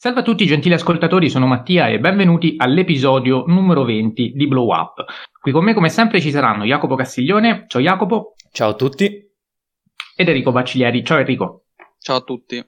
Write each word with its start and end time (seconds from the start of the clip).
Salve 0.00 0.20
a 0.20 0.22
tutti 0.22 0.46
gentili 0.46 0.74
ascoltatori, 0.74 1.28
sono 1.28 1.48
Mattia 1.48 1.88
e 1.88 1.98
benvenuti 1.98 2.54
all'episodio 2.56 3.42
numero 3.48 3.82
20 3.82 4.30
di 4.30 4.46
Blow 4.46 4.72
Up. 4.72 5.04
Qui 5.40 5.50
con 5.50 5.64
me 5.64 5.74
come 5.74 5.88
sempre 5.88 6.20
ci 6.20 6.30
saranno 6.30 6.62
Jacopo 6.62 6.94
Castiglione, 6.94 7.64
ciao 7.66 7.82
Jacopo. 7.82 8.34
Ciao 8.52 8.68
a 8.70 8.74
tutti. 8.74 9.28
Ed 10.14 10.28
Enrico 10.28 10.52
Bacciglieri, 10.52 11.02
ciao 11.02 11.18
Enrico. 11.18 11.64
Ciao 11.98 12.18
a 12.18 12.20
tutti. 12.20 12.64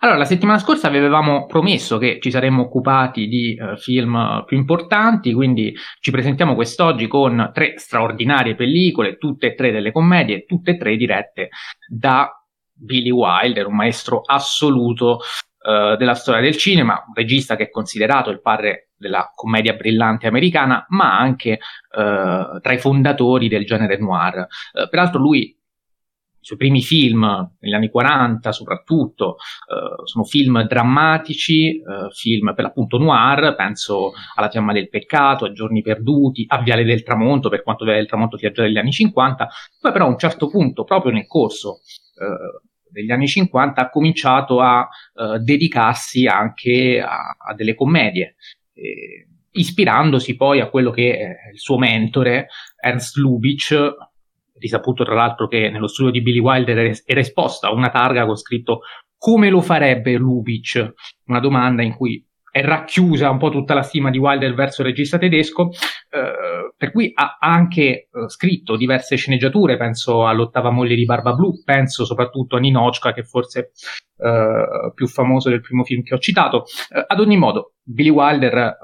Allora, 0.00 0.16
la 0.16 0.24
settimana 0.24 0.58
scorsa 0.58 0.88
vi 0.88 0.96
avevamo 0.96 1.44
promesso 1.44 1.98
che 1.98 2.18
ci 2.18 2.30
saremmo 2.30 2.62
occupati 2.62 3.28
di 3.28 3.54
uh, 3.60 3.76
film 3.76 4.42
più 4.46 4.56
importanti, 4.56 5.34
quindi 5.34 5.74
ci 6.00 6.10
presentiamo 6.10 6.54
quest'oggi 6.54 7.08
con 7.08 7.50
tre 7.52 7.76
straordinarie 7.76 8.54
pellicole, 8.54 9.18
tutte 9.18 9.48
e 9.48 9.54
tre 9.54 9.70
delle 9.70 9.92
commedie, 9.92 10.46
tutte 10.46 10.70
e 10.70 10.76
tre 10.78 10.96
dirette 10.96 11.50
da 11.86 12.32
Billy 12.72 13.10
Wilder, 13.10 13.66
un 13.66 13.76
maestro 13.76 14.22
assoluto 14.24 15.18
uh, 15.62 15.96
della 15.96 16.14
storia 16.14 16.40
del 16.40 16.56
cinema, 16.56 17.04
un 17.06 17.14
regista 17.14 17.56
che 17.56 17.64
è 17.64 17.70
considerato 17.70 18.30
il 18.30 18.40
padre 18.40 18.90
della 18.96 19.32
commedia 19.34 19.74
brillante 19.74 20.26
americana, 20.26 20.84
ma 20.88 21.18
anche 21.18 21.52
uh, 21.52 22.60
tra 22.60 22.72
i 22.72 22.78
fondatori 22.78 23.48
del 23.48 23.64
genere 23.64 23.98
noir. 23.98 24.46
Uh, 24.72 24.88
peraltro 24.88 25.20
lui 25.20 25.56
i 26.40 26.44
suoi 26.44 26.58
primi 26.58 26.82
film, 26.82 27.50
negli 27.60 27.74
anni 27.74 27.90
40 27.90 28.52
soprattutto, 28.52 29.36
uh, 29.36 30.06
sono 30.06 30.24
film 30.24 30.62
drammatici, 30.66 31.80
uh, 31.84 32.10
film 32.10 32.54
per 32.54 32.64
l'appunto 32.64 32.96
noir, 32.98 33.54
penso 33.56 34.12
alla 34.36 34.48
Fiamma 34.48 34.72
del 34.72 34.88
Peccato, 34.88 35.44
a 35.44 35.52
Giorni 35.52 35.82
Perduti, 35.82 36.44
a 36.48 36.62
Viale 36.62 36.84
del 36.84 37.02
Tramonto, 37.02 37.48
per 37.48 37.62
quanto 37.62 37.84
Viale 37.84 38.00
del 38.00 38.08
Tramonto 38.08 38.36
sia 38.36 38.52
già 38.52 38.62
degli 38.62 38.78
anni 38.78 38.92
50, 38.92 39.48
poi 39.80 39.92
però 39.92 40.06
a 40.06 40.08
un 40.08 40.18
certo 40.18 40.48
punto, 40.48 40.84
proprio 40.84 41.12
nel 41.12 41.26
corso 41.26 41.80
uh, 42.14 42.67
degli 42.90 43.10
anni 43.10 43.26
50 43.26 43.80
ha 43.80 43.90
cominciato 43.90 44.60
a 44.60 44.88
uh, 45.14 45.38
dedicarsi 45.38 46.26
anche 46.26 47.00
a, 47.00 47.36
a 47.38 47.54
delle 47.54 47.74
commedie, 47.74 48.36
eh, 48.74 49.26
ispirandosi 49.52 50.36
poi 50.36 50.60
a 50.60 50.68
quello 50.68 50.90
che 50.90 51.18
è 51.18 51.50
il 51.52 51.58
suo 51.58 51.78
mentore, 51.78 52.48
Ernst 52.80 53.16
Lubitsch, 53.16 53.74
risaputo 54.58 55.04
tra 55.04 55.14
l'altro 55.14 55.46
che 55.46 55.70
nello 55.70 55.86
studio 55.86 56.10
di 56.10 56.22
Billy 56.22 56.40
Wilder 56.40 56.78
era 57.04 57.20
esposta 57.20 57.70
una 57.70 57.90
targa 57.90 58.26
con 58.26 58.36
scritto 58.36 58.80
come 59.18 59.50
lo 59.50 59.60
farebbe 59.60 60.16
Lubitsch? 60.16 60.92
Una 61.26 61.40
domanda 61.40 61.82
in 61.82 61.94
cui 61.94 62.24
è 62.58 62.62
racchiusa 62.62 63.30
un 63.30 63.38
po' 63.38 63.50
tutta 63.50 63.74
la 63.74 63.82
stima 63.82 64.10
di 64.10 64.18
Wilder 64.18 64.54
verso 64.54 64.82
il 64.82 64.88
regista 64.88 65.18
tedesco, 65.18 65.70
eh, 66.10 66.72
per 66.76 66.90
cui 66.90 67.12
ha 67.14 67.38
anche 67.40 67.80
eh, 67.80 68.08
scritto 68.28 68.76
diverse 68.76 69.16
sceneggiature, 69.16 69.76
penso 69.76 70.26
all'ottava 70.26 70.70
moglie 70.70 70.94
di 70.94 71.04
Barba 71.04 71.32
Blu, 71.34 71.62
penso 71.64 72.04
soprattutto 72.04 72.56
a 72.56 72.58
Ninochka, 72.58 73.12
che 73.12 73.22
forse 73.22 73.70
eh, 74.18 74.92
più 74.94 75.06
famoso 75.06 75.48
del 75.48 75.60
primo 75.60 75.84
film 75.84 76.02
che 76.02 76.14
ho 76.14 76.18
citato. 76.18 76.64
Eh, 76.90 77.04
ad 77.06 77.20
ogni 77.20 77.36
modo, 77.36 77.74
Billy 77.82 78.10
Wilder 78.10 78.76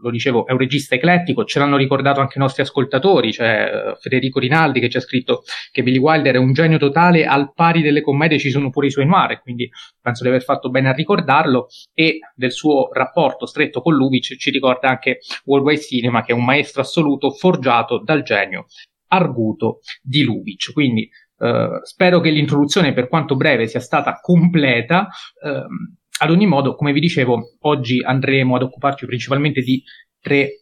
lo 0.00 0.10
dicevo, 0.10 0.46
è 0.46 0.52
un 0.52 0.58
regista 0.58 0.94
eclettico, 0.94 1.44
ce 1.44 1.58
l'hanno 1.58 1.76
ricordato 1.76 2.20
anche 2.20 2.38
i 2.38 2.40
nostri 2.40 2.62
ascoltatori, 2.62 3.32
cioè 3.32 3.94
Federico 4.00 4.38
Rinaldi 4.38 4.80
che 4.80 4.88
ci 4.88 4.96
ha 4.96 5.00
scritto 5.00 5.42
che 5.70 5.82
Billy 5.82 5.98
Wilder 5.98 6.34
è 6.34 6.38
un 6.38 6.52
genio 6.52 6.78
totale, 6.78 7.24
al 7.26 7.52
pari 7.52 7.82
delle 7.82 8.00
commedie 8.00 8.38
ci 8.38 8.50
sono 8.50 8.70
pure 8.70 8.86
i 8.86 8.90
suoi 8.90 9.06
noir, 9.06 9.40
quindi 9.40 9.68
penso 10.00 10.22
di 10.22 10.28
aver 10.28 10.42
fatto 10.42 10.70
bene 10.70 10.88
a 10.88 10.92
ricordarlo, 10.92 11.66
e 11.94 12.18
del 12.34 12.52
suo 12.52 12.92
rapporto 12.92 13.46
stretto 13.46 13.80
con 13.80 13.94
Lubitsch 13.94 14.36
ci 14.36 14.50
ricorda 14.50 14.88
anche 14.88 15.18
Worldwide 15.44 15.80
Cinema, 15.80 16.22
che 16.22 16.32
è 16.32 16.34
un 16.34 16.44
maestro 16.44 16.80
assoluto 16.82 17.30
forgiato 17.30 18.02
dal 18.02 18.22
genio 18.22 18.66
arguto 19.08 19.80
di 20.02 20.22
Lubitsch. 20.22 20.72
Quindi 20.72 21.08
uh, 21.38 21.82
spero 21.82 22.20
che 22.20 22.30
l'introduzione, 22.30 22.92
per 22.92 23.08
quanto 23.08 23.36
breve, 23.36 23.66
sia 23.66 23.80
stata 23.80 24.18
completa. 24.20 25.08
Uh, 25.42 25.98
ad 26.22 26.30
ogni 26.30 26.46
modo, 26.46 26.74
come 26.74 26.92
vi 26.92 27.00
dicevo, 27.00 27.56
oggi 27.60 28.02
andremo 28.02 28.56
ad 28.56 28.62
occuparci 28.62 29.06
principalmente 29.06 29.62
di 29.62 29.82
tre 30.20 30.56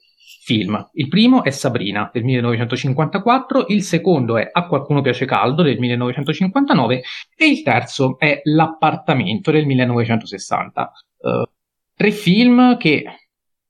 film. 0.45 0.89
Il 0.93 1.09
primo 1.09 1.43
è 1.43 1.51
Sabrina 1.51 2.09
del 2.13 2.23
1954, 2.23 3.67
il 3.69 3.83
secondo 3.83 4.39
è 4.39 4.49
A 4.51 4.67
qualcuno 4.67 5.01
piace 5.01 5.27
caldo 5.27 5.63
del 5.63 5.79
1959 5.79 7.03
e 7.37 7.47
il 7.47 7.63
terzo 7.63 8.19
è 8.19 8.41
L'appartamento 8.45 9.51
del 9.51 9.67
1960. 9.67 10.93
Uh, 11.17 11.29
eh, 11.29 11.47
tre 11.95 12.11
film 12.13 12.77
che, 12.77 13.05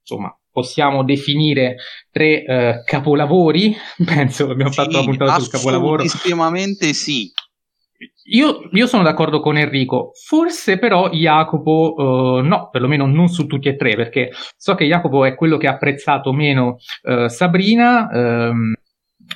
insomma, 0.01 0.39
possiamo 0.53 1.05
definire 1.05 1.77
tre 2.11 2.45
uh, 2.47 2.85
capolavori. 2.85 3.75
Penso 4.05 4.45
che 4.45 4.53
abbiamo 4.53 4.71
sì, 4.71 4.77
fatto 4.77 4.99
la 4.99 5.05
puntata 5.05 5.39
sul 5.39 5.51
capolavoro. 5.51 6.03
Estremamente 6.03 6.93
sì. 6.93 7.33
Io, 8.31 8.69
io, 8.73 8.87
sono 8.87 9.03
d'accordo 9.03 9.41
con 9.41 9.57
Enrico, 9.57 10.11
forse 10.27 10.79
però 10.79 11.09
Jacopo 11.11 11.95
uh, 11.97 12.47
no, 12.47 12.69
perlomeno 12.71 13.07
non 13.07 13.29
su 13.29 13.47
tutti 13.47 13.69
e 13.69 13.77
tre, 13.77 13.97
perché 13.97 14.31
so 14.57 14.75
che 14.75 14.85
Jacopo 14.85 15.25
è 15.25 15.35
quello 15.35 15.57
che 15.57 15.67
ha 15.67 15.73
apprezzato 15.73 16.33
meno 16.33 16.77
uh, 17.03 17.29
Sabrina, 17.29 18.09
um, 18.13 18.75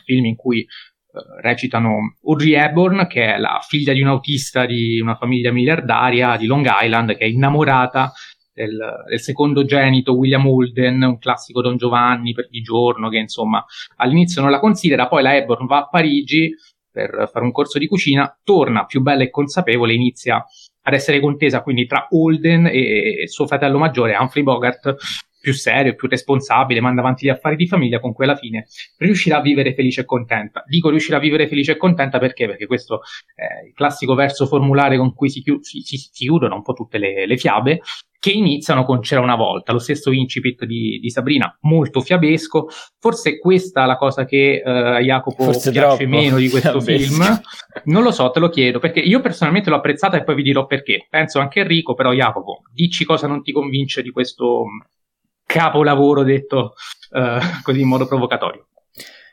film 0.04 0.26
in 0.26 0.36
cui 0.36 0.60
uh, 0.60 1.40
recitano 1.40 2.16
Audrey 2.22 2.52
Hepburn, 2.52 3.06
che 3.08 3.34
è 3.34 3.38
la 3.38 3.60
figlia 3.66 3.94
di 3.94 4.02
un 4.02 4.08
autista 4.08 4.66
di 4.66 5.00
una 5.00 5.16
famiglia 5.16 5.52
miliardaria 5.52 6.36
di 6.36 6.46
Long 6.46 6.66
Island, 6.82 7.16
che 7.16 7.24
è 7.24 7.28
innamorata 7.28 8.12
del, 8.52 8.78
del 9.08 9.20
secondogenito 9.20 10.14
William 10.14 10.46
Holden, 10.46 11.02
un 11.02 11.18
classico 11.18 11.62
Don 11.62 11.76
Giovanni 11.76 12.32
per 12.32 12.48
di 12.50 12.60
giorno, 12.60 13.08
che 13.08 13.18
insomma 13.18 13.64
all'inizio 13.96 14.42
non 14.42 14.50
la 14.50 14.60
considera, 14.60 15.08
poi 15.08 15.22
la 15.22 15.34
Hepburn 15.34 15.66
va 15.66 15.78
a 15.78 15.88
Parigi 15.88 16.54
per 16.92 17.28
fare 17.32 17.44
un 17.44 17.50
corso 17.50 17.78
di 17.78 17.88
cucina, 17.88 18.38
torna 18.44 18.84
più 18.84 19.00
bella 19.00 19.22
e 19.22 19.30
consapevole, 19.30 19.94
inizia 19.94 20.44
ad 20.84 20.94
essere 20.94 21.20
contesa 21.20 21.62
quindi 21.62 21.86
tra 21.86 22.06
Holden 22.10 22.66
e, 22.66 23.24
suo 23.26 23.46
fratello 23.46 23.78
maggiore 23.78 24.16
Humphrey 24.16 24.42
Bogart, 24.42 24.94
più 25.42 25.52
serio, 25.52 25.96
più 25.96 26.06
responsabile, 26.06 26.80
manda 26.80 27.00
avanti 27.00 27.26
gli 27.26 27.28
affari 27.28 27.56
di 27.56 27.66
famiglia, 27.66 27.98
con 27.98 28.12
cui 28.12 28.24
alla 28.24 28.36
fine 28.36 28.66
riuscirà 28.98 29.38
a 29.38 29.42
vivere 29.42 29.74
felice 29.74 30.02
e 30.02 30.04
contenta. 30.04 30.62
Dico 30.66 30.88
riuscirà 30.88 31.16
a 31.16 31.20
vivere 31.20 31.48
felice 31.48 31.72
e 31.72 31.76
contenta 31.76 32.20
perché? 32.20 32.46
Perché 32.46 32.66
questo 32.66 33.00
è 33.34 33.66
il 33.66 33.74
classico 33.74 34.14
verso 34.14 34.46
formulare 34.46 34.96
con 34.96 35.12
cui 35.14 35.28
si, 35.28 35.42
chiu- 35.42 35.60
si, 35.60 35.80
si, 35.80 35.96
si 35.96 36.10
chiudono 36.12 36.54
un 36.54 36.62
po' 36.62 36.74
tutte 36.74 36.98
le, 36.98 37.26
le 37.26 37.36
fiabe, 37.36 37.80
che 38.20 38.30
iniziano 38.30 38.84
con 38.84 39.00
C'era 39.00 39.20
una 39.20 39.34
volta, 39.34 39.72
lo 39.72 39.80
stesso 39.80 40.12
incipit 40.12 40.64
di, 40.64 41.00
di 41.00 41.10
Sabrina, 41.10 41.58
molto 41.62 42.00
fiabesco. 42.00 42.68
Forse 43.00 43.40
questa 43.40 43.82
è 43.82 43.86
la 43.86 43.96
cosa 43.96 44.24
che 44.24 44.62
uh, 44.64 44.68
a 44.68 45.00
Jacopo 45.00 45.42
Forse 45.42 45.72
piace 45.72 46.06
meno 46.06 46.36
di 46.36 46.48
questo 46.48 46.80
fiabesco. 46.80 47.14
film. 47.14 47.40
Non 47.86 48.04
lo 48.04 48.12
so, 48.12 48.30
te 48.30 48.38
lo 48.38 48.48
chiedo, 48.48 48.78
perché 48.78 49.00
io 49.00 49.20
personalmente 49.20 49.70
l'ho 49.70 49.76
apprezzata 49.76 50.16
e 50.16 50.22
poi 50.22 50.36
vi 50.36 50.44
dirò 50.44 50.66
perché. 50.66 51.08
Penso 51.10 51.40
anche 51.40 51.62
Enrico, 51.62 51.94
però 51.94 52.12
Jacopo, 52.12 52.62
dici 52.72 53.04
cosa 53.04 53.26
non 53.26 53.42
ti 53.42 53.50
convince 53.50 54.02
di 54.02 54.10
questo 54.10 54.66
capolavoro 55.52 56.22
detto 56.22 56.74
uh, 57.10 57.62
così 57.62 57.82
in 57.82 57.88
modo 57.88 58.06
provocatorio. 58.06 58.68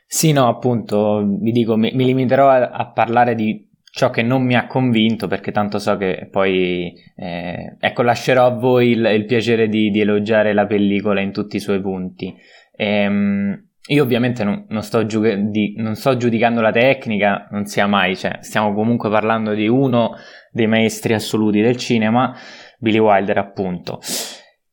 Sì, 0.06 0.32
no, 0.32 0.48
appunto, 0.48 1.24
vi 1.24 1.52
dico, 1.52 1.76
mi, 1.76 1.92
mi 1.94 2.04
limiterò 2.04 2.48
a, 2.48 2.70
a 2.70 2.90
parlare 2.90 3.34
di 3.34 3.68
ciò 3.92 4.10
che 4.10 4.22
non 4.22 4.44
mi 4.44 4.54
ha 4.54 4.66
convinto 4.66 5.26
perché 5.26 5.50
tanto 5.50 5.78
so 5.78 5.96
che 5.96 6.28
poi 6.30 6.92
eh, 7.16 7.76
ecco 7.78 8.02
lascerò 8.02 8.46
a 8.46 8.50
voi 8.50 8.90
il, 8.90 9.04
il 9.04 9.24
piacere 9.24 9.68
di, 9.68 9.90
di, 9.90 10.00
elogiare 10.00 10.52
la 10.52 10.64
pellicola 10.64 11.20
in 11.20 11.32
tutti 11.32 11.56
i 11.56 11.60
suoi 11.60 11.80
punti 11.80 12.32
ehm, 12.76 13.66
io 13.88 14.02
ovviamente 14.04 14.44
non, 14.44 14.64
non, 14.68 14.82
sto 14.82 15.06
giu- 15.06 15.34
di, 15.34 15.74
non, 15.78 15.96
sto 15.96 16.16
giudicando 16.16 16.60
la 16.60 16.70
tecnica 16.70 17.48
non 17.50 17.64
sia 17.64 17.88
mai 17.88 18.14
cioè, 18.14 18.38
stiamo 18.42 18.72
comunque 18.74 19.10
parlando 19.10 19.54
di 19.54 19.66
uno 19.66 20.14
dei 20.52 20.68
maestri 20.68 21.12
assoluti 21.12 21.60
del 21.60 21.76
cinema 21.76 22.32
Billy 22.78 22.98
Wilder 22.98 23.38
appunto 23.38 23.98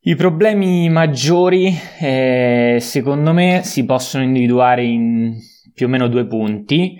i 0.00 0.14
problemi 0.14 0.88
maggiori 0.88 1.74
eh, 1.98 2.78
secondo 2.80 3.32
me 3.32 3.62
si 3.64 3.84
possono 3.84 4.22
individuare 4.24 4.84
in 4.84 5.34
più 5.74 5.86
o 5.86 5.88
meno 5.88 6.08
due 6.08 6.26
punti 6.26 6.96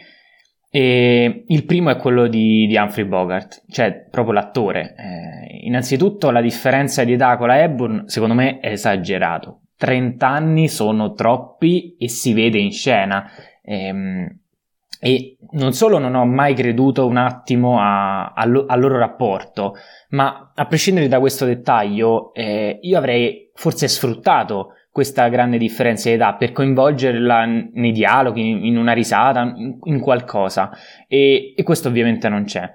e 0.71 1.45
il 1.47 1.65
primo 1.65 1.91
è 1.91 1.97
quello 1.97 2.27
di, 2.27 2.67
di 2.67 2.77
Humphrey 2.77 3.07
Bogart, 3.07 3.65
cioè 3.71 4.07
proprio 4.11 4.35
l'attore. 4.35 4.95
Eh, 4.97 5.67
innanzitutto 5.67 6.31
la 6.31 6.43
differenza 6.43 7.05
di 7.05 7.15
età 7.15 7.37
con 7.37 7.49
la 7.49 7.63
Hepburn 7.63 8.05
secondo 8.07 8.35
me 8.35 8.59
è 8.61 8.73
esagerato. 8.73 9.63
30 9.77 10.29
anni 10.29 10.69
sono 10.69 11.13
troppi 11.13 11.97
e 11.97 12.09
si 12.09 12.35
vede 12.35 12.59
in 12.59 12.73
scena. 12.73 13.31
Ehm, 13.63 14.41
e 15.01 15.39
non 15.53 15.73
solo 15.73 15.99
non 15.99 16.17
ho 16.17 16.25
mai 16.27 16.55
creduto 16.55 17.07
un 17.07 17.17
attimo 17.17 17.81
a, 17.81 18.33
a 18.33 18.43
al 18.43 18.81
loro 18.81 18.99
rapporto, 18.99 19.75
ma 20.11 20.48
a 20.59 20.67
prescindere 20.67 21.07
da 21.07 21.21
questo 21.21 21.45
dettaglio, 21.45 22.35
eh, 22.35 22.81
io 22.83 22.99
avrei 22.99 23.51
forse 23.55 23.87
sfruttato 23.87 24.73
questa 24.91 25.29
grande 25.29 25.57
differenza 25.57 26.09
di 26.09 26.17
età 26.17 26.35
per 26.35 26.51
coinvolgerla 26.51 27.45
nei 27.45 27.93
dialoghi, 27.93 28.67
in 28.67 28.77
una 28.77 28.93
risata, 28.93 29.55
in, 29.85 30.01
qualcosa. 30.01 30.71
E, 31.07 31.55
e, 31.57 31.63
questo 31.63 31.87
ovviamente 31.87 32.29
non 32.29 32.45
c'è. 32.45 32.69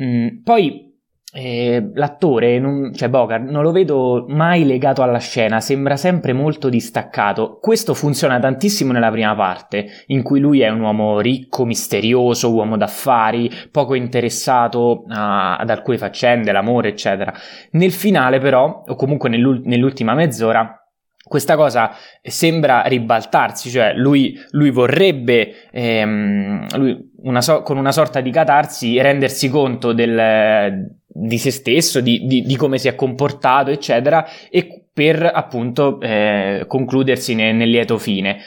Mm, 0.00 0.42
poi 0.44 0.93
eh, 1.36 1.90
l'attore, 1.94 2.60
non, 2.60 2.92
cioè 2.94 3.08
Bogart, 3.08 3.42
non 3.42 3.64
lo 3.64 3.72
vedo 3.72 4.24
mai 4.28 4.64
legato 4.64 5.02
alla 5.02 5.18
scena, 5.18 5.60
sembra 5.60 5.96
sempre 5.96 6.32
molto 6.32 6.68
distaccato. 6.68 7.58
Questo 7.60 7.92
funziona 7.92 8.38
tantissimo 8.38 8.92
nella 8.92 9.10
prima 9.10 9.34
parte, 9.34 9.86
in 10.06 10.22
cui 10.22 10.38
lui 10.38 10.60
è 10.60 10.68
un 10.68 10.80
uomo 10.80 11.18
ricco, 11.18 11.64
misterioso, 11.64 12.52
uomo 12.54 12.76
d'affari, 12.76 13.50
poco 13.72 13.94
interessato 13.94 15.04
a, 15.08 15.56
ad 15.56 15.70
alcune 15.70 15.98
faccende, 15.98 16.52
l'amore, 16.52 16.90
eccetera. 16.90 17.34
Nel 17.72 17.92
finale, 17.92 18.38
però, 18.38 18.84
o 18.86 18.94
comunque 18.94 19.28
nell'ultima 19.28 20.14
mezz'ora, 20.14 20.83
questa 21.26 21.56
cosa 21.56 21.92
sembra 22.22 22.82
ribaltarsi, 22.82 23.70
cioè 23.70 23.94
lui, 23.94 24.38
lui 24.50 24.70
vorrebbe 24.70 25.70
ehm, 25.70 26.66
lui 26.76 27.12
una 27.22 27.40
so- 27.40 27.62
con 27.62 27.78
una 27.78 27.92
sorta 27.92 28.20
di 28.20 28.30
catarsi 28.30 29.00
rendersi 29.00 29.48
conto 29.48 29.92
del, 29.92 30.86
di 31.06 31.38
se 31.38 31.50
stesso, 31.50 32.00
di, 32.00 32.26
di, 32.26 32.42
di, 32.42 32.56
come 32.56 32.76
si 32.76 32.88
è 32.88 32.94
comportato, 32.94 33.70
eccetera, 33.70 34.26
e 34.50 34.88
per 34.92 35.28
appunto 35.32 35.98
eh, 36.00 36.64
concludersi 36.68 37.34
ne, 37.34 37.52
nel 37.52 37.70
lieto 37.70 37.98
fine. 37.98 38.38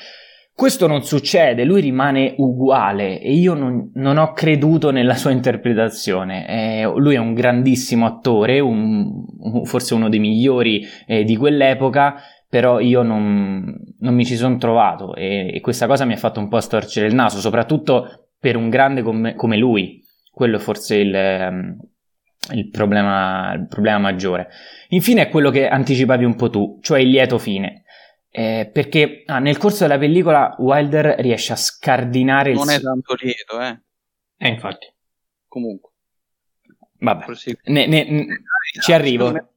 Questo 0.53 0.87
non 0.87 1.03
succede, 1.03 1.65
lui 1.65 1.81
rimane 1.81 2.33
uguale 2.37 3.19
e 3.19 3.31
io 3.33 3.53
non, 3.53 3.91
non 3.93 4.17
ho 4.17 4.33
creduto 4.33 4.89
nella 4.89 5.13
sua 5.13 5.29
interpretazione. 5.29 6.47
Eh, 6.47 6.83
lui 6.95 7.13
è 7.13 7.19
un 7.19 7.35
grandissimo 7.35 8.07
attore, 8.07 8.59
un, 8.59 9.23
forse 9.65 9.93
uno 9.93 10.09
dei 10.09 10.17
migliori 10.17 10.83
eh, 11.05 11.23
di 11.23 11.35
quell'epoca, 11.35 12.15
però 12.49 12.79
io 12.79 13.01
non, 13.01 13.75
non 13.99 14.15
mi 14.15 14.25
ci 14.25 14.35
sono 14.35 14.57
trovato 14.57 15.15
e, 15.15 15.51
e, 15.53 15.59
questa 15.59 15.85
cosa 15.85 16.05
mi 16.05 16.13
ha 16.13 16.17
fatto 16.17 16.39
un 16.39 16.47
po' 16.47 16.59
storcere 16.59 17.07
il 17.07 17.15
naso, 17.15 17.39
soprattutto 17.39 18.29
per 18.39 18.55
un 18.55 18.69
grande 18.69 19.01
come, 19.01 19.35
come 19.35 19.57
lui. 19.57 20.01
Quello 20.31 20.57
è 20.57 20.59
forse 20.59 20.95
il, 20.95 21.13
ehm, 21.13 21.77
il, 22.53 22.69
problema, 22.69 23.53
il 23.53 23.67
problema 23.67 23.97
maggiore. 23.97 24.49
Infine 24.89 25.23
è 25.23 25.29
quello 25.29 25.49
che 25.49 25.67
anticipavi 25.67 26.23
un 26.23 26.35
po' 26.35 26.49
tu, 26.49 26.79
cioè 26.81 26.99
il 26.99 27.09
lieto 27.09 27.37
fine. 27.37 27.83
Eh, 28.29 28.69
perché 28.71 29.23
ah, 29.25 29.39
nel 29.39 29.57
corso 29.57 29.83
della 29.83 29.97
pellicola 29.97 30.55
Wilder 30.59 31.15
riesce 31.19 31.53
a 31.53 31.55
scardinare 31.55 32.53
non 32.53 32.69
il... 32.69 32.75
è 32.77 32.81
tanto 32.81 33.15
lieto, 33.19 33.59
eh. 33.59 33.81
Eh, 34.37 34.47
infatti. 34.49 34.87
Comunque. 35.47 35.91
Vabbè, 36.99 37.25
ne, 37.65 37.87
ne, 37.87 38.25
ci 38.79 38.93
arrivo. 38.93 39.55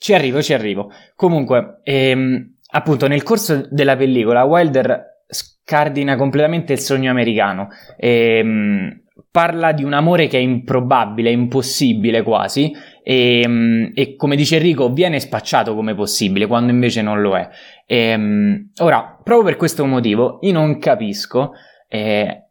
Ci 0.00 0.14
arrivo, 0.14 0.40
ci 0.40 0.54
arrivo. 0.54 0.90
Comunque, 1.14 1.80
ehm, 1.82 2.54
appunto, 2.70 3.06
nel 3.06 3.22
corso 3.22 3.68
della 3.70 3.98
pellicola, 3.98 4.44
Wilder 4.44 5.24
scardina 5.28 6.16
completamente 6.16 6.72
il 6.72 6.78
sogno 6.78 7.10
americano. 7.10 7.68
Ehm, 7.98 9.02
parla 9.30 9.72
di 9.72 9.84
un 9.84 9.92
amore 9.92 10.26
che 10.26 10.38
è 10.38 10.40
improbabile, 10.40 11.30
impossibile 11.30 12.22
quasi, 12.22 12.72
e, 13.02 13.42
ehm, 13.42 13.90
e, 13.92 14.16
come 14.16 14.36
dice 14.36 14.56
Enrico, 14.56 14.90
viene 14.90 15.20
spacciato 15.20 15.74
come 15.74 15.94
possibile, 15.94 16.46
quando 16.46 16.72
invece 16.72 17.02
non 17.02 17.20
lo 17.20 17.36
è. 17.36 17.46
E, 17.84 17.96
ehm, 17.98 18.70
ora, 18.78 19.20
proprio 19.22 19.44
per 19.44 19.56
questo 19.56 19.84
motivo, 19.84 20.38
io 20.40 20.52
non 20.52 20.78
capisco. 20.78 21.52
Eh, 21.88 22.44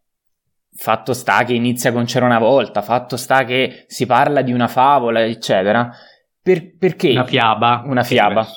fatto 0.75 1.13
sta 1.13 1.43
che 1.45 1.53
inizia 1.53 1.91
con 1.91 2.05
C'era 2.05 2.27
una 2.27 2.37
volta, 2.37 2.83
fatto 2.83 3.17
sta 3.17 3.43
che 3.43 3.85
si 3.87 4.05
parla 4.05 4.43
di 4.43 4.53
una 4.53 4.67
favola, 4.67 5.25
eccetera 5.25 5.91
per, 6.41 6.77
perché? 6.77 7.11
Una 7.11 7.25
fiaba. 7.25 7.83
Una 7.85 8.03
fiaba. 8.03 8.47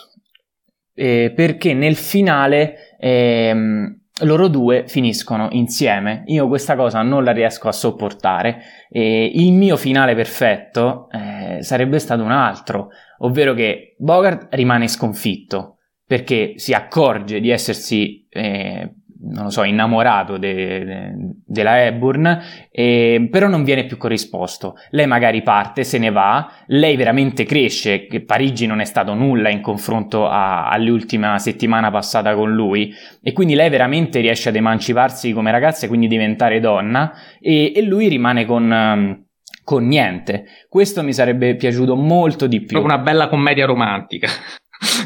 Eh, 0.95 1.33
perché 1.35 1.75
nel 1.75 1.97
finale 1.97 2.97
ehm, 2.99 4.01
loro 4.23 4.49
due 4.49 4.85
finiscono 4.87 5.49
insieme. 5.53 6.23
Io 6.27 6.49
questa 6.49 6.77
cosa 6.77 7.03
non 7.03 7.25
la 7.25 7.33
riesco 7.33 7.69
a 7.69 7.73
sopportare. 7.73 8.63
Eh, 8.91 9.31
il 9.35 9.53
mio 9.53 9.77
finale 9.77 10.15
perfetto 10.15 11.09
eh, 11.11 11.63
sarebbe 11.63 11.99
stato 11.99 12.23
un 12.23 12.33
altro, 12.33 12.89
ovvero 13.19 13.55
che 13.55 13.95
Bogart 13.99 14.55
rimane 14.55 14.89
sconfitto 14.89 15.79
perché 16.13 16.55
si 16.57 16.75
accorge 16.75 17.41
di 17.41 17.49
essersi 17.49 18.27
eh, 18.29 18.97
non 19.25 19.45
lo 19.45 19.51
so, 19.51 19.63
innamorato 19.65 20.37
de, 20.37 20.85
de, 20.85 21.13
della 21.47 21.85
Hepburn, 21.85 22.41
eh, 22.71 23.29
però 23.31 23.49
non 23.49 23.65
viene 23.65 23.85
più 23.85 23.97
corrisposto. 23.97 24.75
Lei 24.91 25.07
magari 25.07 25.43
parte, 25.43 25.85
se 25.85 25.99
ne 25.99 26.11
va, 26.11 26.51
lei 26.67 26.97
veramente 26.97 27.45
cresce, 27.45 28.07
che 28.07 28.25
Parigi 28.25 28.67
non 28.67 28.81
è 28.81 28.85
stato 28.85 29.15
nulla 29.15 29.49
in 29.49 29.61
confronto 29.61 30.27
a, 30.27 30.69
all'ultima 30.69 31.39
settimana 31.39 31.91
passata 31.91 32.35
con 32.35 32.53
lui, 32.53 32.93
e 33.23 33.33
quindi 33.33 33.55
lei 33.55 33.71
veramente 33.71 34.21
riesce 34.21 34.49
ad 34.49 34.57
emanciparsi 34.57 35.33
come 35.33 35.51
ragazza 35.51 35.87
e 35.87 35.89
quindi 35.89 36.09
diventare 36.09 36.61
donna, 36.61 37.13
e, 37.41 37.73
e 37.75 37.83
lui 37.83 38.09
rimane 38.09 38.45
con... 38.45 38.71
Um, 38.71 39.25
con 39.65 39.87
niente. 39.87 40.45
Questo 40.69 41.05
mi 41.05 41.13
sarebbe 41.13 41.55
piaciuto 41.55 41.95
molto 41.95 42.49
di 42.49 42.59
più. 42.59 42.81
Proprio 42.81 42.95
una 42.95 43.03
bella 43.03 43.29
commedia 43.29 43.65
romantica. 43.65 44.27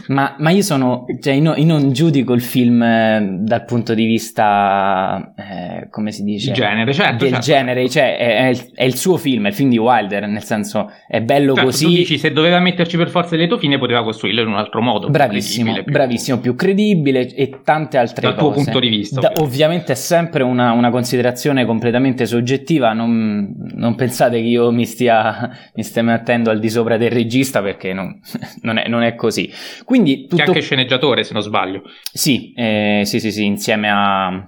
Ma, 0.09 0.37
ma, 0.39 0.51
io 0.51 0.63
sono, 0.63 1.05
cioè, 1.21 1.35
io, 1.35 1.55
io, 1.55 1.65
non 1.65 1.93
giudico 1.93 2.33
il 2.33 2.41
film 2.41 2.83
eh, 2.83 3.39
dal 3.41 3.65
punto 3.65 3.93
di 3.93 4.05
vista, 4.07 5.33
eh, 5.37 5.89
come 5.91 6.13
si 6.13 6.23
dice? 6.23 6.53
Genere, 6.53 6.93
certo. 6.93 7.25
Del 7.25 7.35
certo. 7.35 7.47
genere, 7.47 7.89
cioè, 7.89 8.17
è, 8.17 8.37
è, 8.37 8.47
il, 8.49 8.71
è, 8.75 8.85
il, 8.85 8.95
suo 8.95 9.17
film, 9.17 9.47
è 9.47 9.49
il 9.49 9.55
film 9.55 9.71
di 9.71 9.79
Wilder, 9.79 10.27
nel 10.27 10.45
senso, 10.45 10.91
è 11.07 11.21
bello 11.21 11.55
certo, 11.55 11.69
così. 11.69 11.85
Tu 11.85 11.91
dici, 11.91 12.19
se 12.19 12.33
doveva 12.33 12.59
metterci 12.61 12.97
per 12.97 13.11
forza 13.11 13.35
il 13.35 13.41
lieto 13.41 13.59
fine, 13.59 13.79
poteva 13.79 14.03
costruirlo 14.03 14.43
in 14.43 14.49
un 14.49 14.57
altro 14.57 14.81
modo. 14.81 15.11
Bravissimo, 15.11 15.73
più 15.83 15.93
bravissimo, 15.93 16.39
più 16.39 16.55
credibile 16.55 17.27
e 17.35 17.61
tante 17.63 17.99
altre 17.99 18.23
dal 18.23 18.35
cose. 18.35 18.45
Dal 18.45 18.55
tuo 18.55 18.63
punto 18.65 18.81
di 18.81 18.89
vista. 18.89 19.21
Da, 19.21 19.33
ovviamente 19.41 19.93
è 19.93 19.97
sempre 19.97 20.43
una, 20.43 20.73
una, 20.73 20.91
considerazione 20.91 21.67
completamente 21.67 22.27
soggettiva, 22.27 22.93
non, 22.93 23.53
non 23.75 23.95
pensate 23.97 24.41
che 24.41 24.47
io 24.47 24.71
mi 24.71 24.87
stia, 24.87 25.51
mi 25.75 25.83
stia 25.83 26.03
mettendo 26.03 26.51
al 26.51 26.61
di 26.61 26.71
sopra 26.71 26.97
del 26.97 27.11
regista 27.11 27.61
perché 27.61 27.93
non, 27.93 28.19
non, 28.63 28.79
è, 28.79 28.89
non 28.89 29.03
è 29.03 29.15
così. 29.15 29.53
Quindi 29.85 30.27
tutto... 30.27 30.37
Che 30.37 30.43
anche 30.43 30.61
sceneggiatore, 30.61 31.25
se 31.25 31.33
non 31.33 31.43
sbaglio. 31.43 31.83
Sì, 32.13 32.53
eh, 32.55 33.03
sì, 33.05 33.21
sì, 33.21 33.31
sì, 33.31 33.45
insieme 33.45 33.91
a, 33.91 34.45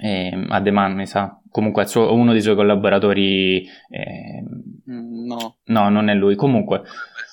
eh, 0.00 0.46
a 0.48 0.60
The 0.60 0.70
Man, 0.70 0.94
mi 0.94 1.06
sa. 1.06 1.38
Comunque 1.50 1.84
è 1.84 1.86
suo, 1.86 2.12
uno 2.12 2.32
dei 2.32 2.40
suoi 2.40 2.56
collaboratori. 2.56 3.64
Eh... 3.88 4.42
No. 4.86 5.58
No, 5.64 5.88
non 5.88 6.08
è 6.08 6.14
lui. 6.14 6.34
Comunque. 6.34 6.82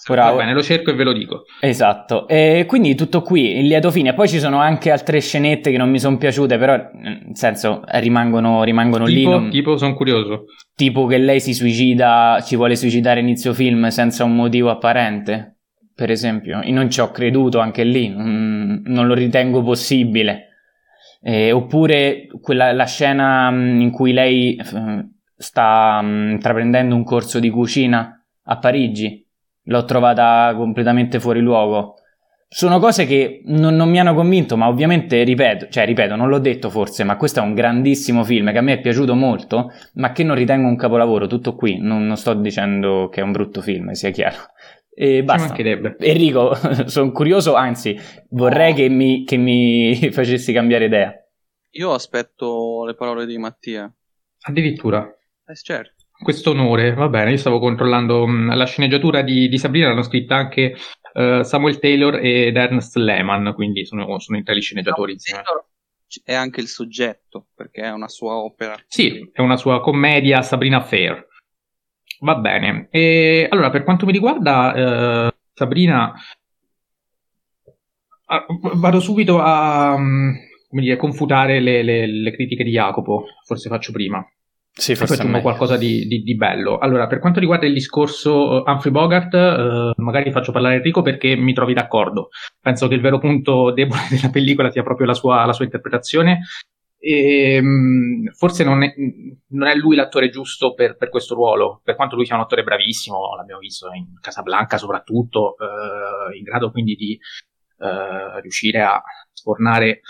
Ora... 0.08 0.30
Va 0.30 0.38
bene, 0.38 0.54
lo 0.54 0.62
cerco 0.62 0.92
e 0.92 0.94
ve 0.94 1.04
lo 1.04 1.12
dico. 1.12 1.44
Esatto. 1.60 2.28
E 2.28 2.66
quindi 2.68 2.96
tutto 2.96 3.22
qui, 3.22 3.58
il 3.58 3.66
lieto 3.66 3.92
fine. 3.92 4.14
Poi 4.14 4.28
ci 4.28 4.40
sono 4.40 4.60
anche 4.60 4.92
altre 4.92 5.20
scenette 5.20 5.72
che 5.72 5.78
non 5.78 5.90
mi 5.90 6.00
sono 6.00 6.18
piaciute, 6.18 6.58
però 6.58 6.76
nel 6.94 7.30
senso 7.34 7.82
rimangono, 7.86 8.64
rimangono 8.64 9.06
tipo, 9.06 9.18
lì. 9.18 9.26
Non... 9.26 9.50
Tipo, 9.50 9.78
sono 9.78 9.94
curioso. 9.94 10.46
Tipo 10.76 11.06
che 11.08 11.18
lei 11.18 11.40
si 11.40 11.54
suicida, 11.54 12.42
ci 12.44 12.56
vuole 12.56 12.76
suicidare 12.76 13.20
inizio 13.20 13.54
film 13.54 13.88
senza 13.88 14.24
un 14.24 14.36
motivo 14.36 14.70
apparente 14.70 15.61
per 16.02 16.10
esempio. 16.10 16.62
Io 16.64 16.74
non 16.74 16.90
ci 16.90 17.00
ho 17.00 17.12
creduto 17.12 17.60
anche 17.60 17.84
lì, 17.84 18.10
non, 18.10 18.82
non 18.86 19.06
lo 19.06 19.14
ritengo 19.14 19.62
possibile. 19.62 20.48
Eh, 21.22 21.52
oppure 21.52 22.26
quella, 22.42 22.72
la 22.72 22.86
scena 22.86 23.52
mm, 23.52 23.80
in 23.82 23.92
cui 23.92 24.12
lei 24.12 24.56
eh, 24.56 25.10
sta 25.38 26.00
um, 26.02 26.32
intraprendendo 26.32 26.96
un 26.96 27.04
corso 27.04 27.38
di 27.40 27.52
cucina 27.52 28.20
a 28.46 28.58
Parigi, 28.58 29.24
l'ho 29.66 29.86
trovata 29.86 30.56
completamente 30.56 31.20
fuori 31.20 31.40
luogo. 31.40 31.98
Sono 32.54 32.80
cose 32.80 33.06
che 33.06 33.44
non, 33.46 33.78
non, 33.78 33.90
mi 33.90 33.98
hanno 33.98 34.14
convinto, 34.14 34.58
ma 34.58 34.68
ovviamente 34.68 35.24
ripeto, 35.24 35.70
cioè 35.70 35.86
ripeto, 35.86 36.18
non 36.18 36.28
l'ho 36.28 36.38
detto 36.38 36.70
forse, 36.70 37.06
ma 37.06 37.16
questo 37.16 37.40
è 37.40 37.44
un 37.44 37.54
grandissimo 37.54 38.26
film 38.26 38.52
che 38.52 38.58
a 38.58 38.62
me 38.62 38.74
è 38.74 38.82
piaciuto 38.82 39.16
molto, 39.16 39.72
ma 39.94 40.12
che 40.12 40.26
non 40.26 40.36
ritengo 40.36 40.68
un 40.68 40.76
capolavoro, 40.76 41.28
tutto 41.28 41.56
qui, 41.56 41.78
non, 41.80 42.06
non 42.06 42.18
sto 42.18 42.34
dicendo 42.34 43.08
che 43.08 43.22
è 43.22 43.24
un 43.24 43.32
brutto 43.32 43.62
film, 43.62 43.92
sia 43.92 44.10
chiaro. 44.10 44.36
E 44.94 45.24
basta. 45.24 45.56
Enrico, 46.00 46.54
sono 46.88 47.14
curioso, 47.14 47.56
anzi, 47.56 47.98
vorrei 48.32 48.74
che 48.74 48.90
mi, 48.90 49.24
che 49.24 49.38
mi 49.38 49.96
facessi 50.12 50.52
cambiare 50.52 50.86
idea. 50.86 51.14
Io 51.76 51.94
aspetto 51.94 52.84
le 52.86 52.96
parole 52.96 53.26
di 53.26 53.38
Mattia. 53.38 53.90
Addirittura. 54.42 55.08
Eh, 55.48 55.56
certo. 55.56 56.04
Questo 56.22 56.52
onore, 56.52 56.94
va 56.94 57.08
bene, 57.08 57.32
io 57.32 57.38
stavo 57.38 57.60
controllando 57.60 58.28
mh, 58.28 58.32
mm, 58.32 58.52
la 58.52 58.66
sceneggiatura 58.66 59.22
di, 59.22 59.48
di, 59.48 59.58
Sabrina, 59.58 59.88
l'hanno 59.88 60.04
scritta 60.04 60.36
anche 60.36 60.76
uh, 61.14 61.42
Samuel 61.44 61.80
Taylor 61.80 62.16
ed 62.16 62.56
Ernest 62.56 62.96
Lehman, 62.96 63.54
quindi 63.54 63.86
sono, 63.86 64.20
sono 64.20 64.38
in 64.38 64.44
tre 64.44 64.60
sceneggiatori 64.60 65.12
no, 65.12 65.14
insieme. 65.14 65.44
È 66.24 66.34
anche 66.34 66.60
il 66.60 66.68
soggetto, 66.68 67.48
perché 67.56 67.84
è 67.84 67.92
una 67.92 68.10
sua 68.10 68.36
opera. 68.36 68.76
Sì, 68.88 69.30
è 69.32 69.40
una 69.40 69.56
sua 69.56 69.80
commedia, 69.80 70.42
Sabrina 70.42 70.82
Fair. 70.82 71.28
Va 72.20 72.36
bene. 72.36 72.88
E, 72.92 73.48
allora, 73.50 73.70
per 73.70 73.84
quanto 73.84 74.06
mi 74.06 74.12
riguarda, 74.12 74.74
eh, 75.28 75.34
Sabrina, 75.54 76.14
ah, 78.26 78.46
vado 78.76 79.00
subito 79.00 79.40
a 79.40 79.98
mm, 79.98 80.34
dire, 80.70 80.98
confutare 80.98 81.60
le, 81.60 81.82
le, 81.82 82.06
le, 82.08 82.32
critiche 82.32 82.64
di 82.64 82.72
Jacopo. 82.72 83.26
Forse 83.46 83.70
faccio 83.70 83.92
prima. 83.92 84.24
Sì, 84.74 84.96
forse 84.96 85.16
aggiungo 85.16 85.42
qualcosa 85.42 85.76
di, 85.76 86.08
di, 86.08 86.24
di, 86.24 86.36
bello. 86.36 86.78
Allora, 86.78 87.06
per 87.06 87.20
quanto 87.20 87.42
riguarda 87.42 87.66
il 87.66 87.74
discorso 87.74 88.64
uh, 88.64 88.64
Humphrey 88.66 88.92
Bogart, 88.92 89.34
eh, 89.34 89.92
magari 89.98 90.32
faccio 90.32 90.54
parlare 90.54 90.76
Enrico 90.76 91.02
perché 91.02 91.36
mi 91.36 91.54
trovi 91.54 91.74
d'accordo. 91.74 92.30
Penso 92.60 92.88
che 92.88 92.96
il 92.96 93.02
vero 93.02 93.20
punto 93.20 93.72
debole 93.76 94.02
della 94.10 94.30
pellicola 94.30 94.72
sia 94.72 94.84
proprio 94.84 95.08
la 95.08 95.14
sua, 95.14 95.46
la 95.46 95.54
sua 95.54 95.66
interpretazione 95.66 96.40
E, 96.98 97.56
ehm, 97.56 98.32
forse 98.32 98.64
non 98.64 98.84
è, 98.84 98.94
non 99.50 99.68
è, 99.68 99.76
lui 99.76 99.96
l'attore 99.96 100.30
giusto 100.30 100.74
per, 100.74 100.96
per, 100.96 101.10
questo 101.10 101.36
ruolo, 101.36 101.82
per 101.84 101.96
quanto 101.96 102.16
lui 102.16 102.26
sia 102.26 102.36
un 102.36 102.42
attore 102.42 102.64
bravissimo, 102.64 103.36
l'abbiamo 103.36 103.60
visto 103.60 103.92
in 103.92 104.06
Casablanca 104.22 104.78
soprattutto, 104.78 105.56
eh, 105.58 106.38
in 106.38 106.44
grado 106.44 106.72
quindi 106.72 106.96
di 106.96 107.20
eh, 107.80 108.40
riuscire 108.42 108.82
a 108.82 109.02
sfornare 109.34 109.88
eh, 109.90 110.02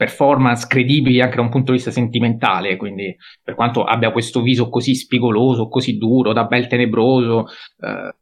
performance 0.00 0.66
credibili 0.66 1.20
anche 1.20 1.36
da 1.36 1.42
un 1.42 1.50
punto 1.50 1.72
di 1.72 1.76
vista 1.76 1.90
sentimentale, 1.90 2.78
quindi 2.78 3.14
per 3.42 3.54
quanto 3.54 3.84
abbia 3.84 4.12
questo 4.12 4.40
viso 4.40 4.70
così 4.70 4.94
spigoloso, 4.94 5.68
così 5.68 5.98
duro, 5.98 6.32
da 6.32 6.44
bel 6.44 6.68
tenebroso, 6.68 7.48
eh, 7.80 8.14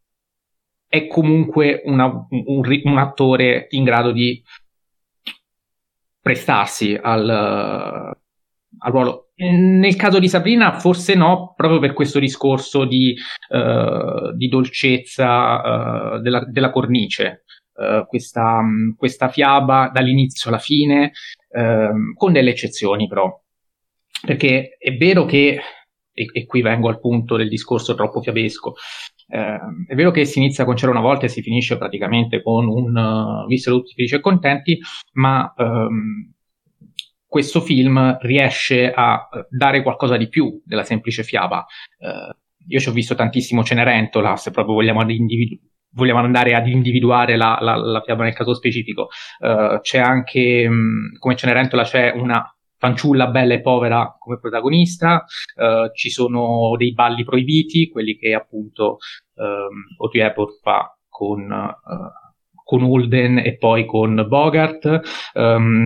è 0.89 1.07
comunque 1.07 1.83
una, 1.85 2.07
un, 2.31 2.81
un 2.83 2.99
attore 2.99 3.69
in 3.71 3.85
grado 3.85 4.11
di 4.11 4.43
prestarsi 6.21 6.99
al, 7.01 7.31
al 7.31 8.17
ruolo. 8.91 9.29
Nel 9.37 9.95
caso 9.95 10.19
di 10.19 10.29
Sabrina 10.29 10.81
forse 10.81 11.15
no, 11.15 11.55
proprio 11.55 11.79
per 11.79 11.93
questo 11.93 12.19
discorso 12.19 12.87
di, 12.87 13.17
uh, 13.51 14.35
di 14.35 14.49
dolcezza 14.49 16.17
uh, 16.17 16.21
della, 16.21 16.45
della, 16.45 16.71
cornice, 16.71 17.45
uh, 17.75 18.05
questa, 18.09 18.63
questa, 18.97 19.29
fiaba 19.29 19.91
dall'inizio 19.93 20.51
alla 20.51 20.59
fine, 20.59 21.13
ehm, 21.51 22.15
con 22.15 22.33
delle 22.33 22.51
eccezioni 22.51 23.07
però. 23.07 23.31
Perché 24.25 24.77
è 24.79 24.97
vero 24.97 25.25
che, 25.25 25.61
e, 26.13 26.27
e 26.33 26.47
qui 26.47 26.63
vengo 26.63 26.89
al 26.89 27.01
punto 27.01 27.37
del 27.37 27.49
discorso 27.49 27.95
troppo 27.95 28.21
fiabesco, 28.21 28.75
eh, 29.29 29.59
è 29.87 29.95
vero 29.95 30.11
che 30.11 30.25
si 30.25 30.39
inizia 30.39 30.65
con 30.65 30.75
C'era 30.75 30.91
una 30.91 31.01
volta 31.01 31.27
e 31.27 31.29
si 31.29 31.43
finisce 31.43 31.77
praticamente 31.77 32.43
con 32.43 32.67
un 32.67 32.97
uh, 32.97 33.47
Vissero 33.47 33.77
tutti 33.77 33.93
felici 33.95 34.15
e 34.15 34.21
contenti, 34.21 34.79
ma 35.13 35.53
um, 35.57 36.33
questo 37.27 37.61
film 37.61 38.17
riesce 38.21 38.91
a 38.91 39.29
uh, 39.31 39.47
dare 39.51 39.83
qualcosa 39.83 40.17
di 40.17 40.29
più 40.29 40.61
della 40.65 40.83
semplice 40.83 41.23
fiaba. 41.23 41.65
Uh, 41.99 42.35
io 42.67 42.81
ci 42.81 42.89
ho 42.89 42.93
visto 42.93 43.15
tantissimo 43.15 43.63
Cenerentola, 43.63 44.37
se 44.37 44.51
proprio 44.51 44.75
vogliamo, 44.75 45.03
individu- 45.11 45.61
vogliamo 45.99 46.21
andare 46.21 46.55
ad 46.55 46.69
individuare 46.69 47.37
la, 47.37 47.59
la, 47.61 47.77
la, 47.77 48.01
fiaba 48.01 48.23
nel 48.23 48.33
caso 48.33 48.55
specifico. 48.55 49.09
Uh, 49.41 49.81
c'è 49.81 49.99
anche, 49.99 50.65
um, 50.67 51.19
come 51.19 51.37
Cenerentola, 51.37 51.83
c'è 51.83 52.13
una 52.15 52.43
fanciulla 52.79 53.27
bella 53.27 53.55
e 53.55 53.61
povera 53.61 54.17
come 54.17 54.39
protagonista, 54.39 55.25
uh, 55.57 55.93
ci 55.93 56.11
sono 56.11 56.75
dei 56.77 56.93
balli 56.93 57.25
proibiti, 57.25 57.89
quelli 57.89 58.17
che 58.17 58.33
appunto 58.33 58.99
um, 59.35 59.85
Audrey 59.99 60.23
Hepburn 60.23 60.53
fa 60.63 60.97
con, 61.09 61.51
uh, 61.51 62.63
con 62.63 62.83
Holden 62.85 63.39
e 63.39 63.57
poi 63.57 63.85
con 63.85 64.25
Bogart. 64.29 65.01
Um, 65.35 65.85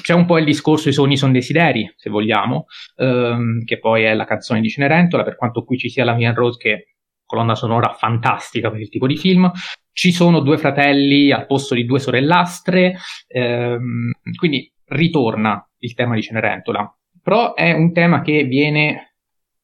c'è 0.00 0.12
un 0.12 0.26
po' 0.26 0.38
il 0.38 0.44
discorso 0.44 0.88
I 0.88 0.92
sogni 0.92 1.16
sono 1.16 1.32
desideri, 1.32 1.92
se 1.96 2.10
vogliamo, 2.10 2.66
um, 2.96 3.64
che 3.64 3.78
poi 3.78 4.04
è 4.04 4.14
la 4.14 4.24
canzone 4.24 4.60
di 4.60 4.68
Cenerentola, 4.68 5.24
per 5.24 5.36
quanto 5.36 5.64
qui 5.64 5.78
ci 5.78 5.88
sia 5.88 6.04
la 6.04 6.14
Vian 6.14 6.34
Rose 6.34 6.58
che 6.58 6.97
colonna 7.28 7.54
sonora 7.54 7.92
fantastica 7.92 8.70
per 8.70 8.80
il 8.80 8.88
tipo 8.88 9.06
di 9.06 9.16
film. 9.16 9.50
Ci 9.92 10.12
sono 10.12 10.40
due 10.40 10.56
fratelli 10.56 11.30
al 11.30 11.46
posto 11.46 11.74
di 11.74 11.84
due 11.84 12.00
sorellastre, 12.00 12.96
ehm, 13.26 14.12
quindi 14.36 14.72
ritorna 14.86 15.62
il 15.80 15.94
tema 15.94 16.14
di 16.14 16.22
Cenerentola, 16.22 16.90
però 17.22 17.54
è 17.54 17.72
un 17.72 17.92
tema 17.92 18.22
che 18.22 18.44
viene 18.44 19.16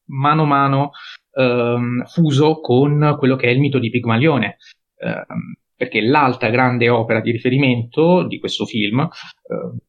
mano 0.09 0.43
a 0.43 0.45
mano 0.45 0.91
ehm, 1.33 2.05
fuso 2.05 2.59
con 2.61 3.15
quello 3.17 3.35
che 3.35 3.47
è 3.47 3.51
il 3.51 3.59
mito 3.59 3.79
di 3.79 3.89
Pigmalione, 3.89 4.57
ehm, 4.97 5.55
perché 5.75 6.01
l'altra 6.01 6.49
grande 6.49 6.89
opera 6.89 7.19
di 7.21 7.31
riferimento 7.31 8.23
di 8.27 8.39
questo 8.39 8.65
film 8.65 8.99
eh, 8.99 9.79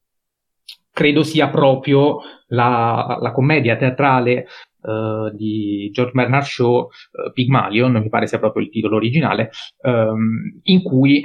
credo 0.91 1.23
sia 1.23 1.51
proprio 1.51 2.21
la, 2.49 3.19
la 3.21 3.33
commedia 3.33 3.77
teatrale 3.77 4.47
Uh, 4.87 5.35
di 5.35 5.91
George 5.93 6.13
Bernard 6.13 6.45
Shaw, 6.45 6.79
uh, 6.79 7.33
Pygmalion, 7.33 7.93
mi 7.93 8.09
pare 8.09 8.29
sia 8.29 8.39
proprio 8.39 8.63
il 8.63 8.71
titolo 8.71 8.95
originale, 8.95 9.51
um, 9.83 10.61
in 10.63 10.83
cui 10.83 11.21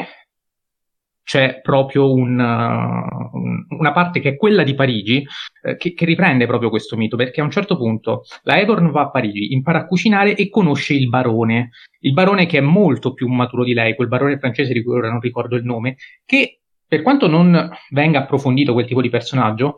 c'è 1.24 1.62
proprio 1.62 2.12
un, 2.12 2.39
uh, 2.39 3.75
una 3.77 3.91
parte 3.94 4.20
che 4.20 4.30
è 4.30 4.36
quella 4.36 4.63
di 4.63 4.74
Parigi 4.74 5.24
uh, 5.62 5.77
che, 5.77 5.94
che, 5.94 6.06
riprende 6.06 6.48
proprio 6.48 6.70
questo 6.70 6.98
mito 6.98 7.15
perché 7.15 7.39
a 7.39 7.44
un 7.44 7.51
certo 7.51 7.77
punto 7.77 8.24
la 8.44 8.60
Evorn 8.60 8.89
va 8.89 9.01
a 9.01 9.12
Parigi, 9.12 9.53
impara 9.53 9.80
a 9.80 9.86
cucinare 9.86 10.36
e 10.36 10.50
conosce 10.50 10.94
il 10.94 11.08
barone, 11.08 11.70
il 12.00 12.13
barone 12.13 12.48
che 12.48 12.58
è 12.58 12.62
molto 12.62 13.13
più 13.13 13.27
maturo 13.27 13.63
di 13.63 13.74
lei, 13.74 13.96
quel 13.96 14.08
barone 14.08 14.39
francese 14.39 14.74
di 14.74 14.84
cui 14.84 14.96
ora 14.96 15.10
non 15.10 15.20
ricordo 15.20 15.56
il 15.56 15.63
nome, 15.63 15.98
che 16.25 16.62
per 16.86 17.01
quanto 17.01 17.27
non 17.27 17.70
venga 17.91 18.20
approfondito 18.20 18.74
quel 18.74 18.86
tipo 18.86 19.01
di 19.01 19.08
personaggio, 19.08 19.75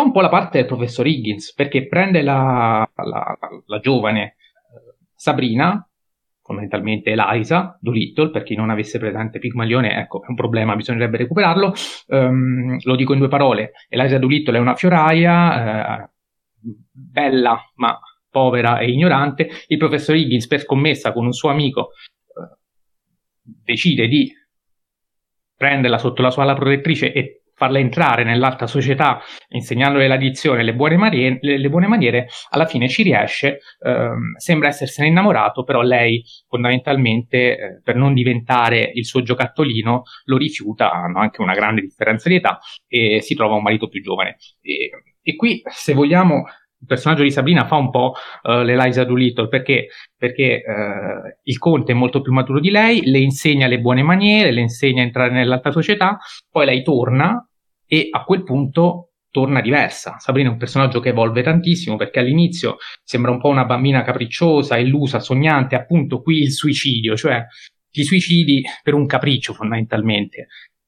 fa 0.00 0.06
un 0.06 0.12
po' 0.12 0.20
la 0.22 0.30
parte 0.30 0.58
del 0.58 0.66
professor 0.66 1.06
Higgins 1.06 1.52
perché 1.52 1.86
prende 1.86 2.22
la, 2.22 2.88
la, 2.94 3.38
la 3.66 3.78
giovane 3.80 4.22
eh, 4.24 4.34
Sabrina 5.14 5.84
fondamentalmente 6.42 7.10
Eliza 7.10 7.78
Doolittle, 7.80 8.30
per 8.30 8.42
chi 8.42 8.56
non 8.56 8.70
avesse 8.70 8.98
presente 8.98 9.38
Pigmalione, 9.38 10.00
ecco, 10.00 10.24
è 10.24 10.26
un 10.30 10.34
problema, 10.34 10.74
bisognerebbe 10.74 11.18
recuperarlo. 11.18 11.72
Um, 12.08 12.76
lo 12.82 12.96
dico 12.96 13.12
in 13.12 13.20
due 13.20 13.28
parole, 13.28 13.70
Eliza 13.88 14.18
Doolittle 14.18 14.56
è 14.56 14.60
una 14.60 14.74
fioraia, 14.74 16.02
eh, 16.02 16.10
bella 16.58 17.56
ma 17.76 17.96
povera 18.28 18.80
e 18.80 18.90
ignorante. 18.90 19.48
Il 19.68 19.78
professor 19.78 20.16
Higgins, 20.16 20.48
per 20.48 20.58
scommessa 20.58 21.12
con 21.12 21.24
un 21.24 21.32
suo 21.32 21.50
amico, 21.50 21.90
eh, 21.90 22.56
decide 23.44 24.08
di 24.08 24.32
prenderla 25.54 25.98
sotto 25.98 26.20
la 26.20 26.32
sua 26.32 26.42
ala 26.42 26.54
protettrice 26.54 27.12
e 27.12 27.39
farla 27.60 27.78
entrare 27.78 28.24
nell'alta 28.24 28.66
società, 28.66 29.20
insegnandole 29.48 30.08
l'addizione 30.08 30.60
e 30.60 30.64
le 30.64 30.74
le, 30.74 31.58
le 31.58 31.68
buone 31.68 31.86
maniere, 31.86 32.28
alla 32.48 32.64
fine 32.64 32.88
ci 32.88 33.02
riesce, 33.02 33.58
ehm, 33.84 34.36
sembra 34.38 34.68
essersene 34.68 35.08
innamorato, 35.08 35.62
però 35.62 35.82
lei 35.82 36.24
fondamentalmente, 36.48 37.36
eh, 37.36 37.80
per 37.84 37.96
non 37.96 38.14
diventare 38.14 38.90
il 38.94 39.04
suo 39.04 39.20
giocattolino, 39.20 40.04
lo 40.24 40.36
rifiuta, 40.38 40.90
hanno 40.90 41.18
anche 41.18 41.42
una 41.42 41.52
grande 41.52 41.82
differenza 41.82 42.30
di 42.30 42.36
età, 42.36 42.58
e 42.88 43.20
si 43.20 43.34
trova 43.34 43.56
un 43.56 43.62
marito 43.62 43.88
più 43.88 44.00
giovane. 44.00 44.38
E, 44.62 44.88
e 45.20 45.36
qui, 45.36 45.60
se 45.66 45.92
vogliamo, 45.92 46.44
il 46.80 46.86
personaggio 46.86 47.24
di 47.24 47.30
Sabrina 47.30 47.66
fa 47.66 47.76
un 47.76 47.90
po' 47.90 48.14
uh, 48.44 48.62
l'Eliza 48.62 49.04
Doolittle 49.04 49.48
perché, 49.48 49.88
perché 50.16 50.62
uh, 50.64 51.28
il 51.42 51.58
conte 51.58 51.92
è 51.92 51.94
molto 51.94 52.22
più 52.22 52.32
maturo 52.32 52.58
di 52.58 52.70
lei, 52.70 53.02
le 53.04 53.18
insegna 53.18 53.66
le 53.66 53.80
buone 53.80 54.02
maniere, 54.02 54.50
le 54.50 54.62
insegna 54.62 55.02
a 55.02 55.04
entrare 55.04 55.30
nell'alta 55.30 55.72
società, 55.72 56.16
poi 56.50 56.64
lei 56.64 56.82
torna 56.82 57.44
e 57.92 58.06
a 58.08 58.22
quel 58.22 58.44
punto 58.44 59.14
torna 59.32 59.60
diversa. 59.60 60.16
Sabrina 60.18 60.48
è 60.48 60.52
un 60.52 60.58
personaggio 60.58 61.00
che 61.00 61.08
evolve 61.08 61.42
tantissimo 61.42 61.96
perché 61.96 62.20
all'inizio 62.20 62.76
sembra 63.02 63.32
un 63.32 63.40
po' 63.40 63.48
una 63.48 63.64
bambina 63.64 64.02
capricciosa, 64.02 64.76
illusa, 64.76 65.18
sognante, 65.18 65.74
appunto 65.74 66.22
qui 66.22 66.38
il 66.38 66.52
suicidio, 66.52 67.16
cioè 67.16 67.44
ti 67.90 68.04
suicidi 68.04 68.62
per 68.84 68.94
un 68.94 69.06
capriccio 69.06 69.54
fondamentalmente. 69.54 70.46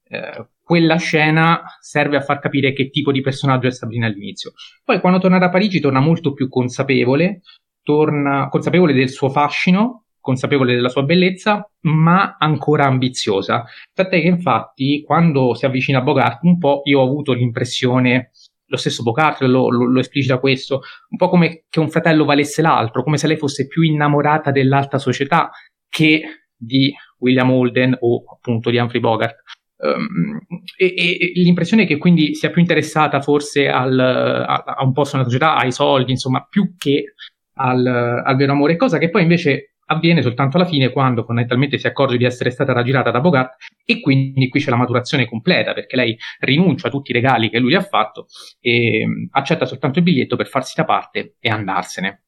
Eh, 0.09 0.47
quella 0.63 0.97
scena 0.97 1.63
serve 1.81 2.19
a 2.19 2.21
far 2.21 2.39
capire 2.39 2.73
che 2.73 2.89
tipo 2.89 3.11
di 3.11 3.21
personaggio 3.21 3.67
è 3.67 3.73
Sabrina 3.73 4.07
all'inizio. 4.07 4.53
Poi 4.85 5.01
quando 5.01 5.19
torna 5.19 5.39
da 5.39 5.51
Parigi 5.51 5.81
torna 5.81 5.99
molto 5.99 6.33
più 6.33 6.49
consapevole, 6.49 7.41
torna 7.83 8.49
consapevole 8.49 8.93
del 8.93 9.11
suo 9.11 9.29
fascino, 9.29 10.02
consapevole 10.23 10.75
della 10.75 10.89
sua 10.89 11.03
bellezza, 11.03 11.69
ma 11.83 12.37
ancora 12.39 12.87
ambiziosa. 12.87 13.65
Tant'è 13.93 14.23
che 14.23 14.29
infatti 14.29 15.03
quando 15.05 15.53
si 15.53 15.67
avvicina 15.67 15.99
a 15.99 16.03
Bogart 16.03 16.43
un 16.45 16.57
po' 16.57 16.81
io 16.85 17.01
ho 17.01 17.05
avuto 17.05 17.35
l'impressione, 17.35 18.31
lo 18.65 18.77
stesso 18.79 19.03
Bogart 19.03 19.43
lo, 19.43 19.69
lo, 19.69 19.85
lo 19.85 20.01
esplicita 20.01 20.39
questo, 20.39 20.81
un 21.11 21.19
po' 21.19 21.29
come 21.29 21.65
che 21.69 21.81
un 21.81 21.91
fratello 21.91 22.25
valesse 22.25 22.63
l'altro, 22.63 23.03
come 23.03 23.19
se 23.19 23.27
lei 23.27 23.37
fosse 23.37 23.67
più 23.67 23.83
innamorata 23.83 24.51
dell'alta 24.51 24.97
società 24.99 25.51
che 25.91 26.23
di 26.57 26.95
William 27.19 27.51
Holden 27.51 27.97
o 28.01 28.25
appunto 28.33 28.71
di 28.71 28.79
Humphrey 28.79 29.01
Bogart. 29.01 29.43
Um, 29.77 30.39
e, 30.77 30.95
e, 30.95 31.33
l'impressione 31.35 31.83
è 31.83 31.87
che 31.87 31.99
quindi 31.99 32.37
sia 32.37 32.51
più 32.51 32.61
interessata 32.61 33.21
forse 33.21 33.69
al, 33.69 33.99
a, 33.99 34.63
a, 34.65 34.85
un 34.85 34.93
posto 34.93 35.17
nella 35.17 35.29
società, 35.29 35.57
ai 35.57 35.73
soldi, 35.73 36.13
insomma, 36.13 36.47
più 36.49 36.77
che 36.79 37.15
al, 37.55 37.85
al 37.87 38.37
vero 38.37 38.53
amore, 38.53 38.77
cosa 38.77 38.99
che 38.99 39.11
poi 39.11 39.23
invece 39.23 39.72
avviene 39.93 40.23
soltanto 40.23 40.57
alla 40.57 40.67
fine 40.67 40.91
quando 40.91 41.25
fondamentalmente 41.25 41.79
si 41.79 41.87
accorge 41.87 42.17
di 42.17 42.25
essere 42.25 42.51
stata 42.51 42.73
raggirata 42.73 43.11
da 43.11 43.21
Bogart 43.21 43.57
e 43.85 44.01
quindi 44.01 44.49
qui 44.49 44.61
c'è 44.61 44.71
la 44.71 44.77
maturazione 44.77 45.27
completa 45.27 45.73
perché 45.73 45.97
lei 45.97 46.17
rinuncia 46.41 46.89
a 46.89 46.91
tutti 46.91 47.11
i 47.11 47.15
regali 47.15 47.51
che 47.51 47.59
lui 47.59 47.75
ha 47.75 47.83
fatto 47.83 48.27
e 48.61 49.07
mm, 49.07 49.27
accetta 49.31 49.67
soltanto 49.67 49.99
il 49.99 50.05
biglietto 50.05 50.37
per 50.37 50.49
farsi 50.49 50.75
da 50.77 50.85
parte 50.85 51.37
e 51.41 51.49
andarsene. 51.49 52.25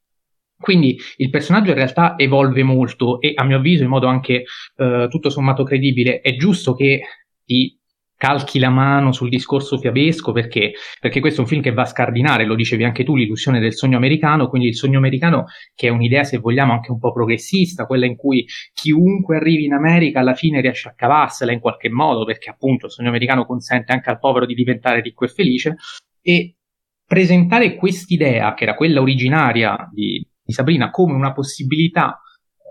Quindi 0.57 0.97
il 1.17 1.31
personaggio 1.31 1.71
in 1.71 1.77
realtà 1.77 2.15
evolve 2.17 2.63
molto 2.63 3.21
e 3.21 3.33
a 3.35 3.45
mio 3.45 3.57
avviso 3.57 3.83
in 3.83 3.91
modo 3.91 4.07
anche 4.07 4.45
eh, 4.77 5.07
tutto 5.11 5.29
sommato 5.29 5.65
credibile. 5.65 6.21
È 6.21 6.37
giusto 6.37 6.75
che 6.75 7.03
ti 7.45 7.79
calchi 8.17 8.59
la 8.59 8.71
mano 8.71 9.13
sul 9.13 9.29
discorso 9.29 9.79
fiabesco 9.79 10.33
perché? 10.33 10.73
perché 11.01 11.21
questo 11.21 11.41
è 11.41 11.43
un 11.43 11.49
film 11.49 11.63
che 11.63 11.73
va 11.73 11.83
a 11.83 11.87
scardinare, 11.87 12.45
lo 12.45 12.55
dicevi 12.55 12.85
anche 12.85 13.05
tu, 13.05 13.17
l'illusione 13.17 13.61
del 13.61 13.75
sogno 13.75 13.97
americano, 13.97 14.49
quindi 14.49 14.69
il 14.69 14.77
sogno 14.77 14.99
americano 14.99 15.47
che 15.75 15.89
è 15.89 15.91
un'idea 15.91 16.25
se 16.25 16.39
vogliamo 16.39 16.73
anche 16.73 16.91
un 16.91 16.99
po' 16.99 17.13
progressista, 17.13 17.87
quella 17.87 18.07
in 18.07 18.17
cui 18.17 18.47
chiunque 18.73 19.37
arrivi 19.37 19.65
in 19.65 19.73
America 19.73 20.21
alla 20.21 20.35
fine 20.35 20.61
riesce 20.61 20.89
a 20.89 20.95
cavarsela 20.95 21.53
in 21.53 21.61
qualche 21.61 21.91
modo 21.91 22.25
perché 22.25 22.51
appunto 22.51 22.87
il 22.87 22.93
sogno 22.93 23.09
americano 23.09 23.45
consente 23.45 23.93
anche 23.93 24.11
al 24.11 24.19
povero 24.19 24.47
di 24.47 24.55
diventare 24.55 25.01
ricco 25.01 25.25
e 25.25 25.29
felice 25.29 25.77
e 26.23 26.57
presentare 27.07 27.77
quest'idea, 27.77 28.55
che 28.55 28.65
era 28.65 28.75
quella 28.75 29.01
originaria 29.01 29.89
di, 29.93 30.27
di 30.43 30.53
Sabrina, 30.53 30.91
come 30.91 31.13
una 31.13 31.33
possibilità, 31.33 32.19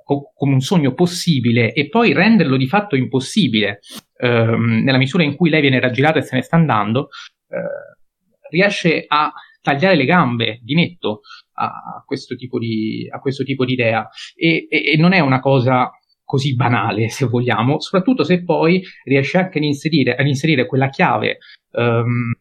come 0.04 0.54
un 0.54 0.60
sogno 0.60 0.94
possibile, 0.94 1.72
e 1.72 1.88
poi 1.88 2.14
renderlo 2.14 2.58
di 2.58 2.68
fatto 2.68 2.96
impossibile, 2.96 3.80
ehm, 4.18 4.84
nella 4.84 4.98
misura 4.98 5.24
in 5.24 5.36
cui 5.36 5.50
lei 5.50 5.62
viene 5.62 5.80
raggirata 5.80 6.20
e 6.20 6.24
se 6.24 6.36
ne 6.36 6.42
sta 6.42 6.56
andando, 6.56 7.10
eh, 7.50 8.48
riesce 8.50 9.06
a 9.08 9.32
tagliare 9.62 9.96
le 9.96 10.06
gambe 10.06 10.60
di 10.62 10.76
netto 10.76 11.22
a 11.56 12.04
questo 12.06 12.36
tipo 12.36 12.60
di, 12.60 13.08
questo 13.22 13.44
tipo 13.44 13.66
di 13.66 13.74
idea. 13.74 14.08
E, 14.36 14.68
e, 14.70 14.92
e 14.94 14.98
non 14.98 15.14
è 15.14 15.20
una 15.20 15.40
cosa 15.40 15.92
così 16.24 16.56
banale, 16.56 17.10
se 17.10 17.26
vogliamo, 17.26 17.80
soprattutto 17.80 18.24
se 18.24 18.44
poi 18.44 18.82
riesce 19.04 19.38
anche 19.38 19.60
ad 19.60 19.64
inserire, 19.64 20.16
ad 20.16 20.26
inserire 20.26 20.66
quella 20.66 20.90
chiave 20.90 21.38
um, 21.74 22.34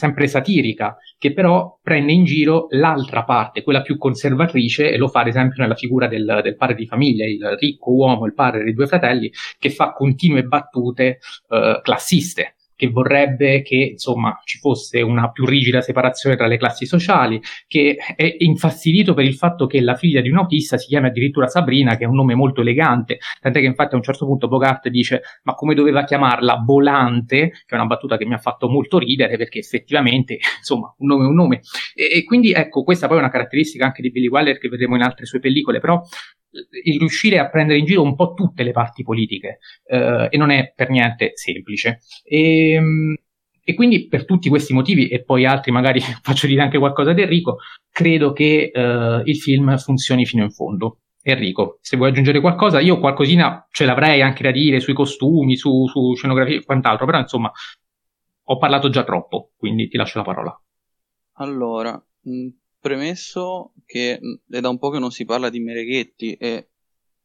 sempre 0.00 0.26
satirica, 0.26 0.96
che 1.18 1.34
però 1.34 1.78
prende 1.82 2.12
in 2.12 2.24
giro 2.24 2.68
l'altra 2.70 3.24
parte, 3.24 3.62
quella 3.62 3.82
più 3.82 3.98
conservatrice, 3.98 4.90
e 4.90 4.96
lo 4.96 5.08
fa 5.08 5.20
ad 5.20 5.26
esempio 5.28 5.62
nella 5.62 5.74
figura 5.74 6.08
del, 6.08 6.40
del 6.42 6.56
padre 6.56 6.74
di 6.74 6.86
famiglia, 6.86 7.26
il 7.26 7.56
ricco 7.58 7.92
uomo, 7.92 8.24
il 8.24 8.32
padre 8.32 8.64
dei 8.64 8.72
due 8.72 8.86
fratelli, 8.86 9.30
che 9.58 9.68
fa 9.68 9.92
continue 9.92 10.44
battute 10.44 11.18
uh, 11.48 11.80
classiste 11.82 12.54
che 12.80 12.88
vorrebbe 12.88 13.60
che 13.60 13.90
insomma 13.92 14.40
ci 14.42 14.56
fosse 14.56 15.02
una 15.02 15.30
più 15.30 15.44
rigida 15.44 15.82
separazione 15.82 16.34
tra 16.34 16.46
le 16.46 16.56
classi 16.56 16.86
sociali, 16.86 17.38
che 17.66 17.98
è 18.16 18.36
infastidito 18.38 19.12
per 19.12 19.26
il 19.26 19.34
fatto 19.34 19.66
che 19.66 19.82
la 19.82 19.96
figlia 19.96 20.22
di 20.22 20.30
un 20.30 20.38
autista 20.38 20.78
si 20.78 20.86
chiama 20.86 21.08
addirittura 21.08 21.46
Sabrina, 21.46 21.98
che 21.98 22.04
è 22.04 22.06
un 22.06 22.14
nome 22.14 22.34
molto 22.34 22.62
elegante, 22.62 23.18
tant'è 23.38 23.60
che 23.60 23.66
infatti 23.66 23.92
a 23.92 23.98
un 23.98 24.02
certo 24.02 24.24
punto 24.24 24.48
Bogart 24.48 24.88
dice 24.88 25.20
ma 25.42 25.52
come 25.52 25.74
doveva 25.74 26.04
chiamarla 26.04 26.62
Volante, 26.64 27.50
che 27.50 27.64
è 27.66 27.74
una 27.74 27.84
battuta 27.84 28.16
che 28.16 28.24
mi 28.24 28.32
ha 28.32 28.38
fatto 28.38 28.66
molto 28.70 28.98
ridere 28.98 29.36
perché 29.36 29.58
effettivamente 29.58 30.38
insomma 30.56 30.94
un 30.96 31.06
nome 31.06 31.24
è 31.24 31.28
un 31.28 31.34
nome. 31.34 31.60
E, 31.94 32.16
e 32.16 32.24
quindi 32.24 32.52
ecco 32.52 32.82
questa 32.82 33.08
poi 33.08 33.18
è 33.18 33.20
una 33.20 33.30
caratteristica 33.30 33.84
anche 33.84 34.00
di 34.00 34.10
Billy 34.10 34.28
Wilder 34.28 34.56
che 34.56 34.70
vedremo 34.70 34.96
in 34.96 35.02
altre 35.02 35.26
sue 35.26 35.38
pellicole, 35.38 35.80
però 35.80 36.00
il 36.50 36.98
riuscire 36.98 37.38
a 37.38 37.48
prendere 37.48 37.78
in 37.78 37.84
giro 37.84 38.02
un 38.02 38.14
po' 38.14 38.34
tutte 38.34 38.62
le 38.62 38.72
parti 38.72 39.02
politiche 39.02 39.58
eh, 39.84 40.28
e 40.30 40.36
non 40.36 40.50
è 40.50 40.72
per 40.74 40.90
niente 40.90 41.32
semplice. 41.34 42.00
E, 42.24 42.72
ehm, 42.72 43.14
e, 43.62 43.74
quindi 43.74 44.08
per 44.08 44.24
tutti 44.24 44.48
questi 44.48 44.72
motivi, 44.72 45.08
e 45.08 45.22
poi 45.22 45.44
altri 45.44 45.70
magari 45.70 46.00
faccio 46.22 46.46
dire 46.46 46.62
anche 46.62 46.78
qualcosa 46.78 47.12
di 47.12 47.22
Enrico, 47.22 47.58
credo 47.90 48.32
che 48.32 48.70
eh, 48.72 49.22
il 49.24 49.36
film 49.36 49.76
funzioni 49.78 50.26
fino 50.26 50.44
in 50.44 50.50
fondo. 50.50 50.98
Enrico, 51.22 51.78
se 51.82 51.98
vuoi 51.98 52.08
aggiungere 52.08 52.40
qualcosa, 52.40 52.80
io 52.80 52.98
qualcosina 52.98 53.66
ce 53.70 53.84
l'avrei 53.84 54.22
anche 54.22 54.42
da 54.42 54.50
dire 54.50 54.80
sui 54.80 54.94
costumi, 54.94 55.54
su, 55.54 55.86
su 55.86 56.14
scenografia 56.14 56.56
e 56.56 56.64
quant'altro, 56.64 57.04
però 57.04 57.18
insomma 57.18 57.52
ho 58.42 58.56
parlato 58.56 58.88
già 58.88 59.04
troppo, 59.04 59.50
quindi 59.56 59.88
ti 59.88 59.98
lascio 59.98 60.18
la 60.18 60.24
parola. 60.24 60.62
Allora, 61.34 62.02
mh, 62.22 62.48
Premesso 62.80 63.72
che 63.84 64.18
è 64.48 64.60
da 64.60 64.68
un 64.70 64.78
po' 64.78 64.90
che 64.90 64.98
non 64.98 65.10
si 65.10 65.24
parla 65.24 65.50
di 65.50 65.60
Mereghetti 65.60 66.34
e 66.34 66.68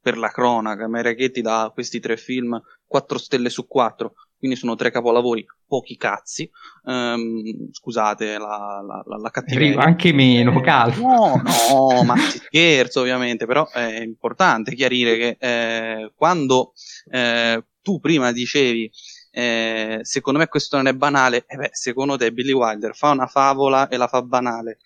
per 0.02 0.18
la 0.18 0.30
cronaca, 0.30 0.88
Mereghetti 0.88 1.42
da 1.42 1.72
questi 1.74 2.00
tre 2.00 2.18
film 2.18 2.62
4 2.86 3.18
stelle 3.18 3.50
su 3.50 3.66
4, 3.66 4.14
quindi 4.38 4.58
sono 4.58 4.76
tre 4.76 4.92
capolavori, 4.92 5.46
pochi 5.66 5.96
cazzi. 5.98 6.50
Um, 6.84 7.72
scusate 7.72 8.38
la, 8.38 8.84
la, 8.86 9.04
la, 9.06 9.18
la 9.18 9.30
cattiveria. 9.30 9.80
Anche 9.80 10.12
meno, 10.12 10.60
eh, 10.60 10.62
calmo. 10.62 11.08
No, 11.08 11.42
no, 11.70 12.04
ma 12.04 12.18
si 12.18 12.38
scherzo 12.38 13.00
ovviamente, 13.00 13.46
però 13.46 13.68
è 13.70 14.02
importante 14.02 14.76
chiarire 14.76 15.18
che 15.18 15.38
eh, 15.40 16.12
quando 16.16 16.74
eh, 17.10 17.64
tu 17.82 18.00
prima 18.00 18.32
dicevi 18.32 18.92
eh, 19.32 20.00
secondo 20.04 20.40
me 20.40 20.48
questo 20.48 20.78
non 20.78 20.88
è 20.88 20.94
banale, 20.94 21.46
eh 21.48 21.56
beh, 21.58 21.70
secondo 21.72 22.16
te 22.16 22.32
Billy 22.32 22.54
Wilder 22.54 22.96
fa 22.96 23.12
una 23.12 23.28
favola 23.28 23.88
e 23.90 23.98
la 23.98 24.08
fa 24.08 24.22
banale 24.22 24.80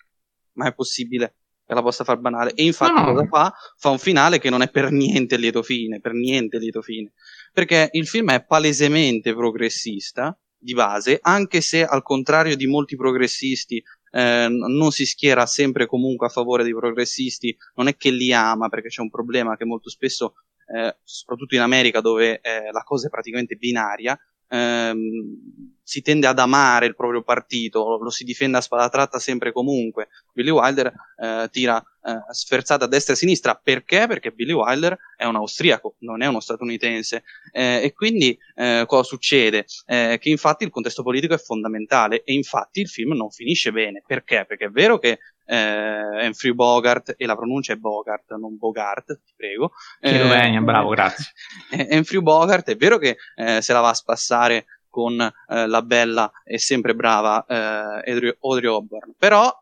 ma 0.54 0.68
è 0.68 0.74
possibile 0.74 1.34
che 1.66 1.74
la 1.74 1.82
possa 1.82 2.02
far 2.02 2.18
banale. 2.18 2.52
E 2.54 2.64
infatti 2.64 3.00
no. 3.00 3.04
cosa 3.04 3.26
fa? 3.26 3.54
Fa 3.76 3.90
un 3.90 3.98
finale 3.98 4.38
che 4.38 4.50
non 4.50 4.62
è 4.62 4.70
per 4.70 4.90
niente 4.90 5.36
lieto 5.36 5.62
fine, 5.62 6.00
per 6.00 6.12
niente 6.12 6.58
lieto 6.58 6.82
fine. 6.82 7.12
Perché 7.52 7.88
il 7.92 8.08
film 8.08 8.32
è 8.32 8.44
palesemente 8.44 9.34
progressista 9.34 10.36
di 10.58 10.74
base, 10.74 11.18
anche 11.22 11.60
se 11.60 11.84
al 11.84 12.02
contrario 12.02 12.56
di 12.56 12.66
molti 12.66 12.96
progressisti 12.96 13.82
eh, 14.10 14.48
non 14.48 14.90
si 14.90 15.06
schiera 15.06 15.46
sempre 15.46 15.86
comunque 15.86 16.26
a 16.26 16.30
favore 16.30 16.64
dei 16.64 16.74
progressisti, 16.74 17.56
non 17.76 17.88
è 17.88 17.96
che 17.96 18.10
li 18.10 18.32
ama, 18.32 18.68
perché 18.68 18.88
c'è 18.88 19.00
un 19.00 19.10
problema 19.10 19.56
che 19.56 19.64
molto 19.64 19.88
spesso, 19.88 20.34
eh, 20.74 20.98
soprattutto 21.02 21.54
in 21.54 21.60
America 21.60 22.00
dove 22.00 22.40
eh, 22.40 22.70
la 22.72 22.82
cosa 22.82 23.06
è 23.06 23.10
praticamente 23.10 23.54
binaria, 23.54 24.18
ehm, 24.50 25.78
si 25.82 26.02
tende 26.02 26.28
ad 26.28 26.38
amare 26.38 26.86
il 26.86 26.94
proprio 26.94 27.22
partito, 27.22 27.98
lo 28.00 28.10
si 28.10 28.22
difende 28.22 28.58
a 28.58 28.60
spada 28.60 28.88
tratta 28.88 29.18
sempre 29.18 29.48
e 29.48 29.52
comunque. 29.52 30.08
Billy 30.32 30.50
Wilder 30.50 30.92
eh, 31.16 31.48
tira 31.50 31.82
eh, 32.04 32.32
sferzata 32.32 32.84
a 32.84 32.88
destra 32.88 33.12
e 33.12 33.16
a 33.16 33.18
sinistra 33.18 33.60
perché? 33.60 34.06
Perché 34.06 34.30
Billy 34.30 34.52
Wilder 34.52 34.96
è 35.16 35.24
un 35.24 35.34
austriaco, 35.34 35.96
non 36.00 36.22
è 36.22 36.26
uno 36.26 36.38
statunitense. 36.38 37.24
Eh, 37.50 37.80
e 37.82 37.92
quindi 37.92 38.38
eh, 38.54 38.84
cosa 38.86 39.02
succede? 39.02 39.64
Eh, 39.86 40.18
che 40.20 40.28
infatti 40.28 40.62
il 40.62 40.70
contesto 40.70 41.02
politico 41.02 41.34
è 41.34 41.38
fondamentale 41.38 42.22
e 42.22 42.34
infatti 42.34 42.80
il 42.80 42.88
film 42.88 43.14
non 43.14 43.30
finisce 43.30 43.72
bene. 43.72 44.04
Perché? 44.06 44.44
Perché 44.46 44.66
è 44.66 44.70
vero 44.70 44.98
che 44.98 45.18
eh, 45.50 46.26
Humphrey 46.26 46.52
Bogart, 46.52 47.14
e 47.16 47.26
la 47.26 47.34
pronuncia 47.34 47.72
è 47.72 47.76
Bogart, 47.76 48.34
non 48.36 48.56
Bogart, 48.56 49.20
ti 49.24 49.32
prego. 49.36 49.72
Eh, 50.00 50.60
bravo, 50.60 50.90
grazie. 50.90 51.32
Humphrey 51.90 52.20
Bogart 52.20 52.70
è 52.70 52.76
vero 52.76 52.98
che 52.98 53.16
eh, 53.34 53.60
se 53.60 53.72
la 53.72 53.80
va 53.80 53.88
a 53.88 53.94
spassare 53.94 54.66
con 54.88 55.20
eh, 55.20 55.66
la 55.66 55.82
bella 55.82 56.30
e 56.44 56.58
sempre 56.58 56.94
brava 56.94 57.44
eh, 57.46 58.36
Audrey 58.40 58.68
Hopburn, 58.68 59.14
però 59.18 59.52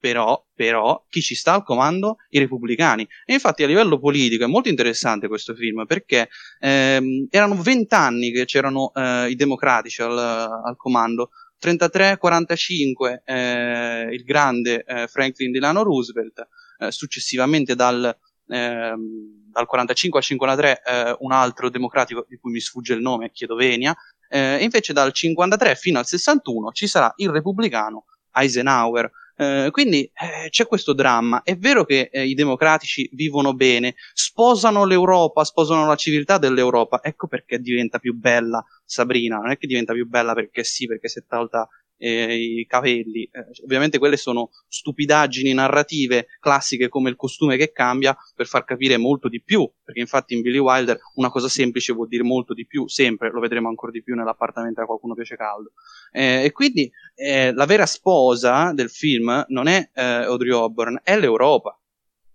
però, 0.00 0.42
però, 0.54 1.04
chi 1.10 1.20
ci 1.20 1.34
sta 1.34 1.52
al 1.52 1.62
comando? 1.62 2.16
I 2.30 2.38
repubblicani. 2.38 3.06
E 3.26 3.34
infatti 3.34 3.62
a 3.62 3.66
livello 3.66 3.98
politico 3.98 4.44
è 4.44 4.46
molto 4.46 4.70
interessante 4.70 5.28
questo 5.28 5.54
film 5.54 5.84
perché 5.84 6.30
ehm, 6.58 7.26
erano 7.28 7.60
vent'anni 7.60 8.32
che 8.32 8.46
c'erano 8.46 8.92
eh, 8.94 9.28
i 9.28 9.36
democratici 9.36 10.00
al, 10.00 10.18
al 10.18 10.74
comando, 10.78 11.32
33-45 11.60 13.22
eh, 13.24 14.08
il 14.12 14.24
grande 14.24 14.84
eh, 14.84 15.06
Franklin 15.06 15.52
Delano 15.52 15.82
Roosevelt, 15.82 16.48
eh, 16.78 16.90
successivamente 16.90 17.74
dal, 17.74 18.16
ehm, 18.48 19.48
dal 19.52 19.66
45 19.66 20.18
al 20.18 20.24
53 20.24 20.82
eh, 20.82 21.16
un 21.20 21.32
altro 21.32 21.68
democratico 21.68 22.24
di 22.28 22.36
cui 22.36 22.52
mi 22.52 22.60
sfugge 22.60 22.94
il 22.94 23.00
nome, 23.00 23.30
chiedo 23.30 23.54
venia, 23.54 23.94
eh, 24.28 24.62
invece 24.62 24.92
dal 24.92 25.12
53 25.12 25.74
fino 25.74 25.98
al 25.98 26.06
61 26.06 26.70
ci 26.70 26.86
sarà 26.86 27.12
il 27.16 27.30
repubblicano 27.30 28.04
Eisenhower. 28.32 29.10
Eh, 29.40 29.70
quindi 29.70 30.02
eh, 30.02 30.50
c'è 30.50 30.66
questo 30.66 30.92
dramma. 30.92 31.40
È 31.42 31.56
vero 31.56 31.86
che 31.86 32.10
eh, 32.12 32.26
i 32.26 32.34
democratici 32.34 33.08
vivono 33.14 33.54
bene, 33.54 33.94
sposano 34.12 34.84
l'Europa, 34.84 35.44
sposano 35.44 35.86
la 35.86 35.96
civiltà 35.96 36.36
dell'Europa. 36.36 37.00
Ecco 37.02 37.26
perché 37.26 37.58
diventa 37.58 37.98
più 37.98 38.14
bella 38.14 38.62
Sabrina. 38.84 39.38
Non 39.38 39.50
è 39.50 39.56
che 39.56 39.66
diventa 39.66 39.94
più 39.94 40.06
bella 40.06 40.34
perché 40.34 40.62
sì, 40.62 40.86
perché 40.86 41.08
si 41.08 41.20
è 41.20 41.24
tolta 41.26 41.66
i 42.08 42.66
capelli. 42.66 43.28
Eh, 43.30 43.46
ovviamente 43.64 43.98
quelle 43.98 44.16
sono 44.16 44.50
stupidaggini 44.68 45.52
narrative 45.52 46.26
classiche 46.40 46.88
come 46.88 47.10
il 47.10 47.16
costume 47.16 47.56
che 47.56 47.72
cambia 47.72 48.16
per 48.34 48.46
far 48.46 48.64
capire 48.64 48.96
molto 48.96 49.28
di 49.28 49.42
più, 49.42 49.70
perché 49.84 50.00
infatti 50.00 50.34
in 50.34 50.40
Billy 50.40 50.58
Wilder 50.58 50.98
una 51.14 51.30
cosa 51.30 51.48
semplice 51.48 51.92
vuol 51.92 52.08
dire 52.08 52.22
molto 52.22 52.54
di 52.54 52.66
più, 52.66 52.88
sempre, 52.88 53.30
lo 53.30 53.40
vedremo 53.40 53.68
ancora 53.68 53.92
di 53.92 54.02
più 54.02 54.14
nell'appartamento 54.14 54.80
a 54.80 54.86
qualcuno 54.86 55.14
piace 55.14 55.36
caldo. 55.36 55.72
Eh, 56.12 56.44
e 56.44 56.52
quindi 56.52 56.90
eh, 57.14 57.52
la 57.52 57.66
vera 57.66 57.86
sposa 57.86 58.72
del 58.72 58.90
film 58.90 59.44
non 59.48 59.68
è 59.68 59.90
eh, 59.94 60.02
Audrey 60.02 60.50
Hopburn, 60.50 61.00
è 61.02 61.18
l'Europa. 61.18 61.78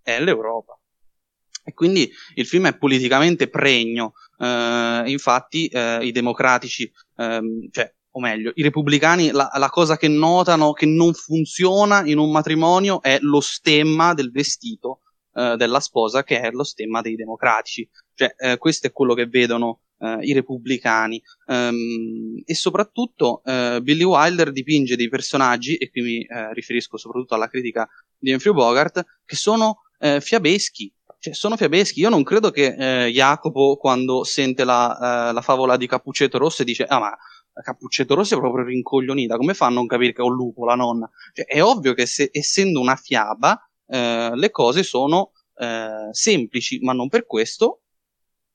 È 0.02 0.20
l'Europa. 0.20 0.78
E 1.68 1.74
quindi 1.74 2.08
il 2.34 2.46
film 2.46 2.68
è 2.68 2.76
politicamente 2.76 3.48
pregno. 3.48 4.12
Uh, 4.38 5.02
infatti, 5.08 5.68
uh, 5.72 6.00
i 6.00 6.12
democratici, 6.12 6.88
um, 7.16 7.68
cioè 7.72 7.92
o 8.16 8.20
meglio, 8.20 8.50
i 8.54 8.62
repubblicani, 8.62 9.30
la, 9.30 9.50
la, 9.54 9.68
cosa 9.68 9.98
che 9.98 10.08
notano 10.08 10.72
che 10.72 10.86
non 10.86 11.12
funziona 11.12 12.02
in 12.06 12.16
un 12.16 12.30
matrimonio 12.30 13.02
è 13.02 13.18
lo 13.20 13.40
stemma 13.40 14.14
del 14.14 14.30
vestito 14.30 15.00
eh, 15.34 15.54
della 15.58 15.80
sposa, 15.80 16.24
che 16.24 16.40
è 16.40 16.50
lo 16.50 16.64
stemma 16.64 17.02
dei 17.02 17.14
democratici. 17.14 17.86
Cioè, 18.14 18.34
eh, 18.38 18.56
questo 18.56 18.86
è 18.86 18.92
quello 18.92 19.12
che 19.12 19.26
vedono 19.26 19.80
eh, 19.98 20.16
i 20.22 20.32
repubblicani. 20.32 21.22
Um, 21.48 22.40
e 22.42 22.54
soprattutto 22.54 23.42
eh, 23.44 23.80
Billy 23.82 24.04
Wilder 24.04 24.50
dipinge 24.50 24.96
dei 24.96 25.10
personaggi, 25.10 25.76
e 25.76 25.90
qui 25.90 26.00
mi 26.00 26.22
eh, 26.22 26.54
riferisco 26.54 26.96
soprattutto 26.96 27.34
alla 27.34 27.48
critica 27.48 27.86
di 28.16 28.32
Humphrey 28.32 28.54
Bogart, 28.54 29.04
che 29.26 29.36
sono 29.36 29.82
eh, 29.98 30.22
fiabeschi, 30.22 30.90
cioè, 31.18 31.34
sono 31.34 31.56
fiabeschi. 31.56 32.00
Io 32.00 32.08
non 32.08 32.22
credo 32.22 32.50
che 32.50 32.74
eh, 32.78 33.10
Jacopo, 33.10 33.76
quando 33.76 34.24
sente 34.24 34.64
la, 34.64 35.28
eh, 35.28 35.32
la, 35.32 35.40
favola 35.40 35.76
di 35.76 35.86
Cappuccetto 35.86 36.38
Rosso, 36.38 36.64
dice: 36.64 36.84
Ah, 36.84 36.98
ma 36.98 37.16
Cappuccetto 37.62 38.14
Rosso 38.14 38.36
è 38.36 38.38
proprio 38.38 38.64
rincoglionita, 38.64 39.36
come 39.36 39.54
fa 39.54 39.66
a 39.66 39.70
non 39.70 39.86
capire 39.86 40.12
che 40.12 40.22
è 40.22 40.24
un 40.24 40.34
lupo 40.34 40.64
la 40.64 40.74
nonna? 40.74 41.10
Cioè, 41.32 41.46
è 41.46 41.62
ovvio 41.62 41.94
che 41.94 42.06
se, 42.06 42.28
essendo 42.32 42.80
una 42.80 42.96
fiaba, 42.96 43.58
eh, 43.86 44.30
le 44.34 44.50
cose 44.50 44.82
sono 44.82 45.32
eh, 45.56 46.08
semplici, 46.10 46.78
ma 46.80 46.92
non 46.92 47.08
per 47.08 47.26
questo 47.26 47.82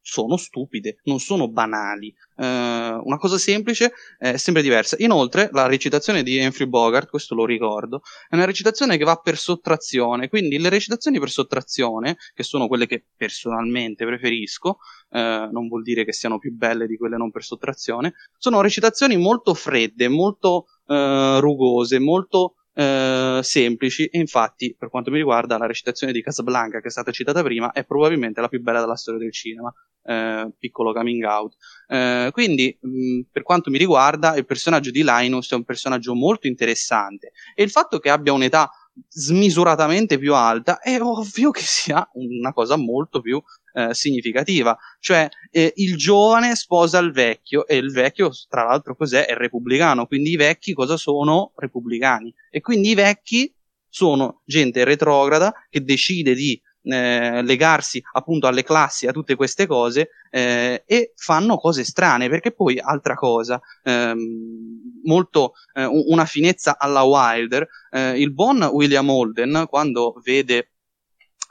sono 0.02 0.38
stupide, 0.38 0.98
non 1.04 1.20
sono 1.20 1.48
banali. 1.48 2.14
Uh, 2.36 2.44
una 2.44 3.18
cosa 3.18 3.38
semplice 3.38 3.92
è 4.18 4.36
sempre 4.38 4.64
diversa. 4.64 4.96
Inoltre, 5.00 5.50
la 5.52 5.68
recitazione 5.68 6.24
di 6.24 6.40
Humphrey 6.40 6.68
Bogart, 6.68 7.10
questo 7.10 7.36
lo 7.36 7.46
ricordo, 7.46 8.02
è 8.28 8.36
una 8.36 8.46
recitazione 8.46 8.98
che 8.98 9.04
va 9.04 9.16
per 9.18 9.38
sottrazione. 9.38 10.28
Quindi, 10.28 10.58
le 10.58 10.70
recitazioni 10.70 11.20
per 11.20 11.30
sottrazione, 11.30 12.18
che 12.34 12.44
sono 12.44 12.68
quelle 12.68 12.88
che 12.88 13.06
personalmente 13.16 14.06
preferisco, 14.06 14.78
uh, 15.10 15.18
non 15.52 15.68
vuol 15.68 15.84
dire 15.84 16.04
che 16.04 16.14
siano 16.14 16.40
più 16.40 16.54
belle 16.54 16.88
di 16.88 16.98
quelle 16.98 17.18
non 17.18 17.32
per 17.32 17.44
sottrazione, 17.44 18.14
sono 18.38 18.62
recitazioni 18.62 19.18
molto 19.18 19.54
fredde, 19.54 20.08
molto 20.08 20.66
uh, 20.86 21.40
rugose, 21.40 22.00
molto 22.00 22.56
eh, 22.82 23.40
semplici. 23.44 24.06
E 24.06 24.18
infatti 24.18 24.76
per 24.78 24.90
quanto 24.90 25.12
mi 25.12 25.18
riguarda 25.18 25.58
la 25.58 25.68
recitazione 25.68 26.12
di 26.12 26.22
Casablanca 26.22 26.80
che 26.82 26.88
è 26.88 26.92
stata 26.92 27.12
citata 27.12 27.44
prima 27.44 27.72
è 27.72 27.86
probabilmente 27.86 28.42
la 28.42 28.48
più 28.48 28.62
bella 28.62 28.80
della 28.80 28.96
storia 28.96 29.20
del 29.20 29.32
cinema 29.32 29.72
eh, 30.04 30.52
piccolo 30.58 30.94
coming 30.94 31.24
out. 31.24 31.56
Eh, 31.88 32.30
quindi 32.32 32.76
mh, 32.80 33.22
per 33.32 33.44
quanto 33.44 33.70
mi 33.70 33.78
riguarda 33.78 34.36
il 34.36 34.46
personaggio 34.46 34.92
di 34.92 35.04
Linus 35.04 35.52
è 35.52 35.56
un 35.56 35.64
personaggio 35.64 36.16
molto 36.16 36.48
interessante. 36.48 37.32
E 37.54 37.64
il 37.64 37.70
fatto 37.70 38.00
che 38.00 38.10
abbia 38.10 38.34
un'età 38.34 38.70
smisuratamente 39.08 40.18
più 40.18 40.34
alta 40.34 40.80
è 40.80 41.00
ovvio 41.02 41.52
che 41.52 41.62
sia 41.62 42.08
una 42.14 42.52
cosa 42.52 42.76
molto 42.76 43.22
più 43.22 43.42
eh, 43.74 43.94
significativa, 43.94 44.78
cioè 45.00 45.28
eh, 45.50 45.74
il 45.78 45.96
giovane 45.98 46.56
sposa 46.56 47.00
il 47.00 47.12
vecchio 47.12 47.68
e 47.68 47.78
il 47.78 47.92
vecchio 47.92 48.32
tra 48.48 48.64
l'altro 48.64 48.96
cos'è? 48.96 49.26
È 49.26 49.36
repubblicano, 49.36 50.06
quindi 50.08 50.32
i 50.32 50.36
vecchi 50.36 50.74
cosa 50.74 50.98
sono? 50.98 51.52
Repubblicani 51.56 52.34
e 52.50 52.62
quindi 52.62 52.90
i 52.90 52.96
vecchi 52.96 53.54
sono 53.88 54.42
gente 54.46 54.84
retrograda 54.84 55.54
che 55.70 55.84
decide 55.84 56.34
di 56.34 56.60
eh, 56.84 57.44
legarsi 57.44 58.02
appunto 58.14 58.48
alle 58.48 58.64
classi, 58.64 59.06
a 59.06 59.12
tutte 59.12 59.36
queste 59.36 59.68
cose 59.68 60.10
eh, 60.32 60.84
e 60.86 61.14
fanno 61.16 61.58
cose 61.58 61.84
strane 61.84 62.30
perché 62.30 62.52
poi 62.52 62.80
altra 62.80 63.14
cosa 63.16 63.62
ehm, 63.84 65.02
molto 65.04 65.54
eh, 65.74 65.86
una 65.86 66.26
finezza 66.26 66.78
alla 66.80 67.04
Wilder 67.04 67.68
eh, 67.92 68.20
il 68.20 68.34
buon 68.34 68.64
William 68.64 69.10
Holden 69.10 69.66
quando 69.70 70.20
vede 70.24 70.72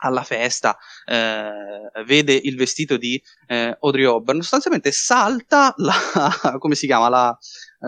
alla 0.01 0.23
festa, 0.23 0.77
eh, 1.05 2.03
vede 2.05 2.33
il 2.35 2.57
vestito 2.57 2.97
di 2.97 3.23
eh, 3.47 3.77
Audrey 3.81 4.05
Hopburn, 4.05 4.41
sostanzialmente 4.41 4.93
salta 4.93 5.75
la, 5.77 5.95
come 6.59 6.75
si 6.75 6.87
chiama, 6.87 7.09
la, 7.09 7.39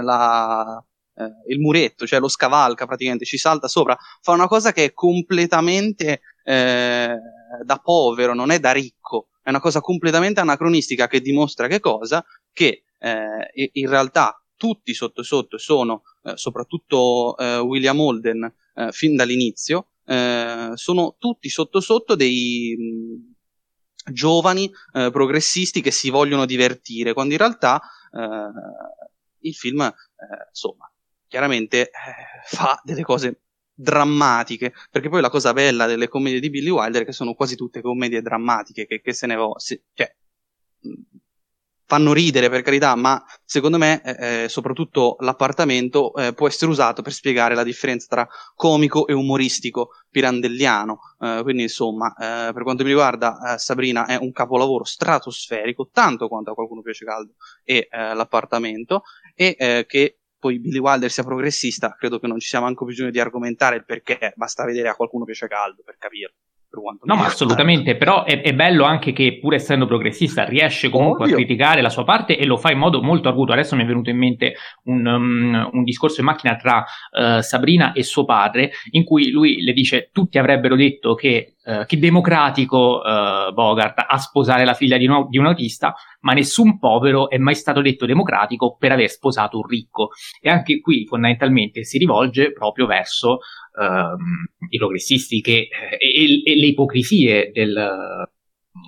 la, 0.02 0.84
eh, 1.14 1.52
il 1.52 1.60
muretto, 1.60 2.06
cioè 2.06 2.20
lo 2.20 2.28
scavalca 2.28 2.86
praticamente, 2.86 3.24
ci 3.24 3.38
salta 3.38 3.68
sopra, 3.68 3.96
fa 4.20 4.32
una 4.32 4.46
cosa 4.46 4.72
che 4.72 4.84
è 4.86 4.92
completamente 4.92 6.20
eh, 6.44 7.16
da 7.64 7.78
povero, 7.78 8.34
non 8.34 8.50
è 8.50 8.58
da 8.58 8.72
ricco, 8.72 9.28
è 9.42 9.48
una 9.48 9.60
cosa 9.60 9.80
completamente 9.80 10.40
anacronistica 10.40 11.08
che 11.08 11.20
dimostra 11.20 11.66
che 11.66 11.80
cosa? 11.80 12.24
Che 12.52 12.84
eh, 12.98 13.70
in 13.72 13.88
realtà 13.88 14.36
tutti 14.56 14.94
sotto 14.94 15.22
sotto 15.22 15.58
sono, 15.58 16.02
eh, 16.22 16.36
soprattutto 16.36 17.34
William 17.64 17.98
Holden, 17.98 18.54
fin 18.90 19.16
dall'inizio, 19.16 19.88
eh, 20.04 20.70
sono 20.74 21.16
tutti 21.18 21.48
sotto 21.48 21.80
sotto 21.80 22.14
dei 22.14 22.76
mh, 22.76 24.12
giovani 24.12 24.70
eh, 24.94 25.10
progressisti 25.10 25.80
che 25.80 25.90
si 25.90 26.10
vogliono 26.10 26.44
divertire, 26.46 27.12
quando 27.12 27.32
in 27.32 27.38
realtà 27.38 27.80
eh, 28.12 29.48
il 29.48 29.54
film, 29.54 29.80
eh, 29.80 29.92
insomma, 30.48 30.92
chiaramente 31.28 31.90
fa 32.44 32.80
delle 32.84 33.02
cose 33.02 33.42
drammatiche, 33.74 34.72
perché 34.90 35.08
poi 35.08 35.20
la 35.20 35.30
cosa 35.30 35.52
bella 35.52 35.86
delle 35.86 36.08
commedie 36.08 36.40
di 36.40 36.50
Billy 36.50 36.70
Wilder 36.70 37.02
è 37.02 37.04
che 37.04 37.12
sono 37.12 37.34
quasi 37.34 37.56
tutte 37.56 37.80
commedie 37.80 38.22
drammatiche, 38.22 38.86
che, 38.86 39.00
che 39.00 39.12
se 39.12 39.26
ne 39.26 39.34
va, 39.34 39.48
cioè, 39.58 40.16
fanno 41.86 42.12
ridere 42.12 42.48
per 42.48 42.62
carità, 42.62 42.94
ma 42.94 43.22
secondo 43.44 43.78
me 43.78 44.02
eh, 44.02 44.44
eh, 44.44 44.48
soprattutto 44.48 45.16
l'appartamento 45.20 46.14
eh, 46.14 46.32
può 46.32 46.46
essere 46.46 46.70
usato 46.70 47.02
per 47.02 47.12
spiegare 47.12 47.54
la 47.54 47.62
differenza 47.62 48.06
tra 48.08 48.28
comico 48.54 49.06
e 49.06 49.12
umoristico 49.12 49.90
pirandelliano. 50.10 50.98
Eh, 51.20 51.40
quindi 51.42 51.62
insomma, 51.62 52.14
eh, 52.14 52.52
per 52.52 52.62
quanto 52.62 52.82
mi 52.82 52.90
riguarda, 52.90 53.54
eh, 53.54 53.58
Sabrina 53.58 54.06
è 54.06 54.16
un 54.16 54.32
capolavoro 54.32 54.84
stratosferico, 54.84 55.90
tanto 55.92 56.28
quanto 56.28 56.52
a 56.52 56.54
qualcuno 56.54 56.82
piace 56.82 57.04
caldo 57.04 57.34
e 57.64 57.88
l'appartamento, 57.90 59.02
e 59.34 59.84
che 59.86 60.18
poi 60.38 60.58
Billy 60.58 60.78
Wilder 60.78 61.10
sia 61.10 61.22
progressista, 61.22 61.94
credo 61.98 62.18
che 62.18 62.26
non 62.26 62.38
ci 62.38 62.48
sia 62.48 62.60
manco 62.60 62.84
bisogno 62.84 63.10
di 63.10 63.20
argomentare 63.20 63.76
il 63.76 63.84
perché, 63.84 64.32
basta 64.36 64.64
vedere 64.64 64.88
a 64.88 64.94
qualcuno 64.94 65.24
piace 65.24 65.46
caldo 65.46 65.82
per 65.84 65.96
capirlo 65.98 66.34
per 66.72 66.80
quanto 66.80 67.04
No, 67.04 67.16
ma 67.16 67.26
assolutamente, 67.26 67.96
però 67.96 68.24
è, 68.24 68.40
è, 68.40 68.54
bello 68.54 68.84
anche 68.84 69.12
che 69.12 69.38
pur 69.38 69.52
essendo 69.52 69.84
progressista 69.84 70.44
riesce 70.44 70.88
comunque 70.88 71.24
Ovvio. 71.24 71.34
a 71.34 71.38
criticare 71.38 71.82
la 71.82 71.90
sua 71.90 72.04
parte 72.04 72.38
e 72.38 72.46
lo 72.46 72.56
fa 72.56 72.72
in 72.72 72.78
modo 72.78 73.02
molto 73.02 73.28
arguto. 73.28 73.52
Adesso 73.52 73.76
mi 73.76 73.82
è 73.82 73.86
venuto 73.86 74.08
in 74.08 74.16
mente 74.16 74.54
un, 74.84 75.06
um, 75.06 75.68
un 75.70 75.84
discorso 75.84 76.20
in 76.20 76.26
macchina 76.26 76.56
tra 76.56 76.78
uh, 76.78 77.40
Sabrina 77.42 77.92
e 77.92 78.02
suo 78.02 78.24
padre 78.24 78.70
in 78.92 79.04
cui 79.04 79.30
lui 79.30 79.60
le 79.62 79.72
dice 79.74 80.08
tutti 80.12 80.38
avrebbero 80.38 80.74
detto 80.74 81.14
che, 81.14 81.56
uh, 81.64 81.84
che 81.86 81.98
democratico 81.98 83.00
uh, 83.00 83.52
Bogart 83.52 84.04
a 84.06 84.18
sposare 84.18 84.64
la 84.64 84.74
figlia 84.74 84.96
di, 84.96 85.06
no, 85.06 85.26
di 85.28 85.38
un 85.38 85.46
autista, 85.46 85.94
ma 86.20 86.32
nessun 86.32 86.78
povero 86.78 87.28
è 87.30 87.38
mai 87.38 87.54
stato 87.54 87.80
detto 87.80 88.06
democratico 88.06 88.76
per 88.78 88.92
aver 88.92 89.08
sposato 89.08 89.58
un 89.58 89.66
ricco. 89.66 90.10
E 90.40 90.50
anche 90.50 90.80
qui 90.80 91.06
fondamentalmente 91.06 91.84
si 91.84 91.98
rivolge 91.98 92.52
proprio 92.52 92.86
verso 92.86 93.38
ehm, 93.78 94.46
i 94.68 94.78
progressisti 94.78 95.40
che, 95.40 95.68
eh, 95.68 95.96
e, 95.98 96.42
e, 96.44 96.56
le 96.56 96.66
ipocrisie 96.66 97.50
del, 97.52 98.26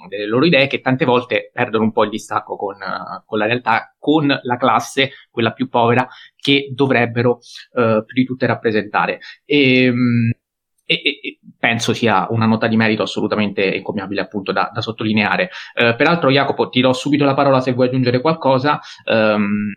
delle 0.09 0.27
loro 0.27 0.47
idee 0.47 0.67
che 0.67 0.81
tante 0.81 1.05
volte 1.05 1.51
perdono 1.53 1.85
un 1.85 1.93
po' 1.93 2.05
il 2.05 2.11
distacco 2.11 2.57
con, 2.57 2.77
con 3.25 3.39
la 3.39 3.47
realtà, 3.47 3.95
con 3.99 4.27
la 4.27 4.57
classe, 4.57 5.11
quella 5.31 5.53
più 5.53 5.69
povera, 5.69 6.07
che 6.37 6.71
dovrebbero 6.73 7.39
eh, 7.75 8.03
più 8.05 8.15
di 8.15 8.25
tutte 8.25 8.47
rappresentare. 8.47 9.21
Ehm, 9.45 10.31
e, 10.87 10.95
e, 10.95 11.21
e, 11.23 11.34
penso 11.65 11.95
sia 11.95 12.27
una 12.29 12.45
nota 12.45 12.67
di 12.67 12.77
merito 12.77 13.05
assolutamente 13.05 13.65
incommiabile 13.65 14.21
appunto 14.21 14.53
da, 14.53 14.71
da 14.71 14.83
sottolineare. 14.83 15.49
Eh, 15.75 15.95
peraltro 15.95 16.31
Jacopo 16.31 16.69
ti 16.69 16.83
do 16.83 16.93
subito 16.93 17.25
la 17.25 17.33
parola 17.33 17.63
se 17.63 17.73
vuoi 17.73 17.87
aggiungere 17.87 18.21
qualcosa. 18.21 18.79
Um, 19.07 19.73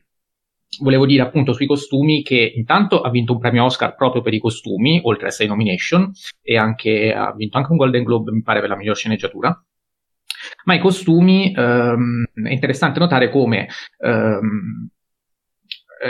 volevo 0.82 1.06
dire 1.06 1.21
appunto 1.21 1.54
sui 1.54 1.65
costumi 1.65 2.23
che 2.23 2.52
intanto 2.58 3.00
ha 3.00 3.10
vinto 3.10 3.32
un 3.32 3.39
premio 3.39 3.63
Oscar 3.63 3.95
proprio 3.95 4.21
per 4.21 4.34
i 4.34 4.39
costumi, 4.39 5.00
oltre 5.02 5.28
a 5.28 5.32
sei 5.32 5.47
nomination, 5.47 6.12
e 6.41 6.58
anche, 6.58 7.13
ha 7.13 7.34
vinto 7.34 7.58
anche 7.58 7.71
un 7.71 7.78
Golden 7.78 8.04
Globe, 8.04 8.32
mi 8.32 8.41
pare, 8.41 8.60
per 8.60 8.67
la 8.67 8.76
miglior 8.76 8.97
sceneggiatura. 8.97 9.63
Ma 10.65 10.73
i 10.73 10.80
costumi, 10.80 11.54
ehm, 11.56 12.26
è 12.43 12.52
interessante 12.52 13.00
notare 13.00 13.30
come 13.30 13.69
ehm, 14.00 14.89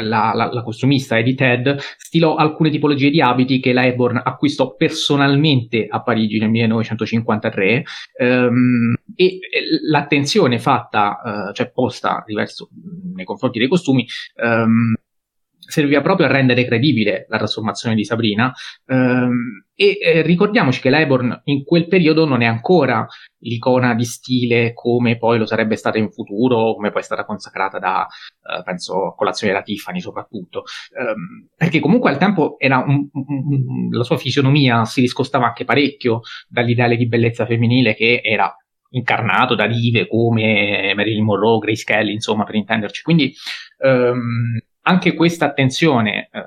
la, 0.01 0.31
la, 0.33 0.51
la, 0.51 0.63
costumista 0.63 1.17
Edith 1.17 1.41
Head 1.41 1.77
stilò 1.97 2.35
alcune 2.35 2.69
tipologie 2.69 3.09
di 3.09 3.21
abiti 3.21 3.59
che 3.59 3.73
la 3.73 3.85
Eborn 3.85 4.21
acquistò 4.23 4.75
personalmente 4.75 5.87
a 5.89 6.01
Parigi 6.01 6.39
nel 6.39 6.49
1953 6.49 7.83
ehm, 8.17 8.95
e 9.15 9.39
l'attenzione 9.89 10.59
fatta, 10.59 11.49
eh, 11.49 11.53
cioè 11.53 11.71
posta 11.71 12.23
diverso, 12.25 12.69
nei 13.15 13.25
confronti 13.25 13.59
dei 13.59 13.67
costumi, 13.67 14.05
ehm, 14.35 14.93
serviva 15.59 16.01
proprio 16.01 16.27
a 16.27 16.31
rendere 16.31 16.65
credibile 16.65 17.25
la 17.29 17.37
trasformazione 17.37 17.95
di 17.95 18.05
Sabrina 18.05 18.53
ehm, 18.85 19.66
e 19.79 19.99
eh, 20.01 20.21
ricordiamoci 20.23 20.81
che 20.81 20.89
l'Eborn 20.89 21.41
in 21.45 21.63
quel 21.63 21.87
periodo 21.87 22.25
non 22.25 22.41
è 22.41 22.45
ancora 22.45 23.05
l'icona 23.41 23.93
di 23.93 24.05
stile 24.05 24.73
come 24.73 25.19
poi 25.19 25.37
lo 25.37 25.45
sarebbe 25.45 25.75
stata 25.75 25.99
in 25.99 26.11
futuro, 26.11 26.73
come 26.73 26.89
poi 26.89 27.01
è 27.01 27.03
stata 27.05 27.25
consacrata 27.25 27.77
da, 27.77 28.07
eh, 28.07 28.63
penso, 28.63 29.13
colazione 29.15 29.53
della 29.53 29.63
Tiffany 29.63 29.99
soprattutto, 29.99 30.63
ehm, 30.97 31.49
perché 31.55 31.79
comunque 31.79 32.09
al 32.09 32.17
tempo 32.17 32.57
un, 32.59 33.07
un, 33.11 33.89
la 33.91 34.03
sua 34.03 34.17
fisionomia 34.17 34.83
si 34.85 34.99
discostava 34.99 35.45
anche 35.45 35.63
parecchio 35.63 36.21
dall'ideale 36.49 36.97
di 36.97 37.07
bellezza 37.07 37.45
femminile 37.45 37.93
che 37.93 38.21
era 38.23 38.51
incarnato 38.89 39.53
da 39.53 39.67
dive 39.67 40.07
come 40.07 40.93
Marilyn 40.95 41.23
Monroe, 41.23 41.59
Grace 41.59 41.83
Kelly, 41.83 42.13
insomma, 42.13 42.45
per 42.45 42.55
intenderci. 42.55 43.03
Quindi 43.03 43.31
ehm, 43.83 44.57
anche 44.81 45.13
questa 45.13 45.45
attenzione 45.45 46.29
eh, 46.31 46.41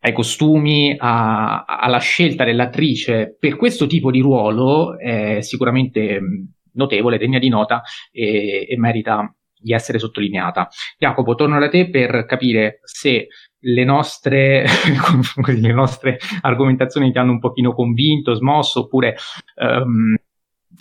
ai 0.00 0.12
costumi, 0.12 0.94
a, 0.98 1.64
alla 1.64 1.98
scelta 1.98 2.44
dell'attrice 2.44 3.36
per 3.38 3.56
questo 3.56 3.86
tipo 3.86 4.10
di 4.10 4.20
ruolo 4.20 4.98
è 4.98 5.40
sicuramente 5.40 6.20
mm, 6.20 6.44
notevole, 6.72 7.18
degna 7.18 7.38
di 7.38 7.48
nota 7.48 7.82
e, 8.10 8.66
e 8.68 8.78
merita 8.78 9.34
di 9.60 9.72
essere 9.72 9.98
sottolineata. 9.98 10.68
Jacopo, 10.98 11.34
torno 11.34 11.58
da 11.58 11.68
te 11.68 11.90
per 11.90 12.24
capire 12.24 12.80
se 12.84 13.28
le 13.58 13.84
nostre, 13.84 14.64
le 15.46 15.72
nostre 15.72 16.18
argomentazioni 16.40 17.12
ti 17.12 17.18
hanno 17.18 17.32
un 17.32 17.40
pochino 17.40 17.74
convinto, 17.74 18.32
smosso, 18.32 18.80
oppure 18.80 19.16
um, 19.56 20.16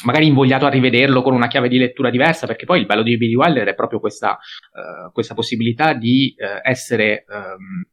magari 0.06 0.28
invogliato 0.28 0.66
a 0.66 0.70
rivederlo 0.70 1.22
con 1.22 1.34
una 1.34 1.48
chiave 1.48 1.68
di 1.68 1.78
lettura 1.78 2.10
diversa, 2.10 2.48
perché 2.48 2.66
poi 2.66 2.80
il 2.80 2.86
bello 2.86 3.04
di 3.04 3.18
Billy 3.18 3.36
Wilder 3.36 3.68
è 3.68 3.76
proprio 3.76 4.00
questa, 4.00 4.32
uh, 4.32 5.12
questa 5.12 5.34
possibilità 5.34 5.94
di 5.94 6.34
uh, 6.38 6.68
essere... 6.68 7.26
Um, 7.28 7.86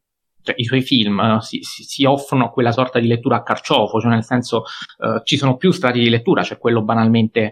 cioè, 0.47 0.55
i 0.57 0.63
suoi 0.63 0.81
film 0.81 1.19
uh, 1.19 1.41
si, 1.41 1.59
si, 1.61 2.05
offrono 2.05 2.49
quella 2.49 2.71
sorta 2.71 2.99
di 2.99 3.07
lettura 3.07 3.37
a 3.37 3.43
carciofo, 3.43 3.99
cioè 3.99 4.09
nel 4.09 4.23
senso 4.23 4.63
ci 5.23 5.37
sono 5.37 5.57
più 5.57 5.71
strati 5.71 5.99
di 5.99 6.09
lettura, 6.09 6.41
c'è 6.41 6.49
cioè 6.49 6.57
quello 6.57 6.83
banalmente 6.83 7.51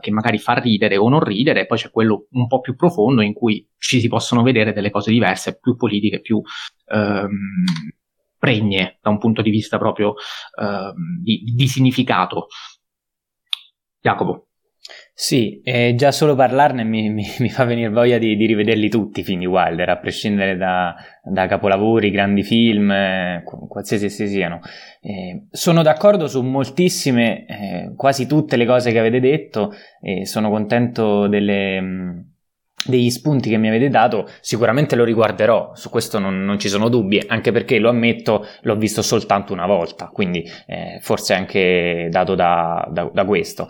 che 0.00 0.10
magari 0.10 0.38
fa 0.38 0.54
ridere 0.54 0.96
o 0.96 1.08
non 1.08 1.22
ridere, 1.22 1.60
e 1.60 1.66
poi 1.66 1.78
c'è 1.78 1.90
quello 1.90 2.26
un 2.30 2.46
po' 2.46 2.60
più 2.60 2.74
profondo 2.76 3.20
in 3.20 3.32
cui 3.32 3.66
ci 3.78 4.00
si 4.00 4.08
possono 4.08 4.42
vedere 4.42 4.72
delle 4.72 4.90
cose 4.90 5.10
diverse, 5.10 5.58
più 5.58 5.76
politiche, 5.76 6.20
più 6.20 6.40
ehm, 6.86 7.30
pregne 8.38 8.98
da 9.00 9.10
un 9.10 9.18
punto 9.18 9.42
di 9.42 9.50
vista 9.50 9.78
proprio 9.78 10.14
ehm, 10.58 11.20
di, 11.22 11.42
di 11.54 11.68
significato. 11.68 12.48
Jacopo. 14.00 14.48
Sì, 15.14 15.60
eh, 15.62 15.94
già 15.94 16.10
solo 16.10 16.34
parlarne 16.34 16.84
mi, 16.84 17.10
mi, 17.10 17.24
mi, 17.38 17.50
fa 17.50 17.64
venire 17.64 17.90
voglia 17.90 18.16
di, 18.16 18.34
di, 18.34 18.46
rivederli 18.46 18.88
tutti 18.88 19.20
i 19.20 19.22
film 19.22 19.40
di 19.40 19.46
Wilder, 19.46 19.88
a 19.90 19.98
prescindere 19.98 20.56
da, 20.56 20.94
da 21.22 21.46
capolavori, 21.46 22.10
grandi 22.10 22.42
film, 22.42 22.90
eh, 22.90 23.42
qualsiasi 23.44 24.06
essi 24.06 24.26
siano. 24.26 24.60
Eh, 25.02 25.46
sono 25.50 25.82
d'accordo 25.82 26.28
su 26.28 26.40
moltissime, 26.42 27.44
eh, 27.46 27.92
quasi 27.94 28.26
tutte 28.26 28.56
le 28.56 28.64
cose 28.64 28.90
che 28.90 28.98
avete 28.98 29.20
detto 29.20 29.72
e 30.00 30.24
sono 30.24 30.48
contento 30.48 31.28
delle, 31.28 31.80
mm, 31.80 32.18
degli 32.86 33.10
spunti 33.10 33.50
che 33.50 33.58
mi 33.58 33.68
avete 33.68 33.90
dato. 33.90 34.26
Sicuramente 34.40 34.96
lo 34.96 35.04
riguarderò, 35.04 35.74
su 35.74 35.90
questo 35.90 36.18
non, 36.18 36.42
non, 36.42 36.58
ci 36.58 36.68
sono 36.68 36.88
dubbi, 36.88 37.22
anche 37.26 37.52
perché 37.52 37.78
lo 37.78 37.90
ammetto, 37.90 38.46
l'ho 38.62 38.76
visto 38.76 39.02
soltanto 39.02 39.52
una 39.52 39.66
volta, 39.66 40.06
quindi 40.06 40.42
eh, 40.66 40.98
forse 41.02 41.34
anche 41.34 42.08
dato 42.10 42.34
da, 42.34 42.88
da, 42.90 43.10
da 43.12 43.24
questo 43.26 43.68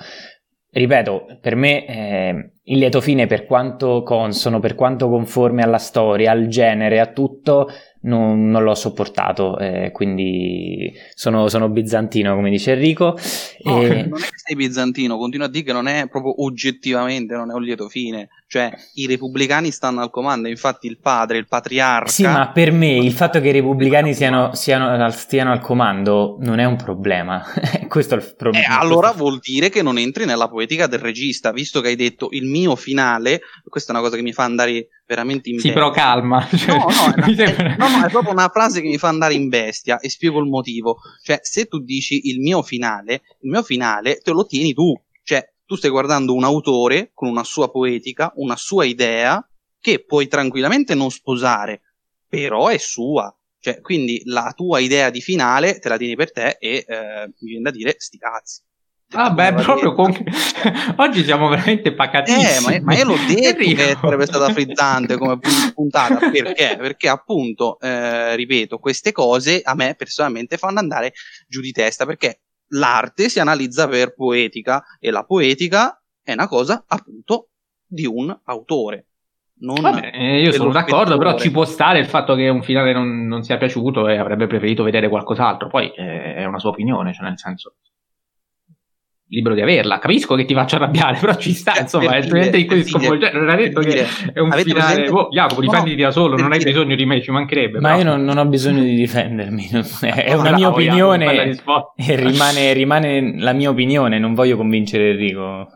ripeto, 0.72 1.38
per 1.40 1.54
me 1.54 1.86
eh, 1.86 2.51
il 2.64 2.78
lieto 2.78 3.00
fine, 3.00 3.26
per 3.26 3.44
quanto 3.44 4.02
consono, 4.02 4.60
per 4.60 4.74
quanto 4.74 5.08
conforme 5.08 5.62
alla 5.62 5.78
storia, 5.78 6.30
al 6.30 6.46
genere, 6.46 7.00
a 7.00 7.06
tutto, 7.06 7.68
non, 8.02 8.48
non 8.48 8.62
l'ho 8.62 8.74
sopportato. 8.74 9.58
Eh, 9.58 9.90
quindi 9.92 10.92
sono, 11.14 11.48
sono, 11.48 11.68
bizantino, 11.68 12.34
come 12.34 12.50
dice 12.50 12.72
Enrico. 12.72 13.16
No, 13.64 13.82
e... 13.82 14.06
Non 14.12 14.20
è 14.20 14.24
che 14.24 14.38
sei 14.44 14.56
bizantino, 14.56 15.16
continua 15.18 15.46
a 15.46 15.50
dire 15.50 15.64
che 15.64 15.72
non 15.72 15.86
è 15.86 16.08
proprio 16.08 16.42
oggettivamente, 16.44 17.34
non 17.34 17.50
è 17.50 17.54
un 17.54 17.62
lieto 17.62 17.88
fine. 17.88 18.28
Cioè, 18.46 18.70
i 18.94 19.06
repubblicani 19.06 19.70
stanno 19.70 20.02
al 20.02 20.10
comando, 20.10 20.46
infatti 20.48 20.86
il 20.86 20.98
padre, 20.98 21.38
il 21.38 21.46
patriarca... 21.48 22.10
Sì, 22.10 22.24
ma 22.24 22.50
per 22.50 22.70
me 22.70 22.98
il 22.98 23.12
fatto 23.12 23.40
che 23.40 23.48
i 23.48 23.52
repubblicani 23.52 24.12
siano, 24.12 24.54
siano, 24.54 25.08
stiano 25.10 25.52
al 25.52 25.60
comando 25.60 26.36
non 26.40 26.58
è 26.58 26.64
un 26.64 26.76
problema. 26.76 27.42
Questo 27.88 28.14
è 28.14 28.18
il 28.18 28.34
problema. 28.36 28.66
Eh, 28.66 28.70
allora 28.70 29.12
vuol 29.12 29.38
dire 29.38 29.70
che 29.70 29.82
non 29.82 29.96
entri 29.96 30.26
nella 30.26 30.48
poetica 30.48 30.86
del 30.86 30.98
regista, 30.98 31.50
visto 31.50 31.80
che 31.80 31.88
hai 31.88 31.96
detto 31.96 32.28
il 32.32 32.46
mio 32.52 32.76
finale, 32.76 33.40
questa 33.64 33.92
è 33.92 33.96
una 33.96 34.04
cosa 34.04 34.16
che 34.16 34.22
mi 34.22 34.32
fa 34.32 34.44
andare 34.44 34.88
veramente 35.06 35.48
in 35.48 35.56
bestia. 35.56 35.72
Sì, 35.72 35.78
però 35.78 35.90
calma. 35.90 36.46
Cioè, 36.48 36.76
no, 36.76 36.86
no, 36.86 37.14
è, 37.26 37.54
è, 37.54 37.76
no, 37.76 37.88
no, 37.88 38.06
è 38.06 38.10
proprio 38.10 38.30
una 38.32 38.48
frase 38.48 38.80
che 38.80 38.88
mi 38.88 38.98
fa 38.98 39.08
andare 39.08 39.34
in 39.34 39.48
bestia 39.48 39.98
e 39.98 40.08
spiego 40.08 40.38
il 40.38 40.48
motivo. 40.48 40.98
Cioè, 41.22 41.40
se 41.42 41.64
tu 41.64 41.80
dici 41.80 42.28
il 42.28 42.40
mio 42.40 42.62
finale, 42.62 43.22
il 43.40 43.50
mio 43.50 43.62
finale 43.62 44.18
te 44.18 44.30
lo 44.30 44.46
tieni 44.46 44.72
tu. 44.72 44.94
Cioè, 45.24 45.52
tu 45.66 45.74
stai 45.74 45.90
guardando 45.90 46.34
un 46.34 46.44
autore 46.44 47.10
con 47.14 47.28
una 47.28 47.44
sua 47.44 47.70
poetica, 47.70 48.32
una 48.36 48.56
sua 48.56 48.84
idea, 48.84 49.44
che 49.80 50.04
puoi 50.04 50.28
tranquillamente 50.28 50.94
non 50.94 51.10
sposare, 51.10 51.80
però 52.28 52.68
è 52.68 52.78
sua. 52.78 53.34
Cioè, 53.58 53.80
quindi 53.80 54.22
la 54.24 54.52
tua 54.56 54.80
idea 54.80 55.10
di 55.10 55.20
finale 55.20 55.78
te 55.78 55.88
la 55.88 55.96
tieni 55.96 56.16
per 56.16 56.32
te 56.32 56.56
e 56.58 56.84
eh, 56.86 57.26
mi 57.26 57.48
viene 57.48 57.62
da 57.62 57.70
dire 57.70 57.94
sti 57.96 58.18
cazzi. 58.18 58.60
Vabbè, 59.12 59.46
ah, 59.46 59.52
proprio 59.54 59.92
con... 59.92 60.10
oggi 60.96 61.22
siamo 61.22 61.48
veramente 61.48 61.92
pacatissimi. 61.92 62.74
Eh, 62.74 62.80
ma, 62.80 62.84
ma 62.84 62.96
io 62.96 63.04
l'ho 63.04 63.16
detto 63.28 63.58
che 63.58 63.96
sarebbe 64.00 64.26
stata 64.26 64.52
frizzante 64.52 65.16
come 65.16 65.38
puntata, 65.74 66.30
perché? 66.30 66.76
Perché 66.78 67.08
appunto, 67.08 67.78
eh, 67.80 68.34
ripeto, 68.36 68.78
queste 68.78 69.12
cose 69.12 69.60
a 69.62 69.74
me 69.74 69.94
personalmente 69.96 70.56
fanno 70.56 70.78
andare 70.78 71.12
giù 71.46 71.60
di 71.60 71.72
testa, 71.72 72.06
perché 72.06 72.40
l'arte 72.68 73.28
si 73.28 73.38
analizza 73.38 73.86
per 73.86 74.14
poetica 74.14 74.82
e 74.98 75.10
la 75.10 75.24
poetica 75.24 76.00
è 76.22 76.32
una 76.32 76.48
cosa 76.48 76.84
appunto 76.86 77.48
di 77.86 78.06
un 78.06 78.34
autore. 78.44 79.06
Non 79.62 79.76
Vabbè, 79.80 80.10
eh, 80.12 80.40
io 80.40 80.50
sono 80.50 80.72
d'accordo, 80.72 81.16
però 81.18 81.38
ci 81.38 81.52
può 81.52 81.64
stare 81.64 82.00
il 82.00 82.06
fatto 82.06 82.34
che 82.34 82.48
un 82.48 82.64
finale 82.64 82.92
non, 82.92 83.26
non 83.26 83.44
sia 83.44 83.58
piaciuto 83.58 84.08
e 84.08 84.16
avrebbe 84.16 84.48
preferito 84.48 84.82
vedere 84.82 85.08
qualcos'altro. 85.08 85.68
Poi 85.68 85.92
eh, 85.94 86.34
è 86.34 86.44
una 86.46 86.58
sua 86.58 86.70
opinione, 86.70 87.12
cioè 87.12 87.28
nel 87.28 87.38
senso 87.38 87.76
libero 89.32 89.54
di 89.54 89.62
averla. 89.62 89.98
Capisco 89.98 90.34
che 90.34 90.44
ti 90.44 90.54
faccia 90.54 90.76
arrabbiare, 90.76 91.18
però 91.20 91.34
ci 91.36 91.52
sta, 91.52 91.74
eh, 91.74 91.82
insomma, 91.82 92.12
altrimenti 92.12 92.60
in 92.60 92.66
così 92.66 92.84
sconvolgente. 92.84 93.38
Non 93.38 93.48
ha 93.48 93.56
detto 93.56 93.80
che 93.80 94.06
è 94.32 94.38
un 94.38 94.52
finale. 94.52 94.72
Presente... 94.72 95.10
Oh, 95.10 95.28
Jacopo, 95.30 95.60
difenditi 95.60 96.00
no, 96.00 96.06
da 96.06 96.12
solo, 96.12 96.36
non 96.36 96.52
hai 96.52 96.62
bisogno 96.62 96.94
di 96.94 97.04
me, 97.04 97.22
ci 97.22 97.30
mancherebbe. 97.30 97.80
Ma 97.80 97.88
però. 97.88 98.00
io 98.00 98.04
non, 98.04 98.24
non, 98.24 98.38
ho 98.38 98.46
bisogno 98.46 98.82
di 98.82 98.94
difendermi, 98.94 99.70
è 100.00 100.34
una 100.34 100.52
mia 100.52 100.68
opinione 100.68 101.58
e 101.96 102.16
rimane, 102.16 102.72
rimane, 102.72 103.40
la 103.40 103.52
mia 103.52 103.70
opinione, 103.70 104.18
non 104.18 104.34
voglio 104.34 104.56
convincere 104.56 105.10
Enrico. 105.10 105.68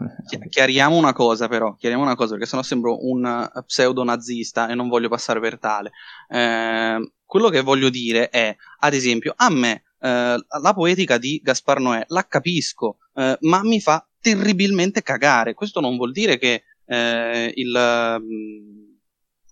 Chiariamo 0.49 0.97
una 0.97 1.13
cosa, 1.13 1.49
però, 1.49 1.75
chiariamo 1.75 2.05
una 2.05 2.15
cosa, 2.15 2.33
perché 2.33 2.47
sennò 2.47 2.63
sembro 2.63 3.07
un 3.07 3.49
pseudo 3.67 4.05
nazista 4.05 4.69
e 4.69 4.75
non 4.75 4.89
voglio 4.89 5.09
passare 5.09 5.41
per 5.41 5.59
tale. 5.59 5.93
Eh, 6.29 7.11
quello 7.25 7.49
che 7.49 7.63
voglio 7.63 7.89
dire 7.89 8.29
è, 8.29 8.55
ad 8.81 8.93
esempio, 8.93 9.33
a 9.35 9.51
me 9.51 9.83
eh, 10.01 10.37
la 10.63 10.75
poetica 10.75 11.19
di 11.19 11.41
Gaspar 11.43 11.81
Noè 11.81 12.05
la 12.09 12.27
capisco, 12.29 12.99
eh, 13.17 13.37
ma 13.41 13.63
mi 13.63 13.81
fa 13.81 14.07
terribilmente 14.21 15.03
cagare. 15.03 15.55
Questo 15.55 15.81
non 15.81 15.97
vuol 15.97 16.13
dire 16.13 16.39
che 16.39 16.65
eh, 16.87 17.53
il. 17.55 18.19
Mm, 18.21 18.85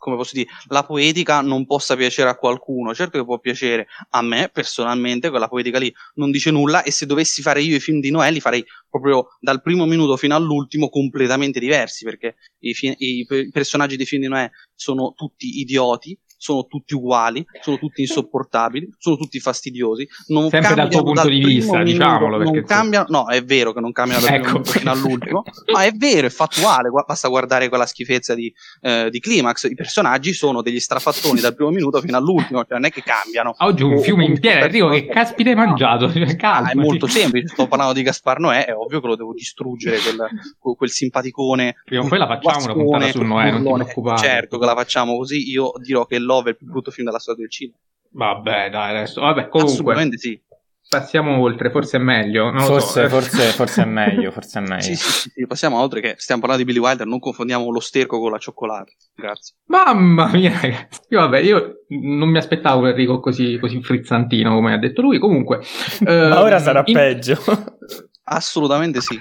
come 0.04 0.16
posso 0.16 0.34
dire, 0.34 0.50
la 0.68 0.84
poetica 0.84 1.40
non 1.40 1.64
possa 1.64 1.96
piacere 1.96 2.28
a 2.28 2.36
qualcuno, 2.36 2.92
certo 2.92 3.16
che 3.16 3.24
può 3.24 3.38
piacere 3.38 3.86
a 4.10 4.20
me 4.20 4.50
personalmente, 4.52 5.30
quella 5.30 5.48
poetica 5.48 5.78
lì 5.78 5.90
non 6.16 6.30
dice 6.30 6.50
nulla 6.50 6.82
e 6.82 6.90
se 6.90 7.06
dovessi 7.06 7.40
fare 7.40 7.62
io 7.62 7.74
i 7.74 7.80
film 7.80 8.00
di 8.00 8.10
Noè 8.10 8.30
li 8.30 8.40
farei 8.40 8.62
proprio 8.90 9.28
dal 9.40 9.62
primo 9.62 9.86
minuto 9.86 10.18
fino 10.18 10.34
all'ultimo 10.34 10.90
completamente 10.90 11.58
diversi 11.58 12.04
perché 12.04 12.36
i, 12.58 12.74
fi- 12.74 12.94
i 12.98 13.26
personaggi 13.50 13.96
dei 13.96 14.04
film 14.04 14.20
di 14.20 14.28
Noè 14.28 14.50
sono 14.74 15.14
tutti 15.16 15.60
idioti, 15.60 16.18
sono 16.44 16.66
tutti 16.66 16.92
uguali, 16.92 17.42
sono 17.62 17.78
tutti 17.78 18.02
insopportabili, 18.02 18.92
sono 18.98 19.16
tutti 19.16 19.40
fastidiosi. 19.40 20.06
Non 20.26 20.50
Sempre 20.50 20.74
dal 20.74 20.90
tuo 20.90 21.02
punto 21.02 21.22
dal 21.22 21.30
di 21.30 21.42
vista, 21.42 21.82
diciamolo. 21.82 22.36
Perché 22.36 22.52
non 22.52 22.64
cambia, 22.64 23.06
no, 23.08 23.28
è 23.28 23.42
vero 23.42 23.72
che 23.72 23.80
non 23.80 23.92
cambiano 23.92 24.26
dal 24.26 24.34
ecco. 24.34 24.60
primo 24.60 24.64
fino 24.64 24.90
all'ultimo, 24.90 25.42
ma 25.72 25.84
è 25.84 25.92
vero, 25.92 26.26
è 26.26 26.30
fattuale. 26.30 26.90
Basta 26.90 27.28
guardare 27.28 27.70
quella 27.70 27.86
schifezza 27.86 28.34
di, 28.34 28.52
eh, 28.82 29.08
di 29.10 29.20
Climax. 29.20 29.70
I 29.70 29.74
personaggi 29.74 30.34
sono 30.34 30.60
degli 30.60 30.80
strafattoni 30.80 31.40
dal 31.40 31.54
primo 31.54 31.70
minuto 31.70 31.98
fino 32.02 32.18
all'ultimo, 32.18 32.62
cioè 32.64 32.74
non 32.74 32.84
è 32.84 32.90
che 32.90 33.02
cambiano. 33.02 33.54
Oggi 33.60 33.82
un 33.82 33.98
fiume 34.00 34.26
in 34.26 34.38
piena, 34.38 34.66
dico 34.66 34.90
che 34.90 35.06
caspita 35.06 35.48
hai 35.48 35.56
mangiato. 35.56 36.12
Ah, 36.40 36.68
è 36.70 36.74
molto 36.74 37.06
semplice. 37.06 37.48
Sto 37.48 37.66
parlando 37.68 37.94
di 37.94 38.02
Gaspar 38.02 38.38
Noè, 38.38 38.66
è 38.66 38.74
ovvio 38.74 39.00
che 39.00 39.06
lo 39.06 39.16
devo 39.16 39.32
distruggere 39.32 39.96
quel, 39.96 40.76
quel 40.76 40.90
simpaticone. 40.90 41.76
Prima 41.86 42.04
o 42.04 42.08
poi 42.08 42.18
la 42.18 42.26
facciamo 42.26 42.64
una 42.64 42.72
puntata 42.74 43.10
su 43.12 43.22
Noè, 43.22 43.50
non 43.50 43.62
ti 43.62 43.72
preoccupare. 43.72 44.18
Certo 44.18 44.58
che 44.58 44.66
la 44.66 44.74
facciamo 44.74 45.16
così. 45.16 45.48
Io 45.48 45.72
dirò 45.80 46.04
che 46.04 46.18
Love 46.34 46.48
è 46.48 46.52
il 46.52 46.56
più 46.56 46.66
brutto 46.66 46.90
film 46.90 47.06
della 47.06 47.18
storia 47.18 47.42
del 47.42 47.50
cinema. 47.50 47.78
Vabbè, 48.10 48.70
dai, 48.70 48.96
adesso. 48.96 49.20
Vabbè, 49.20 49.48
comunque. 49.48 49.72
Assolutamente 49.72 50.18
sì. 50.18 50.40
Passiamo 50.86 51.40
oltre, 51.40 51.70
forse 51.70 51.96
è 51.96 52.00
meglio. 52.00 52.52
Forse, 52.58 53.02
so. 53.02 53.08
forse, 53.08 53.42
forse, 53.52 53.82
è 53.82 53.84
meglio, 53.86 54.30
forse 54.30 54.60
è 54.60 54.62
meglio. 54.68 54.82
sì, 54.82 54.94
sì, 54.94 55.30
sì, 55.34 55.46
passiamo 55.46 55.80
oltre 55.80 56.00
che 56.00 56.14
stiamo 56.18 56.42
parlando 56.42 56.64
di 56.64 56.70
Billy 56.70 56.84
Wilder, 56.84 57.06
non 57.06 57.18
confondiamo 57.18 57.70
lo 57.70 57.80
sterco 57.80 58.20
con 58.20 58.30
la 58.30 58.38
cioccolata. 58.38 58.92
Grazie. 59.14 59.56
Mamma 59.66 60.28
mia, 60.28 60.52
ragazzi. 60.60 61.00
Io, 61.08 61.20
vabbè, 61.20 61.38
io 61.38 61.84
non 61.88 62.28
mi 62.28 62.38
aspettavo 62.38 62.86
Enrico 62.86 63.18
così, 63.18 63.58
così 63.58 63.82
frizzantino 63.82 64.54
come 64.54 64.74
ha 64.74 64.78
detto 64.78 65.00
lui. 65.00 65.18
Comunque. 65.18 65.60
Ma 66.06 66.40
ora 66.40 66.58
sarà 66.58 66.82
in... 66.84 66.94
peggio. 66.94 67.38
Assolutamente 68.24 69.00
sì. 69.00 69.18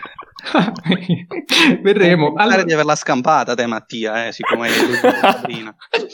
Vedremo. 1.81 2.33
Allora... 2.35 2.63
di 2.63 2.73
averla 2.73 2.95
scampata 2.95 3.55
te 3.55 3.65
Mattia, 3.65 4.27
eh, 4.27 4.31
siccome 4.31 4.67
è 4.67 4.71
eh, 4.71 6.07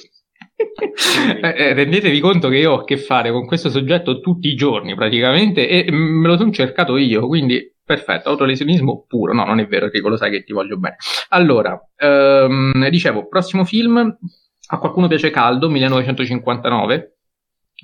eh, 1.41 1.73
rendetevi 1.73 2.19
conto 2.19 2.49
che 2.49 2.57
io 2.57 2.71
ho 2.71 2.79
a 2.79 2.83
che 2.83 2.97
fare 2.97 3.31
con 3.31 3.45
questo 3.45 3.69
soggetto 3.69 4.19
tutti 4.19 4.47
i 4.47 4.55
giorni 4.55 4.95
praticamente 4.95 5.67
e 5.67 5.91
me 5.91 6.27
lo 6.27 6.37
sono 6.37 6.51
cercato 6.51 6.97
io, 6.97 7.27
quindi 7.27 7.73
perfetto, 7.89 8.29
autolesionismo 8.29 9.05
puro, 9.07 9.33
no 9.33 9.45
non 9.45 9.59
è 9.59 9.65
vero 9.65 9.85
Enrico, 9.85 10.09
lo 10.09 10.17
sai 10.17 10.29
che 10.29 10.43
ti 10.43 10.53
voglio 10.53 10.77
bene. 10.77 10.97
Allora, 11.29 11.79
ehm, 11.95 12.87
dicevo, 12.89 13.27
prossimo 13.27 13.65
film, 13.65 13.97
a 14.67 14.77
qualcuno 14.77 15.07
piace 15.07 15.31
Caldo, 15.31 15.69
1959, 15.69 17.15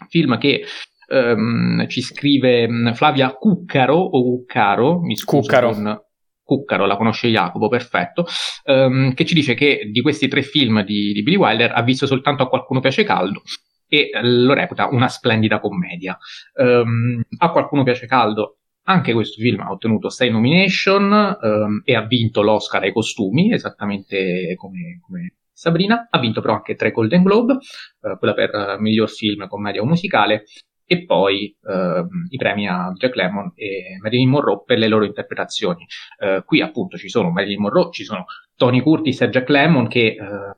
film 0.07 0.37
che 0.37 0.63
ehm, 1.07 1.87
ci 1.87 2.01
scrive 2.01 2.67
Flavia 2.93 3.33
Cuccaro 3.33 3.95
o 3.95 4.21
Cuccaro, 4.21 4.99
mi 5.01 5.15
scuso 5.15 5.41
Cuccaro. 5.41 5.71
con 5.71 6.04
Cuccaro, 6.45 6.85
la 6.85 6.95
conosce 6.95 7.29
Jacopo, 7.29 7.67
perfetto, 7.67 8.25
um, 8.65 9.13
che 9.15 9.25
ci 9.25 9.33
dice 9.33 9.55
che 9.55 9.89
di 9.91 10.01
questi 10.01 10.27
tre 10.27 10.43
film 10.43 10.83
di, 10.83 11.11
di 11.11 11.23
Billy 11.23 11.37
Wilder 11.37 11.71
ha 11.73 11.81
visto 11.81 12.05
soltanto 12.05 12.43
A 12.43 12.47
qualcuno 12.47 12.79
piace 12.79 13.03
caldo 13.03 13.41
e 13.87 14.11
lo 14.21 14.53
reputa 14.53 14.87
una 14.89 15.07
splendida 15.07 15.59
commedia. 15.59 16.17
Um, 16.53 17.21
a 17.39 17.49
qualcuno 17.49 17.83
piace 17.83 18.05
caldo 18.05 18.59
anche 18.87 19.13
questo 19.13 19.41
film 19.41 19.61
ha 19.61 19.71
ottenuto 19.71 20.09
6 20.09 20.29
nomination 20.29 21.37
um, 21.41 21.81
e 21.83 21.95
ha 21.95 22.05
vinto 22.05 22.43
l'Oscar 22.43 22.83
ai 22.83 22.93
costumi, 22.93 23.51
esattamente 23.51 24.53
come, 24.55 24.99
come, 25.01 25.37
Sabrina. 25.51 26.07
Ha 26.09 26.19
vinto 26.19 26.41
però 26.41 26.53
anche 26.53 26.75
3 26.75 26.91
Golden 26.91 27.23
Globe, 27.23 27.53
uh, 27.53 28.17
quella 28.19 28.33
per 28.35 28.53
uh, 28.53 28.79
miglior 28.79 29.09
film, 29.09 29.47
commedia 29.47 29.81
o 29.81 29.85
musicale, 29.85 30.43
e 30.85 31.05
poi 31.05 31.55
uh, 31.61 32.05
i 32.29 32.37
premi 32.37 32.67
a 32.67 32.91
Jack 32.95 33.15
Lemmon 33.15 33.51
e 33.55 33.97
Marilyn 34.01 34.29
Monroe 34.29 34.63
per 34.65 34.77
le 34.77 34.87
loro 34.87 35.03
interpretazioni. 35.03 35.85
Uh, 36.19 36.43
qui 36.45 36.61
appunto 36.61 36.97
ci 36.97 37.09
sono 37.09 37.31
Marilyn 37.31 37.61
Monroe, 37.61 37.91
ci 37.91 38.03
sono 38.03 38.25
Tony 38.55 38.81
Curtis 38.81 39.21
e 39.21 39.29
Jack 39.29 39.49
Lemmon 39.49 39.87
che 39.87 40.15
uh, 40.19 40.55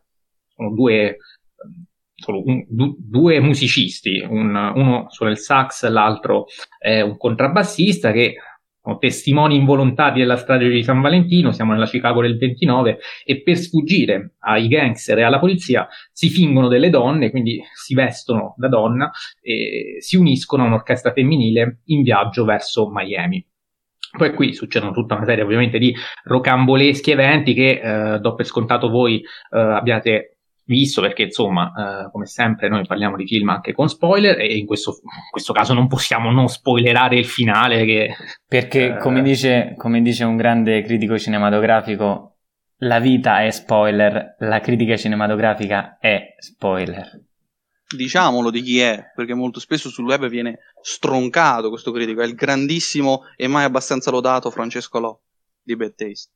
sono 0.53 0.73
due, 0.73 1.17
sono 2.15 2.41
un, 2.43 2.65
du, 2.67 2.95
due 2.99 3.39
musicisti, 3.39 4.19
un, 4.19 4.53
uno 4.53 5.05
suona 5.09 5.31
il 5.31 5.37
sax, 5.37 5.87
l'altro 5.87 6.45
è 6.77 7.01
un 7.01 7.15
contrabbassista 7.15 8.11
che 8.11 8.35
testimoni 8.97 9.55
involontari 9.55 10.19
della 10.19 10.37
strage 10.37 10.69
di 10.69 10.83
San 10.83 11.01
Valentino, 11.01 11.51
siamo 11.51 11.73
nella 11.73 11.85
Chicago 11.85 12.21
del 12.21 12.37
29, 12.37 12.99
e 13.25 13.41
per 13.41 13.57
sfuggire 13.57 14.35
ai 14.39 14.67
gangster 14.67 15.17
e 15.17 15.23
alla 15.23 15.39
polizia 15.39 15.87
si 16.11 16.29
fingono 16.29 16.69
delle 16.69 16.89
donne, 16.89 17.29
quindi 17.29 17.61
si 17.73 17.93
vestono 17.93 18.53
da 18.57 18.69
donna 18.69 19.11
e 19.41 19.97
si 19.99 20.15
uniscono 20.15 20.63
a 20.63 20.67
un'orchestra 20.67 21.11
femminile 21.11 21.81
in 21.85 22.03
viaggio 22.03 22.45
verso 22.45 22.89
Miami. 22.89 23.45
Poi 24.17 24.33
qui 24.33 24.53
succedono 24.53 24.93
tutta 24.93 25.15
una 25.15 25.25
serie 25.25 25.43
ovviamente 25.43 25.77
di 25.77 25.93
rocamboleschi 26.23 27.11
eventi 27.11 27.53
che 27.53 27.81
eh, 27.81 28.19
do 28.19 28.35
per 28.35 28.45
scontato 28.45 28.89
voi 28.89 29.19
eh, 29.19 29.59
abbiate 29.59 30.36
visto 30.67 31.01
perché 31.01 31.23
insomma 31.23 31.71
eh, 32.05 32.11
come 32.11 32.25
sempre 32.25 32.67
noi 32.69 32.85
parliamo 32.85 33.15
di 33.15 33.25
film 33.25 33.49
anche 33.49 33.73
con 33.73 33.87
spoiler 33.87 34.39
e 34.39 34.57
in 34.57 34.65
questo, 34.65 34.99
in 35.01 35.31
questo 35.31 35.53
caso 35.53 35.73
non 35.73 35.87
possiamo 35.87 36.29
non 36.29 36.47
spoilerare 36.47 37.17
il 37.17 37.25
finale 37.25 37.85
che, 37.85 38.13
perché 38.47 38.95
eh, 38.95 38.97
come, 38.97 39.21
dice, 39.21 39.73
come 39.77 40.01
dice 40.01 40.25
un 40.25 40.35
grande 40.35 40.81
critico 40.83 41.17
cinematografico 41.17 42.35
la 42.81 42.99
vita 42.99 43.43
è 43.43 43.49
spoiler 43.49 44.35
la 44.39 44.59
critica 44.59 44.95
cinematografica 44.95 45.97
è 45.99 46.35
spoiler. 46.37 47.23
Diciamolo 47.89 48.51
di 48.51 48.61
chi 48.61 48.81
è 48.81 49.11
perché 49.15 49.33
molto 49.33 49.61
spesso 49.61 49.89
sul 49.89 50.05
web 50.05 50.27
viene 50.27 50.59
stroncato 50.81 51.69
questo 51.69 51.91
critico. 51.91 52.21
È 52.21 52.25
il 52.25 52.35
grandissimo 52.35 53.21
e 53.37 53.47
mai 53.47 53.63
abbastanza 53.63 54.11
lodato 54.11 54.51
Francesco 54.51 54.99
Lò 54.99 55.17
di 55.63 55.75
Bad 55.77 55.95
Taste 55.95 56.29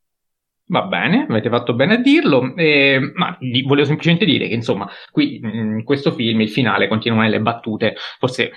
Va 0.71 0.83
bene, 0.83 1.25
avete 1.27 1.49
fatto 1.49 1.73
bene 1.73 1.95
a 1.95 1.97
dirlo, 1.97 2.55
eh, 2.55 3.11
ma 3.13 3.37
volevo 3.65 3.85
semplicemente 3.85 4.23
dire 4.23 4.47
che 4.47 4.53
insomma, 4.53 4.89
qui 5.11 5.35
in 5.43 5.83
questo 5.83 6.13
film 6.13 6.39
il 6.39 6.49
finale 6.49 6.87
continua 6.87 7.23
nelle 7.23 7.41
battute, 7.41 7.95
forse 8.19 8.51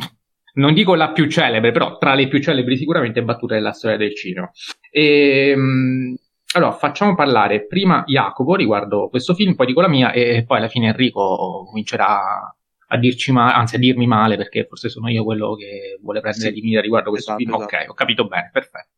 non 0.54 0.72
dico 0.72 0.94
la 0.94 1.12
più 1.12 1.28
celebre, 1.28 1.70
però 1.70 1.98
tra 1.98 2.14
le 2.14 2.26
più 2.26 2.40
celebri 2.40 2.78
sicuramente 2.78 3.22
battute 3.22 3.56
della 3.56 3.72
storia 3.72 3.98
del 3.98 4.16
cinema. 4.16 4.50
E, 4.90 5.50
ehm, 5.50 6.16
allora, 6.54 6.72
facciamo 6.72 7.14
parlare 7.14 7.66
prima 7.66 8.02
Jacopo 8.06 8.54
riguardo 8.54 9.10
questo 9.10 9.34
film, 9.34 9.54
poi 9.54 9.66
dico 9.66 9.82
la 9.82 9.88
mia 9.88 10.10
e 10.12 10.44
poi 10.46 10.56
alla 10.56 10.68
fine 10.68 10.86
Enrico 10.86 11.64
comincerà 11.66 12.50
a 12.90 12.96
dirci 12.96 13.30
male, 13.30 13.52
anzi 13.52 13.76
a 13.76 13.78
dirmi 13.78 14.06
male 14.06 14.38
perché 14.38 14.64
forse 14.64 14.88
sono 14.88 15.10
io 15.10 15.22
quello 15.22 15.54
che 15.54 15.98
vuole 16.00 16.22
prendere 16.22 16.48
sì, 16.48 16.54
di 16.54 16.66
mira 16.66 16.80
riguardo 16.80 17.10
questo 17.10 17.32
esatto, 17.32 17.44
film. 17.44 17.54
Esatto. 17.60 17.76
Ok, 17.76 17.90
ho 17.90 17.94
capito 17.94 18.26
bene, 18.26 18.48
perfetto. 18.50 18.88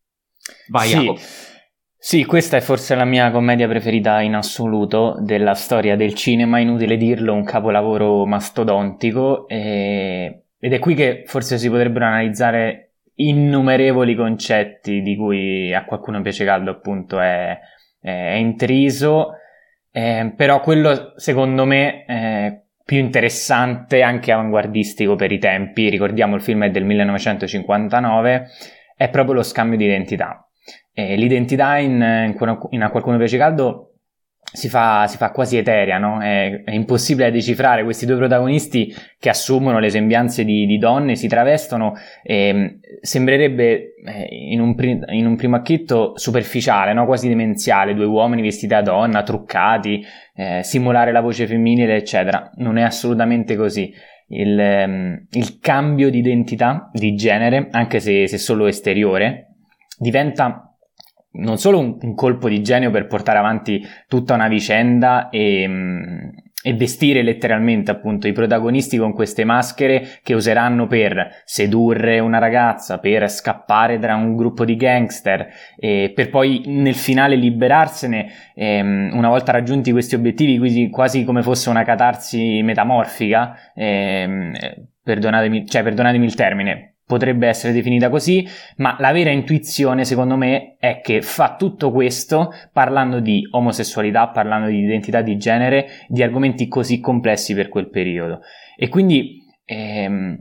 Vai 0.68 0.87
sì. 0.87 0.94
Jacopo. 0.94 1.20
Sì, 2.02 2.24
questa 2.24 2.56
è 2.56 2.60
forse 2.60 2.94
la 2.94 3.04
mia 3.04 3.30
commedia 3.30 3.68
preferita 3.68 4.22
in 4.22 4.34
assoluto 4.34 5.18
della 5.20 5.52
storia 5.52 5.96
del 5.96 6.14
cinema, 6.14 6.58
inutile 6.58 6.96
dirlo, 6.96 7.34
un 7.34 7.44
capolavoro 7.44 8.24
mastodontico 8.24 9.46
e... 9.46 10.44
ed 10.58 10.72
è 10.72 10.78
qui 10.78 10.94
che 10.94 11.24
forse 11.26 11.58
si 11.58 11.68
potrebbero 11.68 12.06
analizzare 12.06 12.94
innumerevoli 13.16 14.14
concetti 14.14 15.02
di 15.02 15.14
cui 15.14 15.74
a 15.74 15.84
qualcuno 15.84 16.22
piace 16.22 16.46
caldo 16.46 16.70
appunto 16.70 17.20
è, 17.20 17.58
è 18.00 18.32
intriso, 18.34 19.32
eh, 19.92 20.32
però 20.34 20.60
quello 20.62 21.12
secondo 21.16 21.66
me 21.66 22.06
è 22.06 22.62
più 22.82 22.96
interessante 22.96 24.00
anche 24.00 24.32
avanguardistico 24.32 25.16
per 25.16 25.32
i 25.32 25.38
tempi, 25.38 25.90
ricordiamo 25.90 26.34
il 26.34 26.40
film 26.40 26.64
è 26.64 26.70
del 26.70 26.86
1959, 26.86 28.46
è 28.96 29.10
proprio 29.10 29.34
lo 29.34 29.42
scambio 29.42 29.76
di 29.76 29.84
identità 29.84 30.49
eh, 31.08 31.16
l'identità 31.16 31.78
in, 31.78 32.34
in, 32.70 32.88
qualcuno 32.90 33.16
piace 33.16 33.38
caldo 33.38 33.90
si 34.52 34.68
fa, 34.68 35.06
si 35.06 35.16
fa, 35.16 35.30
quasi 35.30 35.56
eterea, 35.56 35.98
no? 35.98 36.20
È, 36.20 36.64
è, 36.64 36.72
impossibile 36.72 37.30
decifrare 37.30 37.84
questi 37.84 38.04
due 38.04 38.16
protagonisti 38.16 38.92
che 39.18 39.28
assumono 39.28 39.78
le 39.78 39.90
sembianze 39.90 40.44
di, 40.44 40.66
di 40.66 40.76
donne, 40.76 41.14
si 41.14 41.28
travestono, 41.28 41.94
e 42.22 42.80
sembrerebbe 43.00 43.94
eh, 44.04 44.28
in, 44.50 44.60
un 44.60 44.74
in, 45.08 45.26
un 45.26 45.36
primo 45.36 45.56
acchitto 45.56 46.12
superficiale, 46.16 46.92
no? 46.92 47.06
quasi 47.06 47.28
demenziale, 47.28 47.94
due 47.94 48.06
uomini 48.06 48.42
vestiti 48.42 48.66
da 48.66 48.82
donna, 48.82 49.22
truccati, 49.22 50.04
eh, 50.34 50.62
simulare 50.64 51.12
la 51.12 51.20
voce 51.20 51.46
femminile, 51.46 51.94
eccetera. 51.94 52.50
Non 52.56 52.76
è 52.76 52.82
assolutamente 52.82 53.54
così. 53.54 53.92
Il, 54.32 54.84
um, 54.86 55.26
il 55.30 55.58
cambio 55.60 56.08
di 56.08 56.18
identità, 56.18 56.88
di 56.92 57.14
genere, 57.14 57.68
anche 57.70 58.00
se, 58.00 58.26
se 58.28 58.38
solo 58.38 58.66
esteriore, 58.66 59.56
diventa 59.98 60.69
non 61.33 61.59
solo 61.59 61.79
un, 61.79 61.97
un, 62.01 62.14
colpo 62.14 62.49
di 62.49 62.62
genio 62.62 62.90
per 62.90 63.07
portare 63.07 63.38
avanti 63.38 63.87
tutta 64.09 64.35
una 64.35 64.49
vicenda 64.49 65.29
e, 65.29 65.66
mm, 65.66 66.29
e, 66.62 66.75
vestire 66.75 67.23
letteralmente 67.23 67.90
appunto 67.93 68.27
i 68.27 68.33
protagonisti 68.33 68.97
con 68.97 69.12
queste 69.12 69.45
maschere 69.45 70.19
che 70.23 70.35
useranno 70.35 70.87
per 70.88 71.43
sedurre 71.45 72.19
una 72.19 72.38
ragazza, 72.38 72.99
per 72.99 73.31
scappare 73.31 73.99
da 73.99 74.14
un 74.16 74.35
gruppo 74.35 74.64
di 74.64 74.75
gangster 74.75 75.49
e 75.77 76.12
per 76.14 76.31
poi 76.31 76.62
nel 76.66 76.97
finale 76.97 77.37
liberarsene 77.37 78.31
ehm, 78.55 79.11
una 79.12 79.29
volta 79.29 79.53
raggiunti 79.53 79.93
questi 79.93 80.16
obiettivi 80.16 80.59
quasi, 80.59 80.90
quasi 80.90 81.25
come 81.25 81.43
fosse 81.43 81.71
una 81.71 81.85
catarsi 81.85 82.61
metamorfica 82.62 83.57
ehm, 83.75 84.53
perdonatemi, 85.03 85.66
cioè 85.66 85.83
perdonatemi 85.83 86.25
il 86.25 86.35
termine 86.35 86.95
potrebbe 87.11 87.49
essere 87.49 87.73
definita 87.73 88.09
così, 88.09 88.46
ma 88.77 88.94
la 89.01 89.11
vera 89.11 89.31
intuizione 89.31 90.05
secondo 90.05 90.37
me 90.37 90.77
è 90.79 91.01
che 91.01 91.23
fa 91.23 91.57
tutto 91.57 91.90
questo 91.90 92.53
parlando 92.73 93.18
di 93.18 93.42
omosessualità, 93.51 94.29
parlando 94.29 94.68
di 94.68 94.79
identità 94.79 95.20
di 95.20 95.37
genere, 95.37 95.88
di 96.07 96.23
argomenti 96.23 96.68
così 96.68 97.01
complessi 97.01 97.53
per 97.53 97.68
quel 97.68 97.90
periodo. 97.90 98.42
E 98.77 98.88
quindi 98.88 99.44
ehm, 99.64 100.38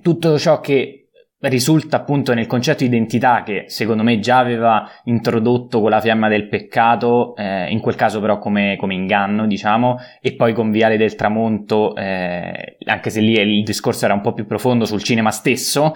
tutto 0.00 0.38
ciò 0.38 0.60
che 0.60 1.07
risulta 1.40 1.98
appunto 1.98 2.34
nel 2.34 2.48
concetto 2.48 2.82
identità 2.82 3.44
che 3.44 3.64
secondo 3.68 4.02
me 4.02 4.18
già 4.18 4.38
aveva 4.38 4.88
introdotto 5.04 5.80
con 5.80 5.90
la 5.90 6.00
fiamma 6.00 6.28
del 6.28 6.48
peccato, 6.48 7.36
eh, 7.36 7.70
in 7.70 7.78
quel 7.80 7.94
caso 7.94 8.20
però 8.20 8.38
come, 8.38 8.76
come, 8.76 8.94
inganno 8.94 9.46
diciamo, 9.46 9.98
e 10.20 10.34
poi 10.34 10.52
con 10.52 10.72
Viale 10.72 10.96
del 10.96 11.14
Tramonto, 11.14 11.94
eh, 11.94 12.76
anche 12.84 13.10
se 13.10 13.20
lì 13.20 13.34
il 13.34 13.62
discorso 13.62 14.04
era 14.04 14.14
un 14.14 14.20
po' 14.20 14.32
più 14.32 14.46
profondo 14.46 14.84
sul 14.84 15.02
cinema 15.02 15.30
stesso, 15.30 15.94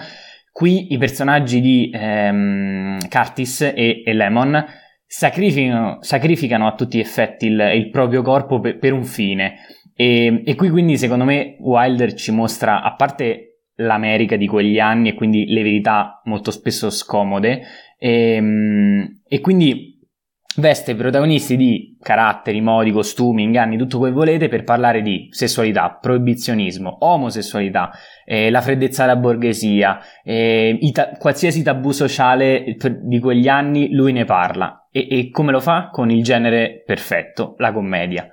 qui 0.53 0.93
i 0.93 0.99
personaggi 0.99 1.61
di 1.61 1.91
ehm, 1.93 3.09
Curtis 3.09 3.63
e, 3.63 4.03
e 4.05 4.13
Lemon 4.13 4.65
sacrificano, 5.05 5.99
sacrificano, 6.03 6.69
a 6.69 6.75
tutti 6.75 6.99
gli 6.99 7.01
effetti 7.01 7.47
il, 7.47 7.59
il 7.75 7.91
proprio 7.91 8.23
corpo 8.23 8.61
per, 8.61 8.79
per 8.79 8.93
un 8.93 9.05
fine. 9.05 9.57
E, 9.95 10.43
e 10.45 10.55
qui 10.55 10.71
quindi 10.71 10.97
secondo 10.97 11.25
me 11.25 11.57
Wilder 11.59 12.15
ci 12.15 12.31
mostra, 12.31 12.83
a 12.83 12.95
parte 12.95 13.52
l'America 13.85 14.37
di 14.37 14.47
quegli 14.47 14.79
anni 14.79 15.11
e 15.11 15.15
quindi 15.15 15.47
le 15.47 15.63
verità 15.63 16.21
molto 16.25 16.51
spesso 16.51 16.91
scomode 16.91 17.63
e, 17.99 18.35
ehm, 18.35 19.21
e 19.29 19.41
quindi 19.41 19.93
veste 20.57 20.95
protagonisti 20.95 21.57
di 21.57 21.97
caratteri, 22.01 22.61
modi, 22.61 22.91
costumi, 22.91 23.43
inganni, 23.43 23.79
tutto 23.79 23.99
quel 23.99 24.11
che 24.11 24.17
volete 24.19 24.49
per 24.49 24.65
parlare 24.65 25.01
di 25.01 25.29
sessualità, 25.31 25.99
proibizionismo, 26.01 26.99
omosessualità, 27.01 27.91
eh, 28.25 28.51
la 28.51 28.61
freddezza 28.61 29.07
della 29.07 29.17
borghesia, 29.17 29.99
eh, 30.23 30.79
ta- 30.93 31.11
qualsiasi 31.19 31.63
tabù 31.63 31.93
sociale 31.93 32.77
di 33.01 33.19
quegli 33.19 33.49
anni 33.49 33.93
lui 33.93 34.13
ne 34.13 34.25
parla 34.25 34.89
e, 34.91 35.07
e 35.11 35.31
come 35.31 35.53
lo 35.53 35.61
fa? 35.61 35.89
Con 35.91 36.11
il 36.11 36.23
genere 36.23 36.83
perfetto, 36.85 37.55
la 37.59 37.73
commedia. 37.73 38.29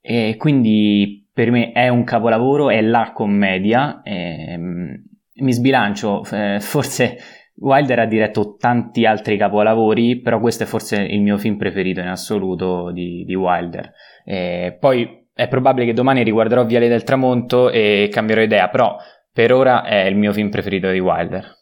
E 0.00 0.36
quindi 0.38 1.27
per 1.38 1.52
me 1.52 1.70
è 1.70 1.86
un 1.86 2.02
capolavoro, 2.02 2.68
è 2.68 2.80
la 2.80 3.12
commedia. 3.14 4.00
Ehm, 4.02 5.04
mi 5.34 5.52
sbilancio, 5.52 6.24
eh, 6.32 6.58
forse 6.58 7.16
Wilder 7.54 8.00
ha 8.00 8.06
diretto 8.06 8.56
tanti 8.58 9.06
altri 9.06 9.36
capolavori, 9.36 10.20
però 10.20 10.40
questo 10.40 10.64
è 10.64 10.66
forse 10.66 10.96
il 11.00 11.22
mio 11.22 11.38
film 11.38 11.56
preferito 11.56 12.00
in 12.00 12.08
assoluto 12.08 12.90
di, 12.90 13.22
di 13.24 13.36
Wilder. 13.36 13.92
Eh, 14.24 14.76
poi 14.80 15.28
è 15.32 15.46
probabile 15.46 15.86
che 15.86 15.92
domani 15.92 16.24
riguarderò 16.24 16.64
Viale 16.64 16.88
del 16.88 17.04
Tramonto 17.04 17.70
e 17.70 18.08
cambierò 18.10 18.40
idea, 18.40 18.68
però 18.68 18.96
per 19.32 19.52
ora 19.52 19.84
è 19.84 20.06
il 20.06 20.16
mio 20.16 20.32
film 20.32 20.48
preferito 20.48 20.90
di 20.90 20.98
Wilder. 20.98 21.57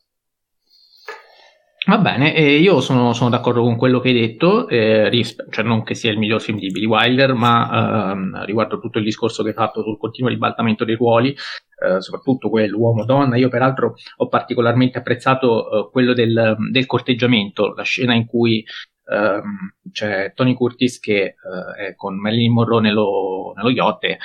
Va 1.88 1.98
bene, 1.98 2.34
e 2.34 2.58
io 2.58 2.80
sono, 2.80 3.12
sono, 3.12 3.30
d'accordo 3.30 3.62
con 3.62 3.76
quello 3.76 4.00
che 4.00 4.08
hai 4.08 4.14
detto, 4.14 4.66
eh, 4.68 5.08
risp- 5.08 5.48
cioè 5.50 5.64
non 5.64 5.84
che 5.84 5.94
sia 5.94 6.10
il 6.10 6.18
miglior 6.18 6.40
film 6.40 6.58
di 6.58 6.72
Billy 6.72 6.86
Wilder, 6.86 7.32
ma 7.34 8.10
ehm, 8.10 8.44
riguardo 8.44 8.80
tutto 8.80 8.98
il 8.98 9.04
discorso 9.04 9.44
che 9.44 9.50
hai 9.50 9.54
fatto 9.54 9.82
sul 9.82 9.96
continuo 9.96 10.28
ribaltamento 10.28 10.84
dei 10.84 10.96
ruoli, 10.96 11.28
eh, 11.30 12.00
soprattutto 12.00 12.50
quello 12.50 12.78
uomo-donna. 12.78 13.36
Io 13.36 13.48
peraltro 13.48 13.94
ho 14.16 14.26
particolarmente 14.26 14.98
apprezzato 14.98 15.86
eh, 15.86 15.90
quello 15.92 16.12
del, 16.12 16.56
del, 16.72 16.86
corteggiamento, 16.86 17.72
la 17.72 17.84
scena 17.84 18.14
in 18.14 18.26
cui 18.26 18.64
ehm, 19.08 19.74
c'è 19.92 20.32
Tony 20.34 20.54
Curtis 20.54 20.98
che 20.98 21.22
eh, 21.22 21.86
è 21.90 21.94
con 21.94 22.18
Marilyn 22.18 22.52
Monroe 22.52 22.80
nello, 22.80 23.52
nello 23.54 23.70
yacht 23.70 24.02
ehm, 24.04 24.16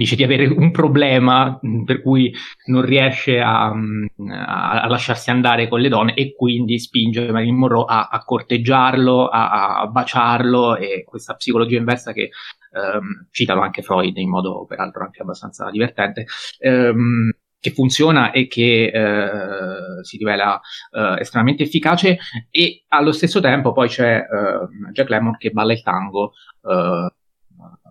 dice 0.00 0.16
di 0.16 0.24
avere 0.24 0.46
un 0.46 0.70
problema 0.70 1.60
per 1.84 2.00
cui 2.00 2.32
non 2.66 2.80
riesce 2.80 3.38
a, 3.38 3.66
a, 3.66 4.82
a, 4.82 4.88
lasciarsi 4.88 5.28
andare 5.28 5.68
con 5.68 5.80
le 5.80 5.90
donne 5.90 6.14
e 6.14 6.34
quindi 6.34 6.78
spinge 6.78 7.30
Marilyn 7.30 7.56
Monroe 7.56 7.84
a, 7.86 8.08
a 8.10 8.24
corteggiarlo, 8.24 9.28
a, 9.28 9.86
baciarlo 9.92 10.76
e 10.76 11.04
questa 11.04 11.34
psicologia 11.34 11.76
inversa 11.76 12.12
che 12.12 12.30
ehm, 12.72 13.28
citano 13.30 13.60
anche 13.60 13.82
Freud 13.82 14.16
in 14.16 14.30
modo 14.30 14.64
peraltro 14.64 15.04
anche 15.04 15.20
abbastanza 15.20 15.68
divertente. 15.70 16.24
Ehm, 16.60 17.32
che 17.60 17.72
funziona 17.72 18.30
e 18.30 18.46
che 18.46 18.84
eh, 18.86 20.02
si 20.02 20.16
rivela 20.16 20.58
eh, 20.92 21.20
estremamente 21.20 21.64
efficace 21.64 22.16
e 22.50 22.84
allo 22.88 23.12
stesso 23.12 23.38
tempo 23.40 23.72
poi 23.72 23.86
c'è 23.88 24.16
eh, 24.16 24.92
Jack 24.92 25.10
Lemmon 25.10 25.36
che 25.36 25.50
balla 25.50 25.74
il 25.74 25.82
tango 25.82 26.32
eh, 26.62 27.12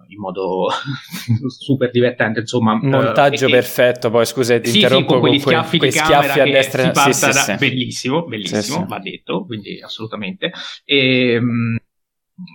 in 0.09 0.19
modo 0.19 0.67
super 1.47 1.91
divertente 1.91 2.41
insomma 2.41 2.75
montaggio 2.75 3.47
eh, 3.47 3.51
perfetto 3.51 4.09
poi 4.09 4.25
scusa 4.25 4.59
ti 4.59 4.69
sì, 4.69 4.77
interrompo 4.77 5.07
sì, 5.07 5.13
con 5.13 5.19
quegli 5.19 5.39
schiaffi 5.39 5.77
quei, 5.77 5.91
di 5.91 5.97
camera 5.97 6.33
a 6.33 6.43
destra. 6.43 6.93
sì, 6.93 7.13
sì, 7.13 7.47
da... 7.47 7.55
bellissimo 7.57 8.25
bellissimo 8.25 8.85
va 8.85 8.99
detto 8.99 9.45
quindi 9.45 9.79
assolutamente. 9.81 10.51
E, 10.83 11.33
ehm, 11.33 11.77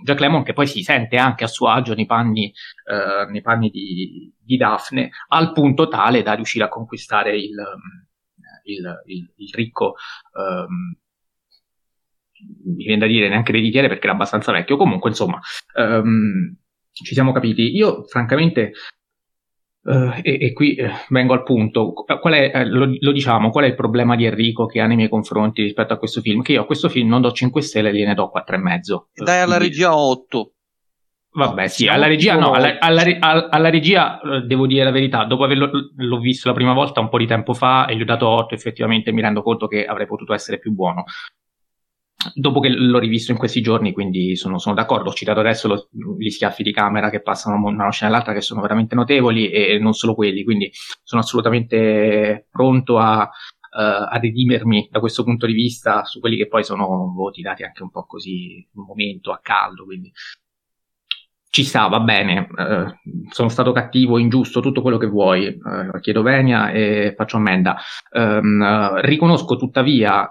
Jack 0.03 0.19
Lemmon 0.19 0.43
che 0.43 0.53
poi 0.53 0.65
si 0.65 0.81
sente 0.81 1.17
anche 1.17 1.43
a 1.43 1.47
suo 1.47 1.67
agio 1.67 1.93
nei 1.93 2.07
panni, 2.07 2.51
eh, 2.85 3.29
nei 3.29 3.41
panni 3.41 3.69
di, 3.69 4.33
di, 4.39 4.57
Daphne, 4.57 5.11
al 5.27 5.51
punto 5.51 5.87
tale 5.87 6.23
da 6.23 6.33
riuscire 6.33 6.63
a 6.63 6.69
conquistare 6.69 7.37
il, 7.37 7.53
il, 8.63 9.01
il, 9.05 9.33
il 9.35 9.49
ricco, 9.53 9.93
um, 10.33 10.95
mi 12.75 12.83
viene 12.83 12.99
da 12.99 13.05
dire 13.05 13.29
neanche 13.29 13.51
ereditiere 13.51 13.87
perché 13.87 14.05
era 14.05 14.15
abbastanza 14.15 14.51
vecchio, 14.51 14.75
comunque 14.75 15.11
insomma 15.11 15.39
um, 15.75 16.55
ci 17.03 17.13
siamo 17.13 17.31
capiti. 17.31 17.75
Io 17.75 18.03
francamente 18.03 18.71
Uh, 19.85 20.19
e, 20.23 20.39
e, 20.41 20.53
qui 20.53 20.73
eh, 20.73 20.89
vengo 21.09 21.33
al 21.33 21.43
punto, 21.43 21.93
qual 21.93 22.33
è, 22.33 22.51
eh, 22.51 22.65
lo, 22.65 22.87
lo, 22.99 23.11
diciamo, 23.11 23.51
qual 23.51 23.65
è 23.65 23.67
il 23.67 23.75
problema 23.75 24.15
di 24.15 24.25
Enrico 24.25 24.65
che 24.65 24.81
ha 24.81 24.87
nei 24.87 24.95
miei 24.95 25.09
confronti 25.09 25.61
rispetto 25.61 25.93
a 25.93 25.97
questo 25.97 26.21
film? 26.21 26.41
Che 26.41 26.53
io 26.53 26.63
a 26.63 26.65
questo 26.65 26.89
film 26.89 27.07
non 27.07 27.21
do 27.21 27.31
5 27.31 27.61
stelle, 27.61 27.93
gliene 27.93 28.15
do 28.15 28.31
4,5. 28.35 29.23
Dai 29.23 29.41
alla 29.41 29.59
regia 29.59 29.95
8. 29.95 30.53
Vabbè, 31.33 31.67
sì, 31.67 31.85
alla 31.85 32.07
regia 32.07 32.35
no, 32.35 32.53
alla, 32.53 32.79
alla, 32.79 33.03
alla, 33.19 33.49
alla, 33.49 33.69
regia 33.69 34.19
eh, 34.21 34.41
devo 34.47 34.65
dire 34.65 34.85
la 34.85 34.91
verità, 34.91 35.25
dopo 35.25 35.43
averlo 35.43 35.69
l'ho 35.95 36.19
visto 36.19 36.47
la 36.47 36.55
prima 36.55 36.73
volta 36.73 37.01
un 37.01 37.09
po' 37.09 37.19
di 37.19 37.27
tempo 37.27 37.53
fa 37.53 37.85
e 37.85 37.95
gli 37.95 38.01
ho 38.01 38.05
dato 38.05 38.27
8, 38.27 38.55
effettivamente 38.55 39.11
mi 39.11 39.21
rendo 39.21 39.43
conto 39.43 39.67
che 39.67 39.85
avrei 39.85 40.07
potuto 40.07 40.33
essere 40.33 40.57
più 40.57 40.71
buono 40.71 41.03
dopo 42.33 42.59
che 42.59 42.69
l'ho 42.69 42.99
rivisto 42.99 43.31
in 43.31 43.37
questi 43.37 43.61
giorni, 43.61 43.91
quindi 43.93 44.35
sono, 44.35 44.57
sono 44.57 44.75
d'accordo. 44.75 45.09
Ho 45.09 45.13
citato 45.13 45.39
adesso 45.39 45.67
lo, 45.67 45.89
gli 46.17 46.29
schiaffi 46.29 46.63
di 46.63 46.71
camera 46.71 47.09
che 47.09 47.21
passano 47.21 47.61
da 47.61 47.83
una 47.83 47.91
scena 47.91 48.11
all'altra, 48.11 48.33
che 48.33 48.41
sono 48.41 48.61
veramente 48.61 48.95
notevoli, 48.95 49.49
e 49.49 49.77
non 49.79 49.93
solo 49.93 50.15
quelli, 50.15 50.43
quindi 50.43 50.71
sono 51.03 51.21
assolutamente 51.21 52.47
pronto 52.49 52.97
a, 52.97 53.21
uh, 53.23 54.07
a 54.09 54.17
redimermi 54.17 54.89
da 54.91 54.99
questo 54.99 55.23
punto 55.23 55.45
di 55.45 55.53
vista 55.53 56.03
su 56.05 56.19
quelli 56.19 56.37
che 56.37 56.47
poi 56.47 56.63
sono 56.63 57.11
voti 57.13 57.41
dati 57.41 57.63
anche 57.63 57.83
un 57.83 57.91
po' 57.91 58.05
così 58.05 58.67
un 58.73 58.85
momento 58.85 59.31
a 59.31 59.39
caldo. 59.41 59.85
Quindi 59.85 60.11
ci 61.55 61.63
sta, 61.63 61.87
va 61.87 62.01
bene, 62.01 62.49
eh, 62.57 62.99
sono 63.29 63.47
stato 63.47 63.71
cattivo, 63.71 64.17
ingiusto, 64.17 64.59
tutto 64.59 64.81
quello 64.81 64.97
che 64.97 65.05
vuoi, 65.05 65.45
eh, 65.45 65.99
chiedo 66.01 66.21
venia 66.21 66.69
e 66.69 67.13
faccio 67.15 67.37
ammenda. 67.37 67.77
Um, 68.11 68.99
riconosco 68.99 69.55
tuttavia 69.55 70.29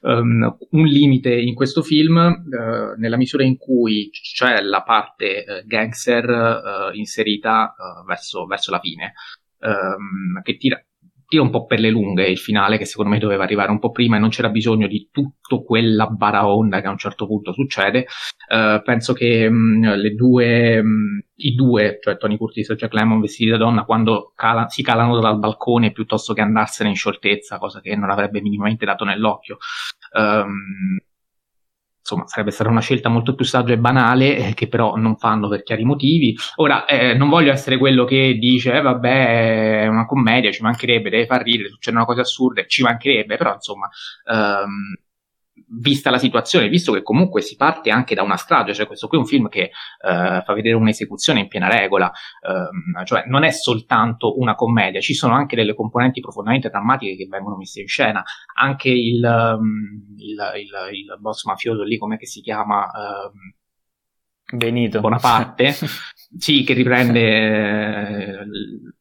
um, 0.00 0.56
un 0.70 0.84
limite 0.84 1.32
in 1.32 1.54
questo 1.54 1.80
film 1.80 2.16
uh, 2.16 2.98
nella 2.98 3.16
misura 3.16 3.44
in 3.44 3.56
cui 3.56 4.10
c'è 4.10 4.62
la 4.62 4.82
parte 4.82 5.44
uh, 5.46 5.64
gangster 5.64 6.28
uh, 6.28 6.96
inserita 6.96 7.76
verso, 8.04 8.46
verso, 8.46 8.72
la 8.72 8.80
fine, 8.80 9.12
um, 9.60 10.42
che 10.42 10.56
tira, 10.56 10.84
tira 11.26 11.42
un 11.42 11.50
po' 11.50 11.66
per 11.66 11.80
le 11.80 11.90
lunghe 11.90 12.28
il 12.28 12.38
finale 12.38 12.78
che 12.78 12.84
secondo 12.84 13.10
me 13.10 13.18
doveva 13.18 13.44
arrivare 13.44 13.70
un 13.70 13.78
po' 13.78 13.90
prima 13.90 14.16
e 14.16 14.18
non 14.18 14.28
c'era 14.28 14.48
bisogno 14.48 14.86
di 14.86 15.08
tutto 15.10 15.62
quella 15.62 16.06
baraonda 16.06 16.80
che 16.80 16.86
a 16.86 16.90
un 16.90 16.98
certo 16.98 17.26
punto 17.26 17.52
succede. 17.52 18.06
Uh, 18.48 18.82
penso 18.82 19.12
che 19.12 19.48
mh, 19.48 19.54
mm, 19.54 19.84
le 19.94 20.14
due, 20.14 20.82
mh, 20.82 20.86
mm, 20.86 21.18
i 21.36 21.54
due, 21.54 21.98
cioè 22.00 22.16
Tony 22.16 22.36
Curtis 22.36 22.70
e 22.70 22.76
Jack 22.76 22.92
Lemmon 22.94 23.20
vestiti 23.20 23.50
da 23.50 23.56
donna, 23.56 23.84
quando 23.84 24.32
cala, 24.34 24.68
si 24.68 24.82
calano 24.82 25.18
dal 25.20 25.38
balcone 25.38 25.92
piuttosto 25.92 26.32
che 26.32 26.40
andarsene 26.40 26.90
in 26.90 26.96
scioltezza, 26.96 27.58
cosa 27.58 27.80
che 27.80 27.94
non 27.96 28.10
avrebbe 28.10 28.40
minimamente 28.40 28.84
dato 28.84 29.04
nell'occhio. 29.04 29.58
Um, 30.12 30.98
insomma, 32.06 32.28
sarebbe 32.28 32.52
stata 32.52 32.70
una 32.70 32.80
scelta 32.80 33.08
molto 33.08 33.34
più 33.34 33.44
saggia 33.44 33.72
e 33.72 33.78
banale, 33.78 34.36
eh, 34.36 34.54
che 34.54 34.68
però 34.68 34.94
non 34.94 35.16
fanno 35.16 35.48
per 35.48 35.64
chiari 35.64 35.84
motivi. 35.84 36.36
Ora, 36.56 36.84
eh, 36.84 37.14
non 37.14 37.28
voglio 37.28 37.50
essere 37.50 37.78
quello 37.78 38.04
che 38.04 38.36
dice, 38.38 38.72
eh, 38.72 38.80
vabbè, 38.80 39.82
è 39.82 39.86
una 39.88 40.06
commedia, 40.06 40.52
ci 40.52 40.62
mancherebbe, 40.62 41.10
deve 41.10 41.26
far 41.26 41.42
ridere, 41.42 41.70
succedono 41.70 42.04
cose 42.04 42.20
assurde, 42.20 42.66
ci 42.68 42.82
mancherebbe, 42.82 43.36
però 43.36 43.54
insomma, 43.54 43.88
ehm, 44.30 44.94
vista 45.68 46.10
la 46.10 46.18
situazione, 46.18 46.68
visto 46.68 46.92
che 46.92 47.02
comunque 47.02 47.40
si 47.40 47.56
parte 47.56 47.90
anche 47.90 48.14
da 48.14 48.22
una 48.22 48.36
strage, 48.36 48.74
cioè 48.74 48.86
questo 48.86 49.08
qui 49.08 49.16
è 49.16 49.20
un 49.20 49.26
film 49.26 49.48
che 49.48 49.70
uh, 50.02 50.42
fa 50.42 50.52
vedere 50.52 50.76
un'esecuzione 50.76 51.40
in 51.40 51.48
piena 51.48 51.68
regola, 51.68 52.06
uh, 52.06 53.04
cioè 53.04 53.24
non 53.26 53.44
è 53.44 53.50
soltanto 53.50 54.38
una 54.38 54.54
commedia, 54.54 55.00
ci 55.00 55.14
sono 55.14 55.34
anche 55.34 55.56
delle 55.56 55.74
componenti 55.74 56.20
profondamente 56.20 56.68
drammatiche 56.68 57.16
che 57.16 57.26
vengono 57.26 57.56
messe 57.56 57.80
in 57.80 57.88
scena, 57.88 58.22
anche 58.54 58.90
il, 58.90 59.22
um, 59.24 60.14
il, 60.18 60.52
il, 60.56 60.96
il 60.96 61.16
boss 61.18 61.44
mafioso 61.44 61.82
lì, 61.82 61.98
come 61.98 62.18
si 62.20 62.40
chiama? 62.40 62.84
Uh, 62.84 63.54
Benito. 64.48 65.00
Bonaparte, 65.00 65.74
sì, 66.38 66.62
che 66.62 66.72
riprende 66.72 67.20
eh, 67.20 68.46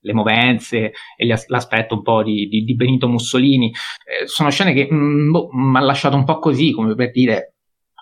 le 0.00 0.12
movenze 0.12 0.92
e 1.16 1.26
l'aspetto 1.46 1.94
un 1.94 2.02
po' 2.02 2.22
di, 2.22 2.48
di, 2.48 2.64
di 2.64 2.74
Benito 2.74 3.08
Mussolini. 3.08 3.68
Eh, 3.70 4.26
sono 4.26 4.50
scene 4.50 4.72
che 4.72 4.88
mm, 4.92 5.30
boh, 5.30 5.48
mi 5.52 5.76
ha 5.76 5.80
lasciato 5.80 6.16
un 6.16 6.24
po' 6.24 6.38
così, 6.38 6.72
come 6.72 6.94
per 6.94 7.10
dire, 7.10 7.54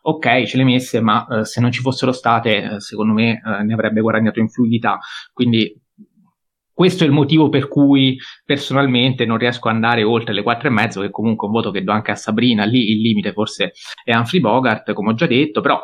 ok, 0.03 0.45
ce 0.45 0.57
le 0.57 0.65
messe, 0.65 1.01
ma 1.01 1.27
eh, 1.27 1.45
se 1.45 1.61
non 1.61 1.73
ci 1.73 1.81
fossero 1.81 2.13
state, 2.13 2.57
eh, 2.57 2.81
secondo 2.81 3.13
me 3.13 3.43
eh, 3.45 3.63
ne 3.63 3.75
avrebbe 3.75 4.01
guadagnato 4.01 4.41
in 4.41 4.49
fluidità. 4.49 4.99
Quindi 5.33 5.81
questo 6.73 7.03
è 7.03 7.07
il 7.09 7.13
motivo 7.13 7.49
per 7.49 7.67
cui 7.67 8.17
personalmente 8.45 9.27
non 9.27 9.37
riesco 9.37 9.69
ad 9.69 9.75
andare 9.75 10.05
oltre 10.05 10.33
le 10.33 10.45
quattro 10.45 10.69
e 10.69 10.71
mezzo, 10.71 11.01
che 11.01 11.11
comunque 11.11 11.47
è 11.47 11.51
un 11.51 11.57
voto 11.57 11.71
che 11.73 11.83
do 11.83 11.91
anche 11.91 12.13
a 12.13 12.15
Sabrina, 12.15 12.65
lì 12.65 12.93
il 12.93 13.01
limite 13.01 13.33
forse 13.33 13.73
è 14.05 14.15
Humphrey 14.15 14.41
Bogart, 14.41 14.93
come 14.93 15.11
ho 15.11 15.15
già 15.15 15.27
detto, 15.27 15.61
però 15.61 15.83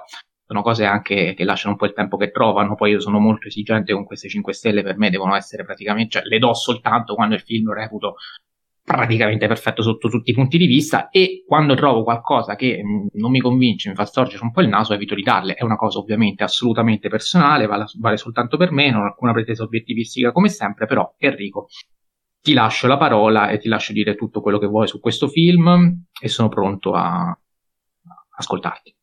sono 0.55 0.63
cose 0.63 0.85
anche 0.85 1.35
che 1.35 1.45
lasciano 1.45 1.73
un 1.73 1.79
po' 1.79 1.87
il 1.87 1.93
tempo 1.93 2.17
che 2.17 2.31
trovano. 2.31 2.77
Poi 2.77 2.93
io 2.93 3.01
sono 3.01 3.19
molto 3.19 3.49
esigente 3.49 3.93
con 3.93 4.05
queste 4.05 4.29
5 4.29 4.53
stelle, 4.53 4.83
per 4.83 4.97
me 4.97 5.11
devono 5.11 5.35
essere 5.35 5.65
praticamente, 5.65 6.21
cioè 6.21 6.23
le 6.25 6.39
do 6.39 6.55
soltanto 6.55 7.15
quando 7.15 7.35
il 7.35 7.41
film 7.41 7.67
lo 7.67 7.73
reputo 7.73 8.15
praticamente 8.85 9.49
perfetto 9.49 9.83
sotto 9.83 10.11
tutti 10.11 10.31
i 10.31 10.35
punti 10.35 10.59
di 10.59 10.67
vista 10.67 11.09
e 11.09 11.43
quando 11.47 11.75
trovo 11.75 12.05
qualcosa 12.05 12.55
che 12.55 12.83
non 13.15 13.31
mi 13.31 13.41
convince, 13.41 13.89
mi 13.89 13.95
fa 13.95 14.05
storcere 14.05 14.45
un 14.45 14.53
po' 14.53 14.61
il 14.61 14.69
naso, 14.69 14.93
evito 14.93 15.15
di 15.15 15.23
darle. 15.23 15.55
È 15.55 15.65
una 15.65 15.77
cosa 15.77 15.99
ovviamente 15.99 16.45
assolutamente 16.45 17.09
personale, 17.09 17.67
vale, 17.67 17.87
vale 17.99 18.17
soltanto 18.17 18.57
per 18.57 18.71
me, 18.71 18.91
non 18.91 19.03
ho 19.03 19.07
alcuna 19.07 19.33
pretesa 19.33 19.65
obiettivistica 19.65 20.33
come 20.33 20.49
sempre, 20.49 20.87
però 20.87 21.15
Enrico 21.19 21.67
ti 22.41 22.53
lascio 22.53 22.87
la 22.87 22.99
parola 22.99 23.49
e 23.49 23.59
ti 23.59 23.69
lascio 23.69 23.93
dire 23.93 24.15
tutto 24.15 24.43
quello 24.43 24.59
che 24.59 24.67
vuoi 24.67 24.87
su 24.87 25.01
questo 25.01 25.29
film 25.29 26.05
e 26.21 26.29
sono 26.29 26.49
pronto 26.49 26.93
a 26.93 27.37
ascoltarti. 28.37 28.95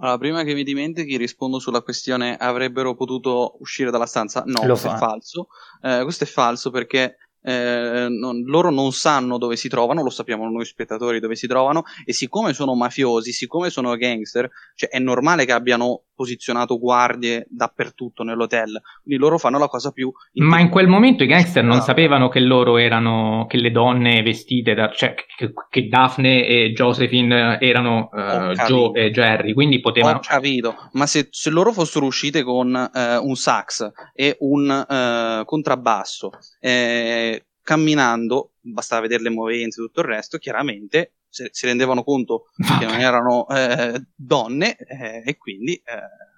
Allora, 0.00 0.18
prima 0.18 0.42
che 0.44 0.54
mi 0.54 0.62
dimentichi, 0.64 1.16
rispondo 1.16 1.58
sulla 1.58 1.82
questione 1.82 2.36
avrebbero 2.36 2.94
potuto 2.94 3.56
uscire 3.60 3.90
dalla 3.90 4.06
stanza. 4.06 4.42
No, 4.46 4.60
Lo 4.62 4.68
questo 4.68 4.88
fa. 4.88 4.94
è 4.94 4.98
falso. 4.98 5.46
Eh, 5.82 6.00
questo 6.02 6.24
è 6.24 6.26
falso 6.26 6.70
perché 6.70 7.16
eh, 7.42 8.06
non, 8.08 8.42
loro 8.44 8.70
non 8.70 8.92
sanno 8.92 9.38
dove 9.38 9.56
si 9.56 9.68
trovano, 9.68 10.02
lo 10.02 10.10
sappiamo 10.10 10.48
noi 10.48 10.64
spettatori 10.64 11.20
dove 11.20 11.36
si 11.36 11.46
trovano, 11.46 11.84
e 12.04 12.12
siccome 12.12 12.52
sono 12.52 12.74
mafiosi, 12.74 13.32
siccome 13.32 13.70
sono 13.70 13.94
gangster, 13.96 14.48
cioè 14.74 14.90
è 14.90 14.98
normale 14.98 15.44
che 15.44 15.52
abbiano 15.52 16.02
posizionato 16.14 16.78
guardie 16.78 17.46
dappertutto 17.48 18.22
nell'hotel, 18.22 18.80
quindi 19.02 19.22
loro 19.22 19.38
fanno 19.38 19.58
la 19.58 19.68
cosa 19.68 19.90
più... 19.90 20.12
Ma 20.34 20.60
in 20.60 20.68
quel 20.68 20.86
momento 20.86 21.22
i 21.22 21.26
gangster 21.26 21.64
non 21.64 21.80
sapevano 21.80 22.28
che 22.28 22.40
loro 22.40 22.76
erano, 22.76 23.46
che 23.48 23.56
le 23.56 23.70
donne 23.70 24.22
vestite, 24.22 24.74
da, 24.74 24.90
cioè 24.90 25.14
che, 25.14 25.52
che 25.70 25.88
Daphne 25.88 26.46
e 26.46 26.72
Josephine 26.72 27.58
erano 27.60 28.10
uh, 28.12 28.52
Joe 28.52 28.92
e 28.92 29.10
Jerry, 29.10 29.54
quindi 29.54 29.80
potevano... 29.80 30.18
Ho 30.18 30.22
capito, 30.22 30.74
ma 30.92 31.06
se, 31.06 31.28
se 31.30 31.48
loro 31.48 31.72
fossero 31.72 32.04
uscite 32.04 32.42
con 32.42 32.68
uh, 32.68 33.26
un 33.26 33.34
sax 33.34 33.90
e 34.14 34.36
un 34.40 34.68
uh, 34.68 35.44
contrabbasso... 35.46 36.30
Eh, 36.60 37.29
camminando, 37.62 38.52
bastava 38.60 39.02
vedere 39.02 39.22
le 39.22 39.30
movenze 39.30 39.80
e 39.80 39.84
tutto 39.84 40.00
il 40.00 40.06
resto, 40.06 40.38
chiaramente 40.38 41.14
si, 41.28 41.46
si 41.50 41.66
rendevano 41.66 42.02
conto 42.02 42.46
che 42.78 42.84
non 42.84 42.98
erano 42.98 43.46
eh, 43.48 44.02
donne 44.14 44.76
eh, 44.76 45.22
e 45.24 45.36
quindi... 45.36 45.74
Eh, 45.74 46.28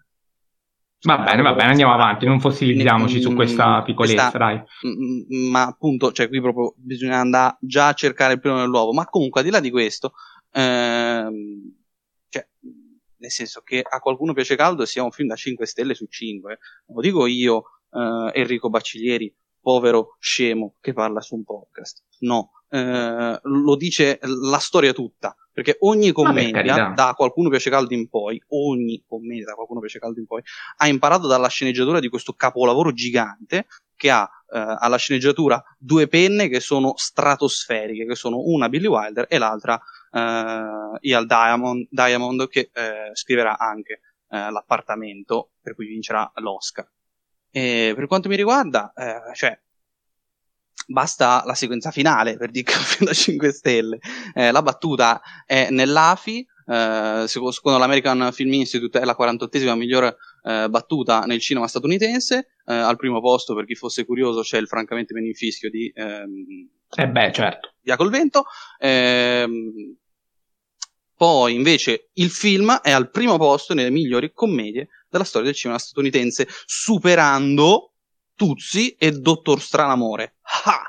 Va 1.04 1.18
bene, 1.18 1.42
va 1.42 1.52
bene, 1.52 1.70
andiamo 1.70 1.92
avanti, 1.92 2.26
non 2.26 2.38
fossilizziamoci 2.38 3.20
su 3.20 3.34
questa 3.34 3.82
piccolezza, 3.82 4.30
questa, 4.30 4.38
dai. 4.38 4.62
Ma 5.50 5.66
appunto, 5.66 6.12
cioè 6.12 6.28
qui 6.28 6.40
proprio 6.40 6.74
bisogna 6.76 7.18
andare 7.18 7.56
già 7.60 7.88
a 7.88 7.92
cercare 7.92 8.34
il 8.34 8.40
pelo 8.40 8.54
nell'uovo, 8.54 8.92
ma 8.92 9.04
comunque 9.06 9.40
al 9.40 9.46
di 9.46 9.52
là 9.52 9.58
di 9.58 9.72
questo, 9.72 10.12
ehm, 10.52 11.74
cioè, 12.28 12.46
nel 13.16 13.30
senso 13.32 13.62
che 13.62 13.82
a 13.82 13.98
qualcuno 13.98 14.32
piace 14.32 14.54
caldo 14.54 14.84
sia 14.84 15.02
un 15.02 15.10
film 15.10 15.26
da 15.26 15.34
5 15.34 15.66
stelle 15.66 15.94
su 15.94 16.06
5, 16.06 16.58
lo 16.94 17.00
dico 17.00 17.26
io, 17.26 17.64
uh, 17.90 18.30
Enrico 18.32 18.70
Bacciglieri, 18.70 19.34
povero 19.62 20.16
scemo 20.18 20.74
che 20.80 20.92
parla 20.92 21.20
su 21.20 21.36
un 21.36 21.44
podcast. 21.44 22.02
No, 22.20 22.50
uh, 22.68 23.38
lo 23.42 23.76
dice 23.76 24.18
la 24.22 24.58
storia 24.58 24.92
tutta. 24.92 25.34
Perché 25.52 25.76
ogni 25.80 26.12
commedia, 26.12 26.92
da 26.94 27.12
qualcuno 27.14 27.50
piace 27.50 27.68
caldo 27.68 27.92
in 27.92 28.08
poi, 28.08 28.42
ogni 28.48 29.04
commedia 29.06 29.44
da 29.44 29.54
qualcuno 29.54 29.80
piace 29.80 29.98
caldo 29.98 30.18
in 30.18 30.26
poi, 30.26 30.42
ha 30.78 30.88
imparato 30.88 31.26
dalla 31.26 31.48
sceneggiatura 31.48 32.00
di 32.00 32.08
questo 32.08 32.32
capolavoro 32.32 32.92
gigante 32.92 33.66
che 33.94 34.10
ha 34.10 34.26
eh, 34.52 34.76
alla 34.78 34.96
sceneggiatura 34.96 35.62
due 35.78 36.08
penne 36.08 36.48
che 36.48 36.60
sono 36.60 36.94
stratosferiche, 36.96 38.06
che 38.06 38.14
sono 38.14 38.38
una 38.38 38.70
Billy 38.70 38.86
Wilder 38.86 39.26
e 39.28 39.36
l'altra 39.36 39.78
eh, 40.10 40.98
Ial 41.00 41.26
Diamond, 41.26 41.86
Diamond 41.90 42.48
che 42.48 42.70
eh, 42.72 43.10
scriverà 43.12 43.58
anche 43.58 44.00
eh, 44.28 44.50
l'appartamento 44.50 45.52
per 45.60 45.74
cui 45.74 45.86
vincerà 45.86 46.30
l'Oscar. 46.36 46.90
E 47.53 47.92
per 47.94 48.07
quanto 48.07 48.28
mi 48.28 48.36
riguarda, 48.36 48.92
eh, 48.96 49.34
cioè, 49.34 49.57
basta 50.86 51.42
la 51.44 51.55
sequenza 51.55 51.90
finale 51.90 52.36
per 52.36 52.50
dire 52.50 52.72
che 52.72 53.05
da 53.05 53.12
5 53.14 53.53
stelle. 53.53 53.98
Eh, 54.34 54.50
la 54.50 54.62
battuta 54.62 55.20
è 55.44 55.68
nell'AFI, 55.70 56.46
eh, 56.66 57.24
secondo 57.26 57.78
l'American 57.78 58.30
Film 58.32 58.55
Institute 58.55 58.98
è 58.98 59.05
la 59.05 59.16
48esima 59.18 59.76
migliore 59.76 60.16
eh, 60.44 60.66
battuta 60.70 61.20
nel 61.26 61.40
cinema 61.40 61.68
statunitense. 61.68 62.55
Eh, 62.64 62.74
al 62.74 62.96
primo 62.96 63.20
posto, 63.20 63.55
per 63.55 63.66
chi 63.66 63.74
fosse 63.74 64.07
curioso, 64.07 64.40
c'è 64.40 64.59
il 64.59 64.66
francamente 64.66 65.12
ben 65.12 65.26
infischio 65.26 65.68
di... 65.68 65.92
Ehm, 65.94 66.70
eh 66.94 67.09
beh, 67.09 67.32
certo. 67.32 67.74
Via 67.82 67.96
col 67.96 68.11
vento. 68.11 68.44
Ehm, 68.78 69.96
poi 71.14 71.55
invece 71.55 72.11
il 72.14 72.30
film 72.30 72.72
è 72.80 72.90
al 72.90 73.11
primo 73.11 73.36
posto 73.38 73.74
nelle 73.74 73.90
migliori 73.90 74.32
commedie 74.32 74.88
della 75.12 75.24
storia 75.24 75.48
del 75.48 75.56
cinema 75.56 75.78
statunitense, 75.78 76.48
superando 76.64 77.92
Tuzzi 78.34 78.96
e 78.98 79.12
Dottor 79.12 79.60
Stranamore. 79.60 80.36
Ah! 80.64 80.86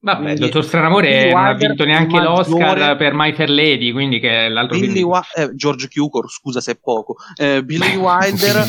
Vabbè, 0.00 0.30
il 0.30 0.38
dottor 0.38 0.64
Stranamore 0.64 1.32
non 1.32 1.44
ha 1.44 1.54
vinto 1.54 1.84
neanche 1.84 2.20
l'Oscar 2.20 2.96
per 2.96 3.14
My 3.14 3.34
Fair 3.34 3.50
Lady, 3.50 3.90
quindi 3.90 4.20
che 4.20 4.46
è 4.46 4.48
l'altro 4.48 4.78
Billy 4.78 5.02
Wa- 5.02 5.26
eh, 5.34 5.52
George 5.56 5.88
Cukor, 5.88 6.30
scusa 6.30 6.60
se 6.60 6.72
è 6.72 6.78
poco. 6.80 7.16
Eh, 7.34 7.64
Billy 7.64 7.96
Wilder, 7.98 8.64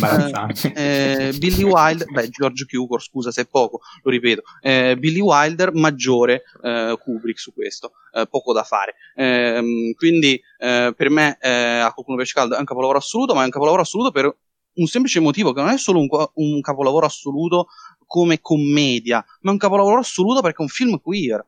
eh, 0.73 1.27
eh, 1.27 1.33
Billy 1.37 1.61
Wilder, 1.61 2.07
beh, 2.11 2.29
George 2.29 2.65
Cukor, 2.65 2.99
scusa 3.03 3.29
se 3.29 3.43
è 3.43 3.45
poco, 3.45 3.81
lo 4.01 4.09
ripeto. 4.09 4.41
Eh, 4.59 4.95
Billy 4.97 5.19
Wilder 5.19 5.71
maggiore 5.75 6.41
eh, 6.63 6.97
Kubrick 6.99 7.39
su 7.39 7.53
questo, 7.53 7.91
poco 8.31 8.51
da 8.51 8.63
fare. 8.63 8.95
Ehm, 9.15 9.93
quindi 9.93 10.41
per 10.57 11.09
me 11.09 11.37
a 11.39 11.91
qualcuno 11.93 12.17
piace 12.17 12.33
caldo 12.33 12.55
è 12.55 12.59
un 12.59 12.65
capolavoro 12.65 12.97
assoluto, 12.97 13.35
ma 13.35 13.41
è 13.41 13.45
un 13.45 13.51
capolavoro 13.51 13.83
assoluto 13.83 14.11
per 14.11 14.35
un 14.73 14.87
semplice 14.87 15.19
motivo 15.19 15.53
che 15.53 15.61
non 15.61 15.71
è 15.71 15.77
solo 15.77 15.99
un, 15.99 16.07
un 16.33 16.61
capolavoro 16.61 17.05
assoluto 17.05 17.67
come 18.05 18.39
commedia, 18.41 19.23
ma 19.41 19.51
è 19.51 19.53
un 19.53 19.59
capolavoro 19.59 19.99
assoluto 19.99 20.41
perché 20.41 20.57
è 20.59 20.63
un 20.63 20.69
film 20.69 20.99
queer. 20.99 21.45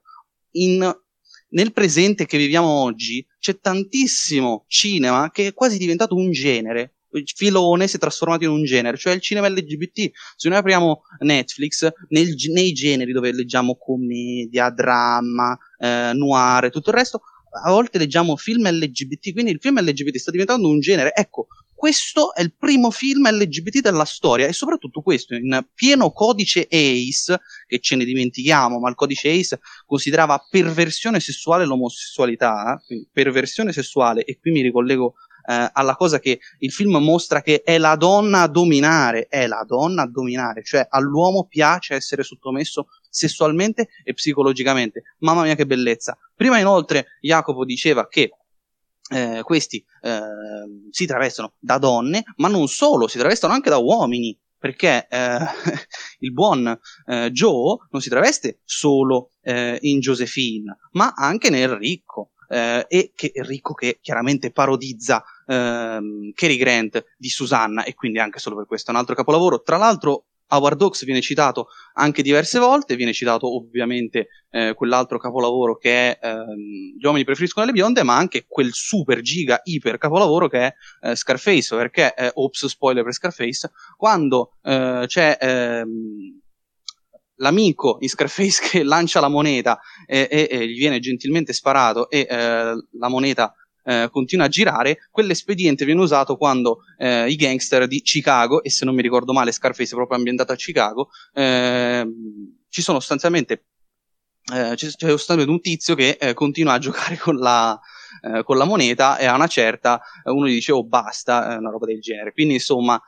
In, 0.51 0.95
nel 1.49 1.73
presente 1.73 2.25
che 2.25 2.37
viviamo 2.37 2.67
oggi 2.67 3.25
c'è 3.39 3.59
tantissimo 3.59 4.65
cinema 4.67 5.31
che 5.31 5.47
è 5.47 5.53
quasi 5.53 5.77
diventato 5.77 6.15
un 6.15 6.31
genere. 6.31 6.95
Il 7.13 7.29
filone 7.35 7.87
si 7.87 7.97
è 7.97 7.99
trasformato 7.99 8.45
in 8.45 8.51
un 8.51 8.63
genere, 8.63 8.95
cioè 8.95 9.13
il 9.13 9.21
cinema 9.21 9.49
LGBT. 9.49 10.11
Se 10.35 10.47
noi 10.47 10.59
apriamo 10.59 11.01
Netflix, 11.19 11.91
nel, 12.09 12.35
nei 12.53 12.71
generi 12.71 13.11
dove 13.11 13.33
leggiamo 13.33 13.75
commedia, 13.75 14.69
dramma, 14.69 15.57
eh, 15.77 16.11
noir 16.13 16.65
e 16.65 16.69
tutto 16.69 16.89
il 16.91 16.95
resto, 16.95 17.21
a 17.63 17.69
volte 17.69 17.97
leggiamo 17.97 18.37
film 18.37 18.69
LGBT, 18.69 19.33
quindi 19.33 19.51
il 19.51 19.59
film 19.59 19.81
LGBT 19.81 20.15
sta 20.15 20.31
diventando 20.31 20.69
un 20.69 20.79
genere. 20.79 21.13
Ecco, 21.13 21.47
questo 21.81 22.35
è 22.35 22.43
il 22.43 22.53
primo 22.55 22.91
film 22.91 23.27
LGBT 23.27 23.79
della 23.79 24.05
storia 24.05 24.45
e 24.45 24.53
soprattutto 24.53 25.01
questo 25.01 25.33
in 25.33 25.65
pieno 25.73 26.11
codice 26.11 26.67
ACE, 26.69 27.39
che 27.65 27.79
ce 27.79 27.95
ne 27.95 28.05
dimentichiamo, 28.05 28.77
ma 28.77 28.87
il 28.87 28.93
codice 28.93 29.31
ACE 29.31 29.59
considerava 29.87 30.45
perversione 30.47 31.19
sessuale 31.19 31.65
l'omosessualità, 31.65 32.79
quindi 32.85 33.09
perversione 33.11 33.73
sessuale, 33.73 34.23
e 34.25 34.37
qui 34.39 34.51
mi 34.51 34.61
ricollego 34.61 35.15
eh, 35.49 35.71
alla 35.73 35.95
cosa 35.95 36.19
che 36.19 36.39
il 36.59 36.71
film 36.71 36.97
mostra 36.97 37.41
che 37.41 37.63
è 37.63 37.79
la 37.79 37.95
donna 37.95 38.41
a 38.41 38.47
dominare, 38.47 39.25
è 39.27 39.47
la 39.47 39.63
donna 39.65 40.03
a 40.03 40.07
dominare, 40.07 40.63
cioè 40.63 40.85
all'uomo 40.87 41.47
piace 41.47 41.95
essere 41.95 42.21
sottomesso 42.21 42.89
sessualmente 43.09 43.87
e 44.03 44.13
psicologicamente. 44.13 45.15
Mamma 45.21 45.41
mia 45.41 45.55
che 45.55 45.65
bellezza. 45.65 46.15
Prima 46.35 46.59
inoltre 46.59 47.07
Jacopo 47.21 47.65
diceva 47.65 48.07
che 48.07 48.29
eh, 49.11 49.41
questi 49.43 49.83
eh, 50.01 50.21
si 50.89 51.05
travestono 51.05 51.53
da 51.59 51.77
donne, 51.77 52.23
ma 52.37 52.47
non 52.47 52.67
solo, 52.67 53.07
si 53.07 53.17
travestono 53.17 53.53
anche 53.53 53.69
da 53.69 53.77
uomini, 53.77 54.37
perché 54.57 55.07
eh, 55.09 55.37
il 56.19 56.31
buon 56.31 56.79
eh, 57.07 57.29
Joe 57.31 57.77
non 57.89 58.01
si 58.01 58.09
traveste 58.09 58.61
solo 58.63 59.31
eh, 59.41 59.77
in 59.81 59.99
Josephine, 59.99 60.77
ma 60.91 61.13
anche 61.15 61.49
nel 61.49 61.69
ricco. 61.69 62.31
Eh, 62.51 62.85
e 62.89 63.13
che 63.15 63.31
ricco 63.35 63.73
che 63.73 63.99
chiaramente 64.01 64.51
parodizza 64.51 65.23
ehm, 65.47 66.33
Cary 66.33 66.57
Grant 66.57 67.01
di 67.15 67.29
Susanna 67.29 67.85
e 67.85 67.93
quindi 67.93 68.19
anche 68.19 68.39
solo 68.39 68.57
per 68.57 68.65
questo 68.65 68.91
è 68.91 68.93
un 68.93 68.99
altro 68.99 69.15
capolavoro. 69.15 69.61
Tra 69.61 69.77
l'altro 69.77 70.25
Howard 70.51 70.81
Hawks 70.81 71.05
viene 71.05 71.21
citato 71.21 71.67
anche 71.93 72.21
diverse 72.21 72.59
volte, 72.59 72.95
viene 72.95 73.13
citato 73.13 73.55
ovviamente 73.55 74.27
eh, 74.49 74.73
quell'altro 74.73 75.17
capolavoro 75.17 75.77
che 75.77 76.17
è 76.17 76.19
ehm, 76.21 76.97
Gli 76.97 77.05
uomini 77.05 77.23
preferiscono 77.23 77.65
le 77.65 77.71
bionde, 77.71 78.03
ma 78.03 78.15
anche 78.15 78.45
quel 78.47 78.71
super 78.73 79.21
giga 79.21 79.61
iper 79.63 79.97
capolavoro 79.97 80.47
che 80.47 80.59
è 80.59 80.73
eh, 81.01 81.15
Scarface, 81.15 81.75
perché, 81.75 82.13
eh, 82.13 82.31
ops, 82.33 82.65
spoiler 82.65 83.03
per 83.03 83.13
Scarface, 83.13 83.71
quando 83.95 84.57
eh, 84.63 85.03
c'è 85.07 85.37
ehm, 85.39 86.39
l'amico 87.41 87.97
in 87.99 88.09
Scarface 88.09 88.61
che 88.69 88.83
lancia 88.83 89.19
la 89.19 89.29
moneta 89.29 89.79
e, 90.05 90.27
e, 90.29 90.47
e 90.49 90.67
gli 90.67 90.77
viene 90.77 90.99
gentilmente 90.99 91.53
sparato 91.53 92.09
e 92.09 92.27
eh, 92.29 92.35
la 92.35 93.07
moneta 93.07 93.53
eh, 93.83 94.09
continua 94.11 94.45
a 94.45 94.49
girare, 94.49 94.97
quell'espediente 95.09 95.85
viene 95.85 96.01
usato 96.01 96.37
quando 96.37 96.79
eh, 96.97 97.29
i 97.29 97.35
gangster 97.35 97.87
di 97.87 98.01
Chicago, 98.01 98.63
e 98.63 98.69
se 98.69 98.85
non 98.85 98.95
mi 98.95 99.01
ricordo 99.01 99.33
male 99.33 99.51
Scarface 99.51 99.91
è 99.91 99.95
proprio 99.95 100.17
ambientato 100.17 100.51
a 100.51 100.55
Chicago, 100.55 101.09
eh, 101.33 102.05
ci 102.69 102.81
sono 102.81 102.99
sostanzialmente 102.99 103.65
c'è, 104.43 104.75
c'è 104.75 104.87
sostanzialmente 104.87 105.51
un 105.51 105.61
tizio 105.61 105.95
che 105.95 106.17
eh, 106.19 106.33
continua 106.33 106.73
a 106.73 106.79
giocare 106.79 107.15
con 107.17 107.37
la, 107.37 107.79
eh, 108.23 108.43
con 108.43 108.57
la 108.57 108.65
moneta 108.65 109.17
e 109.17 109.25
a 109.25 109.35
una 109.35 109.47
certa 109.47 110.01
uno 110.25 110.47
gli 110.47 110.53
dice 110.53 110.71
oh 110.71 110.83
basta, 110.83 111.55
una 111.59 111.69
roba 111.69 111.85
del 111.85 112.01
genere. 112.01 112.33
Quindi 112.33 112.55
insomma 112.55 112.99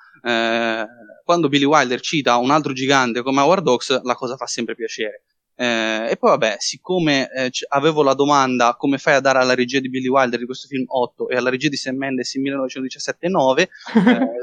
quando 1.26 1.50
Billy 1.50 1.66
Wilder 1.66 2.00
cita 2.00 2.38
un 2.38 2.50
altro 2.50 2.72
gigante 2.72 3.24
come 3.24 3.42
Howard 3.42 3.68
Hawks 3.68 4.04
la 4.04 4.16
cosa 4.16 4.38
fa 4.38 4.46
sempre 4.46 4.74
piacere. 4.74 5.24
Eh, 5.56 6.10
e 6.10 6.18
poi 6.18 6.32
vabbè, 6.32 6.56
siccome 6.58 7.30
eh, 7.32 7.50
c- 7.52 7.66
avevo 7.68 8.02
la 8.02 8.16
domanda 8.16 8.76
come 8.76 8.98
fai 8.98 9.16
a 9.16 9.20
dare 9.20 9.40
alla 9.40 9.54
regia 9.54 9.80
di 9.80 9.90
Billy 9.90 10.08
Wilder 10.08 10.40
di 10.40 10.46
questo 10.46 10.68
film 10.68 10.86
8 10.88 11.30
e 11.30 11.36
alla 11.36 11.52
regia 11.52 11.70
di 11.70 11.76
Sam 11.76 11.96
Mendes 11.96 12.34
in 12.34 12.42
1917 12.42 13.28
9, 13.28 13.62
eh, 13.62 13.70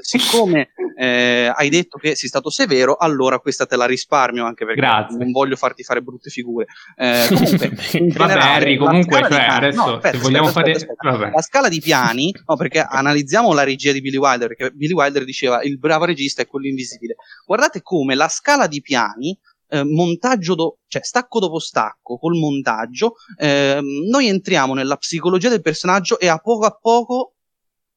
siccome 0.03 0.71
eh, 0.97 1.51
hai 1.55 1.69
detto 1.69 1.99
che 1.99 2.15
sei 2.15 2.29
stato 2.29 2.51
severo, 2.51 2.97
allora 2.97 3.39
questa 3.39 3.67
te 3.67 3.75
la 3.75 3.87
risparmio 3.87 4.45
anche 4.45 4.65
perché 4.65 4.81
Grazie. 4.81 5.17
non 5.19 5.33
voglio 5.33 5.57
farti 5.57 5.83
fare 5.83 6.01
brutte 6.01 6.31
figure. 6.31 6.67
Eh, 6.95 7.27
comunque, 7.33 8.11
vabbè, 8.17 8.33
Harry, 8.35 8.77
comunque, 8.77 9.27
cioè, 9.29 9.47
adesso 9.49 9.85
no, 9.85 9.95
aspetta, 9.95 10.17
se 10.17 10.23
vogliamo 10.23 10.47
aspetta, 10.47 10.79
fare 10.79 11.17
aspetta, 11.17 11.31
la 11.35 11.43
scala 11.43 11.69
di 11.69 11.81
piani, 11.81 12.35
no, 12.47 12.57
perché 12.57 12.81
analizziamo 12.81 13.53
la 13.53 13.65
regia 13.65 13.93
di 13.93 14.01
Billy 14.01 14.19
Wilder, 14.19 14.49
perché 14.49 14.71
Billy 14.73 14.93
Wilder 14.93 15.25
diceva 15.25 15.63
il 15.63 15.79
bravo 15.79 16.05
regista 16.05 16.43
è 16.43 16.47
quello 16.47 16.67
invisibile. 16.67 17.17
Guardate 17.47 17.83
come 17.83 18.15
la 18.15 18.29
scala 18.29 18.67
di 18.67 18.81
piani 18.81 19.37
eh, 19.71 19.85
montaggio, 19.85 20.55
do- 20.55 20.79
cioè 20.89 21.03
stacco 21.03 21.39
dopo 21.39 21.59
stacco, 21.59 22.19
col 22.19 22.37
montaggio, 22.37 23.15
eh, 23.39 23.81
noi 24.11 24.29
entriamo 24.29 24.75
nella 24.75 24.97
psicologia 24.97 25.49
del 25.49 25.63
personaggio 25.63 26.19
e 26.19 26.29
a 26.29 26.39
poco 26.39 26.67
a 26.67 26.79
poco 26.79 27.35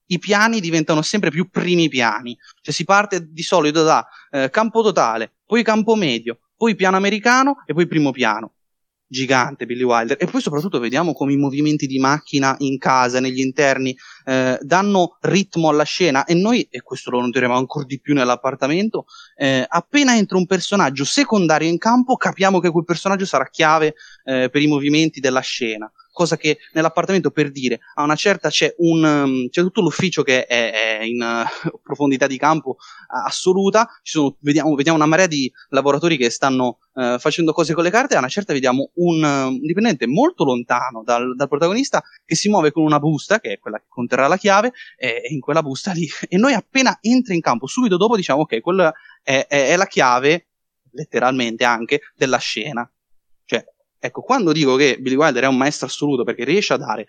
i 0.07 0.19
piani 0.19 0.59
diventano 0.59 1.01
sempre 1.01 1.31
più 1.31 1.49
primi 1.49 1.89
piani. 1.89 2.37
Cioè 2.61 2.73
si 2.73 2.83
parte 2.83 3.31
di 3.31 3.41
solito 3.41 3.83
da 3.83 4.05
eh, 4.31 4.49
campo 4.49 4.81
totale, 4.81 5.33
poi 5.45 5.63
campo 5.63 5.95
medio, 5.95 6.39
poi 6.55 6.75
piano 6.75 6.97
americano 6.97 7.63
e 7.65 7.73
poi 7.73 7.87
primo 7.87 8.11
piano 8.11 8.53
gigante 9.13 9.67
Billy 9.67 9.83
Wilder. 9.83 10.17
E 10.19 10.25
poi 10.25 10.41
soprattutto 10.41 10.79
vediamo 10.79 11.13
come 11.13 11.33
i 11.33 11.37
movimenti 11.37 11.85
di 11.85 11.99
macchina 11.99 12.55
in 12.59 12.79
casa, 12.79 13.19
negli 13.19 13.39
interni 13.39 13.95
eh, 14.25 14.57
danno 14.59 15.17
ritmo 15.21 15.69
alla 15.69 15.83
scena. 15.83 16.25
E 16.25 16.33
noi, 16.33 16.67
e 16.69 16.81
questo 16.81 17.11
lo 17.11 17.21
noteremo 17.21 17.55
ancora 17.55 17.85
di 17.85 18.01
più 18.01 18.15
nell'appartamento, 18.15 19.05
eh, 19.37 19.63
appena 19.67 20.17
entra 20.17 20.37
un 20.37 20.47
personaggio 20.47 21.05
secondario 21.05 21.69
in 21.69 21.77
campo 21.77 22.17
capiamo 22.17 22.59
che 22.59 22.71
quel 22.71 22.85
personaggio 22.85 23.25
sarà 23.25 23.47
chiave 23.49 23.93
eh, 24.25 24.49
per 24.49 24.61
i 24.61 24.67
movimenti 24.67 25.19
della 25.19 25.41
scena 25.41 25.89
cosa 26.13 26.37
che 26.37 26.59
nell'appartamento 26.73 27.31
per 27.31 27.51
dire 27.51 27.79
a 27.95 28.03
una 28.03 28.15
certa 28.15 28.49
c'è 28.49 28.73
un 28.77 29.03
um, 29.03 29.49
c'è 29.49 29.61
tutto 29.61 29.81
l'ufficio 29.81 30.21
che 30.21 30.45
è, 30.45 30.99
è 30.99 31.03
in 31.03 31.21
uh, 31.21 31.79
profondità 31.83 32.27
di 32.27 32.37
campo 32.37 32.69
uh, 32.69 33.25
assoluta. 33.25 33.89
Sono, 34.01 34.37
vediamo, 34.39 34.73
vediamo, 34.75 34.97
una 34.97 35.07
marea 35.07 35.27
di 35.27 35.51
lavoratori 35.69 36.15
che 36.15 36.29
stanno 36.29 36.77
uh, 36.93 37.17
facendo 37.17 37.51
cose 37.51 37.73
con 37.73 37.83
le 37.83 37.89
carte. 37.89 38.15
A 38.15 38.19
una 38.19 38.29
certa 38.29 38.53
vediamo 38.53 38.91
un, 38.95 39.23
um, 39.23 39.59
dipendente 39.59 40.07
molto 40.07 40.45
lontano 40.45 41.03
dal, 41.03 41.35
dal, 41.35 41.49
protagonista 41.49 42.01
che 42.23 42.35
si 42.35 42.47
muove 42.47 42.71
con 42.71 42.83
una 42.83 42.99
busta 42.99 43.39
che 43.39 43.53
è 43.53 43.59
quella 43.59 43.79
che 43.79 43.85
conterrà 43.89 44.27
la 44.27 44.37
chiave 44.37 44.71
e, 44.95 45.21
e 45.25 45.33
in 45.33 45.39
quella 45.41 45.61
busta 45.61 45.91
lì. 45.91 46.07
E 46.33 46.37
noi 46.37 46.53
appena 46.53 46.97
entra 47.01 47.33
in 47.33 47.41
campo 47.41 47.67
subito 47.67 47.95
dopo 47.95 48.15
diciamo 48.15 48.41
ok 48.41 48.59
quella 48.61 48.91
è, 49.21 49.45
è, 49.47 49.67
è 49.67 49.75
la 49.75 49.85
chiave 49.85 50.47
letteralmente 50.93 51.63
anche, 51.63 52.01
della 52.15 52.37
scena. 52.37 52.89
Ecco, 54.05 54.21
quando 54.21 54.51
dico 54.51 54.75
che 54.75 54.97
Billy 54.99 55.15
Wilder 55.15 55.43
è 55.43 55.47
un 55.47 55.55
maestro 55.55 55.87
assoluto 55.87 56.25
perché 56.25 56.43
riesce 56.43 56.73
a 56.73 56.77
dare 56.77 57.05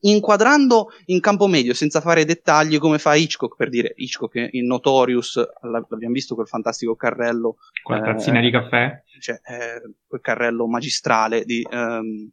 inquadrando 0.00 0.86
in 1.06 1.20
campo 1.20 1.46
medio 1.46 1.74
senza 1.74 2.00
fare 2.00 2.24
dettagli 2.24 2.78
come 2.78 2.98
fa 2.98 3.14
Hitchcock 3.14 3.56
per 3.56 3.68
dire 3.68 3.92
Hitchcock 3.94 4.48
in 4.52 4.64
Notorious 4.64 5.38
l'abbiamo 5.60 6.14
visto 6.14 6.34
quel 6.34 6.46
fantastico 6.46 6.96
carrello 6.96 7.56
quella 7.82 8.00
tazzina 8.00 8.38
eh, 8.38 8.40
di 8.40 8.50
caffè? 8.50 9.02
cioè, 9.20 9.38
eh, 9.44 9.92
quel 10.06 10.22
carrello 10.22 10.66
magistrale 10.66 11.44
di, 11.44 11.62
ehm, 11.70 12.30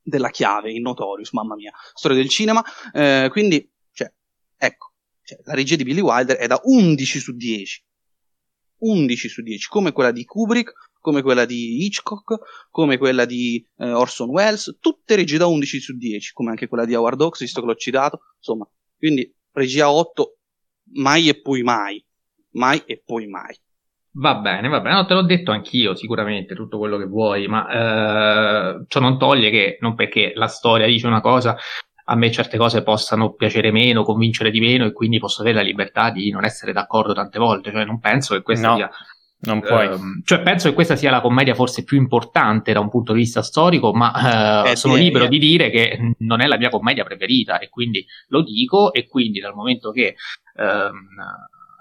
della 0.00 0.30
chiave 0.30 0.70
in 0.70 0.82
Notorious 0.82 1.32
mamma 1.32 1.56
mia 1.56 1.72
storia 1.92 2.16
del 2.16 2.28
cinema 2.28 2.62
eh, 2.92 3.26
quindi 3.32 3.68
cioè, 3.90 4.12
ecco 4.56 4.92
cioè, 5.24 5.40
la 5.42 5.54
regia 5.54 5.74
di 5.74 5.82
Billy 5.82 6.00
Wilder 6.00 6.36
è 6.36 6.46
da 6.46 6.60
11 6.62 7.18
su 7.18 7.34
10 7.34 7.84
11 8.78 9.28
su 9.28 9.42
10 9.42 9.68
come 9.68 9.90
quella 9.90 10.12
di 10.12 10.24
Kubrick 10.24 10.92
come 11.04 11.20
quella 11.20 11.44
di 11.44 11.84
Hitchcock, 11.84 12.68
come 12.70 12.96
quella 12.96 13.26
di 13.26 13.62
eh, 13.76 13.92
Orson 13.92 14.30
Welles, 14.30 14.78
tutte 14.80 15.16
regie 15.16 15.36
da 15.36 15.46
11 15.46 15.78
su 15.78 15.98
10, 15.98 16.32
come 16.32 16.48
anche 16.48 16.66
quella 16.66 16.86
di 16.86 16.94
Howard 16.94 17.20
Hawks, 17.20 17.40
visto 17.40 17.60
che 17.60 17.66
l'ho 17.66 17.74
citato, 17.74 18.20
insomma, 18.38 18.66
quindi 18.96 19.30
regia 19.52 19.90
8, 19.90 20.38
mai 20.94 21.28
e 21.28 21.38
poi 21.42 21.62
mai, 21.62 22.02
mai 22.52 22.82
e 22.86 23.02
poi 23.04 23.26
mai. 23.26 23.54
Va 24.12 24.36
bene, 24.36 24.68
va 24.68 24.80
bene, 24.80 24.94
no, 24.94 25.04
te 25.04 25.12
l'ho 25.12 25.26
detto 25.26 25.50
anch'io 25.50 25.94
sicuramente 25.94 26.54
tutto 26.54 26.78
quello 26.78 26.96
che 26.96 27.04
vuoi, 27.04 27.48
ma 27.48 27.68
eh, 27.68 28.84
ciò 28.88 29.00
non 29.00 29.18
toglie 29.18 29.50
che 29.50 29.76
non 29.80 29.94
perché 29.94 30.32
la 30.34 30.46
storia 30.46 30.86
dice 30.86 31.06
una 31.06 31.20
cosa, 31.20 31.54
a 32.06 32.16
me 32.16 32.30
certe 32.30 32.56
cose 32.56 32.82
possano 32.82 33.34
piacere 33.34 33.70
meno, 33.72 34.04
convincere 34.04 34.50
di 34.50 34.60
meno 34.60 34.86
e 34.86 34.92
quindi 34.92 35.18
posso 35.18 35.42
avere 35.42 35.56
la 35.56 35.62
libertà 35.62 36.10
di 36.10 36.30
non 36.30 36.46
essere 36.46 36.72
d'accordo 36.72 37.12
tante 37.12 37.38
volte, 37.38 37.72
cioè 37.72 37.84
non 37.84 38.00
penso 38.00 38.34
che 38.34 38.40
questa 38.40 38.68
no. 38.68 38.76
sia 38.76 38.90
non 39.44 39.60
puoi. 39.60 39.86
Uh, 39.86 40.22
cioè, 40.24 40.42
penso 40.42 40.68
che 40.68 40.74
questa 40.74 40.96
sia 40.96 41.10
la 41.10 41.20
commedia 41.20 41.54
forse 41.54 41.84
più 41.84 41.96
importante 41.96 42.72
da 42.72 42.80
un 42.80 42.88
punto 42.88 43.12
di 43.12 43.20
vista 43.20 43.42
storico, 43.42 43.92
ma 43.92 44.64
uh, 44.64 44.68
eh, 44.68 44.76
sono 44.76 44.94
libero 44.94 45.24
eh. 45.24 45.28
di 45.28 45.38
dire 45.38 45.70
che 45.70 46.14
non 46.18 46.40
è 46.40 46.46
la 46.46 46.58
mia 46.58 46.70
commedia 46.70 47.04
preferita 47.04 47.58
e 47.58 47.68
quindi 47.68 48.04
lo 48.28 48.42
dico 48.42 48.92
e 48.92 49.06
quindi 49.06 49.40
dal 49.40 49.54
momento 49.54 49.90
che 49.90 50.16
uh, 50.54 50.62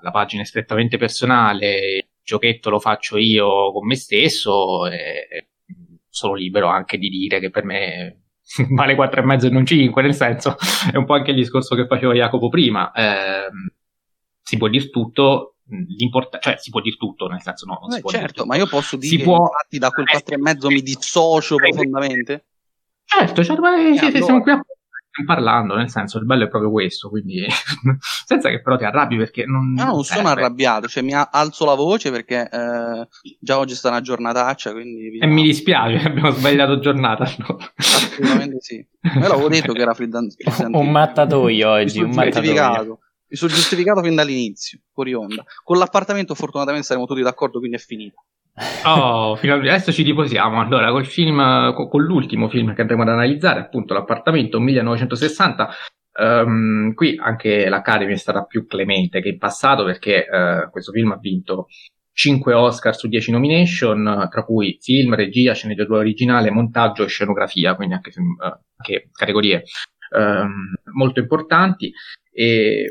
la 0.02 0.12
pagina 0.12 0.42
è 0.42 0.46
strettamente 0.46 0.98
personale, 0.98 1.96
il 1.96 2.08
giochetto 2.24 2.70
lo 2.70 2.80
faccio 2.80 3.18
io 3.18 3.72
con 3.72 3.88
me 3.88 3.96
stesso, 3.96 4.88
e 4.88 5.48
sono 6.10 6.34
libero 6.34 6.68
anche 6.68 6.98
di 6.98 7.10
dire 7.10 7.40
che 7.40 7.50
per 7.50 7.64
me 7.64 8.24
vale 8.70 8.96
4,5 8.96 9.46
e 9.46 9.50
non 9.50 9.66
5, 9.66 10.02
nel 10.02 10.14
senso 10.14 10.56
è 10.92 10.98
un 10.98 11.06
po' 11.06 11.14
anche 11.14 11.32
il 11.32 11.38
discorso 11.38 11.76
che 11.76 11.88
faceva 11.88 12.14
Jacopo 12.14 12.50
prima. 12.50 12.92
Ehm, 12.94 13.72
si 14.42 14.58
può 14.58 14.68
dire 14.68 14.90
tutto, 14.90 15.53
cioè 16.40 16.56
si 16.58 16.70
può 16.70 16.82
dire 16.82 16.96
tutto, 16.98 17.28
nel 17.28 17.42
senso 17.42 17.66
no, 17.66 17.80
non 17.82 17.92
eh, 17.92 17.96
si 17.96 18.02
può 18.02 18.10
certo, 18.10 18.46
ma 18.46 18.56
io 18.56 18.68
posso 18.68 18.96
dire 18.98 19.18
si 19.18 19.24
può... 19.24 19.38
infatti 19.38 19.78
da 19.78 19.90
quel 19.90 20.08
4 20.08 20.36
e 20.36 20.38
mezzo 20.38 20.68
mi 20.70 20.82
dissocio 20.82 21.56
eh, 21.56 21.70
profondamente. 21.70 22.46
Certo, 23.06 23.44
certo 23.44 23.62
ma 23.62 23.78
eh, 23.78 23.98
allora... 23.98 24.22
siamo 24.24 24.42
qui 24.42 24.52
a 24.52 24.62
parlando, 25.26 25.76
nel 25.76 25.92
senso 25.92 26.18
il 26.18 26.26
bello 26.26 26.46
è 26.46 26.48
proprio 26.48 26.72
questo, 26.72 27.10
quindi 27.10 27.46
senza 28.26 28.50
che 28.50 28.62
però 28.62 28.78
ti 28.78 28.86
arrabbi 28.86 29.18
perché 29.18 29.46
non... 29.46 29.74
No, 29.74 29.86
non 29.86 30.04
sono 30.04 30.30
arrabbiato, 30.30 30.88
cioè 30.88 31.04
mi 31.04 31.14
alzo 31.14 31.66
la 31.66 31.76
voce 31.76 32.10
perché 32.10 32.50
eh, 32.50 33.08
già 33.40 33.60
oggi 33.60 33.76
sta 33.76 33.90
una 33.90 34.02
giornataccia, 34.02 34.72
quindi... 34.72 35.20
E 35.20 35.28
mi 35.28 35.44
dispiace, 35.44 35.98
abbiamo 36.08 36.32
sbagliato 36.32 36.80
giornata. 36.80 37.32
No? 37.38 37.58
Assolutamente 37.76 38.58
sì. 38.60 38.86
Me 39.02 39.28
l'avevo 39.28 39.50
detto 39.50 39.74
che 39.74 39.82
era 39.82 39.94
Fridan. 39.94 40.28
un 40.74 40.90
mattatoio 40.90 41.70
oggi, 41.70 42.02
un 42.02 42.10
mattatoio. 42.10 43.00
Mi 43.34 43.40
sono 43.40 43.52
giustificato 43.52 44.04
fin 44.04 44.14
dall'inizio, 44.14 44.78
fuori 44.94 45.16
onda. 45.16 45.44
Con 45.64 45.80
l'appartamento 45.80 46.36
fortunatamente 46.36 46.86
saremo 46.86 47.08
tutti 47.08 47.24
d'accordo, 47.24 47.58
quindi 47.58 47.78
è 47.78 47.80
finita. 47.80 48.24
Oh, 48.86 49.34
adesso 49.34 49.92
ci 49.92 50.04
riposiamo. 50.04 50.62
Allora, 50.62 50.92
col 50.92 51.08
film, 51.08 51.74
con 51.74 52.04
l'ultimo 52.04 52.48
film 52.48 52.76
che 52.76 52.82
andremo 52.82 53.02
ad 53.02 53.10
analizzare, 53.10 53.62
appunto 53.62 53.96
l'appartamento 53.96 54.60
1960. 54.60 55.70
Um, 56.16 56.24
ehm, 56.24 56.94
qui 56.94 57.18
anche 57.20 57.70
l'Academy 57.70 58.14
è 58.14 58.18
stata 58.18 58.44
più 58.44 58.68
clemente 58.68 59.20
che 59.20 59.30
in 59.30 59.40
passato 59.40 59.84
perché 59.84 60.28
uh, 60.30 60.70
questo 60.70 60.92
film 60.92 61.10
ha 61.14 61.18
vinto 61.18 61.66
5 62.12 62.54
Oscar 62.54 62.96
su 62.96 63.08
10 63.08 63.32
nomination, 63.32 64.28
tra 64.30 64.44
cui 64.44 64.78
film, 64.80 65.16
regia, 65.16 65.56
sceneggiatura 65.56 65.98
originale, 65.98 66.52
montaggio 66.52 67.04
e 67.04 67.08
scenografia, 67.08 67.74
quindi 67.74 67.96
anche, 67.96 68.12
uh, 68.16 68.46
anche 68.78 69.10
categorie 69.12 69.64
um, 70.16 70.76
molto 70.94 71.20
importanti. 71.20 71.92
E 72.32 72.90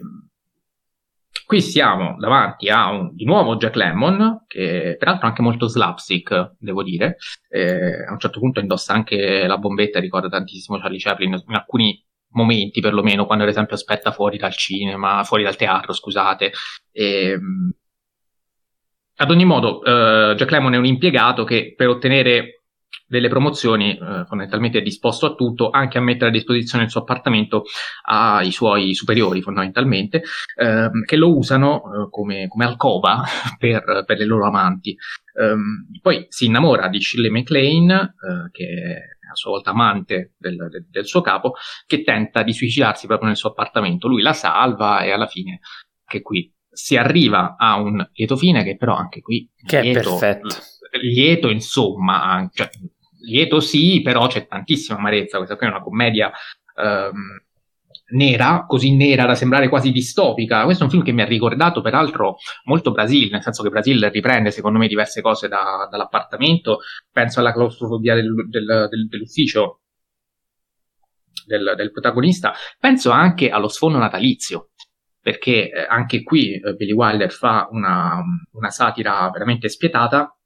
Qui 1.44 1.60
siamo 1.60 2.16
davanti 2.18 2.68
a 2.68 2.90
un, 2.90 3.14
di 3.14 3.24
nuovo 3.24 3.56
Jack 3.56 3.76
Lemmon, 3.76 4.44
che 4.46 4.96
peraltro 4.98 5.26
è 5.26 5.28
anche 5.28 5.42
molto 5.42 5.66
slapstick, 5.66 6.54
devo 6.58 6.82
dire. 6.82 7.16
Eh, 7.48 8.04
a 8.06 8.12
un 8.12 8.18
certo 8.18 8.38
punto 8.38 8.60
indossa 8.60 8.92
anche 8.94 9.46
la 9.46 9.58
bombetta, 9.58 10.00
ricorda 10.00 10.28
tantissimo 10.28 10.78
Charlie 10.78 10.98
Chaplin 10.98 11.42
in 11.46 11.54
alcuni 11.54 12.04
momenti, 12.32 12.80
perlomeno, 12.80 13.26
quando 13.26 13.44
ad 13.44 13.50
esempio 13.50 13.74
aspetta 13.74 14.12
fuori 14.12 14.38
dal 14.38 14.54
cinema, 14.54 15.24
fuori 15.24 15.42
dal 15.42 15.56
teatro, 15.56 15.92
scusate. 15.92 16.52
E, 16.90 17.38
ad 19.16 19.30
ogni 19.30 19.44
modo, 19.44 19.82
eh, 19.84 20.34
Jack 20.34 20.50
Lemmon 20.50 20.74
è 20.74 20.78
un 20.78 20.86
impiegato 20.86 21.44
che 21.44 21.74
per 21.76 21.88
ottenere 21.88 22.61
delle 23.06 23.28
promozioni, 23.28 23.92
eh, 23.92 24.24
fondamentalmente 24.26 24.78
è 24.78 24.82
disposto 24.82 25.26
a 25.26 25.34
tutto, 25.34 25.68
anche 25.70 25.98
a 25.98 26.00
mettere 26.00 26.30
a 26.30 26.32
disposizione 26.32 26.84
il 26.84 26.90
suo 26.90 27.02
appartamento 27.02 27.64
ai 28.04 28.50
suoi 28.50 28.94
superiori, 28.94 29.42
fondamentalmente, 29.42 30.22
ehm, 30.56 31.04
che 31.04 31.16
lo 31.16 31.36
usano 31.36 31.82
eh, 31.82 32.10
come, 32.10 32.48
come, 32.48 32.64
alcova 32.64 33.22
per, 33.58 34.04
per, 34.06 34.18
le 34.18 34.24
loro 34.24 34.46
amanti. 34.46 34.96
Um, 35.34 35.86
poi 36.00 36.26
si 36.28 36.46
innamora 36.46 36.88
di 36.88 37.00
Shirley 37.00 37.30
MacLaine, 37.30 37.94
eh, 37.94 38.50
che 38.50 38.64
è 38.64 38.96
a 39.30 39.34
sua 39.34 39.50
volta 39.50 39.70
amante 39.70 40.34
del, 40.38 40.56
del, 40.56 40.86
del, 40.90 41.06
suo 41.06 41.20
capo, 41.20 41.54
che 41.86 42.02
tenta 42.02 42.42
di 42.42 42.52
suicidarsi 42.52 43.06
proprio 43.06 43.28
nel 43.28 43.36
suo 43.36 43.50
appartamento. 43.50 44.08
Lui 44.08 44.22
la 44.22 44.34
salva 44.34 45.00
e 45.00 45.10
alla 45.10 45.26
fine, 45.26 45.60
che 46.06 46.20
qui 46.20 46.50
si 46.72 46.96
arriva 46.96 47.56
a 47.58 47.76
un 47.76 48.04
lieto 48.14 48.36
fine 48.36 48.64
che 48.64 48.76
però 48.76 48.94
anche 48.94 49.20
qui 49.20 49.48
che 49.64 49.80
lieto, 49.80 49.98
è 49.98 50.02
perfetto 50.02 50.48
lieto 51.00 51.48
insomma 51.48 52.48
cioè, 52.52 52.68
lieto 53.22 53.60
sì, 53.60 54.00
però 54.02 54.26
c'è 54.26 54.46
tantissima 54.46 54.98
amarezza, 54.98 55.36
questa 55.38 55.56
qui 55.56 55.66
è 55.66 55.70
una 55.70 55.82
commedia 55.82 56.30
ehm, 56.76 57.44
nera, 58.12 58.64
così 58.66 58.94
nera 58.94 59.24
da 59.24 59.34
sembrare 59.34 59.68
quasi 59.68 59.90
distopica. 59.90 60.64
Questo 60.64 60.82
è 60.82 60.86
un 60.86 60.92
film 60.92 61.04
che 61.04 61.12
mi 61.12 61.22
ha 61.22 61.26
ricordato 61.26 61.80
peraltro 61.80 62.36
molto 62.64 62.92
Brasil, 62.92 63.30
nel 63.30 63.42
senso 63.42 63.62
che 63.62 63.70
Brasil 63.70 64.10
riprende 64.10 64.50
secondo 64.50 64.78
me 64.78 64.88
diverse 64.88 65.20
cose 65.20 65.48
da, 65.48 65.88
dall'appartamento, 65.90 66.80
penso 67.10 67.40
alla 67.40 67.52
claustrofobia 67.52 68.14
del, 68.14 68.48
del, 68.48 68.88
del, 68.90 69.08
dell'ufficio 69.08 69.80
del, 71.46 71.74
del, 71.76 71.90
protagonista, 71.90 72.52
penso 72.78 73.10
anche 73.10 73.50
allo 73.50 73.68
sfondo 73.68 73.98
natalizio. 73.98 74.70
Perché 75.22 75.70
eh, 75.70 75.86
anche 75.88 76.22
qui 76.22 76.54
eh, 76.54 76.74
Billy 76.74 76.92
Wilder 76.92 77.30
fa 77.30 77.68
una, 77.70 78.20
una 78.52 78.70
satira 78.70 79.30
veramente 79.30 79.68
spietata, 79.68 80.36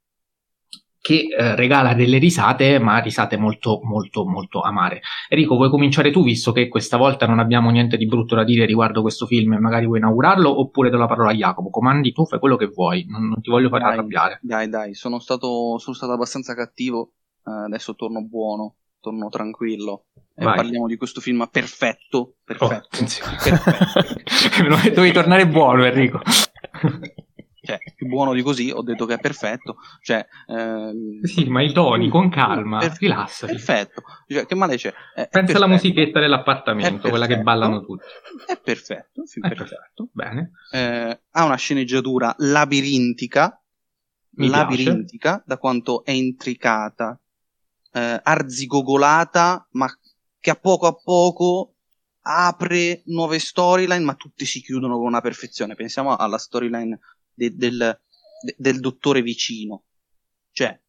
che 1.07 1.29
eh, 1.29 1.55
regala 1.55 1.95
delle 1.95 2.19
risate, 2.19 2.81
ma 2.81 2.99
risate 2.99 3.37
molto, 3.37 3.79
molto, 3.85 4.27
molto 4.27 4.61
amare. 4.63 5.03
Enrico, 5.29 5.55
vuoi 5.55 5.71
cominciare 5.71 6.11
tu, 6.11 6.25
visto 6.25 6.51
che 6.51 6.67
questa 6.67 6.97
volta 6.97 7.29
non 7.29 7.39
abbiamo 7.39 7.71
niente 7.71 7.97
di 7.97 8.07
brutto 8.07 8.35
da 8.35 8.43
dire 8.43 8.65
riguardo 8.65 9.03
questo 9.03 9.25
film 9.25 9.53
e 9.53 9.61
magari 9.61 9.87
vuoi 9.87 9.99
inaugurarlo, 9.99 10.59
oppure 10.59 10.91
do 10.91 10.97
la 10.97 11.07
parola 11.07 11.31
a 11.31 11.35
Jacopo? 11.35 11.71
Comandi 11.71 12.11
tu, 12.11 12.27
fai 12.27 12.41
quello 12.41 12.57
che 12.57 12.67
vuoi, 12.67 13.07
non, 13.09 13.29
non 13.29 13.41
ti 13.41 13.51
voglio 13.51 13.69
fare 13.69 13.85
dai, 13.85 13.93
arrabbiare. 13.93 14.41
Dai, 14.43 14.69
dai, 14.69 14.95
sono 14.95 15.21
stato, 15.21 15.79
sono 15.79 15.95
stato 15.95 16.11
abbastanza 16.11 16.57
cattivo, 16.57 17.13
uh, 17.45 17.51
adesso 17.67 17.95
torno 17.95 18.27
buono, 18.27 18.75
torno 19.01 19.29
tranquillo. 19.29 20.07
E 20.39 20.45
parliamo 20.45 20.87
di 20.87 20.97
questo 20.97 21.23
film 21.23 21.49
perfetto. 21.51 22.35
Perfetto. 22.45 22.75
Oh, 22.75 22.83
perfetto. 22.91 24.61
Dovevi 24.93 25.13
tornare 25.13 25.49
buono, 25.49 25.85
Enrico. 25.85 26.21
cioè, 27.63 27.79
più 27.95 28.07
buono 28.07 28.35
di 28.35 28.43
così, 28.43 28.71
ho 28.71 28.83
detto 28.83 29.07
che 29.07 29.15
è 29.15 29.19
perfetto. 29.19 29.77
Cioè, 30.03 30.27
ehm, 30.49 31.23
sì, 31.23 31.49
ma 31.49 31.63
i 31.63 31.73
toni, 31.73 32.11
con 32.11 32.29
calma, 32.29 32.81
per, 32.81 32.97
rilassati. 32.99 33.53
Perfetto. 33.53 34.03
Cioè, 34.29 34.45
che 34.45 34.55
male 34.55 34.77
c'è? 34.77 34.93
È, 35.15 35.27
Pensa 35.31 35.57
alla 35.57 35.69
musichetta 35.69 36.21
dell'appartamento, 36.21 37.09
quella 37.09 37.27
che 37.27 37.41
ballano 37.41 37.83
tutti. 37.83 38.05
È 38.47 38.61
perfetto, 38.63 39.23
è 39.23 39.41
perfetto. 39.41 39.55
perfetto. 39.55 40.09
Bene. 40.13 40.51
Eh, 40.71 41.21
ha 41.31 41.45
una 41.45 41.57
sceneggiatura 41.57 42.35
labirintica, 42.39 43.59
Mi 44.33 44.49
labirintica, 44.49 45.31
piace. 45.31 45.45
da 45.47 45.57
quanto 45.57 46.05
è 46.05 46.11
intricata, 46.11 47.19
eh, 47.93 48.21
arzigogolata, 48.23 49.67
ma 49.73 49.89
che 50.47 50.53
a 50.53 50.55
poco 50.55 50.87
a 50.87 50.95
poco 50.95 51.75
apre 52.21 53.03
nuove 53.07 53.41
storyline, 53.41 54.05
ma 54.05 54.15
tutte 54.15 54.45
si 54.45 54.63
chiudono 54.63 54.97
con 54.97 55.07
una 55.07 55.21
perfezione. 55.21 55.75
Pensiamo 55.75 56.15
alla 56.15 56.39
storyline 56.39 57.01
de, 57.35 57.57
del, 57.57 58.01
de, 58.45 58.55
del 58.57 58.79
dottore 58.79 59.23
vicino. 59.23 59.87
Cioè, 60.53 60.81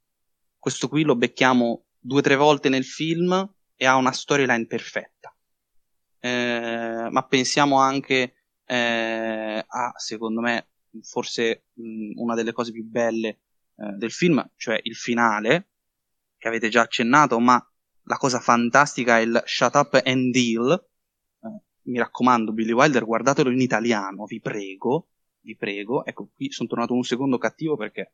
questo 0.60 0.88
qui 0.88 1.01
lo 1.01 1.16
becchiamo 1.16 1.86
due 1.97 2.20
o 2.20 2.22
tre 2.22 2.36
volte 2.36 2.70
nel 2.70 2.86
film 2.86 3.51
e 3.76 3.86
ha 3.88 3.95
una 3.95 4.12
storyline 4.12 4.68
perfetta. 4.68 5.36
Eh, 6.20 7.08
ma 7.10 7.26
pensiamo 7.28 7.80
anche 7.80 8.36
eh, 8.64 9.66
a, 9.68 9.93
secondo 9.95 10.39
me, 10.39 10.70
forse 11.01 11.66
mh, 11.74 12.22
una 12.22 12.36
delle 12.36 12.51
cose 12.51 12.72
più 12.72 12.84
belle 12.84 13.28
eh, 13.76 13.93
del 13.97 14.12
film, 14.12 14.51
cioè 14.55 14.80
il 14.84 14.95
finale, 14.95 15.70
che 16.38 16.47
avete 16.47 16.70
già 16.70 16.82
accennato, 16.82 17.39
ma 17.39 17.60
la 18.08 18.18
cosa 18.18 18.39
fantastica 18.39 19.20
è 19.20 19.22
il 19.22 19.41
Shut 19.45 19.76
Up 19.76 20.01
and 20.05 20.32
Deal. 20.32 20.72
Eh, 20.72 21.62
mi 21.84 21.97
raccomando, 21.97 22.53
Billy 22.53 22.72
Wilder, 22.72 23.05
guardatelo 23.05 23.51
in 23.51 23.62
italiano, 23.62 24.26
vi 24.26 24.39
prego, 24.39 25.08
vi 25.41 25.55
prego. 25.55 26.05
Ecco, 26.05 26.30
qui 26.36 26.51
sono 26.51 26.70
tornato 26.70 26.93
un 26.93 27.03
secondo 27.03 27.38
cattivo 27.38 27.76
perché 27.76 28.14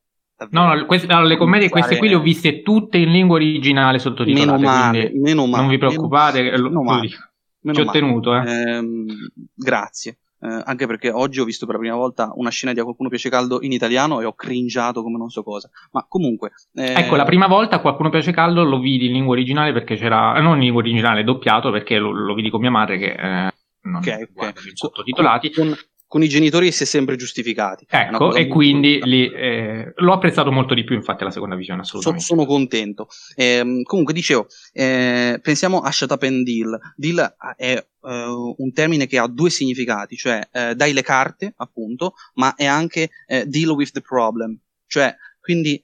No, 0.50 0.74
no, 0.74 0.86
queste, 0.86 1.08
no, 1.08 1.24
le 1.24 1.38
commedie 1.38 1.70
queste 1.70 1.98
qui 1.98 2.10
le 2.10 2.16
ho 2.16 2.20
viste 2.20 2.64
tutte 2.64 2.98
in 2.98 3.12
lingua 3.12 3.36
originale 3.36 4.00
sottotitolate. 4.00 4.52
Meno 4.52 4.68
male, 4.68 5.12
meno 5.14 5.46
male. 5.46 5.62
Non 5.62 5.72
vi 5.72 5.78
preoccupate, 5.78 6.42
meno, 6.42 6.58
lo, 6.58 6.68
meno 6.70 6.82
male, 6.82 7.08
ci 7.08 7.82
ho 7.82 7.86
tenuto. 7.86 8.36
Eh. 8.36 8.52
Ehm, 8.52 9.06
grazie. 9.54 10.18
Eh, 10.44 10.62
anche 10.66 10.88
perché 10.88 11.10
oggi 11.10 11.40
ho 11.40 11.46
visto 11.46 11.66
per 11.66 11.76
la 11.76 11.82
prima 11.82 11.96
volta 11.96 12.34
una 12.36 12.50
scena 12.50 12.74
di 12.74 12.82
A 12.82 12.84
qualcuno 12.84 13.08
piace 13.08 13.30
caldo 13.30 13.60
in 13.62 13.72
italiano 13.72 14.20
e 14.20 14.26
ho 14.26 14.34
cringiato 14.34 15.02
come 15.02 15.18
non 15.18 15.30
so 15.30 15.42
cosa. 15.42 15.70
Ma 15.92 16.06
comunque. 16.06 16.52
Eh... 16.74 16.96
Ecco, 16.98 17.16
la 17.16 17.24
prima 17.24 17.48
volta 17.48 17.78
a 17.78 17.80
qualcuno 17.80 18.10
piace 18.10 18.34
caldo 18.34 18.64
lo 18.66 18.80
vidi 18.80 19.06
in 19.06 19.14
lingua 19.14 19.34
originale 19.34 19.72
perché 19.72 19.96
c'era. 19.96 20.34
Non 20.42 20.56
in 20.56 20.64
lingua 20.64 20.82
originale, 20.82 21.24
doppiato 21.24 21.72
perché 21.72 21.98
lo, 21.98 22.12
lo 22.12 22.34
vidi 22.34 22.50
con 22.50 22.60
mia 22.60 22.72
madre 22.72 22.98
che. 22.98 23.14
Eh, 23.14 23.52
non 23.84 24.02
ok, 24.02 24.30
ok. 24.36 24.72
Sottotitolati. 24.74 25.52
Con, 25.54 25.68
con 25.68 25.78
i 26.22 26.30
genitori 26.30 26.72
si 26.72 26.84
è 26.84 26.86
sempre 26.86 27.16
giustificati. 27.16 27.86
Ecco, 27.90 28.36
e 28.36 28.48
quindi 28.48 29.00
lì, 29.04 29.32
eh, 29.32 29.94
l'ho 29.96 30.14
apprezzato 30.14 30.52
molto 30.52 30.74
di 30.74 30.84
più, 30.84 30.96
infatti, 30.96 31.24
la 31.24 31.32
seconda 31.32 31.56
visione, 31.56 31.82
assolutamente. 31.82 32.26
So, 32.26 32.36
sono 32.36 32.46
contento. 32.46 33.08
Eh, 33.36 33.82
comunque, 33.84 34.14
dicevo, 34.14 34.48
eh, 34.72 35.40
pensiamo 35.42 35.80
a 35.80 35.92
shut 35.92 36.12
up 36.12 36.22
and 36.24 36.46
deal. 36.46 36.80
Deal 36.96 37.36
è 37.58 37.84
uh, 38.02 38.56
un 38.58 38.72
termine 38.74 39.08
che 39.08 39.18
ha 39.18 39.28
due 39.28 39.50
significati, 39.50 40.16
cioè 40.16 40.48
uh, 40.52 40.74
dai 40.74 40.94
le 40.94 41.02
carte, 41.02 41.54
appunto, 41.58 42.14
ma 42.36 42.54
è 42.56 42.66
anche 42.66 43.10
uh, 43.28 43.44
deal 43.46 43.72
with 43.72 43.92
the 43.92 44.02
problem. 44.02 44.60
Cioè, 44.86 45.16
quindi 45.40 45.82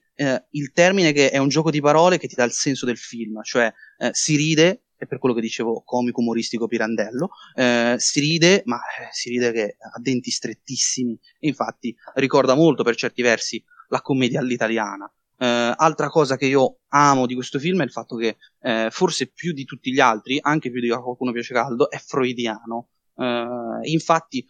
il 0.50 0.70
termine 0.72 1.12
che 1.12 1.30
è 1.30 1.38
un 1.38 1.48
gioco 1.48 1.70
di 1.70 1.80
parole 1.80 2.18
che 2.18 2.28
ti 2.28 2.34
dà 2.34 2.44
il 2.44 2.52
senso 2.52 2.84
del 2.84 2.98
film, 2.98 3.42
cioè 3.42 3.72
si 4.10 4.36
ride 4.36 4.82
è 5.00 5.06
per 5.06 5.18
quello 5.18 5.34
che 5.34 5.40
dicevo 5.40 5.82
comico 5.82 6.20
umoristico 6.20 6.66
Pirandello, 6.66 7.30
eh, 7.54 7.94
si 7.96 8.20
ride, 8.20 8.60
ma 8.66 8.76
eh, 8.76 9.08
si 9.12 9.30
ride 9.30 9.50
che 9.50 9.76
ha 9.78 9.98
denti 9.98 10.30
strettissimi, 10.30 11.18
infatti 11.40 11.96
ricorda 12.16 12.54
molto 12.54 12.82
per 12.82 12.96
certi 12.96 13.22
versi 13.22 13.64
la 13.88 14.02
commedia 14.02 14.40
all'italiana. 14.40 15.10
Eh, 15.38 15.74
altra 15.74 16.08
cosa 16.10 16.36
che 16.36 16.44
io 16.44 16.80
amo 16.88 17.24
di 17.24 17.34
questo 17.34 17.58
film 17.58 17.80
è 17.80 17.84
il 17.84 17.90
fatto 17.90 18.16
che 18.16 18.36
eh, 18.60 18.88
forse 18.90 19.28
più 19.28 19.54
di 19.54 19.64
tutti 19.64 19.90
gli 19.90 20.00
altri, 20.00 20.38
anche 20.38 20.70
più 20.70 20.82
di 20.82 20.88
qualcuno 20.90 21.32
piace 21.32 21.54
caldo, 21.54 21.90
è 21.90 21.96
freudiano. 21.96 22.90
Eh, 23.16 23.78
infatti, 23.84 24.44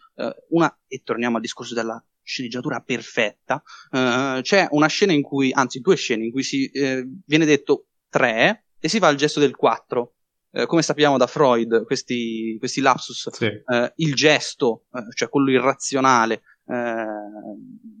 una, 0.49 0.79
e 0.85 1.01
torniamo 1.01 1.37
al 1.37 1.41
discorso 1.41 1.73
della 1.73 2.03
sceneggiatura 2.23 2.81
perfetta, 2.81 3.63
c'è 3.89 4.67
una 4.69 4.87
scena 4.87 5.13
in 5.13 5.21
cui, 5.21 5.51
anzi 5.51 5.79
due 5.79 5.95
scene 5.95 6.25
in 6.25 6.31
cui 6.31 6.43
si 6.43 6.69
viene 7.25 7.45
detto 7.45 7.87
tre 8.09 8.65
e 8.79 8.89
si 8.89 8.99
fa 8.99 9.09
il 9.09 9.17
gesto 9.17 9.39
del 9.39 9.55
4 9.55 10.13
eh, 10.51 10.65
come 10.65 10.81
sappiamo 10.81 11.17
da 11.17 11.27
Freud, 11.27 11.85
questi, 11.85 12.57
questi 12.59 12.81
lapsus, 12.81 13.29
sì. 13.29 13.45
eh, 13.45 13.93
il 13.95 14.13
gesto, 14.13 14.85
eh, 14.93 15.03
cioè 15.15 15.29
quello 15.29 15.49
irrazionale, 15.51 16.41
eh, 16.67 17.05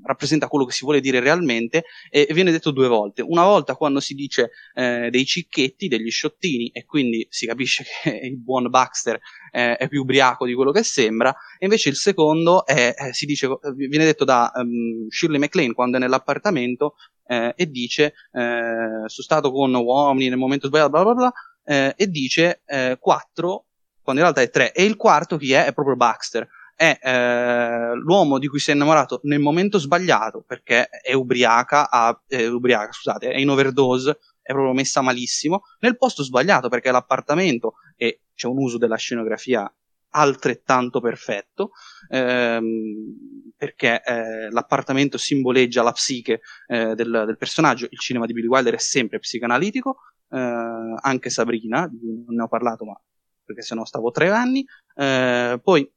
rappresenta 0.03 0.47
quello 0.47 0.65
che 0.65 0.73
si 0.73 0.83
vuole 0.83 0.99
dire 0.99 1.19
realmente 1.19 1.83
e 2.09 2.27
viene 2.31 2.51
detto 2.51 2.71
due 2.71 2.87
volte. 2.87 3.21
Una 3.21 3.43
volta 3.43 3.75
quando 3.75 4.01
si 4.01 4.13
dice 4.13 4.51
eh, 4.73 5.09
dei 5.09 5.25
cicchetti, 5.25 5.87
degli 5.87 6.09
sciottini 6.09 6.69
e 6.71 6.83
quindi 6.85 7.25
si 7.29 7.45
capisce 7.45 7.85
che 8.03 8.19
il 8.23 8.37
buon 8.37 8.69
Baxter 8.69 9.19
eh, 9.51 9.77
è 9.77 9.87
più 9.87 10.01
ubriaco 10.01 10.45
di 10.45 10.53
quello 10.53 10.71
che 10.71 10.83
sembra, 10.83 11.33
e 11.57 11.65
invece 11.65 11.87
il 11.87 11.95
secondo 11.95 12.65
è, 12.65 12.93
si 13.11 13.25
dice, 13.25 13.47
viene 13.75 14.05
detto 14.05 14.25
da 14.25 14.51
um, 14.55 15.07
Shirley 15.09 15.39
MacLaine 15.39 15.73
quando 15.73 15.97
è 15.97 15.99
nell'appartamento 15.99 16.95
e 17.31 17.69
dice 17.69 18.13
sono 18.33 19.07
stato 19.07 19.53
con 19.53 19.73
uomini 19.73 20.27
nel 20.27 20.37
momento 20.37 20.67
sbagliato, 20.67 20.89
bla 20.89 21.03
bla 21.03 21.13
bla, 21.13 21.33
eh, 21.63 21.93
e 21.95 22.07
dice 22.07 22.61
eh, 22.65 22.97
4 22.99 23.65
quando 24.01 24.21
in 24.21 24.27
realtà 24.27 24.41
è 24.41 24.49
3 24.49 24.73
e 24.73 24.83
il 24.83 24.95
quarto 24.95 25.37
chi 25.37 25.53
è? 25.53 25.65
È 25.65 25.73
proprio 25.73 25.95
Baxter. 25.95 26.47
È 26.75 26.99
eh, 26.99 27.95
l'uomo 27.95 28.39
di 28.39 28.47
cui 28.47 28.59
si 28.59 28.71
è 28.71 28.73
innamorato 28.73 29.19
nel 29.23 29.39
momento 29.39 29.77
sbagliato 29.77 30.43
perché 30.45 30.89
è 30.89 31.13
ubriaca, 31.13 31.89
ha, 31.91 32.19
è 32.27 32.47
ubriaca 32.47 32.91
scusate, 32.91 33.29
è 33.29 33.37
in 33.37 33.49
overdose 33.49 34.17
è 34.41 34.51
proprio 34.51 34.73
messa 34.73 35.01
malissimo 35.01 35.61
nel 35.81 35.97
posto 35.97 36.23
sbagliato 36.23 36.69
perché 36.69 36.89
è 36.89 36.91
l'appartamento 36.91 37.73
e 37.95 38.21
c'è 38.33 38.47
un 38.47 38.57
uso 38.57 38.79
della 38.79 38.95
scenografia 38.95 39.71
altrettanto 40.13 40.99
perfetto 40.99 41.71
ehm, 42.09 43.53
perché 43.55 44.01
eh, 44.03 44.49
l'appartamento 44.49 45.17
simboleggia 45.17 45.83
la 45.83 45.91
psiche 45.91 46.41
eh, 46.67 46.95
del, 46.95 47.23
del, 47.27 47.37
personaggio. 47.37 47.85
Il 47.89 47.99
cinema 47.99 48.25
di 48.25 48.33
Billy 48.33 48.47
Wilder 48.47 48.73
è 48.73 48.79
sempre 48.79 49.19
psicanalitico 49.19 49.97
eh, 50.31 50.95
anche 51.01 51.29
Sabrina, 51.29 51.81
non 51.81 52.35
ne 52.35 52.43
ho 52.43 52.47
parlato, 52.47 52.85
ma 52.85 52.99
perché 53.43 53.61
sennò 53.61 53.85
stavo 53.85 54.11
tre 54.11 54.29
anni. 54.29 54.65
Eh, 54.95 55.59
poi, 55.61 55.89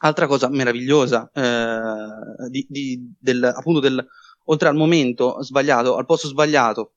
altra 0.00 0.26
cosa 0.26 0.48
meravigliosa, 0.48 1.30
eh, 1.32 2.48
di, 2.50 2.66
di, 2.68 3.14
del, 3.18 3.44
appunto 3.44 3.80
del, 3.80 4.04
oltre 4.44 4.68
al 4.68 4.76
momento 4.76 5.42
sbagliato, 5.42 5.96
al 5.96 6.06
posto 6.06 6.28
sbagliato, 6.28 6.94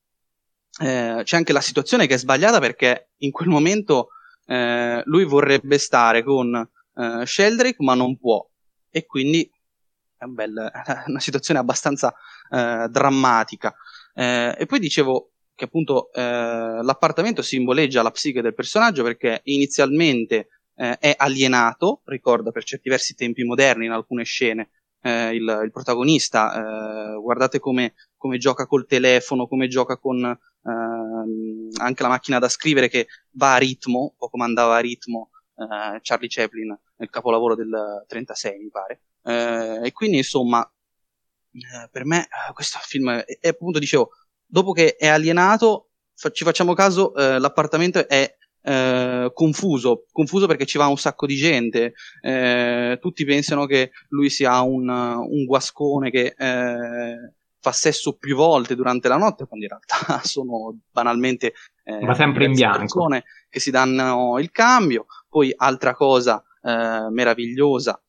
eh, 0.82 1.22
c'è 1.24 1.38
anche 1.38 1.54
la 1.54 1.62
situazione 1.62 2.08
che 2.08 2.16
è 2.16 2.18
sbagliata 2.18 2.60
perché 2.60 3.12
in 3.18 3.32
quel 3.32 3.50
momento 3.50 4.10
eh, 4.46 5.02
lui 5.06 5.26
vorrebbe 5.26 5.78
stare 5.78 6.24
con 6.24 6.56
eh, 6.56 7.26
Sheldrake, 7.26 7.84
ma 7.84 7.94
non 7.94 8.18
può. 8.18 8.46
E 8.90 9.06
quindi 9.06 9.50
è 10.18 10.24
un 10.26 10.34
bel, 10.34 10.72
una 11.08 11.20
situazione 11.20 11.60
abbastanza 11.60 12.14
eh, 12.50 12.88
drammatica. 12.90 13.76
Eh, 14.14 14.56
e 14.58 14.66
poi 14.66 14.80
dicevo, 14.80 15.32
che 15.58 15.66
appunto 15.66 16.14
eh, 16.14 16.22
l'appartamento 16.22 17.42
simboleggia 17.42 18.04
la 18.04 18.12
psiche 18.12 18.44
del 18.44 18.54
personaggio 18.54 19.02
perché 19.02 19.42
inizialmente 19.46 20.50
eh, 20.76 21.00
è 21.00 21.16
alienato, 21.18 22.02
ricorda 22.06 22.52
per 22.52 22.64
certi 22.64 22.90
versi 22.90 23.16
tempi 23.16 23.44
moderni 23.44 23.86
in 23.86 23.92
alcune 23.92 24.24
scene, 24.24 24.70
eh, 25.02 25.34
il, 25.34 25.62
il, 25.64 25.72
protagonista, 25.72 27.16
eh, 27.16 27.20
guardate 27.20 27.58
come, 27.58 27.96
come, 28.16 28.38
gioca 28.38 28.68
col 28.68 28.86
telefono, 28.86 29.48
come 29.48 29.68
gioca 29.68 29.98
con 29.98 30.24
ehm, 30.24 31.70
anche 31.78 32.04
la 32.04 32.10
macchina 32.10 32.38
da 32.38 32.50
scrivere 32.50 32.88
che 32.88 33.08
va 33.32 33.56
a 33.56 33.58
ritmo, 33.58 34.14
o 34.16 34.30
comandava 34.30 34.76
a 34.76 34.80
ritmo 34.80 35.32
eh, 35.56 36.00
Charlie 36.02 36.30
Chaplin 36.30 36.80
nel 36.98 37.10
capolavoro 37.10 37.56
del 37.56 38.06
36 38.08 38.60
mi 38.60 38.70
pare. 38.70 39.02
Eh, 39.24 39.88
e 39.88 39.92
quindi 39.92 40.18
insomma, 40.18 40.72
per 41.90 42.06
me 42.06 42.28
questo 42.54 42.78
film 42.84 43.10
è, 43.10 43.26
è 43.40 43.48
appunto, 43.48 43.80
dicevo, 43.80 44.12
dopo 44.48 44.72
che 44.72 44.96
è 44.96 45.08
alienato, 45.08 45.90
fa- 46.16 46.32
ci 46.32 46.44
facciamo 46.44 46.74
caso, 46.74 47.14
eh, 47.16 47.40
l'appartamento 47.40 48.08
è 48.08 48.36
eh, 48.62 49.32
confuso, 49.34 50.06
confuso 50.12 50.48
perché 50.48 50.66
ci 50.66 50.78
va 50.78 50.88
un 50.88 50.98
sacco 50.98 51.26
di 51.26 51.36
gente, 51.36 51.94
eh, 52.22 52.98
tutti 53.00 53.24
pensano 53.26 53.66
che 53.66 53.92
lui 54.10 54.30
sia 54.30 54.62
un, 54.62 54.90
un 54.90 55.46
guascone 55.46 56.10
che 56.10 56.34
eh, 56.38 57.34
fa 57.60 57.72
sesso 57.72 58.18
più 58.18 58.36
volte 58.36 58.76
durante 58.76 59.08
la 59.08 59.18
notte, 59.18 59.46
quando 59.46 59.66
in 59.66 59.72
realtà 59.72 60.22
sono 60.28 60.78
banalmente 60.92 61.54
eh, 61.84 62.00
Ma 62.02 62.14
sempre 62.14 62.46
in 62.46 62.54
bianco. 62.54 62.78
persone 62.80 63.24
che 63.50 63.60
si 63.60 63.72
danno 63.72 64.38
il 64.40 64.52
cambio. 64.52 65.06
Poi 65.30 65.54
altra 65.56 65.94
cosa 65.94 66.44
eh, 66.62 67.08
meravigliosa 67.10 68.02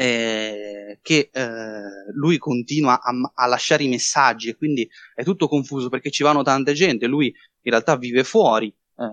eh, 0.00 1.00
che 1.02 1.28
eh, 1.32 1.80
lui 2.12 2.38
continua 2.38 3.00
a, 3.02 3.12
a, 3.34 3.46
lasciare 3.46 3.82
i 3.82 3.88
messaggi 3.88 4.48
e 4.48 4.54
quindi 4.54 4.88
è 5.12 5.24
tutto 5.24 5.48
confuso 5.48 5.88
perché 5.88 6.12
ci 6.12 6.22
vanno 6.22 6.42
tante 6.44 6.72
gente, 6.72 7.08
lui 7.08 7.26
in 7.26 7.70
realtà 7.72 7.96
vive 7.96 8.22
fuori, 8.22 8.68
eh, 8.68 9.10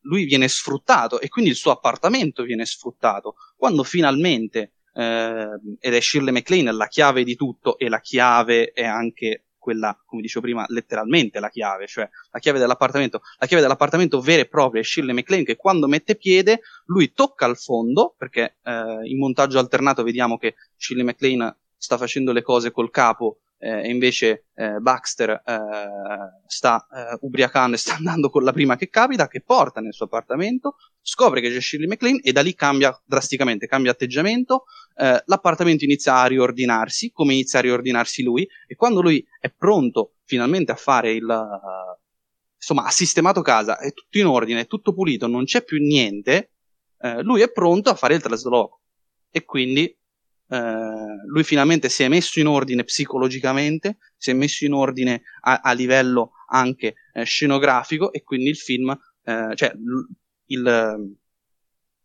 lui 0.00 0.24
viene 0.24 0.48
sfruttato 0.48 1.20
e 1.20 1.28
quindi 1.28 1.52
il 1.52 1.56
suo 1.56 1.70
appartamento 1.70 2.42
viene 2.42 2.66
sfruttato. 2.66 3.36
Quando 3.56 3.84
finalmente, 3.84 4.72
eh, 4.94 5.48
ed 5.78 5.94
è 5.94 6.00
Shirley 6.00 6.32
MacLaine 6.32 6.72
la 6.72 6.88
chiave 6.88 7.22
di 7.22 7.36
tutto 7.36 7.78
e 7.78 7.88
la 7.88 8.00
chiave 8.00 8.72
è 8.72 8.84
anche 8.84 9.44
quella, 9.68 10.00
come 10.06 10.22
dicevo 10.22 10.40
prima, 10.46 10.64
letteralmente 10.68 11.40
la 11.40 11.50
chiave, 11.50 11.86
cioè 11.86 12.08
la 12.30 12.38
chiave 12.38 12.58
dell'appartamento. 12.58 13.20
La 13.38 13.46
chiave 13.46 13.62
dell'appartamento 13.62 14.18
vera 14.22 14.40
e 14.40 14.48
propria 14.48 14.80
è 14.80 14.84
Shirley 14.84 15.14
MacLaine 15.14 15.44
che 15.44 15.56
quando 15.56 15.86
mette 15.86 16.16
piede 16.16 16.60
lui 16.86 17.12
tocca 17.12 17.44
il 17.46 17.58
fondo, 17.58 18.14
perché 18.16 18.56
eh, 18.62 19.00
in 19.04 19.18
montaggio 19.18 19.58
alternato 19.58 20.02
vediamo 20.02 20.38
che 20.38 20.54
Shirley 20.76 21.04
MacLaine 21.04 21.54
sta 21.76 21.98
facendo 21.98 22.32
le 22.32 22.40
cose 22.40 22.70
col 22.70 22.90
capo 22.90 23.40
e 23.58 23.90
invece 23.90 24.46
eh, 24.54 24.78
Baxter 24.78 25.30
eh, 25.44 25.60
sta 26.46 26.86
eh, 26.90 27.18
ubriacando 27.20 27.74
e 27.74 27.78
sta 27.78 27.94
andando 27.98 28.30
con 28.30 28.44
la 28.44 28.52
prima 28.52 28.76
che 28.76 28.88
capita, 28.88 29.26
che 29.26 29.42
porta 29.42 29.80
nel 29.80 29.92
suo 29.92 30.06
appartamento, 30.06 30.76
scopre 31.00 31.40
che 31.40 31.50
c'è 31.50 31.60
Shirley 31.60 31.88
MacLaine 31.88 32.20
e 32.22 32.32
da 32.32 32.40
lì 32.40 32.54
cambia 32.54 32.96
drasticamente, 33.04 33.66
cambia 33.66 33.90
atteggiamento, 33.90 34.64
eh, 34.96 35.22
l'appartamento 35.26 35.84
inizia 35.84 36.16
a 36.16 36.26
riordinarsi, 36.26 37.10
come 37.10 37.34
inizia 37.34 37.58
a 37.58 37.62
riordinarsi 37.62 38.22
lui, 38.22 38.48
e 38.66 38.76
quando 38.76 39.02
lui 39.02 39.24
è 39.40 39.50
pronto 39.50 40.14
finalmente 40.24 40.72
a 40.72 40.76
fare 40.76 41.12
il... 41.12 41.26
Insomma, 42.60 42.86
ha 42.86 42.90
sistemato 42.90 43.40
casa, 43.40 43.78
è 43.78 43.92
tutto 43.92 44.18
in 44.18 44.26
ordine, 44.26 44.62
è 44.62 44.66
tutto 44.66 44.92
pulito, 44.92 45.28
non 45.28 45.44
c'è 45.44 45.62
più 45.62 45.78
niente, 45.78 46.54
eh, 47.00 47.22
lui 47.22 47.40
è 47.40 47.50
pronto 47.50 47.90
a 47.90 47.94
fare 47.94 48.14
il 48.14 48.22
trasloco. 48.22 48.82
E 49.30 49.44
quindi 49.44 49.97
eh, 50.50 51.26
lui 51.26 51.44
finalmente 51.44 51.88
si 51.88 52.02
è 52.02 52.08
messo 52.08 52.40
in 52.40 52.46
ordine 52.46 52.84
psicologicamente, 52.84 53.98
si 54.16 54.30
è 54.30 54.32
messo 54.32 54.64
in 54.64 54.72
ordine 54.72 55.22
a, 55.42 55.60
a 55.62 55.72
livello 55.72 56.32
anche 56.48 56.94
eh, 57.12 57.24
scenografico 57.24 58.12
e 58.12 58.22
quindi 58.22 58.48
il 58.48 58.56
film, 58.56 58.90
eh, 59.24 59.52
cioè 59.54 59.72
il, 60.46 61.16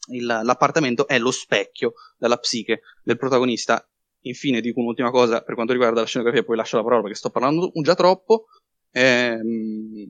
il, 0.07 0.25
l'appartamento 0.25 1.07
è 1.07 1.17
lo 1.19 1.31
specchio 1.31 1.93
della 2.17 2.37
psiche 2.37 2.81
del 3.03 3.17
protagonista. 3.17 3.87
Infine 4.25 4.61
dico 4.61 4.79
un'ultima 4.79 5.11
cosa 5.11 5.41
per 5.41 5.55
quanto 5.55 5.73
riguarda 5.73 6.01
la 6.01 6.05
scenografia, 6.05 6.43
poi 6.43 6.55
lascio 6.55 6.77
la 6.77 6.83
parola 6.83 7.01
perché 7.01 7.17
sto 7.17 7.29
parlando 7.29 7.71
già 7.81 7.95
troppo. 7.95 8.45
Eh, 8.91 9.39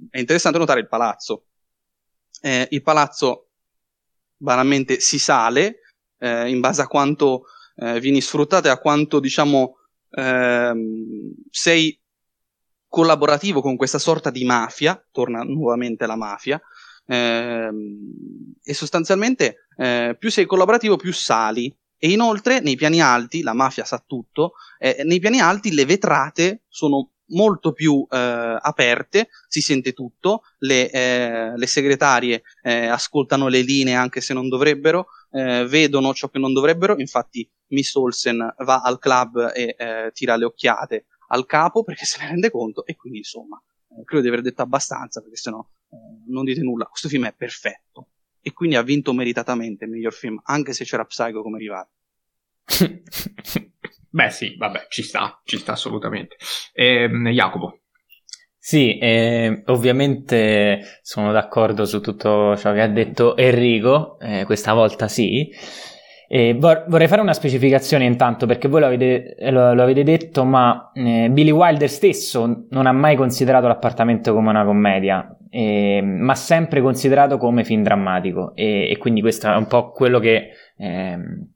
è 0.09 0.19
interessante 0.19 0.57
notare 0.57 0.79
il 0.79 0.87
palazzo. 0.87 1.45
Eh, 2.41 2.67
il 2.71 2.81
palazzo 2.81 3.49
banalmente 4.35 4.99
si 4.99 5.17
sale 5.19 5.79
eh, 6.17 6.49
in 6.49 6.59
base 6.59 6.81
a 6.81 6.87
quanto 6.87 7.45
eh, 7.75 7.99
vieni 7.99 8.21
sfruttato 8.21 8.67
e 8.67 8.71
a 8.71 8.77
quanto 8.77 9.19
diciamo 9.19 9.77
ehm, 10.11 11.33
sei 11.49 11.99
collaborativo 12.87 13.61
con 13.61 13.75
questa 13.75 13.97
sorta 13.97 14.29
di 14.29 14.45
mafia, 14.45 15.03
torna 15.11 15.41
nuovamente 15.41 16.05
la 16.05 16.15
mafia, 16.15 16.61
ehm, 17.07 18.53
e 18.63 18.73
sostanzialmente 18.73 19.67
eh, 19.77 20.15
più 20.17 20.29
sei 20.29 20.45
collaborativo 20.45 20.95
più 20.95 21.11
sali. 21.11 21.75
E 21.97 22.11
inoltre 22.11 22.59
nei 22.59 22.75
piani 22.75 23.01
alti, 23.01 23.41
la 23.41 23.53
mafia 23.53 23.85
sa 23.85 24.03
tutto, 24.05 24.53
eh, 24.77 25.03
nei 25.05 25.19
piani 25.19 25.39
alti 25.39 25.73
le 25.73 25.85
vetrate 25.85 26.63
sono 26.67 27.13
molto 27.27 27.71
più 27.71 28.05
eh, 28.09 28.57
aperte, 28.59 29.29
si 29.47 29.61
sente 29.61 29.93
tutto, 29.93 30.43
le, 30.59 30.89
eh, 30.91 31.53
le 31.55 31.67
segretarie 31.67 32.43
eh, 32.61 32.87
ascoltano 32.87 33.47
le 33.47 33.61
linee 33.61 33.93
anche 33.93 34.21
se 34.21 34.33
non 34.33 34.49
dovrebbero, 34.49 35.07
eh, 35.31 35.65
vedono 35.65 36.13
ciò 36.13 36.29
che 36.29 36.39
non 36.39 36.53
dovrebbero, 36.53 36.97
infatti 36.97 37.49
Miss 37.73 37.93
Olsen 37.95 38.55
va 38.59 38.81
al 38.81 38.99
club 38.99 39.51
e 39.53 39.75
eh, 39.77 40.11
tira 40.13 40.35
le 40.35 40.45
occhiate 40.45 41.05
al 41.27 41.45
capo 41.45 41.83
perché 41.83 42.05
se 42.05 42.21
ne 42.21 42.29
rende 42.29 42.49
conto 42.49 42.85
e 42.85 42.95
quindi 42.95 43.19
insomma 43.19 43.61
eh, 43.89 44.03
credo 44.03 44.21
di 44.21 44.27
aver 44.29 44.41
detto 44.41 44.61
abbastanza 44.61 45.21
perché 45.21 45.35
sennò 45.35 45.65
non 46.27 46.43
dite 46.43 46.61
nulla, 46.61 46.85
questo 46.85 47.07
film 47.07 47.25
è 47.25 47.33
perfetto 47.33 48.07
e 48.41 48.51
quindi 48.53 48.75
ha 48.75 48.81
vinto 48.81 49.13
meritatamente 49.13 49.85
il 49.85 49.91
miglior 49.91 50.13
film 50.13 50.39
anche 50.43 50.73
se 50.73 50.85
c'era 50.85 51.05
Psycho 51.05 51.41
come 51.41 51.59
rivale. 51.59 51.89
Beh, 54.09 54.29
sì, 54.29 54.55
vabbè, 54.57 54.87
ci 54.89 55.01
sta, 55.01 55.41
ci 55.43 55.57
sta 55.57 55.71
assolutamente. 55.71 56.35
Eh, 56.71 57.09
Jacopo. 57.31 57.79
Sì, 58.59 58.97
eh, 58.97 59.63
ovviamente 59.65 60.99
sono 61.01 61.31
d'accordo 61.31 61.85
su 61.85 61.99
tutto 61.99 62.55
ciò 62.55 62.73
che 62.73 62.81
ha 62.81 62.87
detto 62.87 63.35
Enrico, 63.35 64.19
eh, 64.19 64.45
questa 64.45 64.73
volta 64.73 65.07
sì. 65.07 65.51
Eh, 66.35 66.55
vor- 66.55 66.85
vorrei 66.87 67.07
fare 67.07 67.21
una 67.21 67.35
specificazione 67.35 68.05
intanto 68.05 68.47
perché 68.47 68.67
voi 68.67 68.79
lo 68.79 68.87
avete, 68.87 69.35
lo, 69.51 69.75
lo 69.75 69.83
avete 69.83 70.01
detto, 70.01 70.43
ma 70.43 70.89
eh, 70.91 71.29
Billy 71.29 71.51
Wilder 71.51 71.87
stesso 71.87 72.65
non 72.71 72.87
ha 72.87 72.91
mai 72.91 73.15
considerato 73.15 73.67
l'appartamento 73.67 74.33
come 74.33 74.49
una 74.49 74.65
commedia, 74.65 75.37
eh, 75.51 76.01
ma 76.01 76.33
sempre 76.33 76.81
considerato 76.81 77.37
come 77.37 77.63
film 77.63 77.83
drammatico. 77.83 78.55
E, 78.55 78.89
e, 78.89 78.97
quindi 78.97 79.21
questo 79.21 79.47
è 79.47 79.55
un 79.55 79.67
po' 79.67 79.91
quello 79.91 80.17
che 80.17 80.49
ehm, 80.75 81.49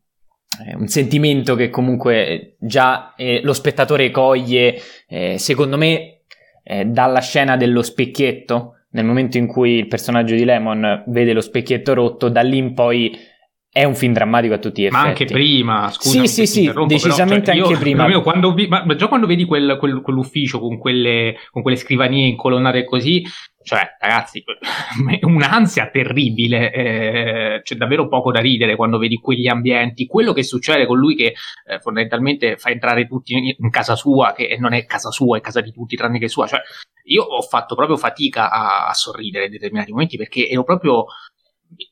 un 0.78 0.88
sentimento 0.88 1.56
che 1.56 1.72
comunque 1.72 2.58
già 2.60 3.16
eh, 3.16 3.42
lo 3.42 3.54
spettatore 3.54 4.12
coglie, 4.12 4.76
eh, 5.08 5.40
secondo 5.40 5.78
me, 5.78 6.20
eh, 6.64 6.86
dalla 6.86 7.22
scena 7.22 7.58
dello 7.58 7.82
specchietto, 7.82 8.74
nel 8.92 9.06
momento 9.06 9.40
in 9.40 9.48
cui 9.48 9.72
il 9.72 9.88
personaggio 9.88 10.36
di 10.36 10.46
Lemon 10.46 11.02
vede 11.08 11.34
lo 11.34 11.42
specchietto 11.42 11.96
rotto, 11.96 12.30
da 12.30 12.42
lì 12.42 12.58
in 12.58 12.76
poi 12.76 13.36
è 13.78 13.84
un 13.84 13.94
film 13.94 14.12
drammatico 14.12 14.56
a 14.56 14.58
tutti 14.58 14.82
gli 14.82 14.86
effetti. 14.86 15.04
Ma 15.04 15.08
anche 15.08 15.26
prima, 15.26 15.92
scusa. 15.92 16.26
Sì, 16.26 16.28
sì, 16.28 16.48
sì, 16.48 16.74
decisamente 16.88 17.52
però, 17.52 17.66
cioè, 17.66 17.68
anche 17.68 17.80
prima. 17.80 18.08
Mio, 18.08 18.24
quando 18.24 18.52
vi, 18.52 18.66
ma 18.68 18.84
già 18.96 19.08
quando 19.08 19.28
vedi 19.28 19.46
quel, 19.46 19.78
quel, 19.78 20.02
quell'ufficio 20.02 20.60
con 20.60 20.80
quelle, 20.80 21.36
con 21.52 21.62
quelle 21.62 21.78
scrivanie 21.78 22.26
incolonnate 22.26 22.86
così, 22.86 23.24
cioè, 23.62 23.88
ragazzi, 24.00 24.44
un'ansia 25.22 25.92
terribile, 25.92 26.74
eh, 26.74 27.62
c'è 27.62 27.76
davvero 27.76 28.08
poco 28.08 28.32
da 28.32 28.40
ridere 28.40 28.76
quando 28.76 28.98
vedi 28.98 29.18
quegli 29.18 29.48
ambienti. 29.48 30.08
Quello 30.08 30.34
che 30.34 30.42
succede 30.42 30.88
con 30.88 30.98
lui 30.98 31.16
che 31.16 31.36
eh, 31.68 31.80
fondamentalmente 31.80 32.58
fa 32.58 32.72
entrare 32.72 33.06
tutti 33.06 33.34
in, 33.34 33.54
in, 33.56 33.70
casa 33.70 33.96
sua, 33.96 34.34
che 34.34 34.58
non 34.60 34.74
è 34.74 34.86
casa 34.86 35.12
sua, 35.12 35.38
è 35.38 35.42
casa 35.42 35.62
di 35.62 35.72
tutti 35.72 35.96
tranne 35.96 36.18
che 36.18 36.30
sua. 36.30 36.48
Cioè, 36.48 36.62
io 37.04 37.22
ho 37.22 37.44
fatto 37.44 37.76
proprio 37.76 37.96
fatica 37.96 38.50
a, 38.50 38.88
a 38.88 38.94
sorridere 38.96 39.46
in 39.46 39.52
determinati 39.52 39.92
momenti 39.92 40.18
perché 40.18 40.50
ero 40.50 40.64
proprio 40.64 41.06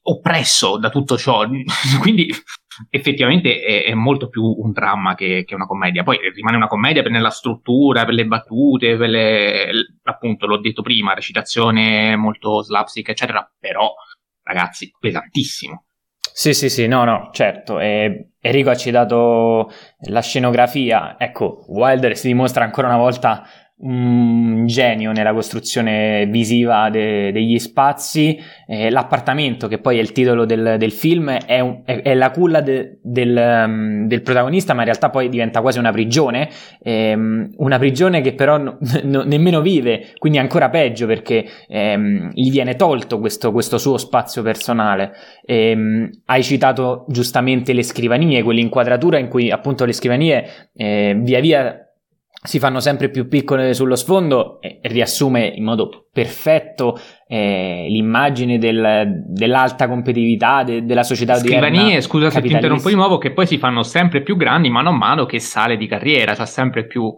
oppresso 0.03 0.77
da 0.77 0.89
tutto 0.89 1.17
ciò. 1.17 1.45
Quindi 2.01 2.27
effettivamente 2.89 3.61
è, 3.61 3.85
è, 3.85 3.93
molto 3.93 4.27
più 4.29 4.43
un 4.43 4.71
dramma 4.71 5.15
che, 5.15 5.43
che, 5.45 5.55
una 5.55 5.65
commedia. 5.65 6.03
Poi 6.03 6.17
rimane 6.33 6.57
una 6.57 6.67
commedia 6.67 7.01
per 7.01 7.11
nella 7.11 7.29
struttura, 7.29 8.05
per 8.05 8.13
le 8.13 8.25
battute, 8.25 8.97
per 8.97 9.09
le, 9.09 9.69
appunto, 10.03 10.45
l'ho 10.45 10.59
detto 10.59 10.81
prima, 10.81 11.13
recitazione 11.13 12.15
molto 12.15 12.61
slapstick, 12.61 13.09
eccetera, 13.09 13.49
però 13.59 13.93
ragazzi, 14.43 14.91
pesantissimo. 14.99 15.85
Sì, 16.37 16.53
sì, 16.53 16.69
sì, 16.69 16.85
no, 16.87 17.05
no, 17.05 17.29
certo. 17.31 17.79
E 17.79 18.31
Enrico 18.41 18.69
ha 18.69 18.75
citato 18.75 19.71
la 20.09 20.21
scenografia. 20.21 21.15
Ecco, 21.17 21.63
Wilder 21.69 22.17
si 22.17 22.27
dimostra 22.27 22.65
ancora 22.65 22.87
una 22.87 22.97
volta 22.97 23.47
un 23.77 24.65
genio 24.67 25.11
nella 25.11 25.33
costruzione 25.33 26.25
visiva 26.27 26.89
de- 26.89 27.31
degli 27.31 27.59
spazi. 27.59 28.39
Eh, 28.67 28.89
l'appartamento, 28.89 29.67
che 29.67 29.79
poi 29.79 29.97
è 29.97 30.01
il 30.01 30.13
titolo 30.13 30.45
del, 30.45 30.77
del 30.79 30.91
film, 30.91 31.29
è, 31.31 31.59
un, 31.59 31.81
è, 31.83 32.01
è, 32.01 32.13
la 32.13 32.31
culla 32.31 32.61
de- 32.61 32.99
del, 33.01 33.63
um, 33.67 34.07
del, 34.07 34.21
protagonista, 34.21 34.73
ma 34.73 34.79
in 34.79 34.85
realtà 34.85 35.09
poi 35.09 35.27
diventa 35.27 35.61
quasi 35.61 35.79
una 35.79 35.91
prigione. 35.91 36.49
Um, 36.83 37.49
una 37.57 37.77
prigione 37.77 38.21
che 38.21 38.33
però 38.33 38.57
no, 38.57 38.77
no, 39.03 39.23
nemmeno 39.23 39.59
vive, 39.59 40.13
quindi 40.17 40.37
ancora 40.37 40.69
peggio 40.69 41.05
perché 41.05 41.45
um, 41.67 42.29
gli 42.33 42.49
viene 42.51 42.75
tolto 42.75 43.19
questo, 43.19 43.51
questo 43.51 43.77
suo 43.77 43.97
spazio 43.97 44.41
personale. 44.41 45.11
hai 45.45 46.43
citato 46.43 47.05
giustamente 47.09 47.73
le 47.73 47.83
scrivanie, 47.83 48.41
quell'inquadratura 48.41 49.17
in 49.17 49.27
cui 49.27 49.51
appunto 49.51 49.83
le 49.85 49.93
scrivanie 49.93 50.71
eh, 50.73 51.17
via 51.21 51.39
via 51.39 51.85
si 52.45 52.59
fanno 52.59 52.79
sempre 52.79 53.09
più 53.09 53.27
piccole 53.27 53.73
sullo 53.73 53.95
sfondo 53.95 54.61
e 54.61 54.79
riassume 54.83 55.45
in 55.45 55.63
modo 55.63 56.07
perfetto 56.11 56.99
eh, 57.27 57.87
l'immagine 57.89 58.57
del, 58.57 59.23
dell'alta 59.27 59.87
competitività 59.87 60.63
de, 60.63 60.85
della 60.85 61.03
società 61.03 61.35
Scrivanie, 61.35 62.01
scusa 62.01 62.29
se 62.29 62.41
ti 62.41 62.51
interrompo 62.51 62.89
di 62.89 62.95
nuovo, 62.95 63.17
che 63.17 63.33
poi 63.33 63.47
si 63.47 63.57
fanno 63.57 63.83
sempre 63.83 64.21
più 64.21 64.37
grandi 64.37 64.69
mano 64.69 64.89
a 64.89 64.93
mano 64.93 65.25
che 65.25 65.39
sale 65.39 65.75
di 65.75 65.87
carriera, 65.87 66.35
c'ha 66.35 66.45
sempre 66.45 66.85
più 66.85 67.13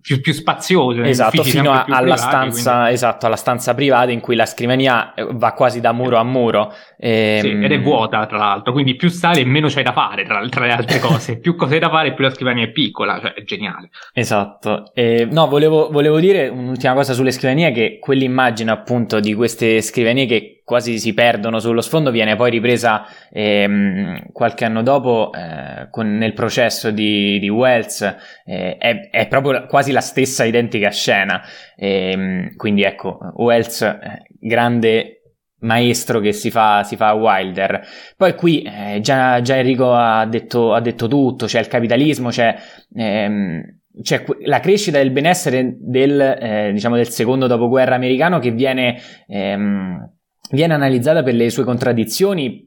più, 0.00 0.20
più 0.20 0.32
spazioso. 0.32 1.02
Esatto, 1.02 1.42
fino 1.42 1.70
a, 1.70 1.84
alla, 1.84 2.14
privati, 2.14 2.20
stanza, 2.20 2.72
quindi... 2.72 2.92
esatto, 2.92 3.26
alla 3.26 3.36
stanza 3.36 3.74
privata 3.74 4.10
in 4.10 4.20
cui 4.20 4.34
la 4.36 4.46
scrivania 4.46 5.14
eh, 5.14 5.26
va 5.30 5.52
quasi 5.52 5.80
da 5.80 5.92
muro 5.92 6.16
a 6.16 6.24
muro. 6.24 6.72
E... 6.96 7.38
Sì, 7.42 7.50
ed 7.50 7.72
è 7.72 7.80
vuota, 7.80 8.24
tra 8.26 8.38
l'altro, 8.38 8.72
quindi 8.72 8.94
più 8.96 9.08
sale 9.08 9.44
meno 9.44 9.68
c'hai 9.68 9.82
da 9.82 9.92
fare, 9.92 10.24
tra, 10.24 10.46
tra 10.48 10.64
le 10.66 10.72
altre 10.72 10.98
cose. 11.00 11.38
più 11.38 11.56
cose 11.56 11.74
hai 11.74 11.80
da 11.80 11.90
fare, 11.90 12.14
più 12.14 12.24
la 12.24 12.30
scrivania 12.30 12.64
è 12.64 12.70
piccola, 12.70 13.18
cioè 13.20 13.34
è 13.34 13.42
geniale. 13.42 13.90
Esatto. 14.12 14.92
E, 14.94 15.28
no, 15.30 15.46
volevo, 15.48 15.90
volevo 15.90 16.20
dire 16.20 16.48
un'ultima 16.48 16.94
cosa 16.94 17.12
sulle 17.12 17.30
scrivanie, 17.30 17.72
che 17.72 17.98
quell'immagine 18.00 18.70
appunto 18.70 19.20
di 19.20 19.34
queste 19.34 19.82
scrivanie 19.82 20.26
che 20.26 20.62
quasi 20.64 20.98
si 20.98 21.12
perdono 21.12 21.60
sullo 21.60 21.82
sfondo, 21.82 22.10
viene 22.10 22.36
poi 22.36 22.50
ripresa 22.50 23.04
ehm, 23.30 24.32
qualche 24.32 24.64
anno 24.64 24.82
dopo 24.82 25.30
eh, 25.32 25.88
con, 25.90 26.16
nel 26.16 26.32
processo 26.32 26.90
di, 26.90 27.38
di 27.38 27.48
Wells, 27.50 28.00
eh, 28.46 28.76
è, 28.78 29.10
è, 29.10 29.28
proprio 29.28 29.66
quasi 29.66 29.92
la 29.92 30.00
stessa 30.00 30.44
identica 30.44 30.90
scena. 30.90 31.42
Ehm, 31.76 32.56
quindi 32.56 32.82
ecco, 32.82 33.18
Wells, 33.34 33.82
eh, 33.82 34.22
grande 34.40 35.20
maestro 35.60 36.20
che 36.20 36.32
si 36.32 36.50
fa, 36.50 36.82
si 36.82 36.96
fa 36.96 37.12
Wilder. 37.12 37.86
Poi 38.16 38.34
qui 38.34 38.62
eh, 38.62 39.00
già, 39.00 39.40
già, 39.42 39.56
Enrico 39.56 39.92
ha 39.92 40.24
detto, 40.26 40.72
ha 40.72 40.80
detto, 40.80 41.08
tutto, 41.08 41.46
c'è 41.46 41.60
il 41.60 41.68
capitalismo, 41.68 42.30
c'è... 42.30 42.56
Ehm, 42.94 43.82
c'è 44.02 44.24
la 44.46 44.58
crescita 44.58 44.98
del 44.98 45.12
benessere 45.12 45.76
del, 45.78 46.20
eh, 46.20 46.72
diciamo 46.72 46.96
del 46.96 47.10
secondo 47.10 47.46
dopoguerra 47.46 47.94
americano 47.94 48.40
che 48.40 48.50
viene 48.50 49.00
ehm, 49.28 50.13
viene 50.50 50.74
analizzata 50.74 51.22
per 51.22 51.34
le 51.34 51.50
sue 51.50 51.64
contraddizioni 51.64 52.66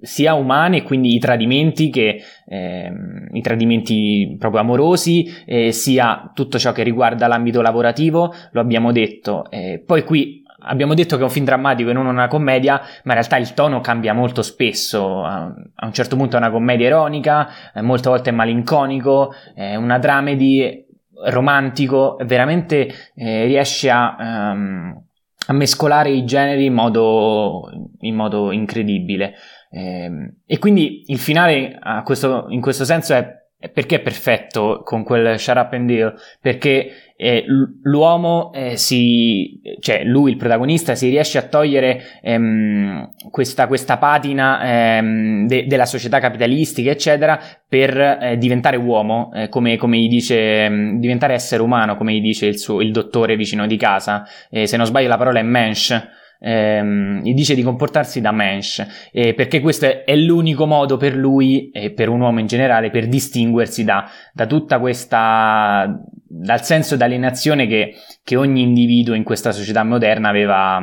sia 0.00 0.34
umane, 0.34 0.82
quindi 0.82 1.14
i 1.14 1.18
tradimenti, 1.18 1.90
che, 1.90 2.22
eh, 2.46 2.92
i 3.32 3.40
tradimenti 3.40 4.36
proprio 4.38 4.60
amorosi, 4.60 5.28
eh, 5.44 5.72
sia 5.72 6.30
tutto 6.34 6.58
ciò 6.58 6.72
che 6.72 6.84
riguarda 6.84 7.26
l'ambito 7.26 7.60
lavorativo, 7.60 8.32
lo 8.52 8.60
abbiamo 8.60 8.92
detto. 8.92 9.50
Eh, 9.50 9.82
poi 9.84 10.04
qui 10.04 10.44
abbiamo 10.60 10.94
detto 10.94 11.16
che 11.16 11.22
è 11.22 11.24
un 11.24 11.30
film 11.30 11.44
drammatico 11.44 11.90
e 11.90 11.92
non 11.92 12.06
una 12.06 12.28
commedia, 12.28 12.74
ma 12.78 13.12
in 13.12 13.18
realtà 13.18 13.36
il 13.38 13.54
tono 13.54 13.80
cambia 13.80 14.12
molto 14.12 14.42
spesso. 14.42 15.24
A, 15.24 15.52
un 15.80 15.92
certo 15.92 16.16
punto 16.16 16.36
è 16.36 16.38
una 16.38 16.50
commedia 16.50 16.86
ironica, 16.86 17.48
eh, 17.74 17.82
molte 17.82 18.08
volte 18.08 18.30
è 18.30 18.32
malinconico, 18.32 19.32
è 19.54 19.74
una 19.74 19.98
dramedy 19.98 20.86
romantico, 21.24 22.16
veramente 22.24 22.88
eh, 23.16 23.44
riesce 23.46 23.90
a... 23.90 24.16
Um, 24.52 25.02
a 25.50 25.52
mescolare 25.52 26.10
i 26.10 26.24
generi 26.24 26.66
in 26.66 26.74
modo, 26.74 27.70
in 28.00 28.14
modo 28.14 28.52
incredibile. 28.52 29.34
Eh, 29.70 30.34
e 30.46 30.58
quindi 30.58 31.04
il 31.06 31.18
finale 31.18 31.78
questo, 32.04 32.46
in 32.48 32.60
questo 32.60 32.84
senso 32.84 33.14
è 33.14 33.36
perché 33.72 33.96
è 33.96 34.00
perfetto 34.00 34.82
con 34.84 35.02
quel 35.02 35.36
Shut 35.38 35.56
Up 35.56 35.72
and 35.72 35.88
Deal? 35.88 36.14
Perché 36.40 37.07
eh, 37.20 37.44
l'uomo 37.82 38.52
eh, 38.52 38.76
si, 38.76 39.60
cioè 39.80 40.04
lui, 40.04 40.30
il 40.30 40.36
protagonista, 40.36 40.94
si 40.94 41.08
riesce 41.08 41.38
a 41.38 41.42
togliere 41.42 42.00
ehm, 42.22 43.10
questa, 43.28 43.66
questa, 43.66 43.98
patina 43.98 44.60
ehm, 44.62 45.46
de, 45.48 45.66
della 45.66 45.84
società 45.84 46.20
capitalistica, 46.20 46.92
eccetera, 46.92 47.40
per 47.68 47.98
eh, 47.98 48.38
diventare 48.38 48.76
uomo, 48.76 49.32
eh, 49.34 49.48
come, 49.48 49.76
come, 49.76 49.98
gli 49.98 50.08
dice, 50.08 50.64
ehm, 50.64 51.00
diventare 51.00 51.34
essere 51.34 51.60
umano, 51.60 51.96
come 51.96 52.14
gli 52.14 52.20
dice 52.20 52.46
il, 52.46 52.58
suo, 52.58 52.80
il 52.80 52.92
dottore 52.92 53.34
vicino 53.34 53.66
di 53.66 53.76
casa. 53.76 54.24
Eh, 54.48 54.68
se 54.68 54.76
non 54.76 54.86
sbaglio, 54.86 55.08
la 55.08 55.16
parola 55.16 55.40
è 55.40 55.42
mensch 55.42 56.16
ehm, 56.40 57.22
gli 57.22 57.34
dice 57.34 57.54
di 57.54 57.62
comportarsi 57.62 58.20
da 58.20 58.32
mensch, 58.32 58.86
eh, 59.12 59.34
perché 59.34 59.60
questo 59.60 60.04
è, 60.04 60.16
l'unico 60.16 60.66
modo 60.66 60.96
per 60.96 61.14
lui 61.14 61.70
e 61.70 61.90
per 61.90 62.08
un 62.08 62.20
uomo 62.20 62.40
in 62.40 62.46
generale 62.46 62.90
per 62.90 63.08
distinguersi 63.08 63.84
da, 63.84 64.08
da 64.32 64.46
tutta 64.46 64.78
questa, 64.78 66.00
dal 66.28 66.62
senso 66.62 66.96
d'alienazione 66.96 67.66
che, 67.66 67.94
che 68.22 68.36
ogni 68.36 68.62
individuo 68.62 69.14
in 69.14 69.24
questa 69.24 69.50
società 69.50 69.82
moderna 69.82 70.28
aveva, 70.28 70.78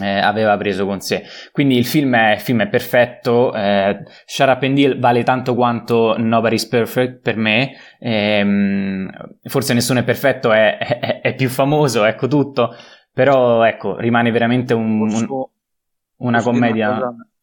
eh, 0.00 0.18
aveva 0.18 0.56
preso 0.56 0.86
con 0.86 1.00
sé. 1.00 1.24
Quindi 1.52 1.76
il 1.76 1.84
film 1.84 2.16
è, 2.16 2.32
il 2.32 2.40
film 2.40 2.62
è 2.62 2.68
perfetto, 2.68 3.54
eh, 3.54 4.02
Shut 4.24 4.48
Up 4.48 4.62
and 4.62 4.74
Deal 4.74 4.98
vale 4.98 5.22
tanto 5.22 5.54
quanto 5.54 6.16
Nobody's 6.16 6.66
Perfect 6.66 7.20
per 7.20 7.36
me, 7.36 7.72
ehm, 7.98 9.10
forse 9.42 9.74
nessuno 9.74 10.00
è 10.00 10.04
perfetto, 10.04 10.52
è, 10.52 10.78
è, 10.78 11.20
è, 11.20 11.34
più 11.34 11.48
famoso, 11.48 12.04
ecco 12.04 12.26
tutto, 12.26 12.74
però 13.12 13.64
ecco, 13.64 13.96
rimane 13.98 14.30
veramente 14.30 14.72
un, 14.72 15.00
un, 15.00 15.26
una 16.16 16.42
commedia. 16.42 16.90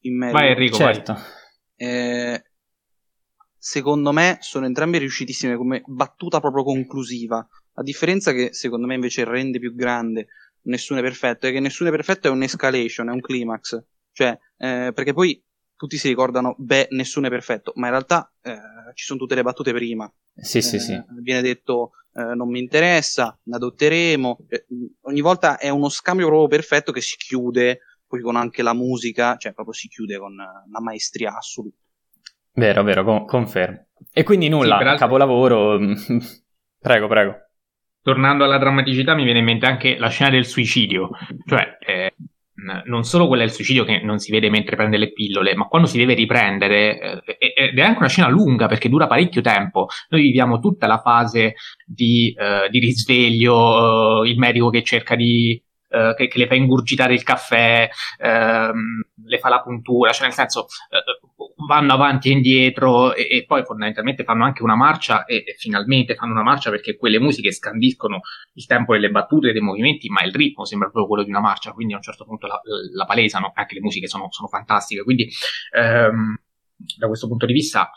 Una 0.02 0.32
vai 0.32 0.50
Enrico, 0.50 0.78
certo. 0.78 1.14
Vai. 1.14 1.24
Eh, 1.78 2.44
secondo 3.66 4.12
me 4.12 4.38
sono 4.42 4.68
entrambe 4.68 5.00
riuscitissime 5.00 5.56
come 5.56 5.82
battuta 5.88 6.40
proprio 6.40 6.64
conclusiva. 6.64 7.46
La 7.74 7.82
differenza 7.82 8.32
che 8.32 8.54
secondo 8.54 8.86
me 8.86 8.94
invece 8.94 9.24
rende 9.24 9.58
più 9.58 9.74
grande 9.74 10.28
Nessuno 10.66 11.00
è 11.00 11.04
perfetto 11.04 11.48
è 11.48 11.52
che 11.52 11.60
Nessuno 11.60 11.90
è 11.90 11.92
perfetto 11.92 12.28
è 12.28 12.30
un'escalation, 12.30 13.10
è 13.10 13.12
un 13.12 13.22
climax. 13.22 13.84
Cioè, 14.12 14.38
eh, 14.58 14.92
perché 14.94 15.14
poi 15.14 15.44
tutti 15.76 15.98
si 15.98 16.08
ricordano, 16.08 16.54
beh, 16.60 16.90
nessuno 16.92 17.26
è 17.26 17.30
perfetto, 17.32 17.72
ma 17.76 17.88
in 17.88 17.94
realtà 17.94 18.32
eh, 18.44 18.56
ci 18.94 19.04
sono 19.04 19.18
tutte 19.18 19.34
le 19.34 19.42
battute 19.42 19.74
prima. 19.74 20.12
Sì, 20.36 20.62
sì, 20.62 20.80
sì. 20.80 20.94
Eh, 20.94 21.04
viene 21.22 21.42
detto 21.42 21.92
eh, 22.14 22.36
non 22.36 22.50
mi 22.50 22.60
interessa, 22.60 23.36
ne 23.46 23.56
adotteremo. 23.56 24.46
Eh, 24.48 24.66
ogni 25.02 25.22
volta 25.22 25.58
è 25.58 25.70
uno 25.70 25.90
scambio 25.90 26.28
proprio 26.28 26.48
perfetto 26.48 26.92
che 26.92 27.02
si 27.02 27.18
chiude 27.18 27.80
poi 28.06 28.22
con 28.22 28.36
anche 28.36 28.62
la 28.62 28.74
musica, 28.74 29.38
cioè 29.38 29.54
proprio 29.54 29.74
si 29.74 29.88
chiude 29.88 30.20
con 30.20 30.34
una 30.34 30.80
maestria 30.82 31.36
assoluta. 31.36 31.85
Vero, 32.56 32.84
vero, 32.84 33.04
con- 33.04 33.26
confermo. 33.26 33.88
E 34.12 34.24
quindi 34.24 34.50
nulla, 34.50 34.78
sì, 34.80 34.98
capolavoro. 34.98 35.78
prego, 36.80 37.08
prego. 37.08 37.36
Tornando 38.02 38.44
alla 38.44 38.58
drammaticità, 38.58 39.16
mi 39.16 39.24
viene 39.24 39.40
in 39.40 39.46
mente 39.46 39.66
anche 39.66 39.98
la 39.98 40.10
scena 40.10 40.30
del 40.30 40.46
suicidio, 40.46 41.10
cioè 41.46 41.78
eh, 41.80 42.14
non 42.86 43.04
solo 43.04 43.28
quella 43.28 43.44
del 43.44 43.52
suicidio 43.52 43.84
che 43.84 44.00
non 44.02 44.20
si 44.20 44.32
vede 44.32 44.50
mentre 44.50 44.76
prende 44.76 44.98
le 44.98 45.12
pillole, 45.12 45.56
ma 45.56 45.66
quando 45.66 45.88
si 45.88 45.98
deve 45.98 46.14
riprendere, 46.14 47.24
eh, 47.24 47.38
ed 47.38 47.78
è 47.78 47.82
anche 47.82 48.00
una 48.00 48.08
scena 48.08 48.30
lunga 48.30 48.68
perché 48.68 48.90
dura 48.90 49.08
parecchio 49.08 49.42
tempo. 49.42 49.88
Noi 50.10 50.22
viviamo 50.22 50.60
tutta 50.60 50.88
la 50.88 51.00
fase 51.00 51.56
di, 51.86 52.34
eh, 52.38 52.70
di 52.70 52.80
risveglio, 52.80 54.24
eh, 54.24 54.30
il 54.30 54.38
medico 54.38 54.70
che 54.70 54.84
cerca 54.84 55.16
di 55.16 55.62
eh, 55.96 56.14
che, 56.18 56.28
che, 56.28 56.38
le 56.38 56.48
fa 56.48 56.56
ingurgitare 56.56 57.14
il 57.14 57.24
caffè, 57.24 57.90
ehm, 58.18 59.02
le 59.26 59.38
fa 59.40 59.50
la 59.50 59.62
puntura, 59.62 60.12
cioè 60.12 60.26
nel 60.26 60.36
senso 60.36 60.68
eh, 60.90 61.56
vanno 61.68 61.94
avanti 61.94 62.30
e 62.30 62.34
indietro 62.34 63.14
e, 63.14 63.28
e, 63.30 63.46
poi 63.46 63.64
fondamentalmente 63.64 64.26
fanno 64.26 64.44
anche 64.44 64.62
una 64.62 64.76
marcia 64.76 65.24
e, 65.24 65.38
e, 65.38 65.56
finalmente 65.58 66.16
fanno 66.16 66.34
una 66.34 66.44
marcia 66.44 66.70
perché 66.70 66.98
quelle 66.98 67.20
musiche 67.20 67.52
scandiscono 67.52 68.20
il 68.54 68.66
tempo 68.66 68.94
delle 68.94 69.10
battute 69.10 69.50
e 69.50 69.52
dei 69.54 69.62
movimenti, 69.62 70.10
ma 70.10 70.22
il 70.24 70.34
ritmo 70.34 70.66
sembra 70.66 70.90
proprio 70.90 71.08
quello 71.08 71.24
di 71.24 71.30
una 71.30 71.40
marcia, 71.40 71.72
quindi 71.72 71.94
a 71.94 71.98
un 71.98 72.04
certo 72.04 72.26
punto 72.26 72.48
la, 72.48 72.60
la 72.94 73.06
palesano, 73.06 73.52
anche 73.54 73.76
le 73.76 73.82
musiche 73.82 74.08
sono, 74.08 74.28
sono 74.32 74.50
fantastiche, 74.50 75.04
quindi 75.04 75.30
ehm, 75.72 76.36
da 76.98 77.08
questo 77.08 77.28
punto 77.28 77.46
di 77.46 77.54
vista 77.54 77.90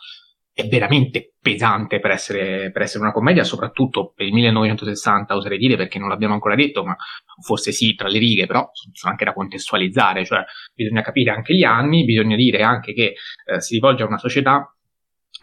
è 0.59 0.67
veramente 0.67 1.35
pesante 1.41 2.01
per 2.01 2.11
essere, 2.11 2.73
per 2.73 2.83
essere, 2.83 3.05
una 3.05 3.13
commedia, 3.13 3.45
soprattutto 3.45 4.13
per 4.13 4.27
il 4.27 4.33
1960, 4.33 5.37
oserei 5.37 5.57
dire, 5.57 5.77
perché 5.77 6.01
non 6.01 6.09
l'abbiamo 6.09 6.35
ancora 6.35 6.57
detto, 6.57 6.85
ma 6.85 6.97
forse 7.41 7.71
sì, 7.71 7.95
tra 7.95 8.09
le 8.09 8.19
righe, 8.19 8.47
però 8.47 8.69
sono 8.73 9.13
anche 9.13 9.25
da 9.25 9.33
contestualizzare, 9.33 10.25
cioè 10.25 10.45
bisogna 10.75 11.03
capire 11.03 11.31
anche 11.31 11.55
gli 11.55 11.63
anni, 11.63 12.05
bisogna 12.05 12.35
dire 12.35 12.63
anche 12.63 12.93
che 12.93 13.15
eh, 13.45 13.61
si 13.61 13.75
rivolge 13.75 14.03
a 14.03 14.07
una 14.07 14.19
società 14.19 14.75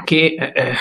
che 0.03 0.35
eh, 0.37 0.51
eh, 0.53 0.73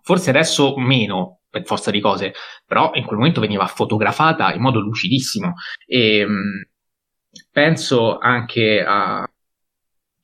forse 0.00 0.30
adesso 0.30 0.74
meno, 0.78 1.40
per 1.50 1.66
forza 1.66 1.90
di 1.90 2.00
cose, 2.00 2.32
però 2.66 2.92
in 2.94 3.04
quel 3.04 3.18
momento 3.18 3.42
veniva 3.42 3.66
fotografata 3.66 4.54
in 4.54 4.62
modo 4.62 4.80
lucidissimo. 4.80 5.52
E 5.84 6.24
mh, 6.24 6.32
mm, 6.32 6.60
penso 7.50 8.16
anche 8.16 8.82
a 8.82 9.30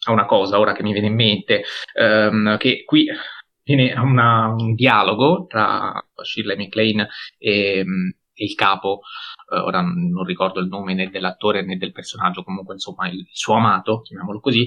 a 0.08 0.12
una 0.12 0.26
cosa 0.26 0.58
ora 0.58 0.72
che 0.72 0.82
mi 0.82 0.92
viene 0.92 1.08
in 1.08 1.14
mente, 1.14 1.62
ehm, 1.94 2.56
che 2.56 2.84
qui 2.84 3.06
viene 3.62 3.92
una, 3.98 4.48
un 4.48 4.74
dialogo 4.74 5.46
tra 5.46 6.02
Shirley 6.22 6.56
MacLaine 6.56 7.08
e, 7.36 7.84
e 8.32 8.44
il 8.44 8.54
capo, 8.54 9.00
eh, 9.52 9.58
ora 9.58 9.82
non 9.82 10.24
ricordo 10.24 10.60
il 10.60 10.68
nome 10.68 10.94
né 10.94 11.10
dell'attore 11.10 11.62
né 11.62 11.76
del 11.76 11.92
personaggio, 11.92 12.42
comunque 12.42 12.74
insomma 12.74 13.08
il, 13.08 13.18
il 13.18 13.26
suo 13.30 13.54
amato, 13.54 14.00
chiamiamolo 14.00 14.40
così, 14.40 14.66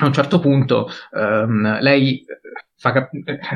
a 0.00 0.06
un 0.06 0.12
certo 0.12 0.38
punto 0.38 0.88
ehm, 1.12 1.80
lei 1.80 2.24
fa, 2.76 3.08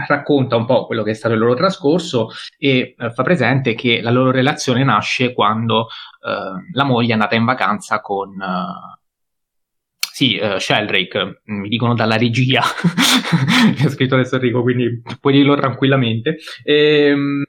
racconta 0.09 0.57
un 0.57 0.65
po' 0.67 0.87
quello 0.87 1.05
che 1.05 1.13
è 1.13 1.15
stato 1.15 1.35
il 1.35 1.41
loro 1.41 1.55
trascorso 1.55 2.31
e 2.59 2.97
eh, 2.99 3.11
fa 3.11 3.23
presente 3.23 3.75
che 3.75 4.01
la 4.01 4.11
loro 4.11 4.33
relazione 4.33 4.83
nasce 4.83 5.33
quando 5.33 5.87
eh, 5.87 6.73
la 6.73 6.85
moglie 6.85 7.11
è 7.11 7.13
andata 7.13 7.37
in 7.37 7.45
vacanza 7.45 8.01
con, 8.01 8.41
eh, 8.41 9.02
sì, 10.13 10.39
uh, 10.41 10.59
Sheldrake, 10.59 11.41
mi 11.45 11.69
dicono 11.69 11.95
dalla 11.95 12.17
regia, 12.17 12.61
mi 13.79 13.85
ha 13.85 13.89
scritto 13.89 14.15
adesso 14.15 14.37
Enrico, 14.37 14.61
quindi 14.61 15.01
puoi 15.21 15.33
dirlo 15.33 15.57
tranquillamente. 15.57 16.37
Ehm, 16.65 17.45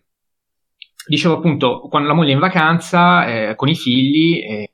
dicevo 1.05 1.36
appunto, 1.36 1.82
quando 1.89 2.07
la 2.07 2.14
moglie 2.14 2.32
è 2.32 2.34
in 2.34 2.39
vacanza 2.39 3.26
eh, 3.28 3.55
con 3.55 3.68
i 3.68 3.76
figli, 3.76 4.41
eh, 4.43 4.72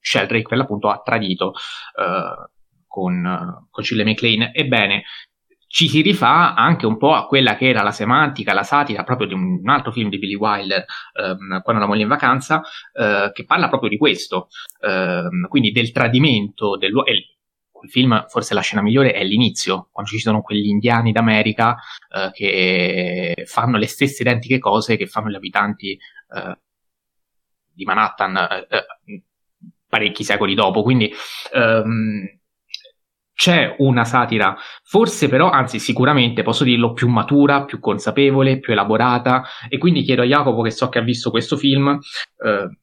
Sheldrake 0.00 0.46
per 0.48 0.58
l'appunto 0.58 0.88
ha 0.88 1.00
tradito 1.04 1.48
uh, 1.48 2.48
con, 2.86 3.66
con 3.68 3.84
Shirley 3.84 4.06
MacLaine. 4.06 4.52
Ebbene, 4.54 5.02
ci 5.68 5.88
si 5.88 6.00
rifà 6.00 6.54
anche 6.54 6.86
un 6.86 6.96
po' 6.96 7.14
a 7.14 7.26
quella 7.26 7.56
che 7.56 7.68
era 7.68 7.82
la 7.82 7.90
semantica, 7.92 8.52
la 8.52 8.62
satira 8.62 9.02
proprio 9.04 9.26
di 9.26 9.34
un, 9.34 9.68
altro 9.68 9.92
film 9.92 10.08
di 10.08 10.18
Billy 10.18 10.34
Wilder, 10.36 10.84
ehm, 11.14 11.62
Quando 11.62 11.82
la 11.82 11.88
moglie 11.88 12.00
è 12.00 12.02
in 12.04 12.08
vacanza, 12.08 12.62
eh, 12.92 13.30
che 13.32 13.44
parla 13.44 13.68
proprio 13.68 13.90
di 13.90 13.98
questo, 13.98 14.48
ehm, 14.80 15.48
quindi 15.48 15.72
del 15.72 15.92
tradimento 15.92 16.76
dell'uomo. 16.76 17.08
Il 17.82 17.90
film, 17.90 18.26
forse 18.28 18.54
la 18.54 18.62
scena 18.62 18.82
migliore 18.82 19.12
è 19.12 19.22
l'inizio, 19.22 19.88
quando 19.92 20.10
ci 20.10 20.18
sono 20.18 20.40
quegli 20.40 20.66
indiani 20.66 21.12
d'America 21.12 21.76
eh, 22.08 22.30
che 22.32 23.44
fanno 23.46 23.76
le 23.76 23.86
stesse 23.86 24.22
identiche 24.22 24.58
cose 24.58 24.96
che 24.96 25.06
fanno 25.06 25.28
gli 25.28 25.34
abitanti 25.34 25.92
eh, 25.92 26.58
di 27.72 27.84
Manhattan 27.84 28.36
eh, 28.36 28.66
eh, 28.70 29.22
parecchi 29.88 30.24
secoli 30.24 30.54
dopo. 30.54 30.82
Quindi 30.82 31.12
ehm, 31.52 32.38
c'è 33.36 33.74
una 33.78 34.04
satira, 34.06 34.56
forse 34.82 35.28
però, 35.28 35.50
anzi 35.50 35.78
sicuramente 35.78 36.42
posso 36.42 36.64
dirlo, 36.64 36.94
più 36.94 37.06
matura, 37.08 37.64
più 37.66 37.80
consapevole, 37.80 38.58
più 38.58 38.72
elaborata. 38.72 39.44
E 39.68 39.76
quindi 39.76 40.02
chiedo 40.02 40.22
a 40.22 40.24
Jacopo 40.24 40.62
che 40.62 40.70
so 40.70 40.88
che 40.88 40.98
ha 40.98 41.02
visto 41.02 41.30
questo 41.30 41.58
film 41.58 41.98
eh, 42.42 42.78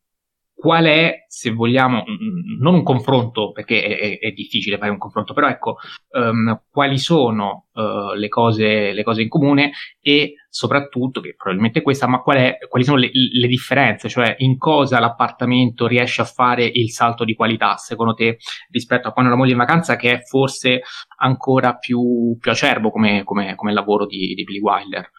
qual 0.63 0.85
è, 0.85 1.25
se 1.27 1.51
vogliamo, 1.51 2.05
non 2.61 2.75
un 2.75 2.83
confronto, 2.83 3.51
perché 3.51 3.83
è, 3.83 3.99
è, 3.99 4.19
è 4.27 4.31
difficile 4.31 4.77
fare 4.77 4.91
un 4.91 4.97
confronto, 4.97 5.33
però 5.33 5.49
ecco, 5.49 5.75
um, 6.11 6.61
quali 6.71 6.97
sono 6.97 7.65
uh, 7.73 8.13
le, 8.13 8.29
cose, 8.29 8.93
le, 8.93 9.03
cose, 9.03 9.23
in 9.23 9.27
comune 9.27 9.71
e 9.99 10.35
soprattutto, 10.47 11.19
che 11.19 11.35
probabilmente 11.35 11.81
questa, 11.81 12.07
ma 12.07 12.21
qual 12.21 12.37
è, 12.37 12.57
quali 12.69 12.85
sono 12.85 12.95
le, 12.95 13.09
le, 13.11 13.47
differenze, 13.47 14.07
cioè 14.07 14.35
in 14.37 14.57
cosa 14.57 15.01
l'appartamento 15.01 15.85
riesce 15.85 16.21
a 16.21 16.25
fare 16.25 16.63
il 16.63 16.91
salto 16.91 17.25
di 17.25 17.35
qualità, 17.35 17.75
secondo 17.75 18.13
te, 18.13 18.37
rispetto 18.71 19.09
a 19.09 19.11
quando 19.11 19.31
la 19.31 19.37
moglie 19.37 19.51
in 19.51 19.57
vacanza, 19.57 19.97
che 19.97 20.11
è 20.13 20.21
forse 20.21 20.83
ancora 21.17 21.75
più, 21.75 22.37
più 22.39 22.51
acerbo 22.51 22.89
come, 22.89 23.25
come, 23.25 23.55
come 23.55 23.73
lavoro 23.73 24.05
di, 24.05 24.33
di 24.33 24.45
Billy 24.45 24.61
Wilder? 24.61 25.11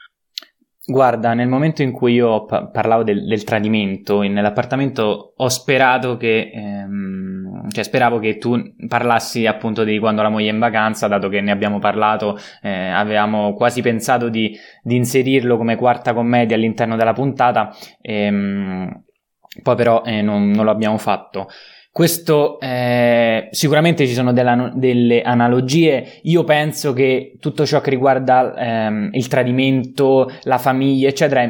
Guarda, 0.87 1.33
nel 1.33 1.49
momento 1.49 1.81
in 1.81 1.93
cui 1.93 2.13
io 2.13 2.45
pa- 2.45 2.67
parlavo 2.67 3.05
del, 3.05 3.25
del 3.27 3.43
tradimento 3.43 4.21
nell'appartamento, 4.21 5.33
ho 5.35 5.49
sperato 5.49 6.19
che, 6.19 6.51
ehm, 6.53 7.71
cioè 7.71 7.85
speravo 7.85 8.19
che 8.19 8.37
tu 8.37 8.75
parlassi 8.87 9.47
appunto 9.47 9.83
di 9.83 9.99
quando 9.99 10.21
la 10.21 10.29
moglie 10.29 10.51
è 10.51 10.53
in 10.53 10.59
vacanza, 10.59 11.09
dato 11.09 11.31
che 11.31 11.41
ne 11.41 11.53
abbiamo 11.53 11.79
parlato, 11.79 12.37
eh, 12.61 12.89
avevamo 12.89 13.55
quasi 13.55 13.81
pensato 13.81 14.29
di, 14.29 14.55
di, 14.83 14.97
inserirlo 14.97 15.57
come 15.57 15.77
quarta 15.77 16.13
commedia 16.13 16.55
all'interno 16.55 16.97
della 16.97 17.15
puntata, 17.15 17.75
ehm, 18.03 19.05
poi 19.63 19.77
però 19.77 20.03
eh, 20.05 20.21
non, 20.21 20.51
non 20.51 20.69
abbiamo 20.69 20.99
fatto. 20.99 21.49
Questo 21.95 22.59
eh, 22.59 23.47
sicuramente 23.53 24.05
ci 24.09 24.15
sono 24.15 24.33
della, 24.33 24.73
delle 24.75 25.23
analogie. 25.23 26.19
Io 26.23 26.43
penso 26.43 26.93
che 26.93 27.37
tutto 27.39 27.65
ciò 27.65 27.81
che 27.81 27.91
riguarda 27.91 28.53
ehm, 28.57 29.11
il 29.13 29.29
tradimento, 29.29 30.29
la 30.43 30.59
famiglia, 30.59 31.07
eccetera, 31.07 31.49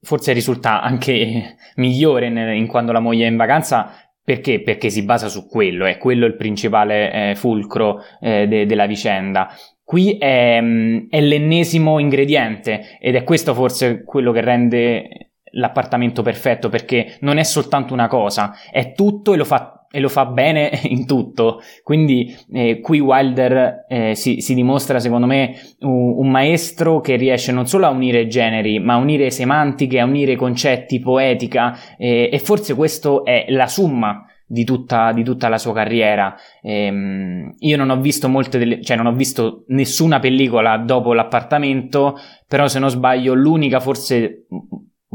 forse 0.00 0.32
risulta 0.32 0.82
anche 0.82 1.54
migliore 1.76 2.26
in, 2.26 2.36
in 2.36 2.66
quando 2.66 2.90
la 2.90 2.98
moglie 2.98 3.26
è 3.26 3.30
in 3.30 3.36
vacanza. 3.36 3.92
Perché? 4.24 4.60
Perché 4.60 4.90
si 4.90 5.04
basa 5.04 5.28
su 5.28 5.46
quello, 5.46 5.84
è 5.84 5.98
quello 5.98 6.26
il 6.26 6.34
principale 6.34 7.30
eh, 7.30 7.34
fulcro 7.36 8.02
eh, 8.20 8.48
de- 8.48 8.66
della 8.66 8.86
vicenda. 8.86 9.50
Qui 9.84 10.18
è, 10.18 10.56
è 10.56 11.20
l'ennesimo 11.20 12.00
ingrediente 12.00 12.98
ed 12.98 13.14
è 13.14 13.22
questo 13.22 13.54
forse 13.54 14.02
quello 14.02 14.32
che 14.32 14.40
rende 14.40 15.26
l'appartamento 15.56 16.22
perfetto 16.22 16.68
perché 16.68 17.16
non 17.20 17.38
è 17.38 17.42
soltanto 17.42 17.92
una 17.92 18.08
cosa, 18.08 18.54
è 18.70 18.92
tutto 18.92 19.34
e 19.34 19.36
lo 19.36 19.44
fa, 19.44 19.75
e 19.90 20.00
lo 20.00 20.08
fa 20.08 20.26
bene 20.26 20.80
in 20.84 21.06
tutto. 21.06 21.60
Quindi 21.82 22.36
eh, 22.52 22.80
qui 22.80 23.00
Wilder 23.00 23.84
eh, 23.88 24.14
si, 24.14 24.40
si, 24.40 24.54
dimostra, 24.54 24.98
secondo 24.98 25.26
me, 25.26 25.54
un, 25.80 26.18
un, 26.18 26.30
maestro 26.30 27.00
che 27.00 27.16
riesce 27.16 27.52
non 27.52 27.66
solo 27.66 27.86
a 27.86 27.90
unire 27.90 28.26
generi, 28.26 28.78
ma 28.78 28.94
a 28.94 28.98
unire 28.98 29.30
semantiche, 29.30 30.00
a 30.00 30.04
unire 30.04 30.36
concetti, 30.36 31.00
poetica, 31.00 31.76
eh, 31.96 32.28
e 32.32 32.38
forse 32.38 32.74
questo 32.74 33.24
è 33.24 33.46
la 33.48 33.66
summa. 33.66 34.24
Di 34.48 34.62
tutta, 34.62 35.10
di 35.10 35.24
tutta 35.24 35.48
la 35.48 35.58
sua 35.58 35.72
carriera. 35.72 36.32
Ehm, 36.62 37.56
io 37.58 37.76
non 37.76 37.90
ho 37.90 37.98
visto 38.00 38.28
molte 38.28 38.58
delle, 38.58 38.80
cioè 38.80 38.96
non 38.96 39.06
ho 39.06 39.12
visto 39.12 39.64
nessuna 39.70 40.20
pellicola 40.20 40.76
dopo 40.76 41.12
l'appartamento, 41.12 42.14
però 42.46 42.68
se 42.68 42.78
non 42.78 42.88
sbaglio 42.88 43.34
l'unica 43.34 43.80
forse 43.80 44.46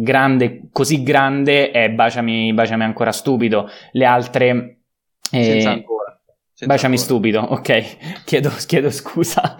grande, 0.01 0.69
così 0.71 1.03
grande 1.03 1.71
è 1.71 1.89
Baciami, 1.89 2.53
Baciami 2.53 2.83
ancora 2.83 3.11
stupido. 3.11 3.69
Le 3.91 4.05
altre... 4.05 4.77
Eh, 5.31 5.43
Senza 5.43 5.71
ancora. 5.71 6.19
Senza 6.53 6.65
Baciami 6.65 6.95
ancora. 6.95 6.97
stupido, 6.97 7.39
ok, 7.53 8.23
chiedo, 8.25 8.51
chiedo 8.67 8.89
scusa. 8.91 9.57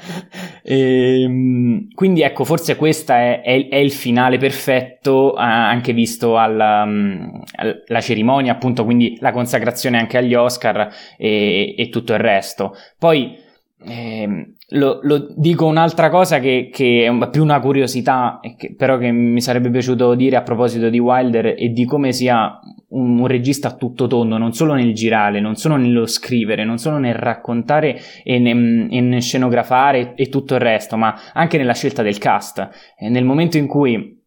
ehm, 0.64 1.88
quindi 1.94 2.22
ecco, 2.22 2.44
forse 2.44 2.76
questo 2.76 3.14
è, 3.14 3.42
è, 3.42 3.70
è, 3.70 3.76
il 3.78 3.92
finale 3.92 4.38
perfetto, 4.38 5.34
anche 5.34 5.94
visto 5.94 6.38
alla, 6.38 6.84
um, 6.84 7.42
alla, 7.56 8.02
cerimonia, 8.02 8.52
appunto, 8.52 8.84
quindi 8.84 9.18
la 9.20 9.32
consacrazione 9.32 9.98
anche 9.98 10.18
agli 10.18 10.36
Oscar 10.36 10.94
e, 11.18 11.76
e 11.78 11.90
tutto 11.90 12.14
il 12.14 12.20
resto. 12.20 12.76
Poi 13.00 13.36
eh, 13.84 14.54
lo, 14.74 15.00
lo, 15.02 15.34
dico 15.36 15.66
un'altra 15.66 16.10
cosa 16.10 16.40
che, 16.40 16.70
che, 16.72 17.06
è 17.06 17.30
più 17.30 17.44
una 17.44 17.60
curiosità, 17.60 18.40
che, 18.56 18.74
però 18.76 18.98
che 18.98 19.12
mi 19.12 19.42
sarebbe 19.42 19.70
piaciuto 19.70 20.16
dire 20.16 20.38
a 20.38 20.44
proposito 20.44 20.90
di 20.90 21.00
Wilder 21.00 21.56
e 21.58 21.70
di 21.70 21.86
come 21.86 22.14
sia 22.14 22.60
un, 22.90 23.20
un, 23.20 23.28
regista 23.28 23.70
a 23.70 23.76
tutto 23.76 24.08
tondo, 24.08 24.38
non 24.38 24.54
solo 24.54 24.74
nel 24.74 24.94
girare, 24.94 25.42
non 25.42 25.56
solo 25.56 25.76
nello 25.76 26.06
scrivere, 26.06 26.64
non 26.64 26.78
solo 26.78 26.98
nel 26.98 27.16
raccontare 27.16 28.00
e, 28.24 28.40
ne, 28.40 28.88
e 28.90 29.02
nel 29.02 29.22
scenografare 29.22 30.14
e, 30.16 30.30
tutto 30.30 30.56
il 30.56 30.62
resto, 30.62 30.96
ma 30.96 31.16
anche 31.34 31.58
nella 31.58 31.74
scelta 31.74 32.02
del 32.02 32.18
cast. 32.18 32.70
E 32.98 33.10
nel 33.10 33.26
momento 33.26 33.58
in 33.58 33.68
cui 33.68 34.20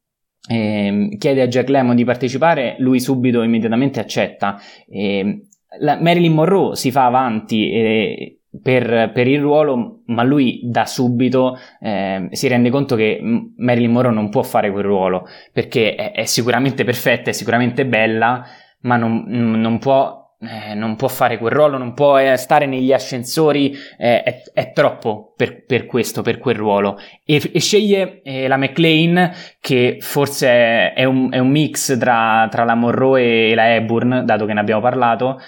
eh, 0.46 1.16
chiede 1.18 1.40
a 1.40 1.48
Jack 1.48 1.70
Lemmon 1.70 1.96
di 1.96 2.04
partecipare, 2.04 2.76
lui 2.78 3.00
subito, 3.00 3.40
immediatamente 3.42 3.98
accetta. 3.98 4.58
Eh, 4.90 5.46
la, 5.80 5.98
Marilyn 6.00 6.34
Monroe 6.34 6.76
si 6.76 6.90
fa 6.90 7.06
avanti 7.06 7.70
e 7.70 8.40
per, 8.62 9.10
per, 9.12 9.26
il 9.26 9.40
ruolo, 9.40 10.02
ma 10.06 10.22
lui 10.22 10.60
da 10.64 10.86
subito 10.86 11.58
eh, 11.80 12.28
si 12.30 12.48
rende 12.48 12.70
conto 12.70 12.96
che 12.96 13.20
Marilyn 13.56 13.90
Monroe 13.90 14.12
non 14.12 14.28
può 14.28 14.42
fare 14.42 14.70
quel 14.70 14.84
ruolo 14.84 15.26
perché 15.52 15.94
è, 15.94 16.12
è 16.12 16.24
sicuramente 16.24 16.84
perfetta, 16.84 17.30
è 17.30 17.32
sicuramente 17.32 17.86
bella, 17.86 18.44
ma 18.80 18.96
non, 18.96 19.24
non, 19.26 19.78
può, 19.78 20.36
eh, 20.40 20.74
non 20.74 20.96
può, 20.96 21.08
fare 21.08 21.38
quel 21.38 21.52
ruolo, 21.52 21.78
non 21.78 21.94
può 21.94 22.18
eh, 22.18 22.36
stare 22.36 22.66
negli 22.66 22.92
ascensori, 22.92 23.74
è, 23.96 24.42
è, 24.52 24.72
troppo 24.72 25.32
per, 25.36 25.64
per, 25.64 25.86
questo, 25.86 26.22
per 26.22 26.38
quel 26.38 26.56
ruolo. 26.56 26.98
E, 27.24 27.40
e 27.52 27.60
sceglie 27.60 28.22
eh, 28.22 28.46
la 28.46 28.56
McLean, 28.56 29.32
che 29.60 29.96
forse 30.00 30.92
è 30.92 31.04
un, 31.04 31.32
è 31.32 31.38
un 31.38 31.48
mix 31.48 31.96
tra, 31.98 32.46
tra 32.50 32.64
la 32.64 32.74
Monroe 32.74 33.50
e 33.50 33.54
la 33.54 33.74
Hepburn, 33.74 34.22
dato 34.24 34.44
che 34.46 34.52
ne 34.52 34.60
abbiamo 34.60 34.80
parlato 34.80 35.38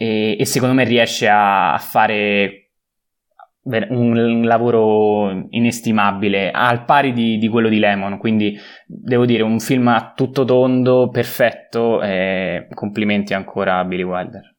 e, 0.00 0.34
e 0.38 0.46
secondo 0.46 0.74
me 0.74 0.84
riesce 0.84 1.28
a, 1.28 1.76
fare 1.78 2.70
un 3.62 4.40
lavoro 4.44 5.46
inestimabile 5.50 6.50
al 6.50 6.86
pari 6.86 7.12
di, 7.12 7.36
di, 7.36 7.48
quello 7.48 7.68
di 7.68 7.78
Lemon. 7.78 8.16
Quindi 8.16 8.58
devo 8.86 9.26
dire 9.26 9.42
un 9.42 9.60
film 9.60 9.88
a 9.88 10.14
tutto 10.16 10.46
tondo 10.46 11.10
perfetto 11.10 12.00
e 12.00 12.66
complimenti 12.72 13.34
ancora 13.34 13.78
a 13.78 13.84
Billy 13.84 14.02
Wilder. 14.02 14.56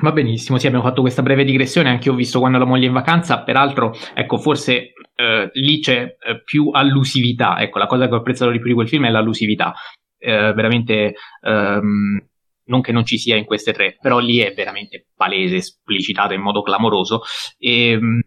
Va 0.00 0.12
benissimo, 0.12 0.58
sì, 0.58 0.66
abbiamo 0.66 0.84
fatto 0.84 1.00
questa 1.00 1.22
breve 1.22 1.42
digressione, 1.42 1.88
anche 1.88 2.08
io 2.08 2.14
ho 2.14 2.16
visto 2.16 2.38
quando 2.38 2.58
la 2.58 2.66
moglie 2.66 2.84
è 2.84 2.88
in 2.88 2.92
vacanza, 2.92 3.42
peraltro, 3.42 3.92
ecco, 4.14 4.36
forse 4.36 4.92
eh, 5.16 5.50
lì 5.54 5.80
c'è 5.80 6.02
eh, 6.02 6.42
più 6.44 6.68
allusività, 6.70 7.58
ecco, 7.58 7.78
la 7.78 7.86
cosa 7.86 8.06
che 8.06 8.14
ho 8.14 8.18
apprezzato 8.18 8.52
di 8.52 8.58
più 8.58 8.68
di 8.68 8.74
quel 8.74 8.88
film 8.88 9.06
è 9.06 9.10
l'allusività, 9.10 9.74
eh, 10.18 10.52
veramente 10.52 11.14
ehm, 11.40 12.28
non 12.68 12.80
che 12.80 12.92
non 12.92 13.04
ci 13.04 13.18
sia 13.18 13.36
in 13.36 13.44
queste 13.44 13.72
tre, 13.72 13.96
però 14.00 14.18
lì 14.18 14.38
è 14.38 14.54
veramente 14.54 15.08
palese, 15.14 15.56
esplicitato 15.56 16.32
in 16.32 16.40
modo 16.40 16.62
clamoroso 16.62 17.22
e 17.58 17.98
mh, 18.00 18.20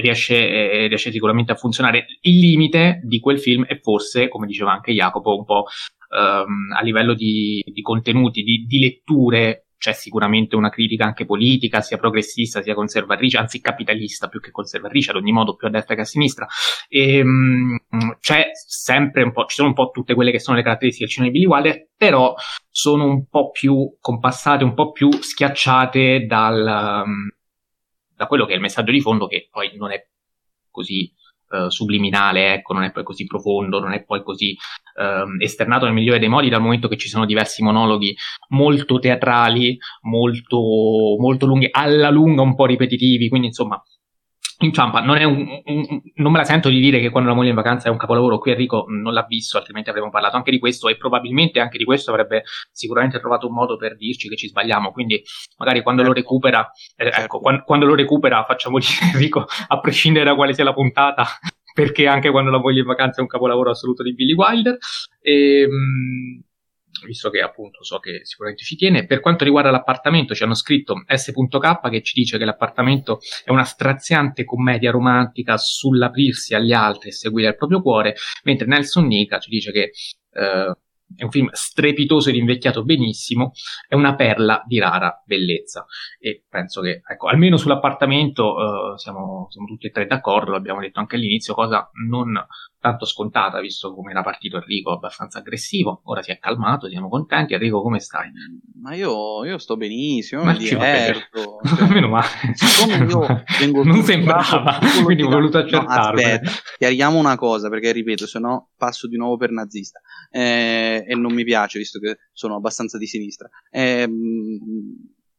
riesce, 0.00 0.48
eh, 0.48 0.86
riesce, 0.86 1.10
sicuramente 1.10 1.52
a 1.52 1.56
funzionare. 1.56 2.06
Il 2.20 2.38
limite 2.38 3.00
di 3.04 3.20
quel 3.20 3.40
film 3.40 3.64
è 3.64 3.78
forse, 3.80 4.28
come 4.28 4.46
diceva 4.46 4.72
anche 4.72 4.92
Jacopo, 4.92 5.36
un 5.36 5.44
po' 5.44 5.64
ehm, 6.14 6.72
a 6.76 6.82
livello 6.82 7.14
di, 7.14 7.62
di 7.66 7.82
contenuti, 7.82 8.42
di, 8.42 8.64
di 8.66 8.78
letture 8.78 9.65
c'è 9.78 9.92
sicuramente 9.92 10.56
una 10.56 10.70
critica 10.70 11.04
anche 11.04 11.24
politica, 11.24 11.80
sia 11.80 11.98
progressista 11.98 12.62
sia 12.62 12.74
conservatrice, 12.74 13.36
anzi 13.36 13.60
capitalista 13.60 14.28
più 14.28 14.40
che 14.40 14.50
conservatrice, 14.50 15.10
ad 15.10 15.16
ogni 15.16 15.32
modo 15.32 15.54
più 15.54 15.66
a 15.66 15.70
destra 15.70 15.94
che 15.94 16.00
a 16.02 16.04
sinistra. 16.04 16.46
E, 16.88 17.22
mh, 17.22 17.78
c'è 18.20 18.50
sempre 18.52 19.22
un 19.22 19.32
po', 19.32 19.44
ci 19.46 19.56
sono 19.56 19.68
un 19.68 19.74
po' 19.74 19.90
tutte 19.90 20.14
quelle 20.14 20.30
che 20.30 20.40
sono 20.40 20.56
le 20.56 20.62
caratteristiche 20.62 21.06
del 21.06 21.14
cinema 21.14 21.32
di 21.32 21.38
Billy 21.38 21.50
Wilder, 21.50 21.88
però 21.96 22.34
sono 22.70 23.04
un 23.04 23.26
po' 23.26 23.50
più 23.50 23.96
compassate, 24.00 24.64
un 24.64 24.74
po' 24.74 24.92
più 24.92 25.10
schiacciate 25.10 26.26
dal, 26.26 27.02
um, 27.04 27.30
da 28.14 28.26
quello 28.26 28.46
che 28.46 28.52
è 28.52 28.56
il 28.56 28.62
messaggio 28.62 28.92
di 28.92 29.00
fondo, 29.00 29.26
che 29.26 29.48
poi 29.50 29.76
non 29.76 29.92
è 29.92 30.06
così 30.70 31.12
uh, 31.50 31.68
subliminale, 31.68 32.54
ecco, 32.54 32.72
non 32.72 32.82
è 32.82 32.92
poi 32.92 33.04
così 33.04 33.26
profondo, 33.26 33.80
non 33.80 33.92
è 33.92 34.04
poi 34.04 34.22
così 34.22 34.56
uh, 34.96 35.42
esternato 35.42 35.84
nel 35.84 35.94
migliore 35.94 36.18
dei 36.18 36.28
modi, 36.28 36.48
dal 36.48 36.60
momento 36.60 36.88
che 36.88 36.96
ci 36.96 37.08
sono 37.08 37.26
diversi 37.26 37.62
monologhi 37.62 38.16
molto 38.48 38.98
teatrali, 38.98 39.78
molto, 40.02 40.58
molto 41.18 41.46
lunghi, 41.46 41.68
alla 41.70 42.10
lunga 42.10 42.42
un 42.42 42.54
po' 42.54 42.66
ripetitivi, 42.66 43.28
quindi 43.28 43.48
insomma 43.48 43.80
inciampa. 44.58 45.00
Non, 45.00 45.18
un, 45.22 45.62
un, 45.64 46.00
non, 46.14 46.32
me 46.32 46.38
la 46.38 46.44
sento 46.44 46.68
di 46.68 46.80
dire 46.80 47.00
che 47.00 47.10
quando 47.10 47.28
la 47.28 47.34
moglie 47.34 47.48
è 47.48 47.50
in 47.50 47.56
vacanza 47.56 47.88
è 47.88 47.90
un 47.90 47.96
capolavoro. 47.96 48.38
Qui 48.38 48.52
Enrico 48.52 48.84
non 48.88 49.12
l'ha 49.12 49.24
visto, 49.28 49.58
altrimenti 49.58 49.90
avremmo 49.90 50.10
parlato 50.10 50.36
anche 50.36 50.50
di 50.50 50.58
questo. 50.58 50.88
E 50.88 50.96
probabilmente 50.96 51.60
anche 51.60 51.78
di 51.78 51.84
questo 51.84 52.10
avrebbe 52.10 52.44
sicuramente 52.70 53.18
trovato 53.18 53.46
un 53.46 53.54
modo 53.54 53.76
per 53.76 53.96
dirci 53.96 54.28
che 54.28 54.36
ci 54.36 54.48
sbagliamo. 54.48 54.92
Quindi, 54.92 55.22
magari 55.58 55.82
quando 55.82 56.02
certo. 56.02 56.16
lo 56.16 56.22
recupera, 56.22 56.70
eh, 56.96 57.04
certo. 57.04 57.20
ecco, 57.20 57.40
quando, 57.40 57.62
quando, 57.64 57.86
lo 57.86 57.94
recupera, 57.94 58.44
facciamo 58.44 58.78
dire 58.80 59.12
Enrico, 59.12 59.46
a 59.68 59.80
prescindere 59.80 60.24
da 60.24 60.34
quale 60.34 60.54
sia 60.54 60.64
la 60.64 60.72
puntata, 60.72 61.26
perché 61.74 62.06
anche 62.06 62.30
quando 62.30 62.50
la 62.50 62.58
moglie 62.58 62.78
è 62.78 62.82
in 62.82 62.86
vacanza 62.86 63.18
è 63.18 63.22
un 63.22 63.28
capolavoro 63.28 63.70
assoluto 63.70 64.02
di 64.02 64.14
Billy 64.14 64.34
Wilder. 64.34 64.78
E, 65.20 65.60
ehm, 65.60 66.42
visto 67.06 67.30
che 67.30 67.40
appunto 67.40 67.82
so 67.82 67.98
che 67.98 68.20
sicuramente 68.24 68.64
ci 68.64 68.76
tiene. 68.76 69.06
Per 69.06 69.20
quanto 69.20 69.44
riguarda 69.44 69.70
l'appartamento, 69.70 70.34
ci 70.34 70.42
hanno 70.42 70.54
scritto 70.54 71.02
S.K 71.06 71.88
che 71.90 72.02
ci 72.02 72.12
dice 72.14 72.38
che 72.38 72.44
l'appartamento 72.44 73.20
è 73.44 73.50
una 73.50 73.64
straziante 73.64 74.44
commedia 74.44 74.90
romantica 74.90 75.56
sull'aprirsi 75.56 76.54
agli 76.54 76.72
altri 76.72 77.08
e 77.08 77.12
seguire 77.12 77.48
il 77.48 77.56
proprio 77.56 77.80
cuore, 77.80 78.14
mentre 78.44 78.66
Nelson 78.66 79.06
Nica 79.06 79.38
ci 79.38 79.50
dice 79.50 79.72
che 79.72 79.92
eh, 80.32 80.74
è 81.14 81.22
un 81.24 81.30
film 81.30 81.48
strepitoso 81.52 82.30
ed 82.30 82.36
invecchiato 82.36 82.82
benissimo, 82.82 83.52
è 83.86 83.94
una 83.94 84.14
perla 84.14 84.62
di 84.66 84.78
rara 84.78 85.22
bellezza. 85.24 85.86
E 86.18 86.44
penso 86.48 86.80
che, 86.80 87.02
ecco, 87.06 87.28
almeno 87.28 87.56
sull'appartamento 87.56 88.94
eh, 88.94 88.98
siamo, 88.98 89.46
siamo, 89.50 89.66
tutti 89.66 89.86
e 89.86 89.90
tre 89.90 90.06
d'accordo, 90.06 90.52
l'abbiamo 90.52 90.80
detto 90.80 90.98
anche 90.98 91.16
all'inizio, 91.16 91.54
cosa 91.54 91.88
non 92.08 92.44
tanto 92.86 93.04
scontata, 93.04 93.60
visto 93.60 93.92
come 93.92 94.12
era 94.12 94.22
partito 94.22 94.58
Enrico 94.58 94.92
abbastanza 94.92 95.38
aggressivo, 95.38 96.02
ora 96.04 96.22
si 96.22 96.30
è 96.30 96.38
calmato, 96.38 96.88
siamo 96.88 97.08
contenti. 97.08 97.54
Enrico, 97.54 97.82
come 97.82 97.98
stai? 97.98 98.30
Ma 98.80 98.94
io, 98.94 99.44
io 99.44 99.58
sto 99.58 99.76
benissimo, 99.76 100.44
Ma 100.44 100.52
mi 100.52 100.58
diverto. 100.58 101.58
Cioè, 101.66 101.88
Meno 101.88 102.08
male. 102.08 102.26
Siccome 102.54 103.04
io 103.04 103.26
vengo 103.58 103.82
non 103.82 104.02
sembrava, 104.02 104.78
quindi 105.02 105.22
ho 105.22 105.28
voluto 105.28 105.58
accertarlo. 105.58 106.20
No, 106.20 106.26
aspetta, 106.26 106.50
chiariamo 106.78 107.18
una 107.18 107.36
cosa, 107.36 107.68
perché 107.68 107.90
ripeto, 107.90 108.26
se 108.26 108.38
no 108.38 108.70
passo 108.76 109.08
di 109.08 109.16
nuovo 109.16 109.36
per 109.36 109.50
nazista. 109.50 110.00
Eh, 110.30 110.95
e 111.04 111.14
non 111.14 111.34
mi 111.34 111.44
piace, 111.44 111.78
visto 111.78 111.98
che 111.98 112.18
sono 112.32 112.56
abbastanza 112.56 112.98
di 112.98 113.06
sinistra. 113.06 113.48
Eh, 113.70 114.08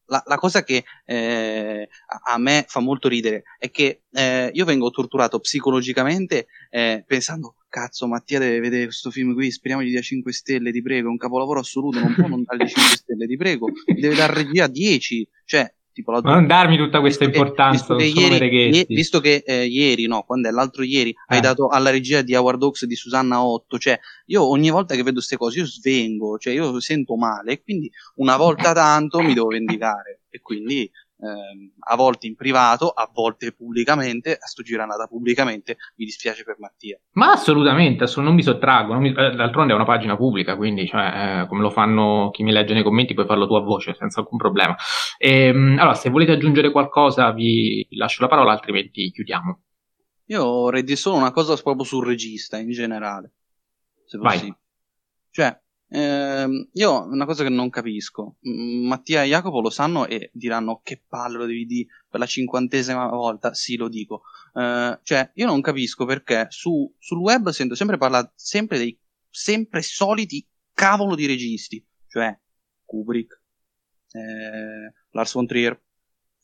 la, 0.07 0.23
la, 0.25 0.37
cosa 0.37 0.63
che 0.63 0.83
eh, 1.05 1.89
a, 2.07 2.33
a, 2.33 2.37
me 2.37 2.65
fa 2.67 2.79
molto 2.79 3.07
ridere 3.07 3.43
è 3.57 3.69
che 3.69 4.03
eh, 4.11 4.49
io 4.53 4.65
vengo 4.65 4.89
torturato 4.89 5.39
psicologicamente 5.39 6.47
eh, 6.69 7.03
pensando 7.05 7.55
cazzo 7.69 8.07
Mattia 8.07 8.39
deve 8.39 8.59
vedere 8.59 8.85
questo 8.85 9.11
film 9.11 9.33
qui, 9.33 9.51
speriamo 9.51 9.83
gli 9.83 9.89
dia 9.89 10.01
5 10.01 10.31
stelle, 10.31 10.71
ti 10.71 10.81
prego, 10.81 11.07
è 11.07 11.11
un 11.11 11.17
capolavoro 11.17 11.59
assoluto, 11.59 11.99
non 11.99 12.13
può 12.13 12.27
non 12.27 12.43
dargli 12.43 12.67
5 12.67 12.81
stelle, 12.95 13.27
ti 13.27 13.35
prego, 13.35 13.67
deve 13.85 14.15
dar 14.15 14.31
regia 14.31 14.67
10, 14.67 15.27
cioè 15.45 15.71
tipo 15.97 16.11
la... 16.11 16.19
non 16.19 16.45
darmi 16.45 16.77
tutta 16.77 16.99
questa 16.99 17.23
importanza 17.23 17.95
che, 17.95 18.03
visto, 18.03 18.19
che 18.37 18.45
ieri, 18.45 18.85
visto 18.87 19.19
che 19.19 19.43
eh, 19.43 19.65
ieri, 19.65 20.05
no, 20.05 20.21
quando 20.21 20.47
è 20.47 20.51
l'altro 20.51 20.83
ieri, 20.83 21.09
eh. 21.09 21.15
hai 21.27 21.41
dato 21.41 21.69
alla 21.69 21.89
regia 21.89 22.21
di 22.21 22.35
Howard 22.35 22.61
Hawks 22.61 22.85
di 22.85 22.95
Susanna 22.95 23.43
8, 23.43 23.79
cioè 23.79 23.99
io 24.27 24.47
ogni 24.47 24.69
volta 24.69 24.93
che 24.93 25.01
vedo 25.01 25.15
queste 25.15 25.37
cose 25.37 25.59
io 25.59 25.65
svengo, 25.65 26.37
cioè 26.37 26.53
io 26.53 26.79
sento 26.79 27.15
male 27.15 27.53
e 27.53 27.63
quindi 27.63 27.91
una 28.15 28.37
volta 28.37 28.73
tanto 28.73 29.21
mi 29.21 29.33
devo 29.33 29.47
vendicare 29.47 30.21
e 30.29 30.39
quindi 30.39 30.89
eh, 31.19 31.71
a 31.79 31.95
volte 31.95 32.27
in 32.27 32.35
privato, 32.35 32.89
a 32.89 33.09
volte 33.11 33.51
pubblicamente, 33.51 34.33
a 34.33 34.45
sto 34.45 34.61
giro 34.63 34.79
è 34.79 34.83
andata 34.83 35.07
pubblicamente, 35.07 35.77
mi 35.95 36.05
dispiace 36.05 36.43
per 36.43 36.57
Mattia. 36.59 36.99
Ma 37.13 37.31
assolutamente, 37.31 38.03
assolut- 38.03 38.27
non 38.27 38.35
mi 38.35 38.43
sottraggo, 38.43 38.93
non 38.93 39.01
mi, 39.01 39.09
eh, 39.09 39.31
d'altronde 39.31 39.73
è 39.73 39.75
una 39.75 39.85
pagina 39.85 40.15
pubblica, 40.15 40.55
quindi 40.55 40.87
cioè, 40.87 41.41
eh, 41.41 41.47
come 41.47 41.61
lo 41.61 41.69
fanno 41.69 42.29
chi 42.31 42.43
mi 42.43 42.51
legge 42.51 42.73
nei 42.73 42.83
commenti 42.83 43.13
puoi 43.13 43.25
farlo 43.25 43.47
tu 43.47 43.55
a 43.55 43.61
voce 43.61 43.95
senza 43.95 44.19
alcun 44.19 44.37
problema. 44.37 44.75
E, 45.17 45.47
ehm, 45.47 45.77
allora, 45.79 45.95
se 45.95 46.09
volete 46.09 46.33
aggiungere 46.33 46.71
qualcosa 46.71 47.31
vi 47.31 47.85
lascio 47.91 48.21
la 48.21 48.29
parola, 48.29 48.51
altrimenti 48.51 49.11
chiudiamo. 49.11 49.61
Io 50.29 50.43
vorrei 50.43 50.83
dire 50.83 50.97
solo 50.97 51.15
una 51.15 51.31
cosa 51.31 51.55
proprio 51.55 51.85
sul 51.85 52.05
regista 52.05 52.57
in 52.57 52.69
generale, 52.71 53.31
se 54.05 54.17
possibile. 54.17 54.49
Vai. 54.49 54.65
Cioè, 55.31 55.61
eh, 55.89 56.67
io 56.71 57.05
una 57.05 57.25
cosa 57.25 57.43
che 57.43 57.49
non 57.49 57.69
capisco, 57.69 58.35
Mattia 58.41 59.23
e 59.23 59.27
Jacopo 59.27 59.61
lo 59.61 59.69
sanno 59.69 60.05
e 60.05 60.29
diranno 60.33 60.81
che 60.83 61.01
palle 61.07 61.37
lo 61.37 61.45
devi 61.45 61.65
dire 61.65 61.89
per 62.09 62.19
la 62.19 62.25
cinquantesima 62.25 63.07
volta, 63.07 63.53
sì 63.53 63.77
lo 63.77 63.87
dico, 63.87 64.23
eh, 64.53 64.99
cioè 65.03 65.31
io 65.33 65.45
non 65.45 65.61
capisco 65.61 66.05
perché 66.05 66.47
su, 66.49 66.93
sul 66.97 67.19
web 67.19 67.49
sento 67.49 67.75
sempre 67.75 67.97
parlare 67.97 68.31
sempre 68.35 68.77
dei 68.77 68.97
sempre 69.29 69.81
soliti 69.81 70.45
cavolo 70.73 71.15
di 71.15 71.25
registi, 71.25 71.83
cioè 72.07 72.37
Kubrick, 72.83 73.41
eh, 74.11 74.93
Lars 75.11 75.33
von 75.33 75.47
Trier, 75.47 75.79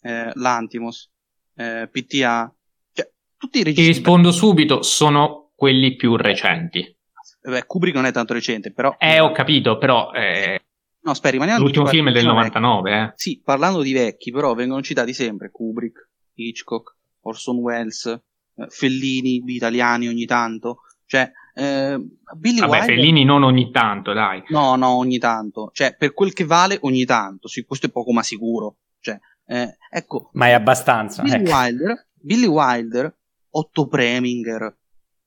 eh, 0.01 0.31
Lantimos, 0.35 1.11
eh, 1.55 1.89
PTA, 1.91 2.55
cioè 2.93 3.11
tutti 3.37 3.59
i 3.59 3.63
registi... 3.63 3.91
Ti 3.91 3.97
rispondo 3.97 4.31
subito, 4.31 4.81
sono 4.83 5.51
quelli 5.55 5.95
più 5.95 6.15
recenti. 6.15 6.95
Beh, 7.43 7.65
Kubrick 7.65 7.95
non 7.95 8.05
è 8.05 8.11
tanto 8.11 8.33
recente, 8.33 8.71
però. 8.71 8.95
Eh, 8.97 9.19
ho 9.19 9.31
capito, 9.31 9.77
però. 9.77 10.11
Eh... 10.11 10.61
No, 11.01 11.11
aspetta, 11.11 11.33
rimaniamo. 11.33 11.61
L'ultimo 11.61 11.85
film 11.85 12.09
è 12.09 12.11
del 12.13 12.25
99, 12.25 12.91
eh. 12.91 13.11
Sì, 13.15 13.41
parlando 13.43 13.81
di 13.81 13.91
vecchi, 13.91 14.31
però 14.31 14.53
vengono 14.53 14.81
citati 14.81 15.13
sempre 15.13 15.51
Kubrick, 15.51 16.09
Hitchcock, 16.35 16.95
Orson 17.21 17.57
Welles, 17.57 18.05
eh, 18.05 18.67
Fellini, 18.69 19.43
gli 19.43 19.55
italiani 19.55 20.07
ogni 20.07 20.25
tanto. 20.25 20.77
Cioè, 21.05 21.29
eh, 21.55 22.01
Billy 22.37 22.59
Vabbè, 22.59 22.71
Wilder... 22.71 22.95
Fellini 22.95 23.25
non 23.25 23.43
ogni 23.43 23.69
tanto, 23.71 24.13
dai. 24.13 24.41
No, 24.47 24.75
no, 24.77 24.95
ogni 24.95 25.17
tanto. 25.17 25.69
Cioè, 25.73 25.95
per 25.97 26.13
quel 26.13 26.31
che 26.31 26.45
vale, 26.45 26.77
ogni 26.81 27.03
tanto. 27.03 27.49
Sì, 27.49 27.65
questo 27.65 27.87
è 27.87 27.91
poco 27.91 28.13
ma 28.13 28.23
sicuro. 28.23 28.77
Cioè, 29.01 29.19
eh, 29.47 29.77
ecco. 29.89 30.29
Ma 30.33 30.47
è 30.47 30.51
abbastanza. 30.51 31.21
Billy 31.21 31.41
ecco. 31.41 31.51
Wilder, 31.51 32.07
Billy 32.13 32.47
Wilder, 32.47 33.17
Otto 33.49 33.87
Preminger, 33.87 34.77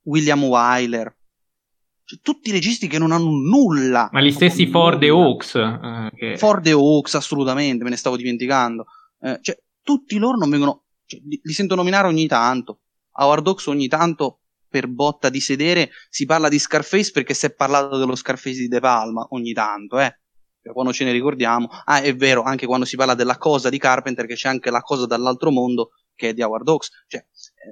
William 0.04 0.42
Wyler, 0.44 1.14
cioè, 2.06 2.20
tutti 2.22 2.50
i 2.50 2.52
registi 2.52 2.86
che 2.86 2.98
non 2.98 3.10
hanno 3.10 3.30
nulla. 3.30 4.08
Ma 4.12 4.20
gli 4.20 4.30
stessi 4.30 4.68
Ford 4.68 5.02
e 5.02 5.08
Hawks. 5.08 5.56
Eh, 5.56 6.10
che... 6.14 6.36
Ford 6.38 6.64
e 6.64 6.70
Hawks, 6.70 7.14
assolutamente, 7.14 7.82
me 7.82 7.90
ne 7.90 7.96
stavo 7.96 8.16
dimenticando. 8.16 8.86
Eh, 9.20 9.40
cioè, 9.42 9.60
tutti 9.82 10.16
loro 10.16 10.38
non 10.38 10.48
vengono. 10.48 10.84
Cioè, 11.04 11.20
li, 11.26 11.40
li, 11.42 11.52
sento 11.52 11.74
nominare 11.74 12.06
ogni 12.06 12.28
tanto. 12.28 12.82
Howard 13.10 13.48
Hawks 13.48 13.66
ogni 13.66 13.88
tanto, 13.88 14.38
per 14.68 14.86
botta 14.86 15.30
di 15.30 15.40
sedere, 15.40 15.90
si 16.08 16.26
parla 16.26 16.48
di 16.48 16.60
Scarface 16.60 17.10
perché 17.10 17.34
si 17.34 17.46
è 17.46 17.52
parlato 17.52 17.98
dello 17.98 18.14
Scarface 18.14 18.60
di 18.60 18.68
De 18.68 18.78
Palma 18.78 19.26
ogni 19.30 19.52
tanto, 19.52 19.98
eh. 19.98 20.20
Cioè, 20.62 20.72
quando 20.72 20.92
ce 20.92 21.02
ne 21.02 21.10
ricordiamo. 21.10 21.68
Ah, 21.86 22.02
è 22.02 22.14
vero, 22.14 22.42
anche 22.42 22.66
quando 22.66 22.84
si 22.84 22.94
parla 22.94 23.14
della 23.14 23.36
cosa 23.36 23.68
di 23.68 23.78
Carpenter, 23.78 24.26
che 24.26 24.34
c'è 24.34 24.48
anche 24.48 24.70
la 24.70 24.80
cosa 24.80 25.06
dall'altro 25.06 25.50
mondo, 25.50 25.90
che 26.14 26.28
è 26.28 26.34
di 26.34 26.42
Howard 26.42 26.68
Hawks. 26.68 26.90
Cioè, 27.08 27.26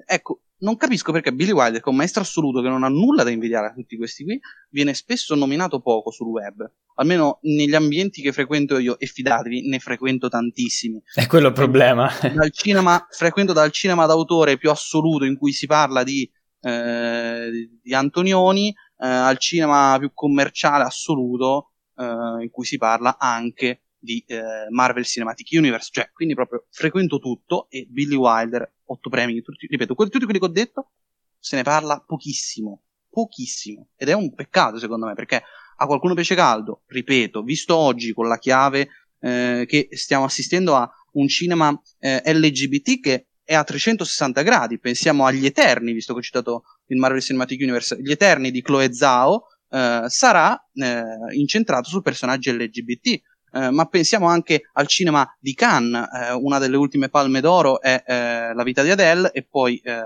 ecco, 0.07 0.41
non 0.59 0.77
capisco 0.77 1.13
perché 1.13 1.33
Billy 1.33 1.53
Wilder, 1.53 1.81
che 1.81 1.87
è 1.87 1.91
un 1.91 1.97
maestro 1.97 2.23
assoluto 2.23 2.63
che 2.63 2.69
non 2.69 2.85
ha 2.85 2.89
nulla 2.89 3.23
da 3.23 3.31
invidiare 3.31 3.67
a 3.67 3.73
tutti 3.73 3.97
questi 3.97 4.25
qui, 4.25 4.41
viene 4.71 4.95
spesso 4.95 5.35
nominato 5.35 5.81
poco 5.81 6.11
sul 6.11 6.29
web. 6.29 6.71
Almeno 6.97 7.39
negli 7.43 7.75
ambienti 7.75 8.23
che 8.23 8.33
frequento 8.33 8.79
io, 8.79 8.99
e 8.99 9.07
fidatevi, 9.07 9.69
ne 9.69 9.79
frequento 9.79 10.29
tantissimi. 10.29 11.03
È 11.13 11.27
quello 11.27 11.49
il 11.49 11.55
problema. 11.55 12.11
Dal 12.33 12.53
cinema, 12.53 13.07
frequento 13.11 13.53
dal 13.53 13.71
cinema 13.73 14.07
d'autore 14.07 14.57
più 14.57 14.71
assoluto 14.71 15.25
in 15.25 15.37
cui 15.37 15.53
si 15.53 15.67
parla 15.67 16.03
di, 16.03 16.31
eh, 16.61 17.51
di 17.83 17.95
Antonioni, 17.95 18.69
eh, 18.69 19.07
al 19.07 19.39
cinema 19.39 19.97
più 19.99 20.13
commerciale 20.15 20.85
assoluto 20.85 21.73
eh, 21.97 22.43
in 22.43 22.49
cui 22.51 22.65
si 22.65 22.79
parla 22.79 23.19
anche 23.19 23.84
di 24.05 24.23
eh, 24.27 24.69
Marvel 24.71 25.05
Cinematic 25.05 25.49
Universe, 25.53 25.89
cioè 25.91 26.11
quindi 26.13 26.35
proprio 26.35 26.67
frequento 26.71 27.19
tutto 27.19 27.69
e 27.71 27.87
Billy 27.89 28.15
Wilder, 28.15 28.75
otto 28.85 29.09
premi, 29.09 29.41
tutti, 29.43 29.67
ripeto, 29.67 29.95
tutti 29.95 30.25
quelli 30.25 30.39
che 30.39 30.45
ho 30.45 30.49
detto 30.49 30.91
se 31.39 31.57
ne 31.57 31.63
parla 31.63 32.03
pochissimo, 32.07 32.83
pochissimo 33.09 33.89
ed 33.97 34.09
è 34.09 34.13
un 34.13 34.33
peccato 34.35 34.79
secondo 34.79 35.07
me 35.07 35.15
perché 35.15 35.43
a 35.77 35.87
qualcuno 35.87 36.15
piace 36.15 36.35
caldo, 36.35 36.83
ripeto, 36.87 37.43
visto 37.43 37.77
oggi 37.77 38.13
con 38.13 38.29
la 38.29 38.39
chiave 38.39 38.89
eh, 39.21 39.65
che 39.67 39.89
stiamo 39.91 40.25
assistendo 40.25 40.77
a 40.77 40.89
un 41.13 41.27
cinema 41.29 41.77
eh, 41.99 42.23
LGBT 42.25 43.01
che 43.01 43.27
è 43.43 43.55
a 43.55 43.65
360 43.65 44.43
gradi, 44.43 44.79
pensiamo 44.79 45.27
agli 45.27 45.45
Eterni, 45.45 45.93
visto 45.93 46.13
che 46.13 46.21
ho 46.21 46.23
citato 46.23 46.63
il 46.87 46.97
Marvel 46.97 47.21
Cinematic 47.21 47.61
Universe, 47.61 48.01
gli 48.01 48.11
Eterni 48.11 48.51
di 48.51 48.63
Chloe 48.63 48.93
Zhao, 48.93 49.49
Uh, 49.75 50.07
sarà 50.07 50.53
uh, 50.53 51.33
incentrato 51.33 51.89
su 51.89 52.01
personaggi 52.01 52.53
LGBT. 52.53 53.21
Eh, 53.55 53.71
ma 53.71 53.87
pensiamo 53.87 54.27
anche 54.27 54.69
al 54.73 54.89
cinema 54.89 55.33
di 55.39 55.55
Cannes, 55.55 56.09
eh, 56.13 56.33
una 56.33 56.59
delle 56.59 56.77
ultime 56.77 57.09
palme 57.09 57.41
d'oro 57.41 57.81
è 57.81 58.03
eh, 58.05 58.53
La 58.53 58.63
vita 58.65 58.83
di 58.83 58.91
Adele 58.91 59.31
e 59.31 59.45
poi 59.45 59.77
eh, 59.79 60.03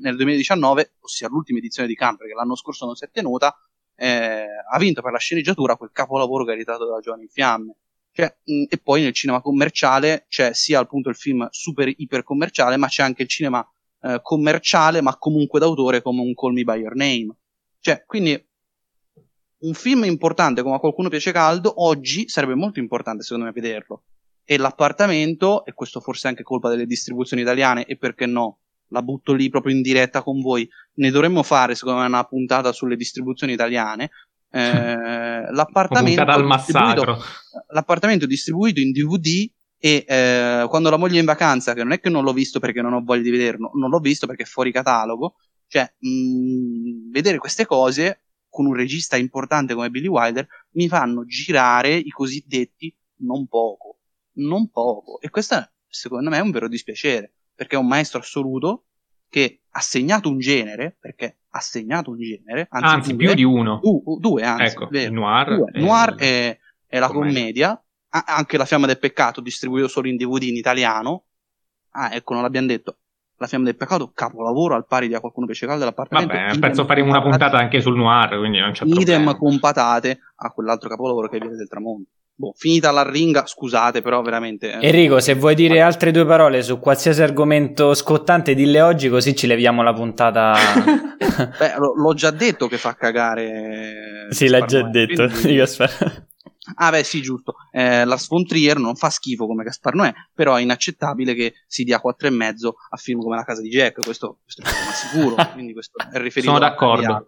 nel 0.00 0.14
2019, 0.14 0.92
ossia 1.00 1.26
l'ultima 1.26 1.58
edizione 1.58 1.88
di 1.88 1.96
Cannes, 1.96 2.18
perché 2.18 2.34
l'anno 2.34 2.54
scorso 2.54 2.86
non 2.86 2.94
si 2.94 3.04
è 3.04 3.10
tenuta, 3.10 3.52
ha 3.96 4.78
vinto 4.78 5.02
per 5.02 5.10
la 5.10 5.18
sceneggiatura 5.18 5.74
quel 5.74 5.90
capolavoro 5.92 6.44
che 6.44 6.52
ha 6.52 6.54
editato 6.54 6.86
da 6.86 7.00
Giovanni 7.00 7.24
in 7.24 7.30
Fiamme. 7.30 7.74
Cioè, 8.12 8.36
mh, 8.44 8.64
e 8.68 8.78
poi 8.78 9.02
nel 9.02 9.12
cinema 9.12 9.40
commerciale 9.40 10.26
c'è 10.28 10.52
sia 10.52 10.78
appunto 10.78 11.08
il 11.08 11.16
film 11.16 11.48
super 11.50 11.88
iper 11.88 12.22
commerciale, 12.22 12.76
ma 12.76 12.86
c'è 12.86 13.02
anche 13.02 13.22
il 13.22 13.28
cinema 13.28 13.66
commerciale, 14.22 15.00
ma 15.00 15.16
comunque 15.16 15.58
d'autore 15.58 16.00
come 16.00 16.20
un 16.20 16.32
Call 16.34 16.52
Me 16.52 16.62
By 16.62 16.78
Your 16.78 16.94
Name. 16.94 17.34
Cioè, 17.80 18.04
quindi 18.06 18.47
un 19.60 19.74
film 19.74 20.04
importante 20.04 20.62
come 20.62 20.76
a 20.76 20.78
qualcuno 20.78 21.08
piace 21.08 21.32
caldo, 21.32 21.82
oggi 21.82 22.28
sarebbe 22.28 22.54
molto 22.54 22.78
importante 22.78 23.22
secondo 23.22 23.46
me 23.46 23.52
vederlo. 23.52 24.04
E 24.44 24.56
l'appartamento, 24.56 25.64
e 25.64 25.74
questo 25.74 26.00
forse 26.00 26.26
è 26.26 26.30
anche 26.30 26.42
colpa 26.42 26.70
delle 26.70 26.86
distribuzioni 26.86 27.42
italiane, 27.42 27.84
e 27.84 27.96
perché 27.96 28.26
no, 28.26 28.60
la 28.88 29.02
butto 29.02 29.32
lì 29.32 29.48
proprio 29.50 29.74
in 29.74 29.82
diretta 29.82 30.22
con 30.22 30.40
voi, 30.40 30.68
ne 30.94 31.10
dovremmo 31.10 31.42
fare 31.42 31.74
secondo 31.74 32.00
me 32.00 32.06
una 32.06 32.24
puntata 32.24 32.72
sulle 32.72 32.96
distribuzioni 32.96 33.52
italiane. 33.52 34.10
Eh, 34.50 35.52
l'appartamento, 35.52 36.24
distribuito, 36.24 37.18
l'appartamento 37.68 38.24
distribuito 38.24 38.80
in 38.80 38.92
DVD 38.92 39.50
e 39.76 40.04
eh, 40.08 40.66
quando 40.68 40.88
la 40.88 40.96
moglie 40.96 41.16
è 41.16 41.20
in 41.20 41.26
vacanza, 41.26 41.74
che 41.74 41.82
non 41.82 41.92
è 41.92 42.00
che 42.00 42.08
non 42.08 42.24
l'ho 42.24 42.32
visto 42.32 42.58
perché 42.58 42.80
non 42.80 42.94
ho 42.94 43.02
voglia 43.04 43.22
di 43.22 43.30
vederlo, 43.30 43.70
non 43.74 43.90
l'ho 43.90 43.98
visto 43.98 44.26
perché 44.26 44.44
è 44.44 44.46
fuori 44.46 44.72
catalogo, 44.72 45.34
cioè 45.66 45.92
mh, 45.98 46.08
mm, 46.08 47.10
vedere 47.10 47.38
queste 47.38 47.66
cose 47.66 48.22
con 48.48 48.66
un 48.66 48.74
regista 48.74 49.16
importante 49.16 49.74
come 49.74 49.90
Billy 49.90 50.06
Wilder, 50.06 50.46
mi 50.70 50.88
fanno 50.88 51.24
girare 51.24 51.94
i 51.94 52.10
cosiddetti 52.10 52.94
non 53.20 53.46
poco, 53.46 53.98
non 54.34 54.70
poco. 54.70 55.20
E 55.20 55.30
questo 55.30 55.70
secondo 55.88 56.30
me 56.30 56.38
è 56.38 56.40
un 56.40 56.50
vero 56.50 56.68
dispiacere, 56.68 57.32
perché 57.54 57.76
è 57.76 57.78
un 57.78 57.86
maestro 57.86 58.20
assoluto 58.20 58.84
che 59.28 59.62
ha 59.70 59.80
segnato 59.80 60.28
un 60.28 60.38
genere, 60.38 60.96
perché 60.98 61.38
ha 61.50 61.60
segnato 61.60 62.10
un 62.10 62.18
genere, 62.18 62.66
anzi, 62.70 62.94
anzi 62.94 63.16
due, 63.16 63.26
più 63.26 63.34
di 63.34 63.44
uno. 63.44 63.80
Due, 63.82 64.18
due 64.18 64.42
anzi, 64.42 64.62
ecco, 64.64 64.86
vero, 64.88 65.12
noir, 65.12 65.56
due. 65.56 65.70
E... 65.72 65.80
noir 65.80 66.14
è, 66.14 66.58
è 66.86 66.98
la 66.98 67.08
commedia, 67.08 67.82
anche 68.10 68.56
La 68.56 68.64
Fiamma 68.64 68.86
del 68.86 68.98
Peccato 68.98 69.40
distribuito 69.40 69.88
solo 69.88 70.08
in 70.08 70.16
DVD 70.16 70.44
in 70.44 70.56
italiano. 70.56 71.24
Ah, 71.90 72.14
ecco, 72.14 72.34
non 72.34 72.42
l'abbiamo 72.42 72.68
detto. 72.68 72.97
La 73.38 73.46
Fiamma 73.46 73.66
del 73.66 73.76
Peccato, 73.76 74.10
capolavoro 74.12 74.74
al 74.74 74.84
pari 74.86 75.06
di 75.06 75.14
A 75.14 75.20
qualcuno 75.20 75.46
piace 75.46 75.64
caldo 75.64 75.80
dell'appartamento. 75.80 76.34
Vabbè, 76.34 76.58
penso 76.58 76.84
faremo 76.84 77.08
una 77.08 77.22
puntata 77.22 77.56
anche 77.56 77.80
sul 77.80 77.96
noir, 77.96 78.36
quindi 78.36 78.58
non 78.58 78.72
c'è 78.72 78.84
idem 78.84 78.96
problema. 78.96 79.20
Idem 79.22 79.38
con 79.38 79.58
patate 79.60 80.18
a 80.36 80.50
quell'altro 80.50 80.88
capolavoro 80.88 81.28
che 81.28 81.36
è 81.36 81.40
Via 81.40 81.56
del 81.56 81.68
Tramonto. 81.68 82.10
Boh, 82.34 82.52
finita 82.56 82.92
la 82.92 83.08
ringa, 83.08 83.46
scusate, 83.46 84.00
però 84.00 84.22
veramente. 84.22 84.72
Eh. 84.72 84.86
Enrico, 84.86 85.18
se 85.18 85.34
vuoi 85.34 85.56
dire 85.56 85.80
altre 85.80 86.12
due 86.12 86.24
parole 86.24 86.62
su 86.62 86.78
qualsiasi 86.78 87.20
argomento 87.20 87.94
scottante, 87.94 88.54
dille 88.54 88.80
oggi, 88.80 89.08
così 89.08 89.34
ci 89.34 89.48
leviamo 89.48 89.82
la 89.82 89.92
puntata. 89.92 90.54
Beh, 91.58 91.74
l- 91.78 92.00
l'ho 92.00 92.14
già 92.14 92.30
detto 92.30 92.68
che 92.68 92.76
fa 92.76 92.94
cagare. 92.94 94.28
Sì, 94.30 94.48
l'ha 94.48 94.64
già 94.64 94.82
detto. 94.82 95.26
Quindi... 95.28 95.62
Ah, 96.76 96.90
beh, 96.90 97.02
sì, 97.02 97.22
giusto. 97.22 97.54
Eh, 97.70 98.04
Lars 98.04 98.28
von 98.28 98.46
Trier 98.46 98.78
non 98.78 98.96
fa 98.96 99.10
schifo 99.10 99.46
come 99.46 99.64
Gaspar 99.64 99.94
Noè, 99.94 100.12
però 100.34 100.56
è 100.56 100.60
inaccettabile 100.60 101.34
che 101.34 101.54
si 101.66 101.84
dia 101.84 102.00
4,5 102.04 102.70
a 102.90 102.96
film 102.96 103.20
come 103.20 103.36
La 103.36 103.44
casa 103.44 103.62
di 103.62 103.68
Jack. 103.68 104.02
Questo, 104.02 104.38
questo 104.42 104.62
è 104.62 104.64
ma 104.64 104.92
sicuro. 104.92 105.34
quindi 105.52 105.72
questo 105.72 105.98
è 105.98 106.18
riferito 106.18 106.52
Sono 106.52 106.58
d'accordo. 106.58 107.24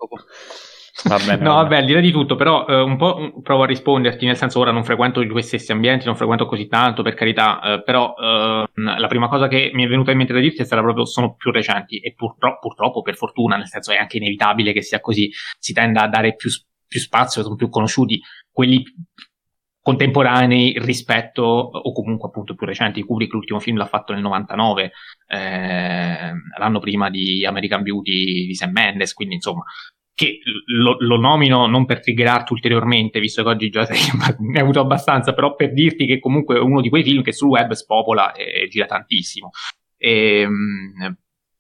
Va 1.05 1.17
bene, 1.17 1.37
no, 1.43 1.55
vabbè, 1.55 1.77
al 1.77 1.85
di 1.85 1.93
là 1.93 2.01
di 2.01 2.11
tutto, 2.11 2.37
però 2.37 2.67
eh, 2.67 2.81
un 2.81 2.97
po' 2.97 3.41
provo 3.43 3.63
a 3.63 3.67
risponderti, 3.67 4.27
nel 4.27 4.37
senso 4.37 4.59
ora 4.59 4.71
non 4.71 4.85
frequento 4.85 5.25
questi 5.29 5.57
stessi 5.57 5.73
ambienti, 5.73 6.07
non 6.07 6.17
frequento 6.17 6.47
così 6.47 6.67
tanto, 6.67 7.03
per 7.03 7.15
carità, 7.15 7.61
eh, 7.63 7.83
però 7.83 8.15
eh, 8.19 8.65
la 8.75 9.07
prima 9.07 9.29
cosa 9.29 9.49
che 9.49 9.71
mi 9.73 9.85
è 9.85 9.89
venuta 9.89 10.11
in 10.11 10.19
mente 10.19 10.33
da 10.33 10.41
dirti 10.41 10.63
è 10.63 10.65
stata 10.65 10.83
proprio 10.83 11.05
sono 11.05 11.35
più 11.35 11.51
recenti 11.51 11.99
e 11.99 12.15
purtroppo, 12.15 12.59
purtroppo, 12.61 13.03
per 13.03 13.17
fortuna, 13.17 13.57
nel 13.57 13.69
senso 13.69 13.93
è 13.93 13.97
anche 13.97 14.19
inevitabile 14.19 14.73
che 14.73 14.83
sia 14.83 15.01
così, 15.01 15.31
si 15.59 15.73
tenda 15.73 16.03
a 16.03 16.09
dare 16.09 16.35
più, 16.35 16.51
più 16.87 17.01
spazio, 17.01 17.43
sono 17.43 17.55
più 17.55 17.69
conosciuti 17.69 18.21
quelli 18.51 18.83
contemporanei 19.83 20.79
rispetto 20.79 21.43
o 21.43 21.93
comunque 21.93 22.29
appunto 22.29 22.55
più 22.55 22.67
recenti 22.67 23.03
Kubrick 23.03 23.33
l'ultimo 23.33 23.61
film 23.61 23.79
l'ha 23.79 23.87
fatto 23.87 24.13
nel 24.13 24.23
99 24.23 24.93
eh, 25.27 26.33
l'anno 26.59 26.79
prima 26.81 27.09
di 27.09 27.47
American 27.47 27.83
Beauty 27.83 28.47
di 28.47 28.55
Sam 28.55 28.73
Mendes 28.73 29.15
quindi 29.15 29.37
insomma 29.37 29.65
che 30.21 30.41
lo, 30.67 30.97
lo, 30.99 31.19
nomino 31.19 31.67
non 31.67 31.87
per 31.87 32.01
triggerarti 32.01 32.53
ulteriormente, 32.53 33.21
visto 33.21 33.43
che 33.43 33.49
oggi 33.49 33.71
già 33.71 33.87
sei, 33.87 33.97
ne 34.41 34.59
hai 34.59 34.63
avuto 34.63 34.79
abbastanza, 34.81 35.33
però 35.33 35.55
per 35.55 35.73
dirti 35.73 36.05
che 36.05 36.19
comunque 36.19 36.57
è 36.57 36.61
uno 36.61 36.83
di 36.83 36.91
quei 36.91 37.03
film 37.03 37.23
che 37.23 37.33
sul 37.33 37.49
web 37.49 37.73
spopola 37.73 38.33
e, 38.33 38.65
e 38.65 38.69
gira 38.69 38.85
tantissimo. 38.85 39.49
E, 39.97 40.45
um, 40.45 40.93
e, 41.03 41.17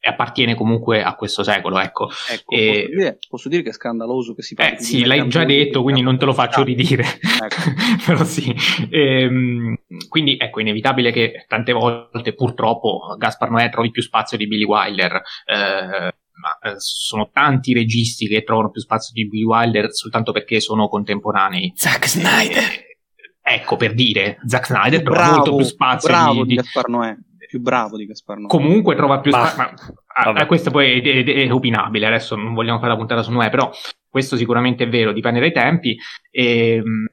appartiene 0.09 0.55
comunque 0.55 1.03
a 1.03 1.15
questo 1.15 1.43
secolo, 1.43 1.79
ecco. 1.79 2.09
ecco 2.31 2.55
e, 2.55 2.67
posso, 2.67 2.97
dire, 2.97 3.19
posso, 3.29 3.49
dire, 3.49 3.63
che 3.63 3.69
è 3.71 3.73
scandaloso 3.73 4.35
che 4.35 4.43
si 4.43 4.55
parli 4.55 4.77
eh, 4.77 4.83
Sì, 4.83 5.05
l'hai 5.05 5.29
già 5.29 5.45
detto, 5.45 5.83
quindi 5.83 6.01
non 6.01 6.19
te 6.19 6.25
lo 6.25 6.33
faccio 6.33 6.63
ridire. 6.63 7.05
Ecco. 7.05 7.61
però 8.07 8.25
sì. 8.25 8.55
E, 8.89 9.27
um, 9.27 9.77
quindi 10.09 10.37
ecco, 10.39 10.59
è 10.59 10.63
inevitabile 10.63 11.13
che 11.13 11.45
tante 11.47 11.73
volte 11.73 12.35
purtroppo 12.35 13.15
Gaspar 13.19 13.51
Noè 13.51 13.71
trovi 13.71 13.91
più 13.91 14.03
spazio 14.03 14.37
di 14.37 14.47
Billy 14.47 14.65
Wilder. 14.65 15.21
Eh, 15.45 16.15
ma 16.41 16.59
eh, 16.71 16.75
sono 16.79 17.29
tanti 17.31 17.75
registi 17.75 18.27
che 18.27 18.43
trovano 18.43 18.71
più 18.71 18.81
spazio 18.81 19.13
di 19.13 19.29
Billy 19.29 19.45
Wilder 19.45 19.93
soltanto 19.93 20.33
perché 20.33 20.61
sono 20.61 20.89
contemporanei. 20.89 21.73
Zack 21.77 22.09
Snyder. 22.09 22.63
Eh, 22.63 23.55
ecco, 23.55 23.77
per 23.77 23.95
dire, 23.95 24.39
Zack 24.47 24.67
Snyder 24.67 25.03
trova 25.03 25.31
molto 25.31 25.57
più 25.57 25.65
spazio 25.65 26.09
bravo 26.09 26.43
di, 26.45 26.49
di 26.49 26.55
Gaspar 26.55 26.89
Noè. 26.89 27.17
Più 27.51 27.61
bravo 27.61 27.97
di 27.97 28.07
Gaspar 28.07 28.39
Noè. 28.39 28.49
Comunque 28.49 28.95
trova 28.95 29.19
più 29.19 29.33
spazio. 29.33 29.97
Ma, 30.25 30.31
ah, 30.31 30.47
questo 30.47 30.71
poi 30.71 31.01
è, 31.01 31.25
è, 31.25 31.25
è, 31.25 31.53
opinabile. 31.53 32.07
Adesso 32.07 32.37
non 32.37 32.55
vogliamo 32.55 32.79
fare 32.79 32.93
la 32.93 32.97
puntata 32.97 33.23
su 33.25 33.33
Noè, 33.33 33.51
però 33.51 33.69
questo 34.09 34.37
sicuramente 34.37 34.85
è 34.85 34.89
vero, 34.89 35.11
dipende 35.13 35.41
dai 35.41 35.51
tempi. 35.51 35.99
E, 36.31 36.75
ehm, 36.75 37.07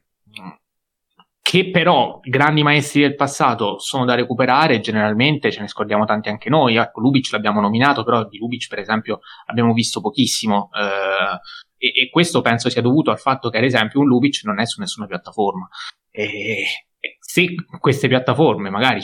che 1.41 1.71
però 1.71 2.19
grandi 2.21 2.61
maestri 2.61 3.01
del 3.01 3.15
passato 3.15 3.79
sono 3.79 4.05
da 4.05 4.13
recuperare, 4.13 4.79
generalmente 4.79 5.49
ce 5.49 5.61
ne 5.61 5.67
scordiamo 5.67 6.05
tanti 6.05 6.29
anche 6.29 6.51
noi, 6.51 6.75
ecco, 6.75 6.99
Lubic 6.99 7.31
l'abbiamo 7.31 7.59
nominato, 7.59 8.03
però 8.03 8.27
di 8.27 8.37
Lubic 8.37 8.67
per 8.67 8.77
esempio 8.77 9.21
abbiamo 9.45 9.73
visto 9.73 10.01
pochissimo 10.01 10.69
eh, 10.75 11.39
e, 11.77 12.03
e, 12.03 12.09
questo 12.11 12.41
penso 12.41 12.69
sia 12.69 12.81
dovuto 12.83 13.09
al 13.09 13.19
fatto 13.19 13.49
che 13.49 13.57
ad 13.57 13.63
esempio 13.63 14.01
un 14.01 14.07
Lubic 14.07 14.41
non 14.43 14.59
è 14.59 14.67
su 14.67 14.81
nessuna 14.81 15.07
piattaforma 15.07 15.67
e, 16.11 16.63
e 16.99 17.17
se 17.19 17.55
queste 17.79 18.07
piattaforme 18.07 18.69
magari 18.69 18.99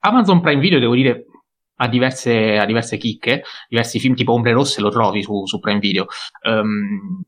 Amazon 0.00 0.40
Prime 0.40 0.60
Video 0.60 0.78
devo 0.78 0.94
dire 0.94 1.24
ha 1.76 1.88
diverse, 1.88 2.58
ha 2.58 2.66
diverse 2.66 2.98
chicche, 2.98 3.42
diversi 3.68 3.98
film 3.98 4.14
tipo 4.14 4.32
Ombre 4.32 4.52
Rosse 4.52 4.80
lo 4.80 4.90
trovi 4.90 5.22
su, 5.22 5.46
su 5.46 5.58
Prime 5.58 5.78
Video 5.78 6.06
um, 6.46 7.22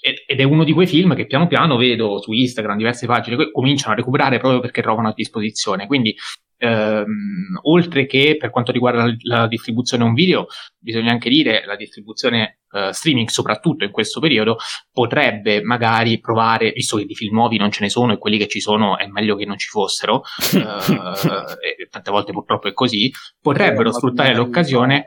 ed 0.00 0.40
è 0.40 0.42
uno 0.44 0.64
di 0.64 0.72
quei 0.72 0.86
film 0.86 1.14
che 1.14 1.26
piano 1.26 1.46
piano 1.46 1.76
vedo 1.76 2.20
su 2.20 2.32
Instagram, 2.32 2.78
diverse 2.78 3.06
pagine, 3.06 3.50
cominciano 3.50 3.92
a 3.92 3.96
recuperare 3.96 4.38
proprio 4.38 4.60
perché 4.60 4.80
trovano 4.80 5.08
a 5.08 5.12
disposizione. 5.14 5.86
Quindi, 5.86 6.14
ehm, 6.60 7.58
oltre 7.62 8.06
che 8.06 8.36
per 8.38 8.50
quanto 8.50 8.70
riguarda 8.70 9.04
la, 9.04 9.16
la, 9.22 9.46
distribuzione 9.46 10.04
un 10.04 10.12
video, 10.12 10.46
bisogna 10.78 11.10
anche 11.10 11.30
dire 11.30 11.64
la 11.64 11.74
distribuzione 11.74 12.60
eh, 12.72 12.92
streaming, 12.92 13.28
soprattutto 13.28 13.84
in 13.84 13.90
questo 13.90 14.20
periodo, 14.20 14.58
potrebbe 14.92 15.62
magari 15.62 16.20
provare, 16.20 16.72
visto 16.72 16.98
che 16.98 17.06
di 17.06 17.14
film 17.14 17.34
nuovi 17.34 17.56
non 17.56 17.70
ce 17.70 17.82
ne 17.82 17.88
sono 17.88 18.12
e 18.12 18.18
quelli 18.18 18.36
che 18.36 18.46
ci 18.46 18.60
sono 18.60 18.98
è 18.98 19.06
meglio 19.06 19.36
che 19.36 19.46
non 19.46 19.56
ci 19.56 19.68
fossero, 19.68 20.22
eh, 20.54 21.88
tante 21.88 22.10
volte 22.10 22.32
purtroppo 22.32 22.68
è 22.68 22.72
così, 22.72 23.10
potrebbero 23.40 23.90
sfruttare 23.90 24.34
l'occasione. 24.34 25.04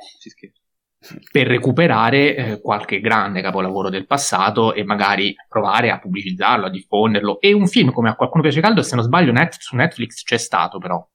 Per 1.30 1.46
recuperare 1.46 2.36
eh, 2.36 2.62
qualche 2.62 3.02
grande 3.02 3.42
capolavoro 3.42 3.90
del 3.90 4.06
passato 4.06 4.74
e 4.74 4.86
magari 4.86 5.36
provare 5.50 5.92
a 5.92 6.00
pubblicizzarlo, 6.00 6.68
a 6.68 6.70
diffonderlo. 6.70 7.42
E 7.42 7.52
un 7.52 7.68
film 7.68 7.92
come 7.92 8.10
A 8.10 8.16
qualcuno 8.16 8.42
piace 8.42 8.62
caldo, 8.62 8.82
se 8.84 8.96
non 8.96 9.04
sbaglio, 9.04 9.34
net- 9.34 9.58
su 9.60 9.76
Netflix 9.76 10.24
c'è 10.24 10.38
stato 10.38 10.78
però. 10.78 11.06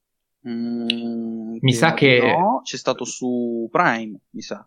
Mm, 0.48 1.58
mi 1.60 1.72
sa 1.72 1.94
che... 1.94 2.20
No, 2.20 2.60
c'è 2.62 2.76
stato 2.76 3.04
su 3.04 3.68
Prime, 3.70 4.18
mi 4.30 4.40
sa. 4.40 4.66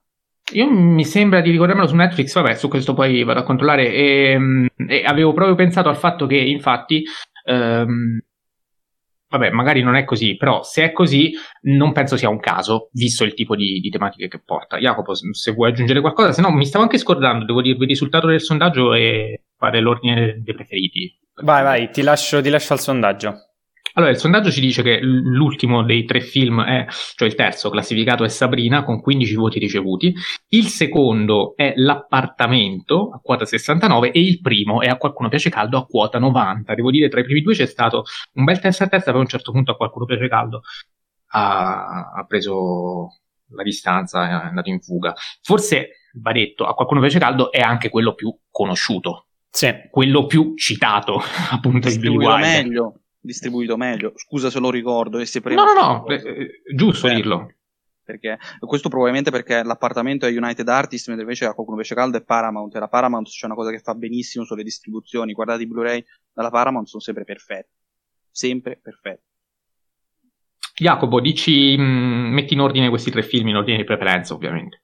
Io 0.54 0.70
mi 0.70 1.06
sembra 1.06 1.40
di 1.42 1.50
ricordarmelo 1.50 1.88
su 1.88 1.96
Netflix, 1.96 2.34
vabbè, 2.34 2.56
su 2.56 2.68
questo 2.68 2.94
poi 2.94 3.24
vado 3.24 3.40
a 3.40 3.44
controllare. 3.44 3.92
E, 3.92 4.32
ehm, 4.32 4.68
e 4.88 5.04
avevo 5.06 5.34
proprio 5.34 5.56
pensato 5.56 5.88
al 5.88 5.98
fatto 5.98 6.26
che, 6.26 6.38
infatti, 6.38 7.04
ehm, 7.46 8.20
vabbè, 9.30 9.50
magari 9.52 9.82
non 9.82 9.96
è 9.96 10.04
così, 10.04 10.36
però 10.36 10.62
se 10.62 10.84
è 10.84 10.92
così 10.92 11.32
non 11.62 11.94
penso 11.94 12.18
sia 12.18 12.28
un 12.28 12.40
caso, 12.40 12.90
visto 12.92 13.24
il 13.24 13.34
tipo 13.34 13.56
di, 13.56 13.80
di 13.80 13.90
tematiche 13.90 14.28
che 14.28 14.42
porta. 14.44 14.78
Jacopo, 14.78 15.14
se 15.16 15.52
vuoi 15.54 15.72
aggiungere 15.72 16.02
qualcosa, 16.02 16.34
se 16.34 16.42
no 16.42 16.52
mi 16.52 16.66
stavo 16.66 16.84
anche 16.84 16.98
scordando, 16.98 17.46
devo 17.46 17.62
dirvi 17.62 17.84
il 17.84 17.90
risultato 17.90 18.28
del 18.28 18.42
sondaggio 18.42 18.94
e 18.94 19.44
fare 19.58 19.80
l'ordine 19.80 20.42
dei 20.44 20.54
preferiti. 20.54 21.18
Vai, 21.44 21.64
vai, 21.64 21.90
ti 21.92 22.02
lascio, 22.02 22.42
ti 22.42 22.50
lascio 22.50 22.74
al 22.74 22.80
sondaggio. 22.80 23.51
Allora, 23.94 24.12
il 24.12 24.18
sondaggio 24.18 24.52
ci 24.52 24.62
dice 24.62 24.82
che 24.84 25.00
l'ultimo 25.02 25.84
dei 25.84 26.06
tre 26.06 26.22
film 26.22 26.64
è, 26.64 26.86
cioè 27.16 27.28
il 27.28 27.36
terzo 27.36 27.70
classificato 27.70 28.24
è 28.24 28.30
Sabrina 28.30 28.84
con 28.84 29.02
15 29.02 29.36
voti 29.36 29.60
ricevuti, 29.60 30.14
il 30.50 30.68
secondo 30.68 31.54
è 31.56 31.74
L'appartamento 31.76 33.12
a 33.14 33.20
quota 33.20 33.46
69 33.46 34.12
e 34.12 34.20
il 34.20 34.40
primo 34.40 34.82
è 34.82 34.88
A 34.88 34.98
qualcuno 34.98 35.30
piace 35.30 35.50
caldo 35.50 35.78
a 35.78 35.86
quota 35.86 36.20
90. 36.20 36.74
Devo 36.74 36.92
dire, 36.92 37.10
tra 37.10 37.20
i 37.20 37.24
primi 37.24 37.42
due 37.42 37.54
c'è 37.54 37.66
stato 37.66 38.04
un 38.34 38.44
bel 38.44 38.60
testa 38.60 38.86
a 38.86 38.88
testa, 38.88 39.12
poi 39.12 39.20
a 39.20 39.24
un 39.24 39.30
certo 39.30 39.52
punto 39.52 39.72
A 39.72 39.76
qualcuno 39.76 40.06
piace 40.06 40.28
caldo 40.28 40.62
ha, 41.34 42.12
ha 42.16 42.26
preso 42.28 43.20
la 43.54 43.64
distanza, 43.64 44.28
è 44.28 44.32
andato 44.32 44.70
in 44.70 44.80
fuga. 44.80 45.14
Forse, 45.42 45.90
va 46.22 46.32
detto, 46.32 46.66
A 46.66 46.74
qualcuno 46.74 47.02
piace 47.02 47.20
caldo 47.20 47.52
è 47.52 47.60
anche 47.60 47.90
quello 47.90 48.14
più 48.14 48.34
conosciuto. 48.50 49.28
Sì. 49.50 49.70
Quello 49.90 50.28
più 50.28 50.54
citato, 50.56 51.20
appunto, 51.52 51.90
di 51.90 52.00
Billy 52.00 52.16
Wilder. 52.16 52.64
meglio 52.64 53.01
distribuito 53.22 53.78
meglio. 53.78 54.14
Scusa 54.16 54.50
se 54.50 54.60
lo 54.60 54.70
ricordo. 54.70 55.20
E 55.20 55.26
se 55.26 55.42
no, 55.44 55.64
no, 55.64 55.74
no, 55.74 56.08
eh, 56.08 56.16
eh, 56.16 56.62
giusto 56.76 57.08
Beh, 57.08 57.16
dirlo. 57.16 57.54
Perché, 58.04 58.38
questo 58.60 58.90
probabilmente 58.90 59.32
perché 59.32 59.64
l'appartamento 59.64 60.26
è 60.26 60.36
United 60.36 60.68
Artists, 60.68 61.08
mentre 61.08 61.24
invece 61.24 61.46
a 61.46 61.54
qualcuno 61.54 61.78
invece 61.78 61.96
caldo 61.96 62.18
è 62.18 62.24
Paramount. 62.24 62.76
E 62.76 62.80
la 62.80 62.88
Paramount 62.88 63.30
c'è 63.30 63.46
una 63.46 63.56
cosa 63.56 63.72
che 63.72 63.80
fa 63.80 63.94
benissimo 63.94 64.44
sulle 64.44 64.64
distribuzioni. 64.64 65.34
Guardate 65.34 65.64
i 65.64 65.68
Blu-ray 65.68 66.04
dalla 66.34 66.50
Paramount, 66.50 66.88
sono 66.88 67.02
sempre 67.02 67.24
perfetti. 67.24 67.70
Sempre 68.30 68.80
perfetti. 68.82 69.30
Jacopo, 70.74 71.22
dici, 71.22 71.78
mh, 71.78 71.82
mm, 71.82 72.34
metti 72.34 72.54
in 72.54 72.60
ordine 72.60 72.90
questi 72.90 73.12
tre 73.12 73.24
film, 73.24 73.50
in 73.50 73.58
ordine 73.58 73.78
di 73.78 73.84
preferenza, 73.84 74.34
ovviamente. 74.34 74.82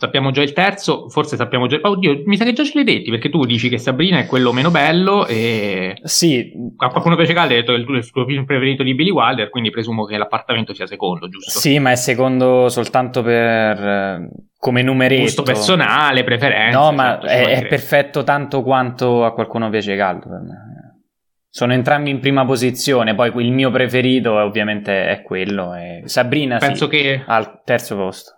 Sappiamo 0.00 0.30
già 0.30 0.42
il 0.42 0.52
terzo, 0.52 1.08
forse 1.08 1.34
sappiamo 1.34 1.66
già. 1.66 1.80
Oddio, 1.82 2.22
mi 2.26 2.36
sa 2.36 2.44
che 2.44 2.52
già 2.52 2.62
ce 2.62 2.70
l'hai 2.74 2.84
detti 2.84 3.10
perché 3.10 3.28
tu 3.30 3.44
dici 3.44 3.68
che 3.68 3.78
Sabrina 3.78 4.20
è 4.20 4.26
quello 4.26 4.52
meno 4.52 4.70
bello 4.70 5.26
e. 5.26 5.96
Sì. 6.04 6.52
A 6.76 6.88
qualcuno 6.88 7.16
piace 7.16 7.32
caldo, 7.32 7.52
hai 7.52 7.58
detto 7.62 7.72
che 7.72 7.80
il 7.80 8.10
tuo 8.12 8.24
film 8.24 8.44
preferito 8.44 8.84
di 8.84 8.94
Billy 8.94 9.10
Wilder, 9.10 9.48
quindi 9.50 9.70
presumo 9.70 10.04
che 10.04 10.16
l'appartamento 10.16 10.72
sia 10.72 10.86
secondo, 10.86 11.28
giusto? 11.28 11.58
Sì, 11.58 11.80
ma 11.80 11.90
è 11.90 11.96
secondo 11.96 12.68
soltanto 12.68 13.22
per. 13.24 13.84
Eh, 13.84 14.28
come 14.56 14.82
numeretto. 14.82 15.22
Gusto 15.22 15.42
personale, 15.42 16.22
preferenza. 16.22 16.78
No, 16.78 16.92
ma 16.92 17.18
certo, 17.20 17.26
è, 17.26 17.56
è 17.56 17.66
perfetto 17.66 18.22
tanto 18.22 18.62
quanto 18.62 19.24
a 19.24 19.32
qualcuno 19.32 19.68
piace 19.68 19.96
caldo 19.96 20.28
per 20.28 20.40
me. 20.42 21.02
Sono 21.50 21.72
entrambi 21.72 22.10
in 22.10 22.20
prima 22.20 22.44
posizione, 22.44 23.16
poi 23.16 23.32
il 23.44 23.50
mio 23.50 23.72
preferito 23.72 24.34
ovviamente 24.34 25.08
è 25.08 25.22
quello. 25.22 25.74
E 25.74 26.02
Sabrina 26.04 26.58
Penso 26.58 26.84
sì, 26.84 26.90
che... 26.90 27.24
al 27.26 27.62
terzo 27.64 27.96
posto 27.96 28.37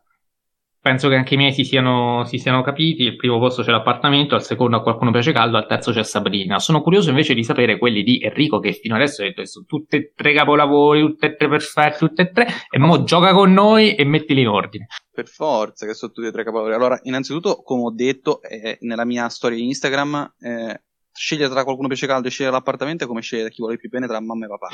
penso 0.81 1.09
che 1.09 1.15
anche 1.15 1.35
i 1.35 1.37
miei 1.37 1.53
si 1.53 1.65
siano, 1.65 2.25
si 2.25 2.39
siano, 2.39 2.63
capiti. 2.63 3.03
Il 3.03 3.17
primo 3.17 3.39
posto 3.39 3.63
c'è 3.63 3.71
l'appartamento, 3.71 4.35
al 4.35 4.43
secondo 4.43 4.77
a 4.77 4.83
qualcuno 4.83 5.11
piace 5.11 5.33
caldo, 5.33 5.57
al 5.57 5.67
terzo 5.67 5.93
c'è 5.93 6.03
Sabrina. 6.03 6.59
Sono 6.59 6.83
curioso 6.83 7.11
invece 7.11 7.35
di 7.35 7.45
sapere 7.45 7.79
quelli 7.79 8.03
di 8.03 8.21
Enrico, 8.23 8.59
che 8.59 8.73
fino 8.73 8.95
adesso 8.95 9.23
ha 9.23 9.27
detto 9.27 9.43
che 9.43 9.47
sono 9.47 9.67
tutte 9.67 9.97
e 9.97 10.13
tre 10.15 10.33
capolavori, 10.33 11.01
tutte 11.01 11.27
e 11.27 11.37
tre 11.37 11.49
perfetti, 11.49 11.99
tutte 11.99 12.23
e 12.23 12.31
tre, 12.31 12.47
e 12.71 12.79
mo 12.79 13.05
gioca 13.05 13.33
con 13.33 13.53
noi 13.53 13.95
e 13.95 14.05
mettili 14.05 14.41
in 14.41 14.49
ordine. 14.49 14.87
Per 15.13 15.29
forza, 15.29 15.87
che 15.87 15.95
sono 15.95 16.13
tutti 16.13 16.27
e 16.27 16.33
tre 16.33 16.45
capolavori. 16.45 16.75
Allora, 16.75 16.99
innanzitutto, 17.03 17.63
come 17.63 17.83
ho 17.83 17.91
detto 17.91 18.43
eh, 18.43 18.79
nella 18.81 19.05
mia 19.05 19.29
storia 19.29 19.63
Instagram, 19.63 20.35
eh, 20.41 20.83
scegliere 21.13 21.51
tra 21.51 21.65
qualcuno 21.65 21.89
piace 21.89 22.07
caldo 22.07 22.29
e 22.29 22.31
scegliere 22.31 22.55
l'appartamento 22.57 23.05
è 23.05 23.07
come 23.07 23.21
scegliere 23.21 23.51
chi 23.51 23.61
vuole 23.61 23.77
più 23.77 23.91
bene 23.91 24.07
tra 24.07 24.21
mamma 24.21 24.47
e 24.47 24.49
papà. 24.49 24.69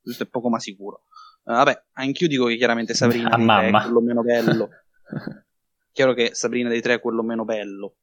Questo 0.00 0.22
è 0.22 0.26
poco 0.26 0.48
ma 0.48 0.60
sicuro. 0.60 1.02
Uh, 1.42 1.52
vabbè, 1.52 1.82
anch'io 1.94 2.28
dico 2.28 2.46
che 2.46 2.56
chiaramente 2.56 2.94
Sabrina 2.94 3.30
è 3.30 3.70
quello 3.70 4.00
meno 4.00 4.22
bello. 4.22 4.68
chiaro 5.98 6.14
che 6.14 6.30
Sabrina 6.32 6.68
dei 6.68 6.80
tre 6.80 6.94
è 6.94 7.00
quello 7.00 7.24
meno 7.24 7.44
bello. 7.44 7.96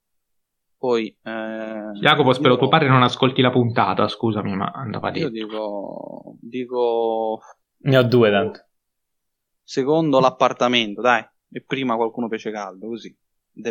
Poi, 0.78 1.08
eh, 1.08 1.92
Jacopo, 2.02 2.34
spero 2.34 2.54
io... 2.54 2.60
tuo 2.60 2.68
padre 2.68 2.90
non 2.90 3.02
ascolti 3.04 3.42
la 3.42 3.52
puntata, 3.52 4.10
scusami, 4.10 4.54
ma 4.54 4.66
andava 4.66 5.12
detto. 5.12 5.28
Io 5.28 5.32
dico, 5.32 6.36
dico... 6.42 7.40
Ne 7.78 7.98
ho 7.98 8.04
due 8.04 8.30
tanto. 8.32 8.66
Secondo 9.64 10.20
l'appartamento, 10.20 11.00
dai. 11.02 11.26
E 11.50 11.64
prima 11.66 11.96
qualcuno 11.96 12.28
fece 12.28 12.52
caldo, 12.52 12.88
così. 12.88 13.18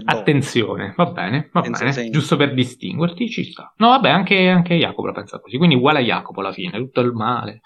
Attenzione, 0.06 0.94
va 0.96 1.10
bene, 1.10 1.50
va 1.52 1.60
Pensa 1.60 1.80
bene, 1.80 1.92
sei... 1.92 2.10
giusto 2.10 2.36
per 2.36 2.54
distinguerti 2.54 3.28
ci 3.28 3.44
sta. 3.44 3.74
No, 3.76 3.88
vabbè, 3.88 4.08
anche, 4.08 4.48
anche 4.48 4.76
Jacopo 4.76 5.08
la 5.08 5.12
pensa 5.12 5.38
così, 5.38 5.58
quindi 5.58 5.74
uguale 5.74 5.98
a 5.98 6.02
Jacopo 6.02 6.40
alla 6.40 6.52
fine, 6.52 6.78
tutto 6.78 7.02
il 7.02 7.12
male. 7.12 7.60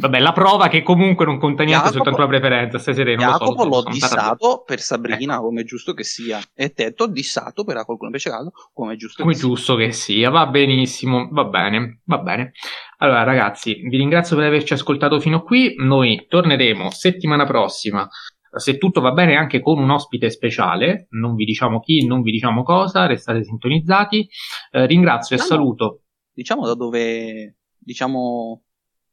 Vabbè, 0.00 0.18
la 0.18 0.32
prova 0.32 0.68
che 0.68 0.82
comunque 0.82 1.24
non 1.24 1.38
conta 1.38 1.62
niente 1.62 1.84
Jacopo, 1.84 2.04
soltanto 2.04 2.20
la 2.20 2.26
preferenza, 2.28 2.78
stai 2.78 2.94
sereno. 2.94 3.20
Jacopo 3.20 3.64
lo 3.64 3.72
so, 3.72 3.82
l'ho 3.82 3.90
dissato 3.90 4.62
per 4.64 4.80
Sabrina, 4.80 5.34
ecco. 5.34 5.44
come 5.44 5.60
è 5.62 5.64
giusto 5.64 5.92
che 5.92 6.04
sia. 6.04 6.40
E 6.54 6.72
te 6.72 6.92
t'ho 6.92 7.06
dissato 7.06 7.64
per 7.64 7.74
qualcuno 7.84 8.06
invece 8.06 8.30
caldo, 8.30 8.52
come 8.72 8.94
è 8.94 8.96
giusto 8.96 9.22
come 9.22 9.34
che 9.34 9.40
giusto 9.40 9.76
sia. 9.76 9.86
che 9.86 9.92
sia. 9.92 10.30
Va 10.30 10.46
benissimo, 10.46 11.28
va 11.30 11.44
bene, 11.44 12.00
va 12.04 12.18
bene. 12.18 12.52
Allora 12.98 13.22
ragazzi, 13.24 13.74
vi 13.74 13.96
ringrazio 13.96 14.36
per 14.36 14.46
averci 14.46 14.72
ascoltato 14.72 15.20
fino 15.20 15.38
a 15.38 15.42
qui. 15.42 15.74
Noi 15.76 16.26
torneremo 16.28 16.90
settimana 16.90 17.44
prossima 17.44 18.08
se 18.56 18.78
tutto 18.78 19.00
va 19.00 19.12
bene 19.12 19.36
anche 19.36 19.60
con 19.60 19.78
un 19.78 19.90
ospite 19.90 20.30
speciale, 20.30 21.08
non 21.10 21.34
vi 21.34 21.44
diciamo 21.44 21.78
chi, 21.80 22.06
non 22.06 22.22
vi 22.22 22.30
diciamo 22.30 22.62
cosa, 22.62 23.06
restate 23.06 23.44
sintonizzati. 23.44 24.26
Eh, 24.70 24.86
ringrazio 24.86 25.36
diciamo, 25.36 25.54
e 25.54 25.56
saluto. 25.56 26.02
Diciamo 26.32 26.66
da 26.66 26.74
dove 26.74 27.56
diciamo 27.78 28.62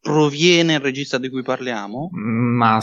proviene 0.04 0.74
il 0.74 0.80
regista 0.82 1.18
di 1.18 1.30
cui 1.30 1.42
parliamo? 1.42 2.10
Ma 2.12 2.80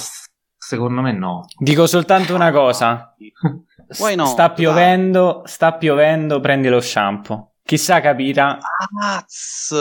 secondo 0.57 1.03
me 1.03 1.13
no. 1.13 1.45
Dico 1.59 1.87
soltanto 1.87 2.35
una 2.35 2.51
cosa. 2.51 3.15
no, 4.17 4.25
sta 4.25 4.51
piovendo, 4.51 5.43
sta 5.45 5.75
piovendo, 5.75 6.41
prendi 6.41 6.69
lo 6.69 6.81
shampoo. 6.81 7.53
Chissà 7.63 8.01
capita. 8.01 8.59
Azz. 9.03 9.73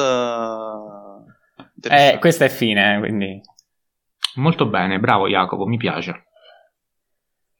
Eh, 1.90 2.18
questa 2.20 2.45
è 2.45 2.49
fine, 2.49 2.95
eh, 2.95 2.99
quindi. 2.99 3.41
Molto 4.36 4.68
bene, 4.68 4.99
bravo 4.99 5.28
Jacopo, 5.28 5.66
mi 5.66 5.78
piace. 5.78 6.26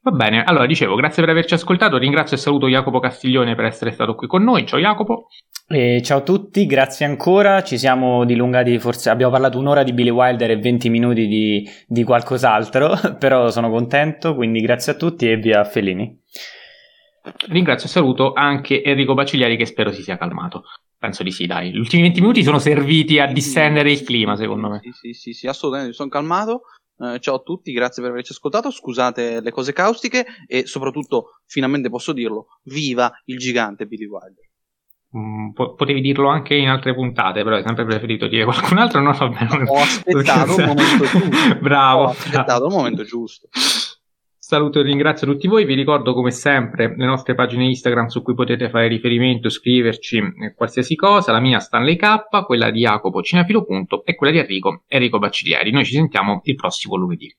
Va 0.02 0.12
bene, 0.12 0.44
allora 0.44 0.66
dicevo, 0.66 0.94
grazie 0.94 1.22
per 1.22 1.30
averci 1.30 1.54
ascoltato, 1.54 1.98
ringrazio 1.98 2.36
e 2.36 2.40
saluto 2.40 2.68
Jacopo 2.68 3.00
Castiglione 3.00 3.54
per 3.54 3.64
essere 3.64 3.90
stato 3.90 4.14
qui 4.14 4.26
con 4.26 4.42
noi. 4.42 4.66
Ciao 4.66 4.78
Jacopo. 4.78 5.26
E 5.72 6.02
ciao 6.02 6.18
a 6.18 6.22
tutti, 6.22 6.66
grazie 6.66 7.06
ancora. 7.06 7.62
Ci 7.62 7.78
siamo 7.78 8.24
dilungati, 8.24 8.76
forse 8.80 9.08
abbiamo 9.08 9.30
parlato 9.30 9.56
un'ora 9.56 9.84
di 9.84 9.92
Billy 9.92 10.10
Wilder 10.10 10.50
e 10.50 10.56
20 10.58 10.88
minuti 10.88 11.28
di, 11.28 11.64
di 11.86 12.02
qualcos'altro, 12.02 12.90
però 13.16 13.50
sono 13.50 13.70
contento, 13.70 14.34
quindi 14.34 14.60
grazie 14.62 14.90
a 14.90 14.94
tutti 14.96 15.30
e 15.30 15.36
via 15.36 15.62
Fellini. 15.62 16.22
Ringrazio 17.46 17.86
e 17.86 17.92
saluto 17.92 18.32
anche 18.32 18.82
Enrico 18.82 19.14
Bacigliari 19.14 19.56
che 19.56 19.64
spero 19.64 19.92
si 19.92 20.02
sia 20.02 20.18
calmato. 20.18 20.64
Penso 20.98 21.22
di 21.22 21.30
sì, 21.30 21.46
dai. 21.46 21.70
Gli 21.70 21.78
ultimi 21.78 22.02
20 22.02 22.20
minuti 22.20 22.42
sono 22.42 22.58
serviti 22.58 23.20
a 23.20 23.30
distendere 23.30 23.92
il 23.92 24.02
clima, 24.02 24.34
secondo 24.34 24.70
me. 24.70 24.80
Sì, 24.82 24.90
sì, 24.90 25.12
sì, 25.12 25.32
sì 25.34 25.46
assolutamente, 25.46 25.92
mi 25.92 25.96
sono 25.96 26.10
calmato. 26.10 26.62
Eh, 26.98 27.20
ciao 27.20 27.36
a 27.36 27.42
tutti, 27.44 27.70
grazie 27.70 28.02
per 28.02 28.10
averci 28.10 28.32
ascoltato. 28.32 28.72
Scusate 28.72 29.40
le 29.40 29.50
cose 29.52 29.72
caustiche 29.72 30.26
e 30.48 30.66
soprattutto, 30.66 31.38
finalmente 31.46 31.88
posso 31.90 32.12
dirlo, 32.12 32.58
viva 32.64 33.12
il 33.26 33.38
gigante 33.38 33.86
Billy 33.86 34.06
Wilder. 34.06 34.49
Mm, 35.16 35.50
potevi 35.50 36.00
dirlo 36.00 36.28
anche 36.28 36.54
in 36.54 36.68
altre 36.68 36.94
puntate, 36.94 37.42
però 37.42 37.56
hai 37.56 37.64
sempre 37.64 37.84
preferito 37.84 38.28
dire 38.28 38.44
qualcun 38.44 38.78
altro. 38.78 39.00
No, 39.00 39.12
va 39.12 39.28
bene. 39.28 39.64
Ho 39.66 39.80
aspettato 39.80 40.56
il 40.56 40.66
momento 40.66 41.04
giusto. 41.04 41.58
Bravo. 41.60 42.02
Ho 42.02 42.10
aspettato 42.10 42.66
il 42.66 42.72
momento 42.72 43.02
giusto. 43.02 43.48
Saluto 44.50 44.80
e 44.80 44.82
ringrazio 44.82 45.28
tutti 45.28 45.46
voi, 45.46 45.64
vi 45.64 45.74
ricordo 45.74 46.12
come 46.12 46.32
sempre 46.32 46.92
le 46.96 47.06
nostre 47.06 47.36
pagine 47.36 47.66
Instagram 47.66 48.06
su 48.06 48.20
cui 48.20 48.34
potete 48.34 48.68
fare 48.68 48.88
riferimento, 48.88 49.48
scriverci 49.48 50.18
eh, 50.18 50.54
qualsiasi 50.56 50.96
cosa, 50.96 51.30
la 51.30 51.38
mia 51.38 51.60
Stanley 51.60 51.94
K, 51.94 52.44
quella 52.46 52.72
di 52.72 52.80
Jacopo 52.80 53.22
Cinefilo. 53.22 53.64
e 54.04 54.14
quella 54.16 54.32
di 54.32 54.40
Enrico 54.40 54.82
Enrico 54.88 55.18
Bacciglieri. 55.18 55.70
Noi 55.70 55.84
ci 55.84 55.92
sentiamo 55.92 56.40
il 56.42 56.56
prossimo 56.56 56.96
lunedì. 56.96 57.32